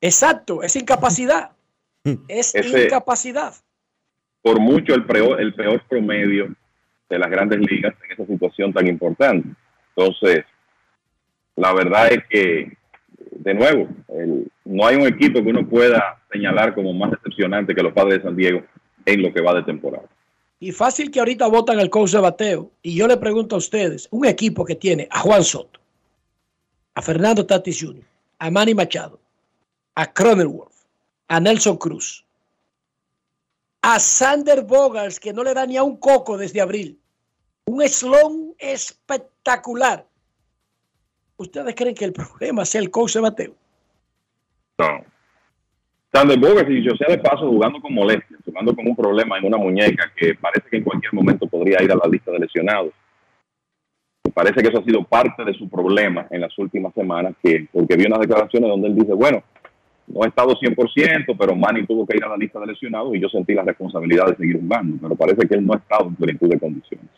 Exacto, 0.00 0.62
es 0.62 0.76
incapacidad. 0.76 1.50
es 2.28 2.54
Ese, 2.54 2.84
incapacidad. 2.84 3.52
Por 4.42 4.60
mucho 4.60 4.94
el 4.94 5.06
peor, 5.06 5.40
el 5.40 5.54
peor 5.54 5.82
promedio 5.88 6.54
de 7.10 7.18
las 7.18 7.28
grandes 7.28 7.58
ligas 7.68 7.96
en 8.04 8.12
esa 8.12 8.26
situación 8.26 8.72
tan 8.72 8.86
importante. 8.86 9.48
Entonces, 9.96 10.44
la 11.56 11.74
verdad 11.74 12.12
es 12.12 12.22
que, 12.30 12.76
de 13.32 13.54
nuevo, 13.54 13.88
el, 14.06 14.46
no 14.64 14.86
hay 14.86 14.94
un 14.94 15.06
equipo 15.08 15.42
que 15.42 15.50
uno 15.50 15.66
pueda 15.66 16.22
señalar 16.30 16.76
como 16.76 16.92
más 16.92 17.10
decepcionante 17.10 17.74
que 17.74 17.82
los 17.82 17.92
padres 17.92 18.18
de 18.18 18.22
San 18.22 18.36
Diego 18.36 18.62
en 19.04 19.20
lo 19.20 19.34
que 19.34 19.42
va 19.42 19.52
de 19.52 19.64
temporada. 19.64 20.06
Y 20.58 20.72
fácil 20.72 21.10
que 21.10 21.18
ahorita 21.18 21.46
votan 21.48 21.78
el 21.80 21.90
coach 21.90 22.12
de 22.12 22.20
bateo. 22.20 22.70
Y 22.82 22.94
yo 22.94 23.06
le 23.06 23.16
pregunto 23.16 23.56
a 23.56 23.58
ustedes, 23.58 24.08
un 24.10 24.24
equipo 24.26 24.64
que 24.64 24.74
tiene 24.74 25.06
a 25.10 25.20
Juan 25.20 25.44
Soto, 25.44 25.80
a 26.94 27.02
Fernando 27.02 27.44
Tatis 27.44 27.80
Jr., 27.80 28.04
a 28.38 28.50
Manny 28.50 28.74
Machado, 28.74 29.18
a 29.94 30.12
Cronenworth, 30.12 30.72
a 31.28 31.40
Nelson 31.40 31.76
Cruz, 31.76 32.24
a 33.82 33.98
Sander 33.98 34.62
Bogars, 34.62 35.20
que 35.20 35.32
no 35.32 35.44
le 35.44 35.54
da 35.54 35.66
ni 35.66 35.76
a 35.76 35.82
un 35.82 35.96
coco 35.96 36.36
desde 36.36 36.60
abril. 36.60 36.98
Un 37.66 37.86
slon 37.88 38.54
espectacular. 38.58 40.06
¿Ustedes 41.36 41.74
creen 41.74 41.94
que 41.94 42.06
el 42.06 42.12
problema 42.12 42.64
sea 42.64 42.80
el 42.80 42.90
coach 42.90 43.14
de 43.14 43.20
bateo? 43.20 43.54
No. 44.78 45.04
Sander 46.12 46.38
Bogart, 46.38 46.70
y 46.70 46.82
yo 46.82 46.96
sea 46.96 47.14
de 47.14 47.18
paso, 47.18 47.46
jugando 47.48 47.80
con 47.80 47.92
molestias, 47.92 48.25
jugando 48.56 48.74
con 48.74 48.88
un 48.88 48.96
problema 48.96 49.38
en 49.38 49.44
una 49.44 49.58
muñeca 49.58 50.10
que 50.16 50.34
parece 50.34 50.68
que 50.70 50.78
en 50.78 50.84
cualquier 50.84 51.12
momento 51.12 51.46
podría 51.46 51.82
ir 51.82 51.92
a 51.92 51.96
la 51.96 52.08
lista 52.10 52.30
de 52.30 52.38
lesionados. 52.38 52.92
Me 54.24 54.32
parece 54.32 54.62
que 54.62 54.68
eso 54.68 54.78
ha 54.78 54.84
sido 54.84 55.04
parte 55.04 55.44
de 55.44 55.52
su 55.52 55.68
problema 55.68 56.26
en 56.30 56.40
las 56.40 56.56
últimas 56.58 56.94
semanas, 56.94 57.34
que, 57.42 57.68
porque 57.70 57.96
vi 57.96 58.06
unas 58.06 58.20
declaraciones 58.20 58.70
donde 58.70 58.88
él 58.88 58.94
dice, 58.94 59.12
bueno, 59.12 59.42
no 60.06 60.24
he 60.24 60.28
estado 60.28 60.54
100%, 60.54 61.36
pero 61.38 61.54
Manny 61.54 61.84
tuvo 61.86 62.06
que 62.06 62.16
ir 62.16 62.24
a 62.24 62.28
la 62.28 62.36
lista 62.36 62.58
de 62.60 62.66
lesionados 62.68 63.14
y 63.14 63.20
yo 63.20 63.28
sentí 63.28 63.54
la 63.54 63.62
responsabilidad 63.62 64.26
de 64.26 64.36
seguir 64.36 64.60
jugando, 64.60 64.96
pero 65.02 65.16
parece 65.16 65.46
que 65.46 65.54
él 65.54 65.66
no 65.66 65.74
ha 65.74 65.76
estado 65.76 66.08
en 66.08 66.14
plenitud 66.14 66.48
de 66.48 66.58
condiciones. 66.58 67.10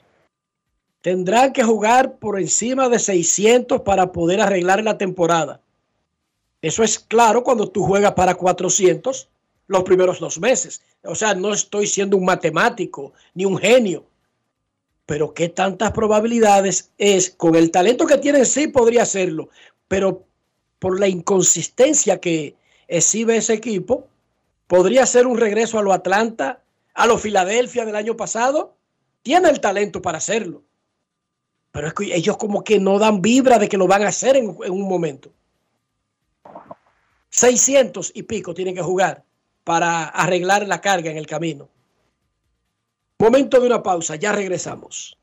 Tendrán 1.00 1.52
que 1.52 1.62
jugar 1.62 2.18
por 2.18 2.40
encima 2.40 2.88
de 2.88 2.98
600 2.98 3.82
para 3.82 4.10
poder 4.10 4.40
arreglar 4.40 4.82
la 4.82 4.98
temporada. 4.98 5.60
Eso 6.60 6.82
es 6.82 6.98
claro 6.98 7.44
cuando 7.44 7.70
tú 7.70 7.84
juegas 7.84 8.12
para 8.12 8.34
400 8.34 9.28
los 9.68 9.84
primeros 9.84 10.18
dos 10.18 10.40
meses. 10.40 10.82
O 11.04 11.14
sea, 11.14 11.34
no 11.34 11.52
estoy 11.52 11.86
siendo 11.86 12.16
un 12.16 12.24
matemático 12.24 13.12
ni 13.34 13.44
un 13.44 13.56
genio. 13.56 14.06
Pero 15.06 15.32
qué 15.32 15.48
tantas 15.48 15.92
probabilidades 15.92 16.90
es, 16.98 17.30
con 17.30 17.54
el 17.54 17.70
talento 17.70 18.06
que 18.06 18.18
tienen, 18.18 18.44
sí 18.44 18.68
podría 18.68 19.02
hacerlo. 19.02 19.50
Pero 19.86 20.24
por 20.78 20.98
la 20.98 21.06
inconsistencia 21.06 22.20
que 22.20 22.56
exhibe 22.88 23.36
ese 23.36 23.54
equipo, 23.54 24.08
podría 24.66 25.06
ser 25.06 25.26
un 25.26 25.38
regreso 25.38 25.78
a 25.78 25.82
lo 25.82 25.92
Atlanta, 25.92 26.62
a 26.94 27.06
lo 27.06 27.16
Filadelfia 27.16 27.84
del 27.84 27.96
año 27.96 28.16
pasado. 28.16 28.74
Tiene 29.22 29.50
el 29.50 29.60
talento 29.60 30.02
para 30.02 30.18
hacerlo. 30.18 30.62
Pero 31.72 31.88
es 31.88 31.94
que 31.94 32.14
ellos 32.14 32.38
como 32.38 32.64
que 32.64 32.80
no 32.80 32.98
dan 32.98 33.20
vibra 33.20 33.58
de 33.58 33.68
que 33.68 33.76
lo 33.76 33.86
van 33.86 34.02
a 34.02 34.08
hacer 34.08 34.36
en, 34.36 34.56
en 34.64 34.72
un 34.72 34.88
momento. 34.88 35.30
600 37.30 38.12
y 38.14 38.22
pico 38.22 38.54
tienen 38.54 38.74
que 38.74 38.82
jugar 38.82 39.24
para 39.68 40.04
arreglar 40.04 40.66
la 40.66 40.80
carga 40.80 41.10
en 41.10 41.18
el 41.18 41.26
camino. 41.26 41.68
Momento 43.18 43.60
de 43.60 43.66
una 43.66 43.82
pausa, 43.82 44.16
ya 44.16 44.32
regresamos. 44.32 45.18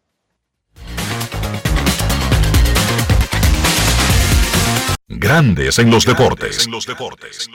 Grandes 5.07 5.79
en 5.79 5.89
los 5.89 6.05
deportes. 6.05 6.67
En 6.67 6.71
los 6.71 6.85
deportes. 6.85 7.49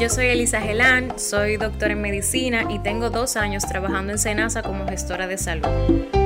Yo 0.00 0.08
soy 0.08 0.26
Elisa 0.26 0.60
Gelán, 0.60 1.16
soy 1.16 1.56
doctora 1.56 1.92
en 1.92 2.00
medicina 2.00 2.64
y 2.68 2.80
tengo 2.80 3.10
dos 3.10 3.36
años 3.36 3.64
trabajando 3.64 4.12
en 4.12 4.18
Senasa 4.18 4.64
como 4.64 4.88
gestora 4.88 5.28
de 5.28 5.38
salud. 5.38 6.25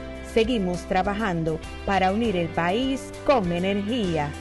Seguimos 0.33 0.87
trabajando 0.87 1.59
para 1.85 2.13
unir 2.13 2.37
el 2.37 2.47
país 2.47 3.11
con 3.25 3.51
energía. 3.51 4.31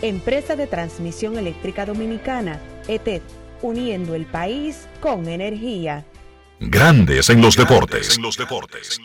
Empresa 0.00 0.56
de 0.56 0.66
Transmisión 0.66 1.38
Eléctrica 1.38 1.86
Dominicana, 1.86 2.58
ETED, 2.88 3.22
uniendo 3.62 4.16
el 4.16 4.26
país 4.26 4.88
con 5.00 5.28
energía. 5.28 6.04
Grandes 6.58 7.30
en 7.30 7.40
los 7.40 7.56
deportes. 7.56 8.16
En 8.16 8.22
los 8.22 8.36
deportes. 8.36 8.98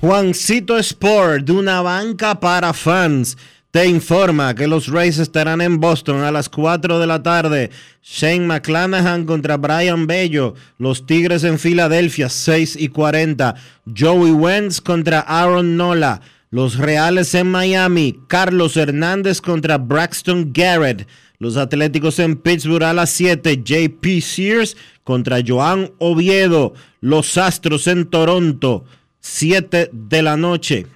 Juancito 0.00 0.78
Sport, 0.78 1.44
de 1.44 1.52
una 1.52 1.82
banca 1.82 2.38
para 2.38 2.72
fans, 2.72 3.36
te 3.70 3.86
informa 3.86 4.54
que 4.54 4.66
los 4.66 4.86
Rays 4.88 5.18
estarán 5.18 5.60
en 5.60 5.78
Boston 5.78 6.22
a 6.22 6.32
las 6.32 6.48
4 6.48 6.98
de 6.98 7.06
la 7.06 7.22
tarde. 7.22 7.70
Shane 8.02 8.46
McClanahan 8.46 9.26
contra 9.26 9.58
Brian 9.58 10.06
Bello. 10.06 10.54
Los 10.78 11.04
Tigres 11.04 11.44
en 11.44 11.58
Filadelfia, 11.58 12.30
6 12.30 12.76
y 12.80 12.88
40. 12.88 13.54
Joey 13.94 14.32
Wentz 14.32 14.80
contra 14.80 15.20
Aaron 15.20 15.76
Nola. 15.76 16.22
Los 16.50 16.78
Reales 16.78 17.34
en 17.34 17.50
Miami. 17.50 18.18
Carlos 18.26 18.74
Hernández 18.78 19.42
contra 19.42 19.76
Braxton 19.76 20.50
Garrett. 20.54 21.06
Los 21.38 21.58
Atléticos 21.58 22.18
en 22.20 22.36
Pittsburgh 22.36 22.84
a 22.84 22.94
las 22.94 23.10
7. 23.10 23.62
JP 23.62 24.22
Sears 24.22 24.78
contra 25.04 25.40
Joan 25.46 25.92
Oviedo. 25.98 26.72
Los 27.02 27.36
Astros 27.36 27.86
en 27.86 28.06
Toronto. 28.06 28.86
7 29.20 29.90
de 29.92 30.22
la 30.22 30.38
noche. 30.38 30.86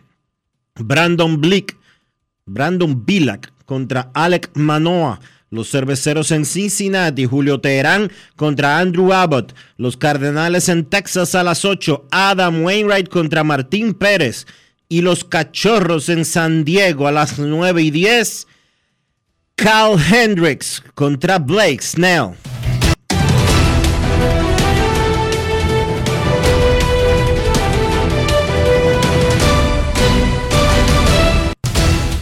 Brandon 0.76 1.38
Blick, 1.38 1.76
Brandon 2.46 3.04
Billac 3.04 3.52
contra 3.64 4.10
Alec 4.14 4.50
Manoa. 4.54 5.20
Los 5.50 5.70
cerveceros 5.70 6.30
en 6.30 6.46
Cincinnati, 6.46 7.26
Julio 7.26 7.60
Teherán 7.60 8.10
contra 8.36 8.78
Andrew 8.78 9.12
Abbott. 9.12 9.54
Los 9.76 9.96
Cardenales 9.96 10.68
en 10.68 10.86
Texas 10.86 11.34
a 11.34 11.42
las 11.42 11.64
8, 11.64 12.08
Adam 12.10 12.64
Wainwright 12.64 13.08
contra 13.08 13.44
Martín 13.44 13.94
Pérez. 13.94 14.46
Y 14.88 15.02
los 15.02 15.24
Cachorros 15.24 16.08
en 16.08 16.24
San 16.24 16.64
Diego 16.64 17.06
a 17.06 17.12
las 17.12 17.38
9 17.38 17.82
y 17.82 17.90
10, 17.90 18.46
Cal 19.54 19.96
Hendricks 19.98 20.82
contra 20.94 21.38
Blake 21.38 21.82
Snell. 21.82 22.34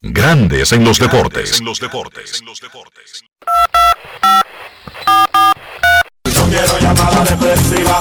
Grandes 0.00 0.72
en 0.72 0.84
los 0.84 0.98
deportes. 0.98 1.60
En 1.60 1.66
los 1.66 1.78
deportes. 1.78 2.42
No 6.34 6.46
quiero 6.48 6.78
llamada 6.80 7.22
depresiva. 7.24 8.00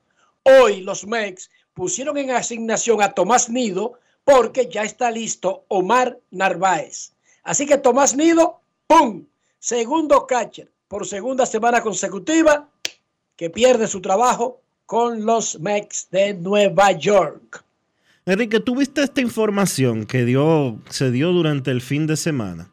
Hoy 0.42 0.80
los 0.80 1.06
Mets 1.06 1.50
pusieron 1.74 2.16
en 2.16 2.30
asignación 2.30 3.02
a 3.02 3.12
Tomás 3.12 3.50
Nido 3.50 3.98
porque 4.24 4.70
ya 4.72 4.84
está 4.84 5.10
listo 5.10 5.66
Omar 5.68 6.18
Narváez. 6.30 7.12
Así 7.42 7.66
que 7.66 7.76
Tomás 7.76 8.16
Nido, 8.16 8.62
¡pum! 8.86 9.26
Segundo 9.58 10.26
catcher 10.26 10.72
por 10.88 11.06
segunda 11.06 11.44
semana 11.44 11.82
consecutiva 11.82 12.70
que 13.36 13.50
pierde 13.50 13.86
su 13.86 14.00
trabajo 14.00 14.61
con 14.92 15.24
los 15.24 15.58
Mets 15.58 16.08
de 16.10 16.34
Nueva 16.34 16.92
York. 16.92 17.64
Enrique, 18.26 18.60
¿tú 18.60 18.76
viste 18.76 19.02
esta 19.02 19.22
información 19.22 20.04
que 20.04 20.26
dio, 20.26 20.78
se 20.90 21.10
dio 21.10 21.32
durante 21.32 21.70
el 21.70 21.80
fin 21.80 22.06
de 22.06 22.18
semana? 22.18 22.70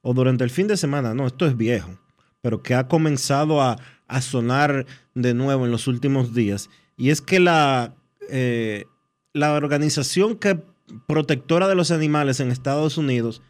O 0.00 0.14
durante 0.14 0.44
el 0.44 0.50
fin 0.50 0.68
de 0.68 0.76
semana, 0.76 1.14
no, 1.14 1.26
esto 1.26 1.46
es 1.46 1.56
viejo, 1.56 1.98
pero 2.42 2.62
que 2.62 2.76
ha 2.76 2.86
comenzado 2.86 3.60
a, 3.60 3.76
a 4.06 4.20
sonar 4.20 4.86
de 5.14 5.34
nuevo 5.34 5.64
en 5.64 5.72
los 5.72 5.88
últimos 5.88 6.32
días. 6.32 6.70
y 6.96 7.10
es 7.10 7.20
que 7.20 7.40
la, 7.40 7.96
eh, 8.30 8.84
la 9.32 9.54
organización 9.54 10.36
que 10.36 10.60
protectora 11.08 11.66
de 11.66 11.74
los 11.74 11.90
animales 11.90 12.38
en 12.38 12.52
Estados 12.52 12.98
Unidos 12.98 13.42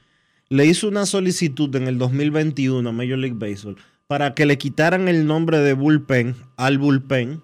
le 0.48 0.64
hizo 0.64 0.88
una 0.88 1.04
solicitud 1.04 1.76
en 1.76 1.86
el 1.86 1.98
2021 1.98 2.88
a 2.88 2.92
Major 2.92 3.18
League 3.18 3.36
Baseball 3.38 3.76
para 4.06 4.32
que 4.32 4.46
le 4.46 4.56
quitaran 4.56 5.08
el 5.08 5.26
nombre 5.26 5.58
de 5.58 5.74
bullpen 5.74 6.36
al 6.56 6.78
bullpen 6.78 7.42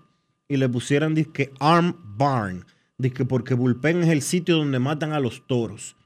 y 0.48 0.56
le 0.56 0.68
pusieran 0.68 1.14
disque 1.14 1.52
arm 1.60 1.96
barn, 2.16 2.64
disque 2.98 3.24
porque 3.24 3.54
bullpen 3.54 4.02
es 4.02 4.08
el 4.08 4.22
sitio 4.22 4.56
donde 4.56 4.78
matan 4.78 5.12
a 5.12 5.20
los 5.20 5.46
toros. 5.46 5.96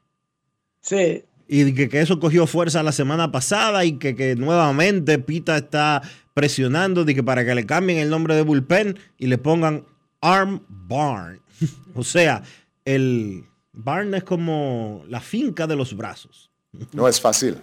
Sí. 0.80 1.24
Y 1.46 1.72
que, 1.72 1.88
que 1.88 2.00
eso 2.00 2.20
cogió 2.20 2.46
fuerza 2.46 2.82
la 2.82 2.92
semana 2.92 3.32
pasada 3.32 3.84
y 3.84 3.92
que, 3.98 4.14
que 4.14 4.36
nuevamente 4.36 5.18
Pita 5.18 5.56
está 5.56 6.02
presionando 6.34 7.04
de 7.04 7.14
que 7.14 7.22
para 7.22 7.44
que 7.44 7.54
le 7.54 7.66
cambien 7.66 7.98
el 7.98 8.10
nombre 8.10 8.34
de 8.34 8.42
bullpen 8.42 8.98
y 9.16 9.26
le 9.26 9.38
pongan 9.38 9.84
arm 10.20 10.62
barn. 10.68 11.40
o 11.94 12.04
sea, 12.04 12.42
el 12.84 13.44
barn 13.72 14.14
es 14.14 14.24
como 14.24 15.04
la 15.08 15.20
finca 15.20 15.66
de 15.66 15.76
los 15.76 15.96
brazos. 15.96 16.50
No 16.92 17.08
es 17.08 17.20
fácil. 17.20 17.58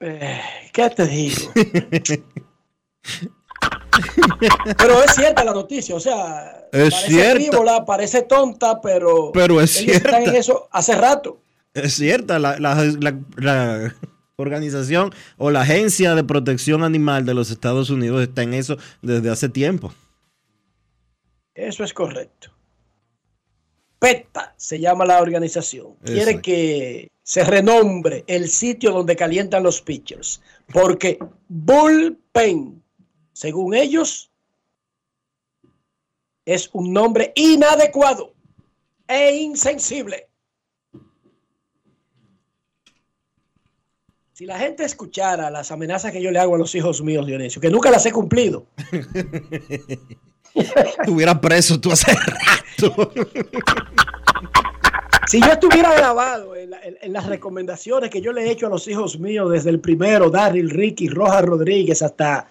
Eh, 0.00 0.40
¿Qué 0.72 0.90
te 0.90 1.06
digo? 1.06 1.52
pero 4.78 5.02
es 5.02 5.14
cierta 5.14 5.44
la 5.44 5.52
noticia, 5.52 5.94
o 5.94 6.00
sea, 6.00 6.66
Es 6.72 6.92
parece 6.94 7.06
cierta. 7.12 7.34
frívola, 7.36 7.84
parece 7.84 8.22
tonta, 8.22 8.80
pero, 8.80 9.30
Pero 9.32 9.60
es 9.60 9.80
ellos 9.80 9.96
están 9.96 10.14
en 10.16 10.20
cierta. 10.22 10.38
eso 10.40 10.68
hace 10.72 10.94
rato. 10.96 11.40
Es 11.74 11.94
cierta, 11.94 12.38
la, 12.38 12.58
la- 12.58 12.74
la- 13.00 13.18
la 13.36 13.94
organización 14.36 15.12
o 15.38 15.50
la 15.50 15.62
agencia 15.62 16.14
de 16.14 16.24
protección 16.24 16.82
animal 16.82 17.24
de 17.24 17.34
los 17.34 17.50
Estados 17.50 17.90
Unidos 17.90 18.22
está 18.22 18.42
en 18.42 18.54
eso 18.54 18.76
desde 19.02 19.30
hace 19.30 19.48
tiempo. 19.48 19.92
Eso 21.54 21.84
es 21.84 21.92
correcto. 21.92 22.50
PETA 24.00 24.54
se 24.56 24.80
llama 24.80 25.04
la 25.06 25.20
organización. 25.20 25.94
Quiere 26.04 26.20
Exacto. 26.22 26.42
que 26.42 27.10
se 27.22 27.44
renombre 27.44 28.24
el 28.26 28.48
sitio 28.50 28.90
donde 28.92 29.16
calientan 29.16 29.62
los 29.62 29.80
pitchers. 29.80 30.42
Porque 30.72 31.18
bullpen, 31.48 32.82
según 33.34 33.74
ellos, 33.74 34.30
es 36.46 36.70
un 36.72 36.92
nombre 36.92 37.32
inadecuado 37.36 38.32
e 39.06 39.34
insensible. 39.36 40.28
Si 44.32 44.46
la 44.46 44.58
gente 44.58 44.84
escuchara 44.84 45.50
las 45.50 45.70
amenazas 45.70 46.10
que 46.10 46.20
yo 46.22 46.30
le 46.30 46.38
hago 46.40 46.54
a 46.56 46.58
los 46.58 46.74
hijos 46.74 47.02
míos, 47.02 47.26
Dionisio, 47.26 47.60
que 47.60 47.70
nunca 47.70 47.90
las 47.90 48.04
he 48.06 48.12
cumplido, 48.12 48.66
Estuviera 50.54 51.40
preso 51.40 51.80
tú 51.80 51.90
hace 51.92 52.12
rato. 52.14 53.12
Si 55.26 55.40
yo 55.40 55.46
estuviera 55.52 55.94
grabado 55.94 56.54
en, 56.54 56.68
la- 56.70 56.82
en- 56.82 56.98
en 57.00 57.12
las 57.14 57.24
recomendaciones 57.24 58.10
que 58.10 58.20
yo 58.20 58.30
le 58.30 58.42
he 58.44 58.50
hecho 58.50 58.66
a 58.66 58.68
los 58.68 58.86
hijos 58.88 59.18
míos, 59.18 59.50
desde 59.50 59.70
el 59.70 59.80
primero, 59.80 60.28
Darryl, 60.28 60.68
Ricky, 60.68 61.08
Rojas 61.08 61.42
Rodríguez, 61.42 62.02
hasta 62.02 62.46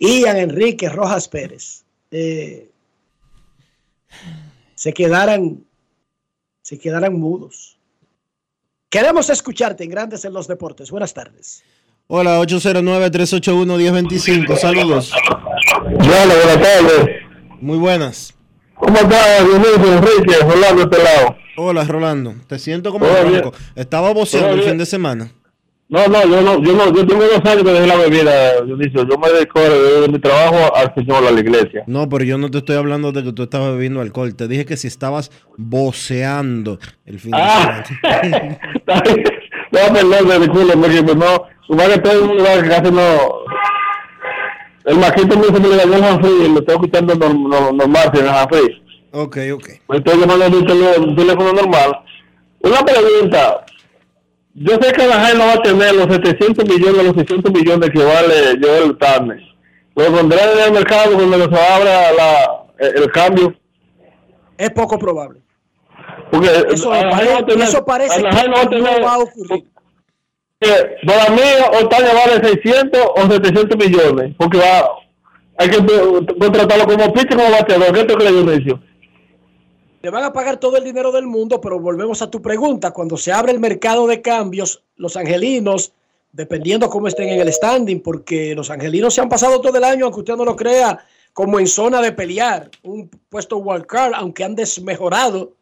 Ian 0.00 0.36
Enrique 0.38 0.88
Rojas 0.88 1.28
Pérez, 1.28 1.84
eh, 2.10 2.70
se 4.74 4.92
quedaran, 4.94 5.62
se 6.62 6.78
quedaran 6.78 7.20
mudos. 7.20 7.76
Queremos 8.88 9.28
escucharte 9.28 9.84
en 9.84 9.90
Grandes 9.90 10.24
en 10.24 10.32
los 10.32 10.48
Deportes. 10.48 10.90
Buenas 10.90 11.12
tardes. 11.12 11.62
Hola, 12.06 12.40
809-381-1025. 12.40 14.56
Saludos. 14.56 15.12
Hola, 15.76 16.34
buenas 16.44 16.60
tardes. 16.60 17.10
Muy 17.60 17.76
buenas. 17.76 18.32
¿Cómo 18.74 18.96
estás, 18.96 19.44
Dionisio, 19.44 19.98
Enrique, 19.98 20.34
Rolando, 20.40 20.86
de 20.86 20.96
este 20.96 21.04
lado? 21.04 21.36
Hola, 21.58 21.84
Rolando. 21.84 22.36
Te 22.46 22.58
siento 22.58 22.90
como 22.90 23.04
bronco. 23.06 23.52
Estaba 23.76 24.14
voceando 24.14 24.48
Todo 24.48 24.60
el 24.60 24.64
fin 24.64 24.78
de 24.78 24.86
semana. 24.86 25.30
No, 25.92 26.06
no, 26.06 26.22
yo 26.24 26.40
no, 26.40 26.62
yo 26.62 26.72
no, 26.72 26.94
yo 26.94 27.04
tengo 27.04 27.24
dos 27.24 27.40
años 27.44 27.64
que 27.64 27.72
dejé 27.72 27.86
la 27.88 27.96
bebida, 27.96 28.60
Dionisio. 28.62 29.02
Yo 29.08 29.18
me 29.18 29.28
dedico 29.28 29.58
de, 29.58 30.00
de 30.02 30.08
mi 30.08 30.20
trabajo 30.20 30.74
al 30.76 30.94
Señor, 30.94 31.26
a 31.26 31.32
la 31.32 31.40
iglesia. 31.40 31.82
No, 31.88 32.08
pero 32.08 32.22
yo 32.24 32.38
no 32.38 32.48
te 32.48 32.58
estoy 32.58 32.76
hablando 32.76 33.10
de 33.10 33.24
que 33.24 33.32
tú 33.32 33.42
estabas 33.42 33.72
bebiendo 33.72 34.00
alcohol. 34.00 34.36
Te 34.36 34.46
dije 34.46 34.64
que 34.64 34.76
si 34.76 34.86
estabas 34.86 35.32
voceando 35.56 36.78
el 37.06 37.18
fin 37.18 37.32
de 37.32 37.38
Ah. 37.40 37.82
semana. 37.84 38.58
No, 39.72 39.92
perdón, 39.92 40.28
me 40.28 40.38
disculpe, 40.38 40.76
porque 40.76 41.02
no, 41.02 41.42
supongo 41.66 41.90
que 41.92 41.98
todo 41.98 42.12
el 42.12 42.24
mundo 42.24 42.44
va, 42.44 42.62
que 42.62 42.68
casi 42.68 42.90
no... 42.92 43.00
El 44.84 44.96
maquito 44.98 45.36
mío 45.36 45.46
se 45.52 45.60
me 45.60 45.68
le 45.68 45.76
dañó 45.76 45.94
el 45.96 46.04
Hanfree, 46.04 46.48
lo 46.48 46.58
estoy 46.60 46.74
escuchando 46.76 47.14
norm- 47.14 47.48
no- 47.48 47.72
normal, 47.72 48.10
sin 48.14 48.22
el 48.24 48.30
Hanfree. 48.30 48.82
Ok, 49.12 49.36
ok. 49.54 49.68
Me 49.88 49.96
estoy 49.98 50.18
llamando 50.20 50.48
de 50.50 50.56
un 50.56 51.08
un 51.10 51.16
teléfono 51.16 51.52
normal. 51.52 51.98
Una 52.60 52.78
pregunta. 52.84 53.64
Yo 54.62 54.74
sé 54.78 54.92
que 54.92 55.06
la 55.06 55.32
no 55.32 55.46
va 55.46 55.52
a 55.54 55.62
tener 55.62 55.94
los 55.94 56.06
700 56.06 56.68
millones, 56.68 57.02
los 57.04 57.14
600 57.16 57.50
millones 57.50 57.88
que 57.90 58.04
vale 58.04 58.58
Joel 58.62 58.94
Turner. 58.98 59.40
Lo 59.96 60.04
pondrán 60.14 60.50
en 60.58 60.64
el 60.66 60.72
mercado 60.72 61.14
cuando 61.14 61.38
se 61.38 61.72
abra 61.72 62.12
la, 62.12 62.64
el, 62.78 63.02
el 63.04 63.10
cambio. 63.10 63.54
Es 64.58 64.70
poco 64.72 64.98
probable. 64.98 65.40
Porque 66.30 66.48
Eso, 66.72 66.92
Anaheim 66.92 67.10
pare- 67.16 67.30
va 67.32 67.38
a 67.38 67.46
tener- 67.46 67.68
eso 67.68 67.84
parece 67.86 68.14
Anaheim 68.20 68.50
no 68.50 68.56
va 68.56 68.62
a 68.62 68.68
que 68.68 68.78
no 68.78 68.84
tener- 68.84 69.04
va 69.04 69.14
a 69.14 69.18
ocurrir. 69.18 69.64
para 71.06 71.30
mí 71.30 71.40
Otaña 71.82 72.08
vale 72.12 72.46
600 72.48 73.00
o 73.16 73.30
700 73.30 73.78
millones. 73.78 74.34
Porque 74.38 74.58
va, 74.58 74.90
hay 75.56 75.70
que 75.70 75.76
eh, 75.78 76.26
contratarlo 76.38 76.84
como 76.84 77.12
pitcher 77.14 77.36
como 77.38 77.50
bateador. 77.50 77.94
¿Qué 77.94 78.04
te 78.04 78.14
crees, 78.14 78.32
Dionisio? 78.32 78.78
Le 80.02 80.10
van 80.10 80.24
a 80.24 80.32
pagar 80.32 80.58
todo 80.58 80.76
el 80.76 80.84
dinero 80.84 81.12
del 81.12 81.26
mundo, 81.26 81.60
pero 81.60 81.78
volvemos 81.78 82.22
a 82.22 82.30
tu 82.30 82.40
pregunta. 82.40 82.90
Cuando 82.90 83.16
se 83.16 83.32
abre 83.32 83.52
el 83.52 83.60
mercado 83.60 84.06
de 84.06 84.22
cambios, 84.22 84.82
los 84.96 85.16
angelinos, 85.16 85.92
dependiendo 86.32 86.88
cómo 86.88 87.08
estén 87.08 87.28
en 87.28 87.40
el 87.40 87.52
standing, 87.52 88.00
porque 88.00 88.54
los 88.54 88.70
angelinos 88.70 89.14
se 89.14 89.20
han 89.20 89.28
pasado 89.28 89.60
todo 89.60 89.76
el 89.76 89.84
año, 89.84 90.06
aunque 90.06 90.20
usted 90.20 90.36
no 90.36 90.44
lo 90.44 90.56
crea, 90.56 91.04
como 91.32 91.58
en 91.60 91.66
zona 91.66 92.00
de 92.00 92.12
pelear, 92.12 92.70
un 92.82 93.08
puesto 93.28 93.58
wildcard, 93.58 94.14
aunque 94.14 94.44
han 94.44 94.54
desmejorado 94.54 95.52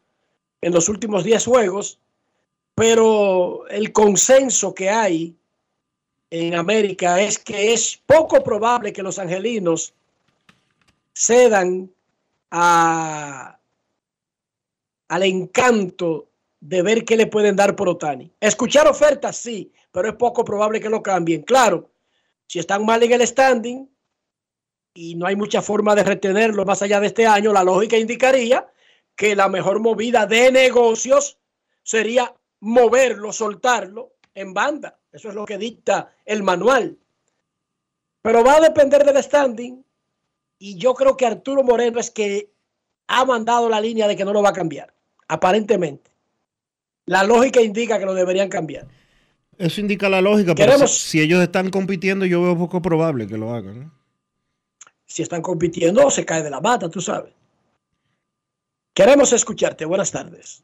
en 0.61 0.73
los 0.73 0.89
últimos 0.89 1.25
10 1.25 1.45
juegos, 1.45 1.99
pero 2.75 3.67
el 3.69 3.93
consenso 3.93 4.75
que 4.75 4.89
hay 4.89 5.35
en 6.31 6.55
América 6.55 7.21
es 7.21 7.39
que 7.39 7.73
es 7.73 8.01
poco 8.07 8.43
probable 8.43 8.93
que 8.93 9.03
los 9.03 9.19
angelinos 9.19 9.95
cedan 11.15 11.91
a, 12.51 13.58
al 15.09 15.23
encanto 15.23 16.29
de 16.61 16.83
ver 16.83 17.05
qué 17.05 17.17
le 17.17 17.27
pueden 17.27 17.57
dar 17.57 17.77
por 17.77 17.89
Otani. 17.89 18.33
Escuchar 18.41 18.87
ofertas, 18.87 19.37
sí, 19.37 19.73
pero 19.91 20.09
es 20.09 20.15
poco 20.15 20.45
probable 20.45 20.81
que 20.81 20.89
lo 20.89 21.03
cambien. 21.03 21.43
Claro, 21.43 21.91
si 22.47 22.59
están 22.59 22.85
mal 22.85 23.03
en 23.03 23.13
el 23.13 23.27
standing 23.27 23.89
y 24.95 25.15
no 25.15 25.27
hay 25.27 25.37
mucha 25.37 25.63
forma 25.63 25.95
de 25.95 26.05
retenerlo 26.05 26.65
más 26.65 26.83
allá 26.83 27.01
de 27.01 27.09
este 27.09 27.27
año, 27.27 27.53
la 27.53 27.65
lógica 27.65 27.97
indicaría 27.97 28.71
que 29.15 29.35
la 29.35 29.49
mejor 29.49 29.81
movida 29.81 30.27
de 30.27 30.53
negocios 30.53 31.39
sería 31.83 32.35
moverlo, 32.61 33.33
soltarlo 33.33 34.15
en 34.35 34.55
banda. 34.55 34.99
Eso 35.13 35.29
es 35.29 35.35
lo 35.35 35.45
que 35.45 35.59
dicta 35.59 36.15
el 36.25 36.43
manual. 36.43 36.99
Pero 38.23 38.45
va 38.45 38.57
a 38.57 38.61
depender 38.61 39.05
del 39.05 39.23
standing 39.23 39.85
y 40.59 40.77
yo 40.77 40.95
creo 40.95 41.17
que 41.17 41.27
Arturo 41.27 41.63
Moreno 41.63 41.99
es 41.99 42.11
que 42.11 42.53
ha 43.07 43.25
mandado 43.25 43.69
la 43.69 43.81
línea 43.81 44.07
de 44.07 44.17
que 44.17 44.25
no 44.25 44.33
lo 44.33 44.43
va 44.43 44.51
a 44.51 44.55
cambiar, 44.55 44.93
aparentemente. 45.29 46.11
La 47.07 47.23
lógica 47.25 47.61
indica 47.61 47.99
que 47.99 48.05
lo 48.07 48.15
deberían 48.15 48.49
cambiar. 48.49 48.87
Eso 49.57 49.81
indica 49.81 50.09
la 50.09 50.21
lógica, 50.21 50.55
pero 50.55 50.73
Queremos- 50.73 50.99
si, 50.99 51.11
si 51.11 51.21
ellos 51.21 51.43
están 51.43 51.71
compitiendo, 51.71 52.27
yo 52.27 52.43
veo 52.43 52.57
poco 52.57 52.81
probable 52.83 53.27
que 53.27 53.37
lo 53.39 53.53
hagan. 53.55 53.93
Si 55.07 55.23
están 55.23 55.43
compitiendo, 55.43 56.11
se 56.11 56.25
cae 56.25 56.43
de 56.43 56.51
la 56.51 56.61
mata, 56.61 56.89
tú 56.91 57.01
sabes. 57.01 57.33
Queremos 58.95 59.33
escucharte. 59.33 59.85
Buenas 59.85 60.11
tardes. 60.11 60.63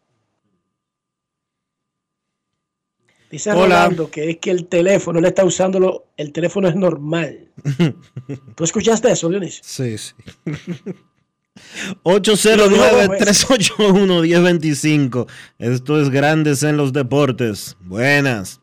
Dice 3.31 3.51
Hola. 3.51 3.63
Rolando 3.87 4.11
que 4.11 4.31
es 4.31 4.37
que 4.39 4.51
el 4.51 4.67
teléfono, 4.69 5.19
él 5.19 5.25
está 5.25 5.45
usándolo, 5.45 6.07
el 6.17 6.33
teléfono 6.33 6.69
es 6.69 6.77
normal. 6.77 7.51
¿Tú 8.55 8.65
escuchaste 8.65 9.11
eso, 9.11 9.29
Dionisio? 9.29 9.63
Sí, 9.65 9.99
sí. 9.99 10.13
Lo 12.05 12.21
dijo 12.21 12.37
dos 12.37 13.09
veces. 13.09 13.47
809-381-1025. 13.49 15.27
Esto 15.59 16.01
es 16.01 16.11
Grandes 16.11 16.63
en 16.63 16.77
los 16.77 16.93
Deportes. 16.93 17.77
Buenas. 17.81 18.61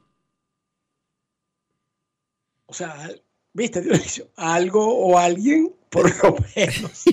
O 2.66 2.74
sea, 2.74 3.10
viste, 3.54 3.82
Dionisio, 3.82 4.30
algo 4.38 4.88
o 4.98 5.18
alguien, 5.18 5.74
por 5.90 6.10
lo 6.24 6.38
menos. 6.56 7.04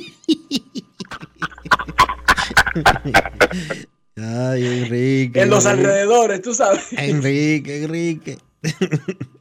Ay, 4.17 4.67
Enrique. 4.67 5.41
en 5.43 5.51
los 5.51 5.65
Enrique. 5.65 5.87
alrededores, 5.89 6.43
tú 6.43 6.55
sabes. 6.55 6.93
Enrique, 6.93 7.85
Enrique. 7.85 8.39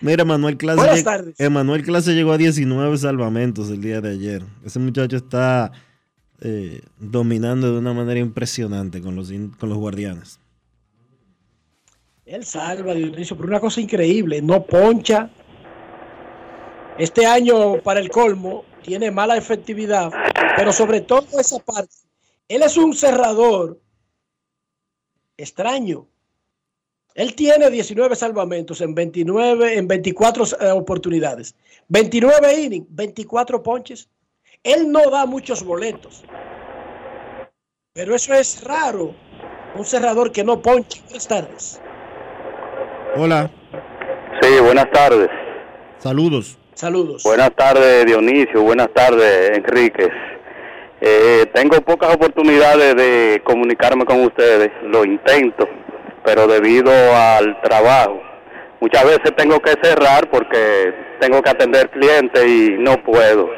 Mira, 0.00 0.24
Manuel 0.24 0.56
Clase, 0.56 0.76
Buenas 0.78 1.00
lleg- 1.00 1.04
tardes. 1.04 1.40
Emanuel 1.40 1.82
Clase 1.82 2.12
llegó 2.14 2.32
a 2.32 2.38
19 2.38 2.98
salvamentos 2.98 3.70
el 3.70 3.80
día 3.80 4.00
de 4.00 4.10
ayer. 4.10 4.42
Ese 4.64 4.78
muchacho 4.78 5.16
está 5.16 5.72
eh, 6.40 6.82
dominando 6.98 7.72
de 7.72 7.78
una 7.78 7.92
manera 7.94 8.20
impresionante 8.20 9.00
con 9.00 9.16
los, 9.16 9.32
con 9.58 9.68
los 9.68 9.78
guardianes. 9.78 10.38
Él 12.26 12.44
salva, 12.44 12.94
Dionisio, 12.94 13.36
pero 13.36 13.48
una 13.48 13.60
cosa 13.60 13.80
increíble, 13.80 14.40
no 14.42 14.64
poncha. 14.64 15.30
Este 16.98 17.26
año, 17.26 17.82
para 17.82 18.00
el 18.00 18.08
colmo, 18.10 18.64
tiene 18.82 19.10
mala 19.10 19.36
efectividad, 19.36 20.10
pero 20.56 20.72
sobre 20.72 21.00
todo 21.00 21.26
esa 21.40 21.58
parte. 21.58 21.94
Él 22.48 22.62
es 22.62 22.76
un 22.76 22.94
cerrador 22.94 23.80
extraño. 25.36 26.06
Él 27.14 27.34
tiene 27.34 27.70
19 27.70 28.16
salvamentos 28.16 28.80
en 28.80 28.94
29, 28.94 29.78
en 29.78 29.86
24 29.86 30.44
eh, 30.60 30.70
oportunidades. 30.72 31.54
29 31.88 32.60
innings, 32.60 32.86
24 32.90 33.62
ponches. 33.62 34.08
Él 34.62 34.90
no 34.90 35.10
da 35.10 35.24
muchos 35.26 35.62
boletos. 35.62 36.24
Pero 37.92 38.14
eso 38.16 38.34
es 38.34 38.64
raro. 38.64 39.14
Un 39.76 39.84
cerrador 39.84 40.32
que 40.32 40.42
no 40.42 40.60
ponche. 40.60 41.00
Buenas 41.04 41.28
tardes. 41.28 41.80
Hola, 43.16 43.50
Sí, 44.42 44.48
buenas 44.60 44.90
tardes. 44.90 45.30
saludos. 45.98 46.58
Saludos. 46.74 47.22
Buenas 47.22 47.54
tardes, 47.54 48.04
Dionisio. 48.04 48.62
Buenas 48.62 48.92
tardes, 48.92 49.56
Enríquez. 49.56 50.10
Eh, 51.00 51.46
tengo 51.54 51.80
pocas 51.82 52.12
oportunidades 52.14 52.96
de 52.96 53.40
comunicarme 53.44 54.04
con 54.04 54.22
ustedes. 54.24 54.70
Lo 54.82 55.04
intento, 55.04 55.68
pero 56.24 56.46
debido 56.46 56.90
al 56.90 57.60
trabajo, 57.60 58.20
muchas 58.80 59.04
veces 59.04 59.36
tengo 59.36 59.60
que 59.60 59.74
cerrar 59.82 60.28
porque 60.30 60.94
tengo 61.20 61.42
que 61.42 61.50
atender 61.50 61.90
clientes 61.90 62.44
y 62.44 62.76
no 62.78 63.02
puedo. 63.02 63.50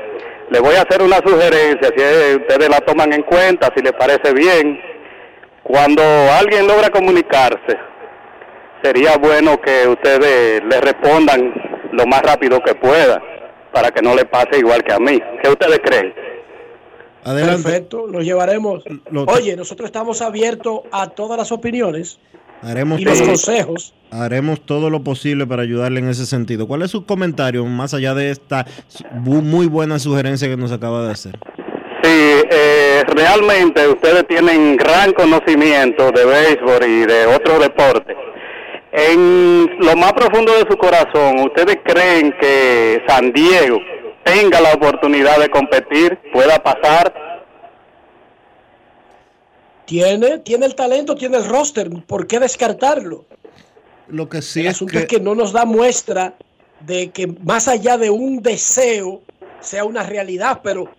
Le 0.50 0.60
voy 0.60 0.74
a 0.74 0.82
hacer 0.82 1.02
una 1.02 1.16
sugerencia, 1.16 1.90
si 1.96 2.36
ustedes 2.36 2.68
la 2.68 2.80
toman 2.80 3.12
en 3.12 3.22
cuenta, 3.22 3.72
si 3.74 3.82
les 3.82 3.92
parece 3.92 4.32
bien. 4.32 4.80
Cuando 5.62 6.02
alguien 6.38 6.66
logra 6.66 6.90
comunicarse, 6.90 7.78
sería 8.82 9.16
bueno 9.16 9.60
que 9.60 9.88
ustedes 9.88 10.62
le 10.62 10.80
respondan 10.80 11.52
lo 11.92 12.06
más 12.06 12.22
rápido 12.22 12.60
que 12.60 12.74
pueda 12.74 13.20
para 13.72 13.90
que 13.90 14.02
no 14.02 14.14
le 14.14 14.24
pase 14.24 14.58
igual 14.58 14.82
que 14.84 14.92
a 14.92 14.98
mí. 14.98 15.20
¿Qué 15.42 15.48
ustedes 15.48 15.80
creen? 15.82 16.14
Adelante. 17.24 17.62
Perfecto, 17.64 18.06
lo 18.06 18.20
llevaremos. 18.20 18.84
Oye, 19.26 19.56
nosotros 19.56 19.86
estamos 19.86 20.22
abiertos 20.22 20.82
a 20.92 21.08
todas 21.08 21.36
las 21.36 21.50
opiniones 21.50 22.20
Haremos 22.62 23.00
y 23.00 23.04
los 23.04 23.18
todo, 23.18 23.28
consejos. 23.28 23.94
haremos 24.10 24.60
todo 24.64 24.90
lo 24.90 25.02
posible 25.02 25.46
para 25.46 25.62
ayudarle 25.62 26.00
en 26.00 26.08
ese 26.08 26.26
sentido. 26.26 26.66
¿Cuál 26.66 26.82
es 26.82 26.90
su 26.90 27.04
comentario 27.06 27.64
más 27.66 27.94
allá 27.94 28.14
de 28.14 28.30
esta 28.30 28.66
muy 29.22 29.66
buena 29.66 29.98
sugerencia 29.98 30.48
que 30.48 30.56
nos 30.56 30.72
acaba 30.72 31.04
de 31.04 31.12
hacer? 31.12 31.38
Sí, 32.02 32.42
eh, 32.50 33.02
realmente 33.14 33.86
ustedes 33.88 34.26
tienen 34.28 34.76
gran 34.76 35.12
conocimiento 35.12 36.12
de 36.12 36.24
béisbol 36.24 36.84
y 36.84 37.06
de 37.06 37.26
otros 37.26 37.60
deportes. 37.60 38.16
En 38.92 39.78
lo 39.80 39.96
más 39.96 40.12
profundo 40.14 40.52
de 40.52 40.64
su 40.70 40.76
corazón, 40.78 41.40
¿ustedes 41.40 41.78
creen 41.84 42.34
que 42.40 43.02
San 43.06 43.32
Diego 43.32 43.78
tenga 44.24 44.60
la 44.60 44.72
oportunidad 44.72 45.38
de 45.38 45.50
competir, 45.50 46.18
pueda 46.32 46.58
pasar? 46.62 47.12
Tiene, 49.86 50.38
tiene 50.38 50.66
el 50.66 50.74
talento, 50.74 51.14
tiene 51.14 51.38
el 51.38 51.44
roster. 51.44 51.88
¿Por 52.06 52.26
qué 52.26 52.40
descartarlo? 52.40 53.24
Lo 54.08 54.28
que 54.28 54.42
sí 54.42 54.60
el 54.60 54.66
es 54.66 54.74
asunto 54.74 54.92
que, 54.92 54.98
es 54.98 55.06
que 55.06 55.20
no 55.20 55.34
nos 55.34 55.52
da 55.52 55.64
muestra 55.64 56.36
de 56.80 57.10
que 57.10 57.26
más 57.26 57.68
allá 57.68 57.96
de 57.96 58.10
un 58.10 58.42
deseo 58.42 59.22
sea 59.60 59.84
una 59.84 60.02
realidad, 60.02 60.60
pero 60.62 60.90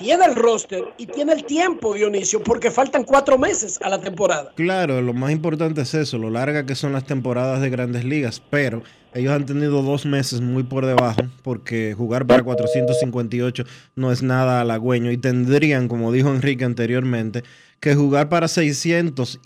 tiene 0.00 0.24
el 0.24 0.34
roster 0.34 0.82
y 0.96 1.06
tiene 1.06 1.34
el 1.34 1.44
tiempo, 1.44 1.94
Dionisio, 1.94 2.42
porque 2.42 2.70
faltan 2.70 3.04
cuatro 3.04 3.36
meses 3.36 3.78
a 3.82 3.90
la 3.90 4.00
temporada. 4.00 4.50
Claro, 4.56 5.02
lo 5.02 5.12
más 5.12 5.30
importante 5.30 5.82
es 5.82 5.92
eso, 5.92 6.16
lo 6.16 6.30
larga 6.30 6.64
que 6.64 6.74
son 6.74 6.94
las 6.94 7.04
temporadas 7.04 7.60
de 7.60 7.68
grandes 7.68 8.04
ligas, 8.04 8.42
pero 8.48 8.82
ellos 9.12 9.32
han 9.32 9.44
tenido 9.44 9.82
dos 9.82 10.06
meses 10.06 10.40
muy 10.40 10.62
por 10.62 10.86
debajo 10.86 11.20
porque 11.42 11.94
jugar 11.94 12.26
para 12.26 12.42
458 12.42 13.64
no 13.94 14.10
es 14.10 14.22
nada 14.22 14.62
halagüeño 14.62 15.10
y 15.10 15.18
tendrían, 15.18 15.86
como 15.86 16.12
dijo 16.12 16.30
Enrique 16.30 16.64
anteriormente, 16.64 17.42
que 17.80 17.94
jugar 17.94 18.28
para 18.28 18.46
600, 18.46 19.40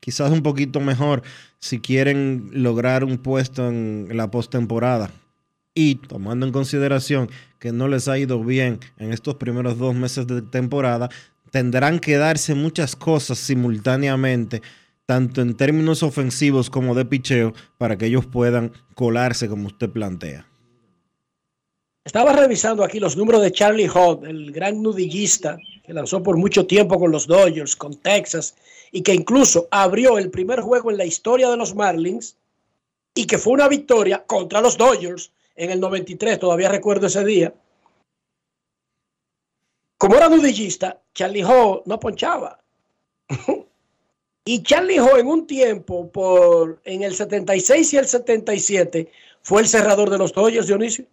quizás 0.00 0.30
un 0.30 0.42
poquito 0.42 0.80
mejor 0.80 1.22
si 1.58 1.80
quieren 1.80 2.48
lograr 2.52 3.04
un 3.04 3.18
puesto 3.18 3.68
en 3.68 4.08
la 4.12 4.30
postemporada. 4.30 5.10
Y 5.74 5.96
tomando 5.96 6.46
en 6.46 6.52
consideración 6.52 7.30
que 7.58 7.72
no 7.72 7.86
les 7.86 8.08
ha 8.08 8.18
ido 8.18 8.42
bien 8.42 8.80
en 8.98 9.12
estos 9.12 9.36
primeros 9.36 9.78
dos 9.78 9.94
meses 9.94 10.26
de 10.26 10.42
temporada, 10.42 11.10
tendrán 11.50 11.98
que 11.98 12.16
darse 12.16 12.54
muchas 12.54 12.96
cosas 12.96 13.38
simultáneamente, 13.38 14.62
tanto 15.06 15.42
en 15.42 15.54
términos 15.54 16.02
ofensivos 16.02 16.70
como 16.70 16.94
de 16.94 17.04
picheo, 17.04 17.52
para 17.78 17.98
que 17.98 18.06
ellos 18.06 18.26
puedan 18.26 18.72
colarse 18.94 19.48
como 19.48 19.66
usted 19.66 19.90
plantea. 19.90 20.46
Estaba 22.04 22.32
revisando 22.32 22.82
aquí 22.82 22.98
los 22.98 23.16
números 23.16 23.42
de 23.42 23.52
Charlie 23.52 23.90
Hodd, 23.92 24.24
el 24.24 24.52
gran 24.52 24.82
nudillista 24.82 25.58
que 25.90 25.94
lanzó 25.94 26.22
por 26.22 26.36
mucho 26.36 26.68
tiempo 26.68 27.00
con 27.00 27.10
los 27.10 27.26
Dodgers, 27.26 27.74
con 27.74 27.96
Texas, 27.96 28.54
y 28.92 29.02
que 29.02 29.12
incluso 29.12 29.66
abrió 29.72 30.18
el 30.18 30.30
primer 30.30 30.60
juego 30.60 30.92
en 30.92 30.96
la 30.96 31.04
historia 31.04 31.50
de 31.50 31.56
los 31.56 31.74
Marlins 31.74 32.36
y 33.12 33.26
que 33.26 33.38
fue 33.38 33.54
una 33.54 33.66
victoria 33.66 34.24
contra 34.24 34.60
los 34.60 34.78
Dodgers 34.78 35.32
en 35.56 35.72
el 35.72 35.80
93, 35.80 36.38
todavía 36.38 36.68
recuerdo 36.68 37.08
ese 37.08 37.24
día. 37.24 37.52
Como 39.98 40.14
era 40.14 40.28
nudillista, 40.28 41.02
Charlie 41.12 41.42
Hodd 41.42 41.82
no 41.86 41.98
ponchaba. 41.98 42.62
y 44.44 44.62
Charlie 44.62 45.00
Hodd 45.00 45.18
en 45.18 45.26
un 45.26 45.44
tiempo, 45.44 46.08
por, 46.08 46.80
en 46.84 47.02
el 47.02 47.16
76 47.16 47.94
y 47.94 47.96
el 47.96 48.06
77, 48.06 49.10
fue 49.42 49.62
el 49.62 49.66
cerrador 49.66 50.08
de 50.08 50.18
los 50.18 50.32
Dodgers, 50.32 50.68
Dionisio. 50.68 51.06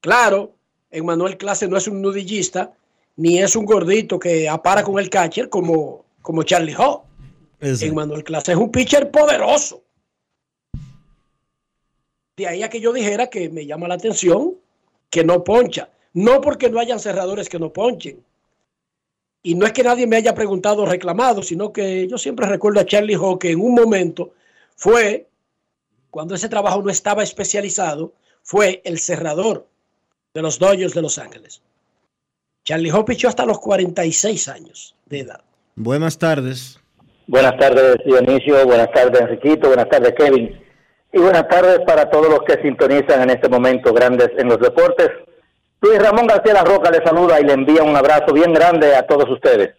Claro, 0.00 0.54
Emmanuel 0.90 1.36
Clase 1.36 1.68
no 1.68 1.76
es 1.76 1.86
un 1.86 2.00
nudillista, 2.00 2.74
ni 3.16 3.38
es 3.38 3.56
un 3.56 3.64
gordito 3.64 4.18
que 4.18 4.48
apara 4.48 4.82
con 4.82 4.98
el 4.98 5.10
catcher 5.10 5.48
como, 5.48 6.04
como 6.22 6.42
Charlie 6.42 6.74
Hodd. 6.74 7.02
Emmanuel 7.60 8.24
Clase 8.24 8.52
es 8.52 8.58
un 8.58 8.70
pitcher 8.70 9.10
poderoso. 9.10 9.82
De 12.36 12.46
ahí 12.46 12.62
a 12.62 12.68
que 12.68 12.80
yo 12.80 12.92
dijera 12.92 13.28
que 13.28 13.48
me 13.48 13.64
llama 13.64 13.88
la 13.88 13.94
atención 13.94 14.54
que 15.08 15.24
no 15.24 15.44
poncha. 15.44 15.90
No 16.12 16.40
porque 16.40 16.68
no 16.68 16.80
hayan 16.80 17.00
cerradores 17.00 17.48
que 17.48 17.58
no 17.58 17.72
ponchen. 17.72 18.22
Y 19.42 19.54
no 19.54 19.66
es 19.66 19.72
que 19.72 19.82
nadie 19.82 20.06
me 20.06 20.16
haya 20.16 20.34
preguntado 20.34 20.82
o 20.82 20.86
reclamado, 20.86 21.42
sino 21.42 21.72
que 21.72 22.08
yo 22.08 22.18
siempre 22.18 22.46
recuerdo 22.46 22.80
a 22.80 22.86
Charlie 22.86 23.16
Howe 23.16 23.38
que 23.38 23.50
en 23.50 23.60
un 23.60 23.74
momento 23.74 24.32
fue, 24.74 25.28
cuando 26.10 26.34
ese 26.34 26.48
trabajo 26.48 26.82
no 26.82 26.90
estaba 26.90 27.22
especializado, 27.22 28.14
fue 28.42 28.82
el 28.84 28.98
cerrador 28.98 29.68
de 30.32 30.42
los 30.42 30.58
Dodgers 30.58 30.94
de 30.94 31.02
Los 31.02 31.18
Ángeles. 31.18 31.62
Charlie 32.64 32.90
Howe 32.90 33.04
pichó 33.04 33.28
hasta 33.28 33.44
los 33.44 33.60
46 33.60 34.48
años 34.48 34.96
de 35.06 35.20
edad. 35.20 35.40
Buenas 35.76 36.18
tardes. 36.18 36.80
Buenas 37.26 37.56
tardes, 37.58 37.96
Dionisio. 38.06 38.64
Buenas 38.66 38.90
tardes, 38.90 39.20
Enriquito. 39.20 39.68
Buenas 39.68 39.88
tardes, 39.90 40.14
Kevin. 40.16 40.60
Y 41.12 41.18
buenas 41.18 41.46
tardes 41.48 41.80
para 41.86 42.10
todos 42.10 42.28
los 42.28 42.40
que 42.40 42.60
sintonizan 42.62 43.22
en 43.22 43.30
este 43.30 43.48
momento 43.50 43.92
grandes 43.92 44.30
en 44.38 44.48
los 44.48 44.58
deportes. 44.58 45.10
Luis 45.80 45.98
Ramón 46.02 46.26
García 46.26 46.54
La 46.54 46.64
Roca 46.64 46.90
le 46.90 47.04
saluda 47.04 47.38
y 47.38 47.44
le 47.44 47.52
envía 47.52 47.82
un 47.82 47.94
abrazo 47.94 48.32
bien 48.32 48.54
grande 48.54 48.94
a 48.96 49.06
todos 49.06 49.28
ustedes. 49.28 49.74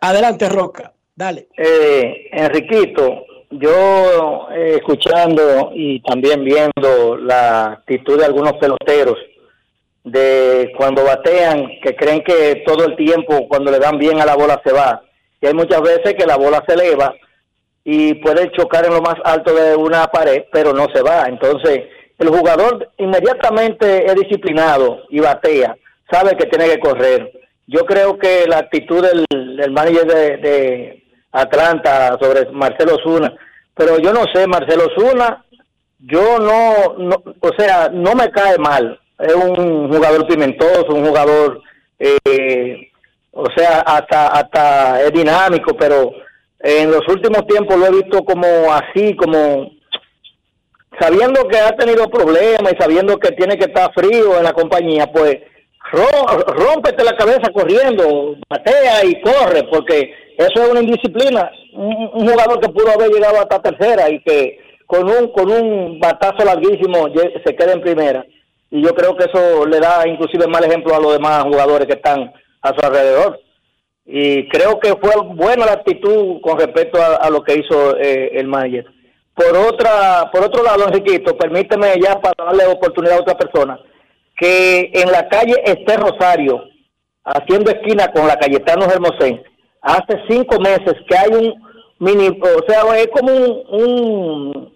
Adelante, 0.00 0.48
Roca. 0.48 0.92
Dale. 1.16 1.48
Eh, 1.56 2.28
Enriquito, 2.32 3.24
yo 3.50 4.48
eh, 4.52 4.76
escuchando 4.76 5.72
y 5.74 6.00
también 6.00 6.44
viendo 6.44 7.16
la 7.16 7.72
actitud 7.72 8.18
de 8.18 8.26
algunos 8.26 8.52
peloteros 8.54 9.16
de 10.04 10.72
cuando 10.76 11.02
batean, 11.02 11.66
que 11.82 11.96
creen 11.96 12.22
que 12.22 12.62
todo 12.66 12.84
el 12.84 12.96
tiempo 12.96 13.48
cuando 13.48 13.72
le 13.72 13.78
dan 13.78 13.98
bien 13.98 14.20
a 14.20 14.26
la 14.26 14.36
bola 14.36 14.60
se 14.64 14.72
va. 14.72 15.02
Y 15.40 15.46
hay 15.46 15.54
muchas 15.54 15.80
veces 15.80 16.14
que 16.14 16.26
la 16.26 16.36
bola 16.36 16.62
se 16.66 16.74
eleva 16.74 17.14
y 17.84 18.14
puede 18.14 18.50
chocar 18.52 18.84
en 18.86 18.94
lo 18.94 19.00
más 19.00 19.16
alto 19.24 19.54
de 19.54 19.74
una 19.74 20.06
pared, 20.06 20.44
pero 20.52 20.72
no 20.72 20.86
se 20.94 21.02
va. 21.02 21.24
Entonces, 21.26 21.84
el 22.18 22.28
jugador 22.28 22.90
inmediatamente 22.98 24.06
es 24.06 24.14
disciplinado 24.14 25.02
y 25.10 25.20
batea, 25.20 25.76
sabe 26.10 26.36
que 26.36 26.46
tiene 26.46 26.66
que 26.66 26.78
correr. 26.78 27.32
Yo 27.66 27.84
creo 27.86 28.18
que 28.18 28.46
la 28.46 28.58
actitud 28.58 29.02
del, 29.02 29.24
del 29.56 29.72
manager 29.72 30.06
de, 30.06 31.00
Atlanta 31.32 32.16
sobre 32.20 32.48
Marcelo 32.52 32.96
Zuna, 33.02 33.34
pero 33.74 33.98
yo 33.98 34.12
no 34.12 34.22
sé, 34.32 34.46
Marcelo 34.46 34.84
Zuna, 34.96 35.44
yo 35.98 36.38
no, 36.38 36.94
no, 36.96 37.22
o 37.40 37.50
sea, 37.58 37.88
no 37.92 38.14
me 38.14 38.30
cae 38.30 38.56
mal. 38.56 39.00
Es 39.18 39.34
un 39.34 39.92
jugador 39.92 40.26
pimentoso, 40.26 40.86
un 40.88 41.06
jugador, 41.06 41.62
eh, 41.98 42.90
o 43.32 43.46
sea, 43.56 43.80
hasta, 43.80 44.26
hasta 44.28 45.02
es 45.02 45.12
dinámico, 45.12 45.76
pero 45.76 46.12
En 46.60 46.90
los 46.90 47.02
últimos 47.08 47.46
tiempos 47.46 47.76
lo 47.76 47.86
he 47.86 48.02
visto 48.02 48.24
como 48.24 48.46
así, 48.72 49.14
como 49.16 49.70
sabiendo 50.98 51.46
que 51.48 51.58
ha 51.58 51.76
tenido 51.76 52.08
problemas 52.08 52.72
y 52.72 52.82
sabiendo 52.82 53.18
que 53.18 53.32
tiene 53.32 53.58
que 53.58 53.66
estar 53.66 53.92
frío 53.92 54.38
en 54.38 54.44
la 54.44 54.52
compañía, 54.54 55.06
pues 55.12 55.40
rómpete 55.92 57.04
la 57.04 57.16
cabeza 57.16 57.52
corriendo, 57.52 58.36
batea 58.48 59.04
y 59.04 59.20
corre, 59.20 59.64
porque 59.70 60.10
eso 60.38 60.62
es 60.62 60.70
una 60.70 60.80
indisciplina. 60.80 61.50
Un, 61.74 62.10
un, 62.14 62.28
jugador 62.28 62.60
que 62.60 62.68
pudo 62.68 62.90
haber 62.90 63.10
llegado 63.10 63.38
hasta 63.38 63.60
tercera 63.60 64.08
y 64.08 64.20
que 64.22 64.58
con 64.86 65.08
un 65.08 65.28
con 65.32 65.50
un 65.50 65.98
batazo 66.00 66.44
larguísimo 66.44 67.08
se 67.44 67.56
queda 67.56 67.72
en 67.72 67.80
primera. 67.80 68.24
Y 68.70 68.82
yo 68.82 68.94
creo 68.94 69.16
que 69.16 69.24
eso 69.24 69.66
le 69.66 69.78
da 69.78 70.06
inclusive 70.06 70.46
mal 70.46 70.64
ejemplo 70.64 70.94
a 70.94 71.00
los 71.00 71.12
demás 71.12 71.44
jugadores 71.44 71.86
que 71.86 71.94
están 71.94 72.32
a 72.62 72.68
su 72.68 72.84
alrededor. 72.84 73.40
Y 74.06 74.48
creo 74.48 74.78
que 74.80 74.94
fue 74.96 75.12
buena 75.34 75.66
la 75.66 75.72
actitud 75.72 76.40
con 76.42 76.58
respecto 76.58 76.98
a, 77.00 77.28
lo 77.30 77.42
que 77.42 77.54
hizo 77.54 77.96
eh, 77.96 78.32
el 78.34 78.46
manager. 78.46 78.86
Por 79.34 79.56
otra, 79.56 80.30
por 80.32 80.44
otro 80.44 80.62
lado, 80.62 80.86
Enriquito, 80.86 81.36
permíteme 81.36 81.94
ya 82.00 82.20
para 82.20 82.44
darle 82.44 82.66
oportunidad 82.66 83.18
a 83.18 83.20
otra 83.22 83.36
persona, 83.36 83.80
que 84.36 84.90
en 84.92 85.10
la 85.10 85.28
calle 85.28 85.54
Este 85.64 85.96
Rosario, 85.96 86.62
haciendo 87.24 87.70
esquina 87.70 88.12
con 88.12 88.26
la 88.28 88.36
Cayetano 88.36 88.84
Hermosén, 88.84 89.42
hace 89.80 90.22
cinco 90.28 90.60
meses 90.60 90.94
que 91.08 91.16
hay 91.16 91.30
un 91.30 91.64
mini, 91.98 92.28
o 92.28 92.70
sea, 92.70 92.82
es 92.96 93.08
como 93.08 93.32
un, 93.32 94.74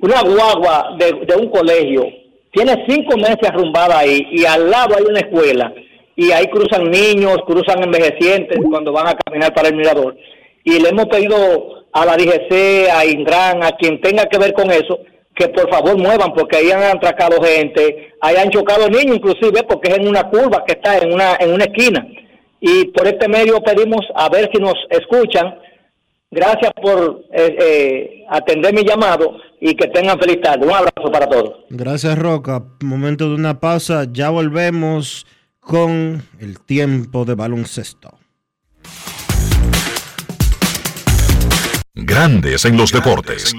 una 0.00 0.22
guagua 0.22 0.96
de, 0.98 1.26
de, 1.26 1.34
un 1.36 1.50
colegio. 1.50 2.04
Tiene 2.52 2.84
cinco 2.88 3.16
meses 3.16 3.48
arrumbada 3.48 3.98
ahí 3.98 4.26
y 4.32 4.44
al 4.44 4.70
lado 4.70 4.96
hay 4.96 5.04
una 5.08 5.20
escuela 5.20 5.72
y 6.16 6.32
ahí 6.32 6.46
cruzan 6.46 6.90
niños, 6.90 7.38
cruzan 7.46 7.82
envejecientes 7.82 8.58
cuando 8.68 8.92
van 8.92 9.08
a 9.08 9.14
caminar 9.14 9.54
para 9.54 9.68
el 9.68 9.76
mirador. 9.76 10.16
Y 10.64 10.78
le 10.80 10.90
hemos 10.90 11.06
pedido 11.06 11.86
a 11.92 12.04
la 12.04 12.16
DGC, 12.16 12.90
a 12.92 13.06
Ingran, 13.06 13.62
a 13.62 13.72
quien 13.72 14.00
tenga 14.00 14.26
que 14.26 14.38
ver 14.38 14.52
con 14.52 14.70
eso, 14.70 15.00
que 15.34 15.48
por 15.48 15.70
favor 15.70 15.96
muevan, 15.96 16.32
porque 16.34 16.58
ahí 16.58 16.70
han 16.70 16.82
atracado 16.82 17.42
gente, 17.42 18.12
ahí 18.20 18.36
han 18.36 18.50
chocado 18.50 18.88
niños 18.88 19.16
inclusive, 19.16 19.62
porque 19.62 19.92
es 19.92 19.98
en 19.98 20.08
una 20.08 20.28
curva 20.28 20.64
que 20.66 20.72
está 20.72 20.98
en 20.98 21.12
una, 21.12 21.36
en 21.40 21.52
una 21.54 21.64
esquina. 21.64 22.06
Y 22.60 22.86
por 22.88 23.06
este 23.06 23.26
medio 23.26 23.60
pedimos 23.62 24.02
a 24.14 24.28
ver 24.28 24.50
si 24.52 24.60
nos 24.60 24.74
escuchan. 24.90 25.58
Gracias 26.30 26.72
por 26.80 27.24
eh, 27.32 27.56
eh, 27.60 28.24
atender 28.30 28.72
mi 28.72 28.84
llamado 28.84 29.36
y 29.60 29.74
que 29.74 29.88
tengan 29.88 30.18
feliz 30.18 30.40
tarde. 30.40 30.64
Un 30.64 30.72
abrazo 30.72 31.10
para 31.12 31.28
todos. 31.28 31.64
Gracias, 31.70 32.16
Roca. 32.16 32.62
Momento 32.82 33.28
de 33.28 33.34
una 33.34 33.58
pausa. 33.58 34.06
Ya 34.10 34.30
volvemos 34.30 35.26
con 35.58 36.22
el 36.38 36.60
tiempo 36.60 37.24
de 37.24 37.34
baloncesto. 37.34 38.16
Grandes 41.94 42.64
en 42.64 42.76
los 42.76 42.92
deportes. 42.92 43.52
En 43.52 43.58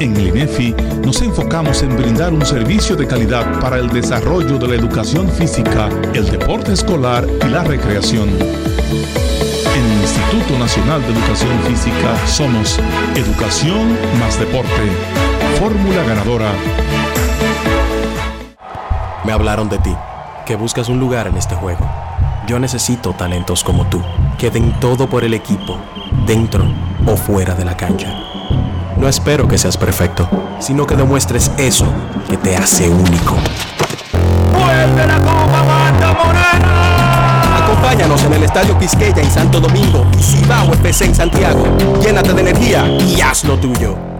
en 0.00 0.16
el 0.16 0.28
INEFI 0.28 0.74
nos 1.04 1.20
enfocamos 1.20 1.82
en 1.82 1.94
brindar 1.94 2.32
un 2.32 2.44
servicio 2.44 2.96
de 2.96 3.06
calidad 3.06 3.60
para 3.60 3.76
el 3.76 3.90
desarrollo 3.90 4.58
de 4.58 4.68
la 4.68 4.74
educación 4.74 5.28
física, 5.28 5.88
el 6.14 6.28
deporte 6.30 6.72
escolar 6.72 7.26
y 7.46 7.48
la 7.48 7.62
recreación. 7.62 8.28
En 8.30 9.84
el 9.84 10.00
Instituto 10.00 10.58
Nacional 10.58 11.02
de 11.02 11.08
Educación 11.08 11.60
Física 11.64 12.26
somos 12.26 12.80
Educación 13.14 13.96
más 14.18 14.38
Deporte. 14.38 14.70
Fórmula 15.58 16.02
ganadora. 16.04 16.50
Me 19.24 19.32
hablaron 19.32 19.68
de 19.68 19.78
ti, 19.78 19.94
que 20.46 20.56
buscas 20.56 20.88
un 20.88 20.98
lugar 20.98 21.26
en 21.26 21.36
este 21.36 21.54
juego. 21.54 21.86
Yo 22.46 22.58
necesito 22.58 23.12
talentos 23.12 23.62
como 23.62 23.86
tú, 23.86 24.02
que 24.38 24.50
den 24.50 24.72
todo 24.80 25.08
por 25.08 25.24
el 25.24 25.34
equipo, 25.34 25.78
dentro 26.26 26.64
o 27.06 27.16
fuera 27.16 27.54
de 27.54 27.66
la 27.66 27.76
cancha 27.76 28.39
no 29.00 29.08
espero 29.08 29.48
que 29.48 29.56
seas 29.56 29.78
perfecto, 29.78 30.28
sino 30.60 30.86
que 30.86 30.94
demuestres 30.94 31.50
eso 31.56 31.86
que 32.28 32.36
te 32.36 32.56
hace 32.56 32.88
único. 32.88 33.36
¡Vuelve 34.52 35.06
la 35.06 35.16
Copa 35.16 35.62
Banda 35.62 36.12
Morena! 36.12 37.64
Acompáñanos 37.64 38.22
en 38.24 38.34
el 38.34 38.42
Estadio 38.42 38.78
Quisqueya 38.78 39.22
en 39.22 39.30
Santo 39.30 39.58
Domingo 39.58 40.06
y 40.18 40.22
Cibao 40.22 40.72
FC 40.74 41.06
en 41.06 41.14
Santiago. 41.14 41.64
Llénate 42.02 42.34
de 42.34 42.40
energía 42.42 42.86
y 42.86 43.20
haz 43.22 43.44
lo 43.44 43.56
tuyo. 43.58 44.19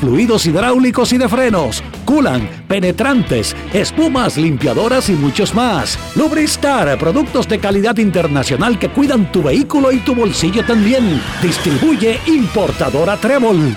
fluidos 0.00 0.46
hidráulicos 0.46 1.12
y 1.12 1.18
de 1.18 1.28
frenos, 1.28 1.82
culan, 2.04 2.48
penetrantes, 2.68 3.56
espumas, 3.72 4.36
limpiadoras 4.36 5.08
y 5.08 5.12
muchos 5.12 5.54
más. 5.54 5.98
Lubristar, 6.14 6.98
productos 6.98 7.48
de 7.48 7.58
calidad 7.58 7.96
internacional 7.98 8.78
que 8.78 8.90
cuidan 8.90 9.30
tu 9.32 9.42
vehículo 9.42 9.92
y 9.92 9.98
tu 9.98 10.14
bolsillo 10.14 10.64
también. 10.64 11.20
Distribuye 11.42 12.18
importadora 12.26 13.16
Trébol. 13.16 13.76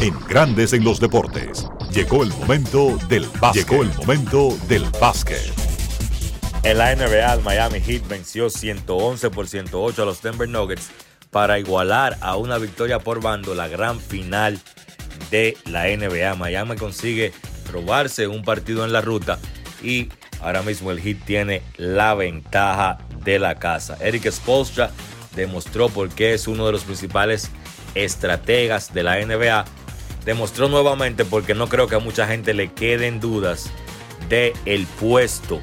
En 0.00 0.14
Grandes 0.28 0.74
en 0.74 0.84
los 0.84 1.00
Deportes, 1.00 1.66
llegó 1.90 2.22
el 2.22 2.28
momento 2.28 2.98
del 3.08 3.26
básquet. 3.40 3.66
Llegó 3.66 3.82
el 3.82 3.90
momento 3.94 4.58
del 4.68 4.84
básquet. 5.00 5.66
En 6.62 6.78
la 6.78 6.94
NBA, 6.94 7.34
el 7.34 7.42
Miami 7.42 7.80
Heat 7.80 8.08
venció 8.08 8.50
111 8.50 9.30
por 9.30 9.46
108 9.46 10.02
a 10.02 10.04
los 10.04 10.20
Denver 10.20 10.48
Nuggets 10.48 10.90
para 11.36 11.58
igualar 11.58 12.16
a 12.22 12.36
una 12.36 12.56
victoria 12.56 12.98
por 12.98 13.20
bando 13.20 13.54
la 13.54 13.68
gran 13.68 14.00
final 14.00 14.58
de 15.30 15.54
la 15.66 15.84
NBA. 15.84 16.34
Miami 16.34 16.76
consigue 16.76 17.30
robarse 17.70 18.26
un 18.26 18.42
partido 18.42 18.86
en 18.86 18.92
la 18.94 19.02
ruta 19.02 19.38
y 19.82 20.08
ahora 20.40 20.62
mismo 20.62 20.90
el 20.90 20.98
Heat 20.98 21.26
tiene 21.26 21.60
la 21.76 22.14
ventaja 22.14 22.96
de 23.22 23.38
la 23.38 23.56
casa. 23.56 23.98
Eric 24.00 24.30
Spolstra 24.30 24.90
demostró 25.34 25.90
por 25.90 26.08
qué 26.08 26.32
es 26.32 26.48
uno 26.48 26.64
de 26.64 26.72
los 26.72 26.84
principales 26.84 27.50
estrategas 27.94 28.94
de 28.94 29.02
la 29.02 29.22
NBA. 29.22 29.66
Demostró 30.24 30.70
nuevamente 30.70 31.26
porque 31.26 31.54
no 31.54 31.68
creo 31.68 31.86
que 31.86 31.96
a 31.96 31.98
mucha 31.98 32.26
gente 32.26 32.54
le 32.54 32.72
queden 32.72 33.20
dudas 33.20 33.70
de 34.30 34.54
el 34.64 34.86
puesto 34.86 35.60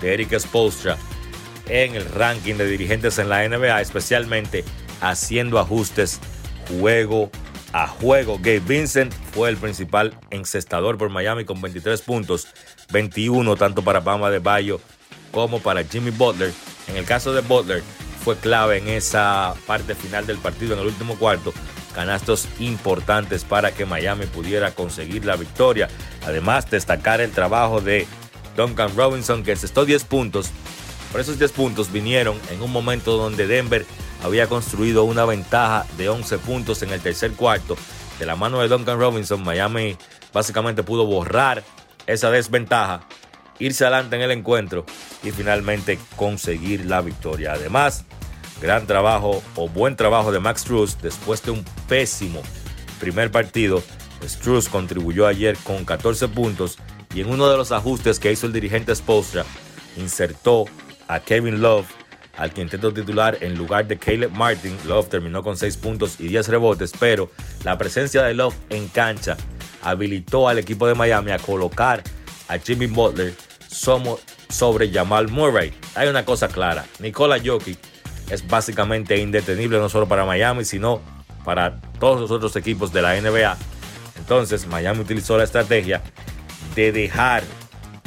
de 0.00 0.14
Eric 0.14 0.38
Spolstra 0.38 0.96
en 1.68 1.96
el 1.96 2.04
ranking 2.04 2.54
de 2.54 2.68
dirigentes 2.68 3.18
en 3.18 3.28
la 3.28 3.48
NBA, 3.48 3.80
especialmente 3.80 4.64
haciendo 5.00 5.58
ajustes 5.58 6.20
juego 6.68 7.30
a 7.72 7.86
juego. 7.86 8.38
Gabe 8.38 8.60
Vincent 8.60 9.12
fue 9.32 9.48
el 9.48 9.56
principal 9.56 10.18
encestador 10.30 10.98
por 10.98 11.10
Miami 11.10 11.44
con 11.44 11.60
23 11.60 12.00
puntos, 12.02 12.48
21 12.90 13.56
tanto 13.56 13.82
para 13.82 14.00
Bama 14.00 14.30
de 14.30 14.38
Bayo 14.38 14.80
como 15.30 15.60
para 15.60 15.84
Jimmy 15.84 16.10
Butler. 16.10 16.52
En 16.88 16.96
el 16.96 17.04
caso 17.04 17.32
de 17.32 17.40
Butler, 17.42 17.82
fue 18.24 18.36
clave 18.36 18.78
en 18.78 18.88
esa 18.88 19.54
parte 19.66 19.94
final 19.94 20.26
del 20.26 20.38
partido, 20.38 20.74
en 20.74 20.80
el 20.80 20.86
último 20.86 21.16
cuarto, 21.16 21.52
canastos 21.94 22.48
importantes 22.58 23.44
para 23.44 23.72
que 23.72 23.86
Miami 23.86 24.26
pudiera 24.26 24.72
conseguir 24.72 25.24
la 25.24 25.36
victoria. 25.36 25.88
Además, 26.24 26.70
destacar 26.70 27.20
el 27.20 27.30
trabajo 27.30 27.80
de 27.80 28.06
Duncan 28.56 28.96
Robinson, 28.96 29.44
que 29.44 29.52
encestó 29.52 29.84
10 29.84 30.04
puntos. 30.04 30.50
Por 31.12 31.20
esos 31.20 31.38
10 31.38 31.52
puntos 31.52 31.92
vinieron 31.92 32.36
en 32.50 32.62
un 32.62 32.72
momento 32.72 33.16
donde 33.16 33.46
Denver 33.46 33.86
había 34.26 34.48
construido 34.48 35.04
una 35.04 35.24
ventaja 35.24 35.86
de 35.96 36.08
11 36.08 36.38
puntos 36.38 36.82
en 36.82 36.90
el 36.90 37.00
tercer 37.00 37.32
cuarto. 37.32 37.76
De 38.18 38.26
la 38.26 38.36
mano 38.36 38.60
de 38.60 38.68
Duncan 38.68 38.98
Robinson, 38.98 39.42
Miami 39.42 39.96
básicamente 40.32 40.82
pudo 40.82 41.06
borrar 41.06 41.64
esa 42.06 42.30
desventaja, 42.30 43.06
irse 43.58 43.84
adelante 43.84 44.16
en 44.16 44.22
el 44.22 44.30
encuentro 44.30 44.84
y 45.22 45.30
finalmente 45.30 45.98
conseguir 46.16 46.86
la 46.86 47.00
victoria. 47.00 47.52
Además, 47.52 48.04
gran 48.60 48.86
trabajo 48.86 49.42
o 49.54 49.68
buen 49.68 49.96
trabajo 49.96 50.32
de 50.32 50.40
Max 50.40 50.62
Struz 50.62 50.98
después 51.02 51.42
de 51.42 51.52
un 51.52 51.64
pésimo 51.88 52.42
primer 53.00 53.30
partido. 53.30 53.82
Struz 54.24 54.68
contribuyó 54.68 55.26
ayer 55.26 55.56
con 55.58 55.84
14 55.84 56.28
puntos 56.28 56.78
y 57.14 57.20
en 57.20 57.30
uno 57.30 57.48
de 57.48 57.56
los 57.56 57.72
ajustes 57.72 58.18
que 58.18 58.32
hizo 58.32 58.46
el 58.46 58.52
dirigente 58.52 58.94
Spolstra 58.94 59.44
insertó 59.96 60.64
a 61.08 61.20
Kevin 61.20 61.60
Love 61.60 61.86
al 62.36 62.52
quinteto 62.52 62.92
titular 62.92 63.38
en 63.40 63.56
lugar 63.56 63.86
de 63.86 63.98
Caleb 63.98 64.30
Martin. 64.32 64.76
Love 64.86 65.08
terminó 65.08 65.42
con 65.42 65.56
6 65.56 65.76
puntos 65.76 66.20
y 66.20 66.28
10 66.28 66.48
rebotes, 66.48 66.92
pero 66.98 67.30
la 67.64 67.78
presencia 67.78 68.22
de 68.22 68.34
Love 68.34 68.56
en 68.70 68.88
cancha 68.88 69.36
habilitó 69.82 70.48
al 70.48 70.58
equipo 70.58 70.86
de 70.86 70.94
Miami 70.94 71.30
a 71.32 71.38
colocar 71.38 72.02
a 72.48 72.58
Jimmy 72.58 72.86
Butler 72.86 73.34
sobre 73.68 74.90
Jamal 74.92 75.28
Murray. 75.28 75.72
Hay 75.94 76.08
una 76.08 76.24
cosa 76.24 76.48
clara, 76.48 76.84
Nikola 76.98 77.38
Jokic 77.44 77.78
es 78.30 78.46
básicamente 78.46 79.16
indetenible 79.18 79.78
no 79.78 79.88
solo 79.88 80.08
para 80.08 80.24
Miami, 80.24 80.64
sino 80.64 81.00
para 81.44 81.80
todos 82.00 82.20
los 82.20 82.30
otros 82.30 82.56
equipos 82.56 82.92
de 82.92 83.02
la 83.02 83.20
NBA. 83.20 83.56
Entonces 84.18 84.66
Miami 84.66 85.00
utilizó 85.00 85.38
la 85.38 85.44
estrategia 85.44 86.02
de 86.74 86.92
dejar 86.92 87.44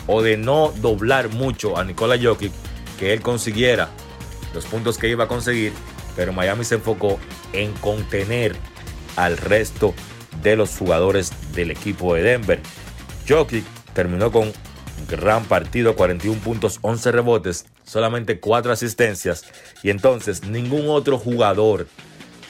o 0.07 0.21
de 0.21 0.37
no 0.37 0.73
doblar 0.77 1.29
mucho 1.29 1.77
a 1.77 1.83
Nikola 1.83 2.17
Jokic, 2.21 2.51
que 2.99 3.13
él 3.13 3.21
consiguiera 3.21 3.89
los 4.53 4.65
puntos 4.65 4.97
que 4.97 5.09
iba 5.09 5.25
a 5.25 5.27
conseguir, 5.27 5.73
pero 6.15 6.33
Miami 6.33 6.65
se 6.65 6.75
enfocó 6.75 7.19
en 7.53 7.71
contener 7.73 8.55
al 9.15 9.37
resto 9.37 9.93
de 10.41 10.55
los 10.55 10.77
jugadores 10.77 11.31
del 11.53 11.71
equipo 11.71 12.15
de 12.15 12.23
Denver. 12.23 12.59
Jokic 13.27 13.65
terminó 13.93 14.31
con 14.31 14.51
gran 15.09 15.45
partido, 15.45 15.95
41 15.95 16.39
puntos, 16.41 16.79
11 16.81 17.11
rebotes, 17.11 17.65
solamente 17.83 18.39
4 18.39 18.71
asistencias 18.71 19.45
y 19.83 19.89
entonces 19.89 20.43
ningún 20.43 20.89
otro 20.89 21.17
jugador 21.17 21.87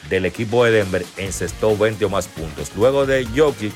del 0.10 0.26
equipo 0.26 0.66
de 0.66 0.72
Denver 0.72 1.06
encestó 1.18 1.78
20 1.78 2.06
o 2.06 2.10
más 2.10 2.28
puntos. 2.28 2.72
Luego 2.76 3.06
de 3.06 3.26
Jokic, 3.36 3.74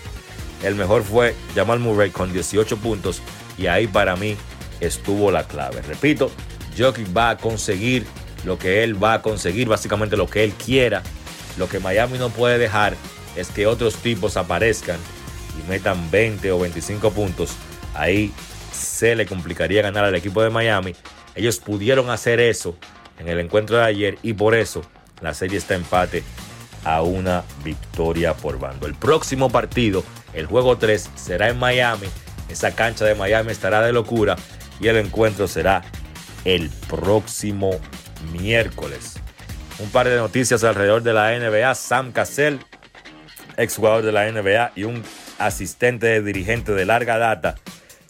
el 0.64 0.76
mejor 0.76 1.04
fue 1.04 1.36
Jamal 1.56 1.80
Murray 1.80 2.10
con 2.10 2.34
18 2.34 2.78
puntos 2.78 3.22
y 3.58 3.68
ahí 3.68 3.88
para 3.88 4.16
mí 4.16 4.36
estuvo 4.80 5.32
la 5.32 5.48
clave. 5.48 5.82
Repito, 5.82 6.32
Jokic 6.78 7.16
va 7.16 7.32
a 7.32 7.38
conseguir 7.38 8.06
lo 8.46 8.58
que 8.58 8.84
él 8.84 9.02
va 9.02 9.14
a 9.14 9.22
conseguir, 9.22 9.68
básicamente 9.68 10.18
lo 10.18 10.28
que 10.28 10.44
él 10.44 10.54
quiera. 10.54 11.02
Lo 11.58 11.70
que 11.70 11.80
Miami 11.80 12.18
no 12.18 12.30
puede 12.30 12.58
dejar 12.58 12.96
es 13.36 13.50
que 13.50 13.68
otros 13.68 13.96
tipos 13.96 14.38
aparezcan 14.38 14.98
y 15.60 15.70
metan 15.70 16.10
20 16.12 16.52
o 16.52 16.60
25 16.60 17.12
puntos. 17.12 17.52
Ahí 17.94 18.32
se 18.72 19.16
le 19.16 19.26
complicaría 19.26 19.82
ganar 19.82 20.04
al 20.04 20.16
equipo 20.16 20.42
de 20.42 20.50
Miami. 20.50 20.96
Ellos 21.36 21.60
pudieron 21.60 22.10
hacer 22.10 22.40
eso 22.40 22.76
en 23.20 23.28
el 23.28 23.40
encuentro 23.40 23.78
de 23.78 23.84
ayer 23.84 24.18
y 24.24 24.34
por 24.34 24.56
eso 24.56 24.82
la 25.22 25.34
serie 25.34 25.58
está 25.58 25.76
empate 25.76 26.24
a 26.84 27.02
una 27.02 27.44
victoria 27.64 28.34
por 28.34 28.60
bando. 28.60 28.88
El 28.88 28.96
próximo 28.96 29.50
partido, 29.50 30.04
el 30.34 30.48
juego 30.48 30.78
3, 30.78 31.12
será 31.16 31.50
en 31.50 31.58
Miami. 31.58 32.08
Esa 32.50 32.76
cancha 32.76 33.06
de 33.06 33.16
Miami 33.16 33.52
estará 33.52 33.82
de 33.82 33.94
locura 33.94 34.36
y 34.80 34.88
el 34.88 34.98
encuentro 34.98 35.48
será 35.48 35.84
el 36.46 36.70
próximo 36.90 37.72
miércoles. 38.32 39.16
Un 39.80 39.90
par 39.90 40.08
de 40.08 40.18
noticias 40.18 40.64
alrededor 40.64 41.04
de 41.04 41.14
la 41.14 41.38
NBA. 41.38 41.74
Sam 41.76 42.12
Cassell, 42.12 42.60
exjugador 43.58 44.04
de 44.04 44.12
la 44.12 44.32
NBA 44.32 44.74
y 44.76 44.84
un 44.84 45.04
asistente 45.40 46.08
de 46.08 46.22
dirigente 46.22 46.74
de 46.74 46.86
larga 46.86 47.18
data, 47.18 47.56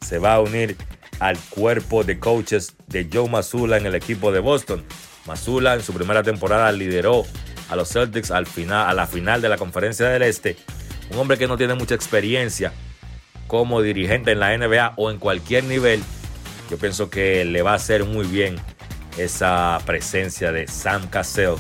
se 0.02 0.20
va 0.20 0.36
a 0.36 0.42
unir 0.42 0.76
al 1.20 1.38
cuerpo 1.38 2.04
de 2.04 2.20
coaches 2.20 2.76
de 2.88 3.08
Joe 3.12 3.30
Mazula 3.30 3.78
en 3.78 3.86
el 3.86 3.96
equipo 3.96 4.32
de 4.32 4.40
Boston. 4.40 4.84
Mazula 5.26 5.76
en 5.76 5.82
su 5.82 5.94
primera 5.94 6.22
temporada 6.22 6.72
lideró 6.72 7.24
a 7.70 7.76
los 7.76 7.90
Celtics 7.90 8.30
al 8.32 8.46
final, 8.46 8.90
a 8.90 8.94
la 8.94 9.08
final 9.08 9.42
de 9.42 9.50
la 9.50 9.58
Conferencia 9.58 10.10
del 10.10 10.24
Este. 10.24 10.58
Un 11.12 11.20
hombre 11.20 11.38
que 11.38 11.48
no 11.48 11.58
tiene 11.58 11.76
mucha 11.76 11.96
experiencia 11.96 12.74
como 13.48 13.82
dirigente 13.82 14.32
en 14.32 14.40
la 14.40 14.58
NBA 14.58 14.94
o 14.98 15.12
en 15.12 15.18
cualquier 15.18 15.64
nivel. 15.64 16.04
Yo 16.74 16.80
pienso 16.80 17.08
que 17.12 17.46
le 17.46 17.62
va 17.62 17.74
a 17.74 17.76
hacer 17.76 18.04
muy 18.04 18.26
bien 18.26 18.56
esa 19.20 19.80
presencia 19.86 20.52
de 20.52 20.68
Sam 20.68 21.08
Cassell 21.08 21.54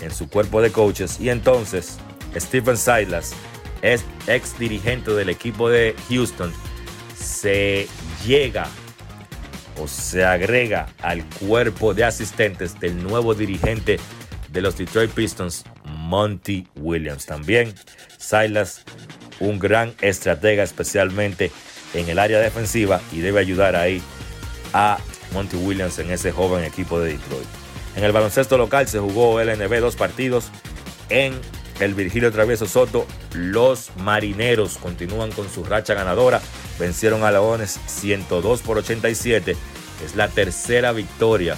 en 0.00 0.12
su 0.12 0.28
cuerpo 0.30 0.62
de 0.62 0.70
coaches. 0.70 1.18
Y 1.18 1.28
entonces 1.28 1.98
Stephen 2.36 2.76
Silas, 2.76 3.32
es 3.82 4.04
ex 4.28 4.56
dirigente 4.60 5.10
del 5.10 5.28
equipo 5.28 5.68
de 5.68 5.96
Houston, 6.08 6.52
se 7.18 7.88
llega 8.24 8.68
o 9.76 9.88
se 9.88 10.24
agrega 10.24 10.86
al 11.02 11.24
cuerpo 11.24 11.92
de 11.92 12.04
asistentes 12.04 12.78
del 12.78 13.02
nuevo 13.02 13.34
dirigente 13.34 13.98
de 14.52 14.62
los 14.62 14.78
Detroit 14.78 15.10
Pistons, 15.10 15.64
Monty 15.84 16.68
Williams. 16.76 17.26
También 17.26 17.74
Silas, 18.18 18.84
un 19.40 19.58
gran 19.58 19.94
estratega, 20.00 20.62
especialmente 20.62 21.50
en 21.92 22.08
el 22.08 22.20
área 22.20 22.38
defensiva, 22.38 23.00
y 23.10 23.18
debe 23.18 23.40
ayudar 23.40 23.74
ahí 23.74 24.00
a 24.72 24.98
Monty 25.32 25.56
Williams 25.56 25.98
en 25.98 26.10
ese 26.10 26.32
joven 26.32 26.64
equipo 26.64 27.00
de 27.00 27.12
Detroit. 27.12 27.46
En 27.96 28.04
el 28.04 28.12
baloncesto 28.12 28.56
local 28.56 28.88
se 28.88 28.98
jugó 28.98 29.42
LNB 29.42 29.80
dos 29.80 29.96
partidos. 29.96 30.50
En 31.08 31.34
el 31.80 31.94
Virgilio 31.94 32.30
Travieso 32.30 32.66
Soto, 32.66 33.06
los 33.34 33.90
marineros 33.96 34.78
continúan 34.78 35.32
con 35.32 35.48
su 35.48 35.64
racha 35.64 35.94
ganadora. 35.94 36.40
Vencieron 36.78 37.24
a 37.24 37.30
Leones 37.30 37.80
102 37.86 38.60
por 38.62 38.78
87. 38.78 39.56
Es 40.04 40.16
la 40.16 40.28
tercera 40.28 40.92
victoria 40.92 41.56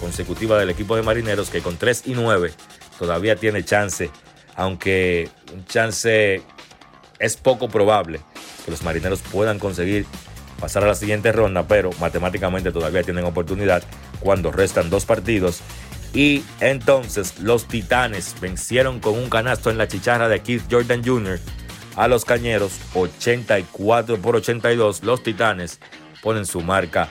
consecutiva 0.00 0.58
del 0.58 0.70
equipo 0.70 0.96
de 0.96 1.02
marineros 1.02 1.50
que 1.50 1.60
con 1.60 1.76
3 1.76 2.02
y 2.06 2.14
9 2.14 2.52
todavía 2.98 3.36
tiene 3.36 3.64
chance, 3.64 4.10
aunque 4.54 5.28
un 5.52 5.64
chance 5.66 6.42
es 7.18 7.36
poco 7.36 7.68
probable 7.68 8.20
que 8.64 8.70
los 8.70 8.82
marineros 8.82 9.20
puedan 9.20 9.58
conseguir 9.58 10.06
pasar 10.60 10.84
a 10.84 10.88
la 10.88 10.94
siguiente 10.94 11.32
ronda, 11.32 11.66
pero 11.66 11.90
matemáticamente 12.00 12.72
todavía 12.72 13.02
tienen 13.02 13.24
oportunidad 13.24 13.82
cuando 14.20 14.50
restan 14.52 14.90
dos 14.90 15.04
partidos. 15.04 15.60
Y 16.14 16.44
entonces 16.60 17.40
los 17.40 17.66
Titanes 17.66 18.36
vencieron 18.40 19.00
con 19.00 19.14
un 19.14 19.28
canasto 19.28 19.70
en 19.70 19.78
la 19.78 19.88
chicharra 19.88 20.28
de 20.28 20.40
Keith 20.40 20.62
Jordan 20.70 21.04
Jr. 21.04 21.40
a 21.96 22.06
los 22.06 22.24
Cañeros 22.24 22.72
84 22.94 24.18
por 24.18 24.36
82. 24.36 25.02
Los 25.02 25.22
Titanes 25.22 25.80
ponen 26.22 26.46
su 26.46 26.60
marca 26.60 27.08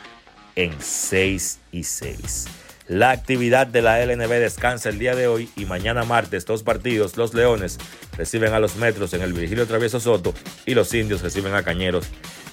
en 0.56 0.74
6 0.80 1.60
y 1.72 1.84
6. 1.84 2.63
La 2.88 3.12
actividad 3.12 3.66
de 3.66 3.82
la 3.82 4.06
LNB 4.06 4.30
descansa 4.30 4.90
el 4.90 5.00
día 5.00 5.16
de 5.16 5.28
hoy 5.28 5.50
y 5.56 5.66
mañana 5.66 6.04
martes 6.04 6.46
dos 6.46 6.64
partidos. 6.64 7.16
Los 7.16 7.34
Leones 7.34 7.78
reciben 8.18 8.54
a 8.54 8.60
los 8.60 8.76
Metros 8.76 9.14
en 9.14 9.22
el 9.22 9.32
Virgilio 9.32 9.66
Travieso 9.66 10.02
Soto 10.02 10.34
y 10.66 10.74
los 10.74 10.94
Indios 10.94 11.22
reciben 11.22 11.54
a 11.54 11.64
Cañeros 11.64 12.08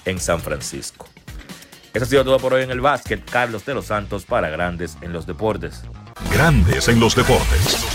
en 0.05 0.19
San 0.19 0.39
Francisco. 0.39 1.07
Eso 1.93 2.05
ha 2.05 2.07
sido 2.07 2.23
todo 2.23 2.39
por 2.39 2.53
hoy 2.53 2.63
en 2.63 2.71
el 2.71 2.79
básquet. 2.79 3.29
Carlos 3.29 3.65
de 3.65 3.73
los 3.73 3.87
Santos 3.87 4.23
para 4.23 4.49
Grandes 4.49 4.97
en 5.01 5.11
los 5.11 5.27
Deportes. 5.27 5.81
Grandes 6.31 6.87
en 6.87 7.01
los 7.01 7.13
Deportes. 7.13 7.85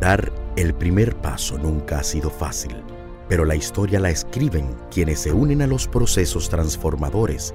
Dar 0.00 0.32
el 0.56 0.74
primer 0.74 1.16
paso 1.16 1.58
nunca 1.58 1.98
ha 1.98 2.04
sido 2.04 2.30
fácil, 2.30 2.76
pero 3.28 3.44
la 3.44 3.56
historia 3.56 3.98
la 3.98 4.10
escriben 4.10 4.76
quienes 4.92 5.20
se 5.20 5.32
unen 5.32 5.62
a 5.62 5.66
los 5.66 5.88
procesos 5.88 6.48
transformadores, 6.48 7.54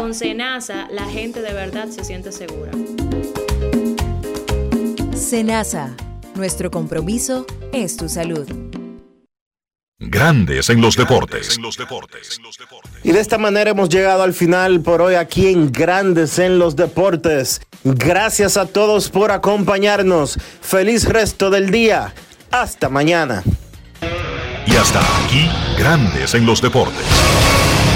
Con 0.00 0.14
SENASA 0.14 0.88
la 0.90 1.04
gente 1.04 1.42
de 1.42 1.52
verdad 1.52 1.88
se 1.88 2.04
siente 2.04 2.32
segura. 2.32 2.72
SENASA, 5.14 5.94
nuestro 6.36 6.70
compromiso 6.70 7.44
es 7.74 7.98
tu 7.98 8.08
salud. 8.08 8.48
Grandes 9.98 10.70
en 10.70 10.80
los 10.80 10.96
deportes. 10.96 11.58
Y 13.04 13.12
de 13.12 13.20
esta 13.20 13.36
manera 13.36 13.72
hemos 13.72 13.90
llegado 13.90 14.22
al 14.22 14.32
final 14.32 14.80
por 14.80 15.02
hoy 15.02 15.16
aquí 15.16 15.48
en 15.48 15.70
Grandes 15.70 16.38
en 16.38 16.58
los 16.58 16.76
Deportes. 16.76 17.60
Gracias 17.84 18.56
a 18.56 18.64
todos 18.64 19.10
por 19.10 19.30
acompañarnos. 19.30 20.38
Feliz 20.62 21.04
resto 21.04 21.50
del 21.50 21.70
día. 21.70 22.14
Hasta 22.50 22.88
mañana. 22.88 23.42
Y 24.66 24.76
hasta 24.76 25.00
aquí, 25.26 25.46
Grandes 25.76 26.32
en 26.32 26.46
los 26.46 26.62
Deportes. 26.62 27.04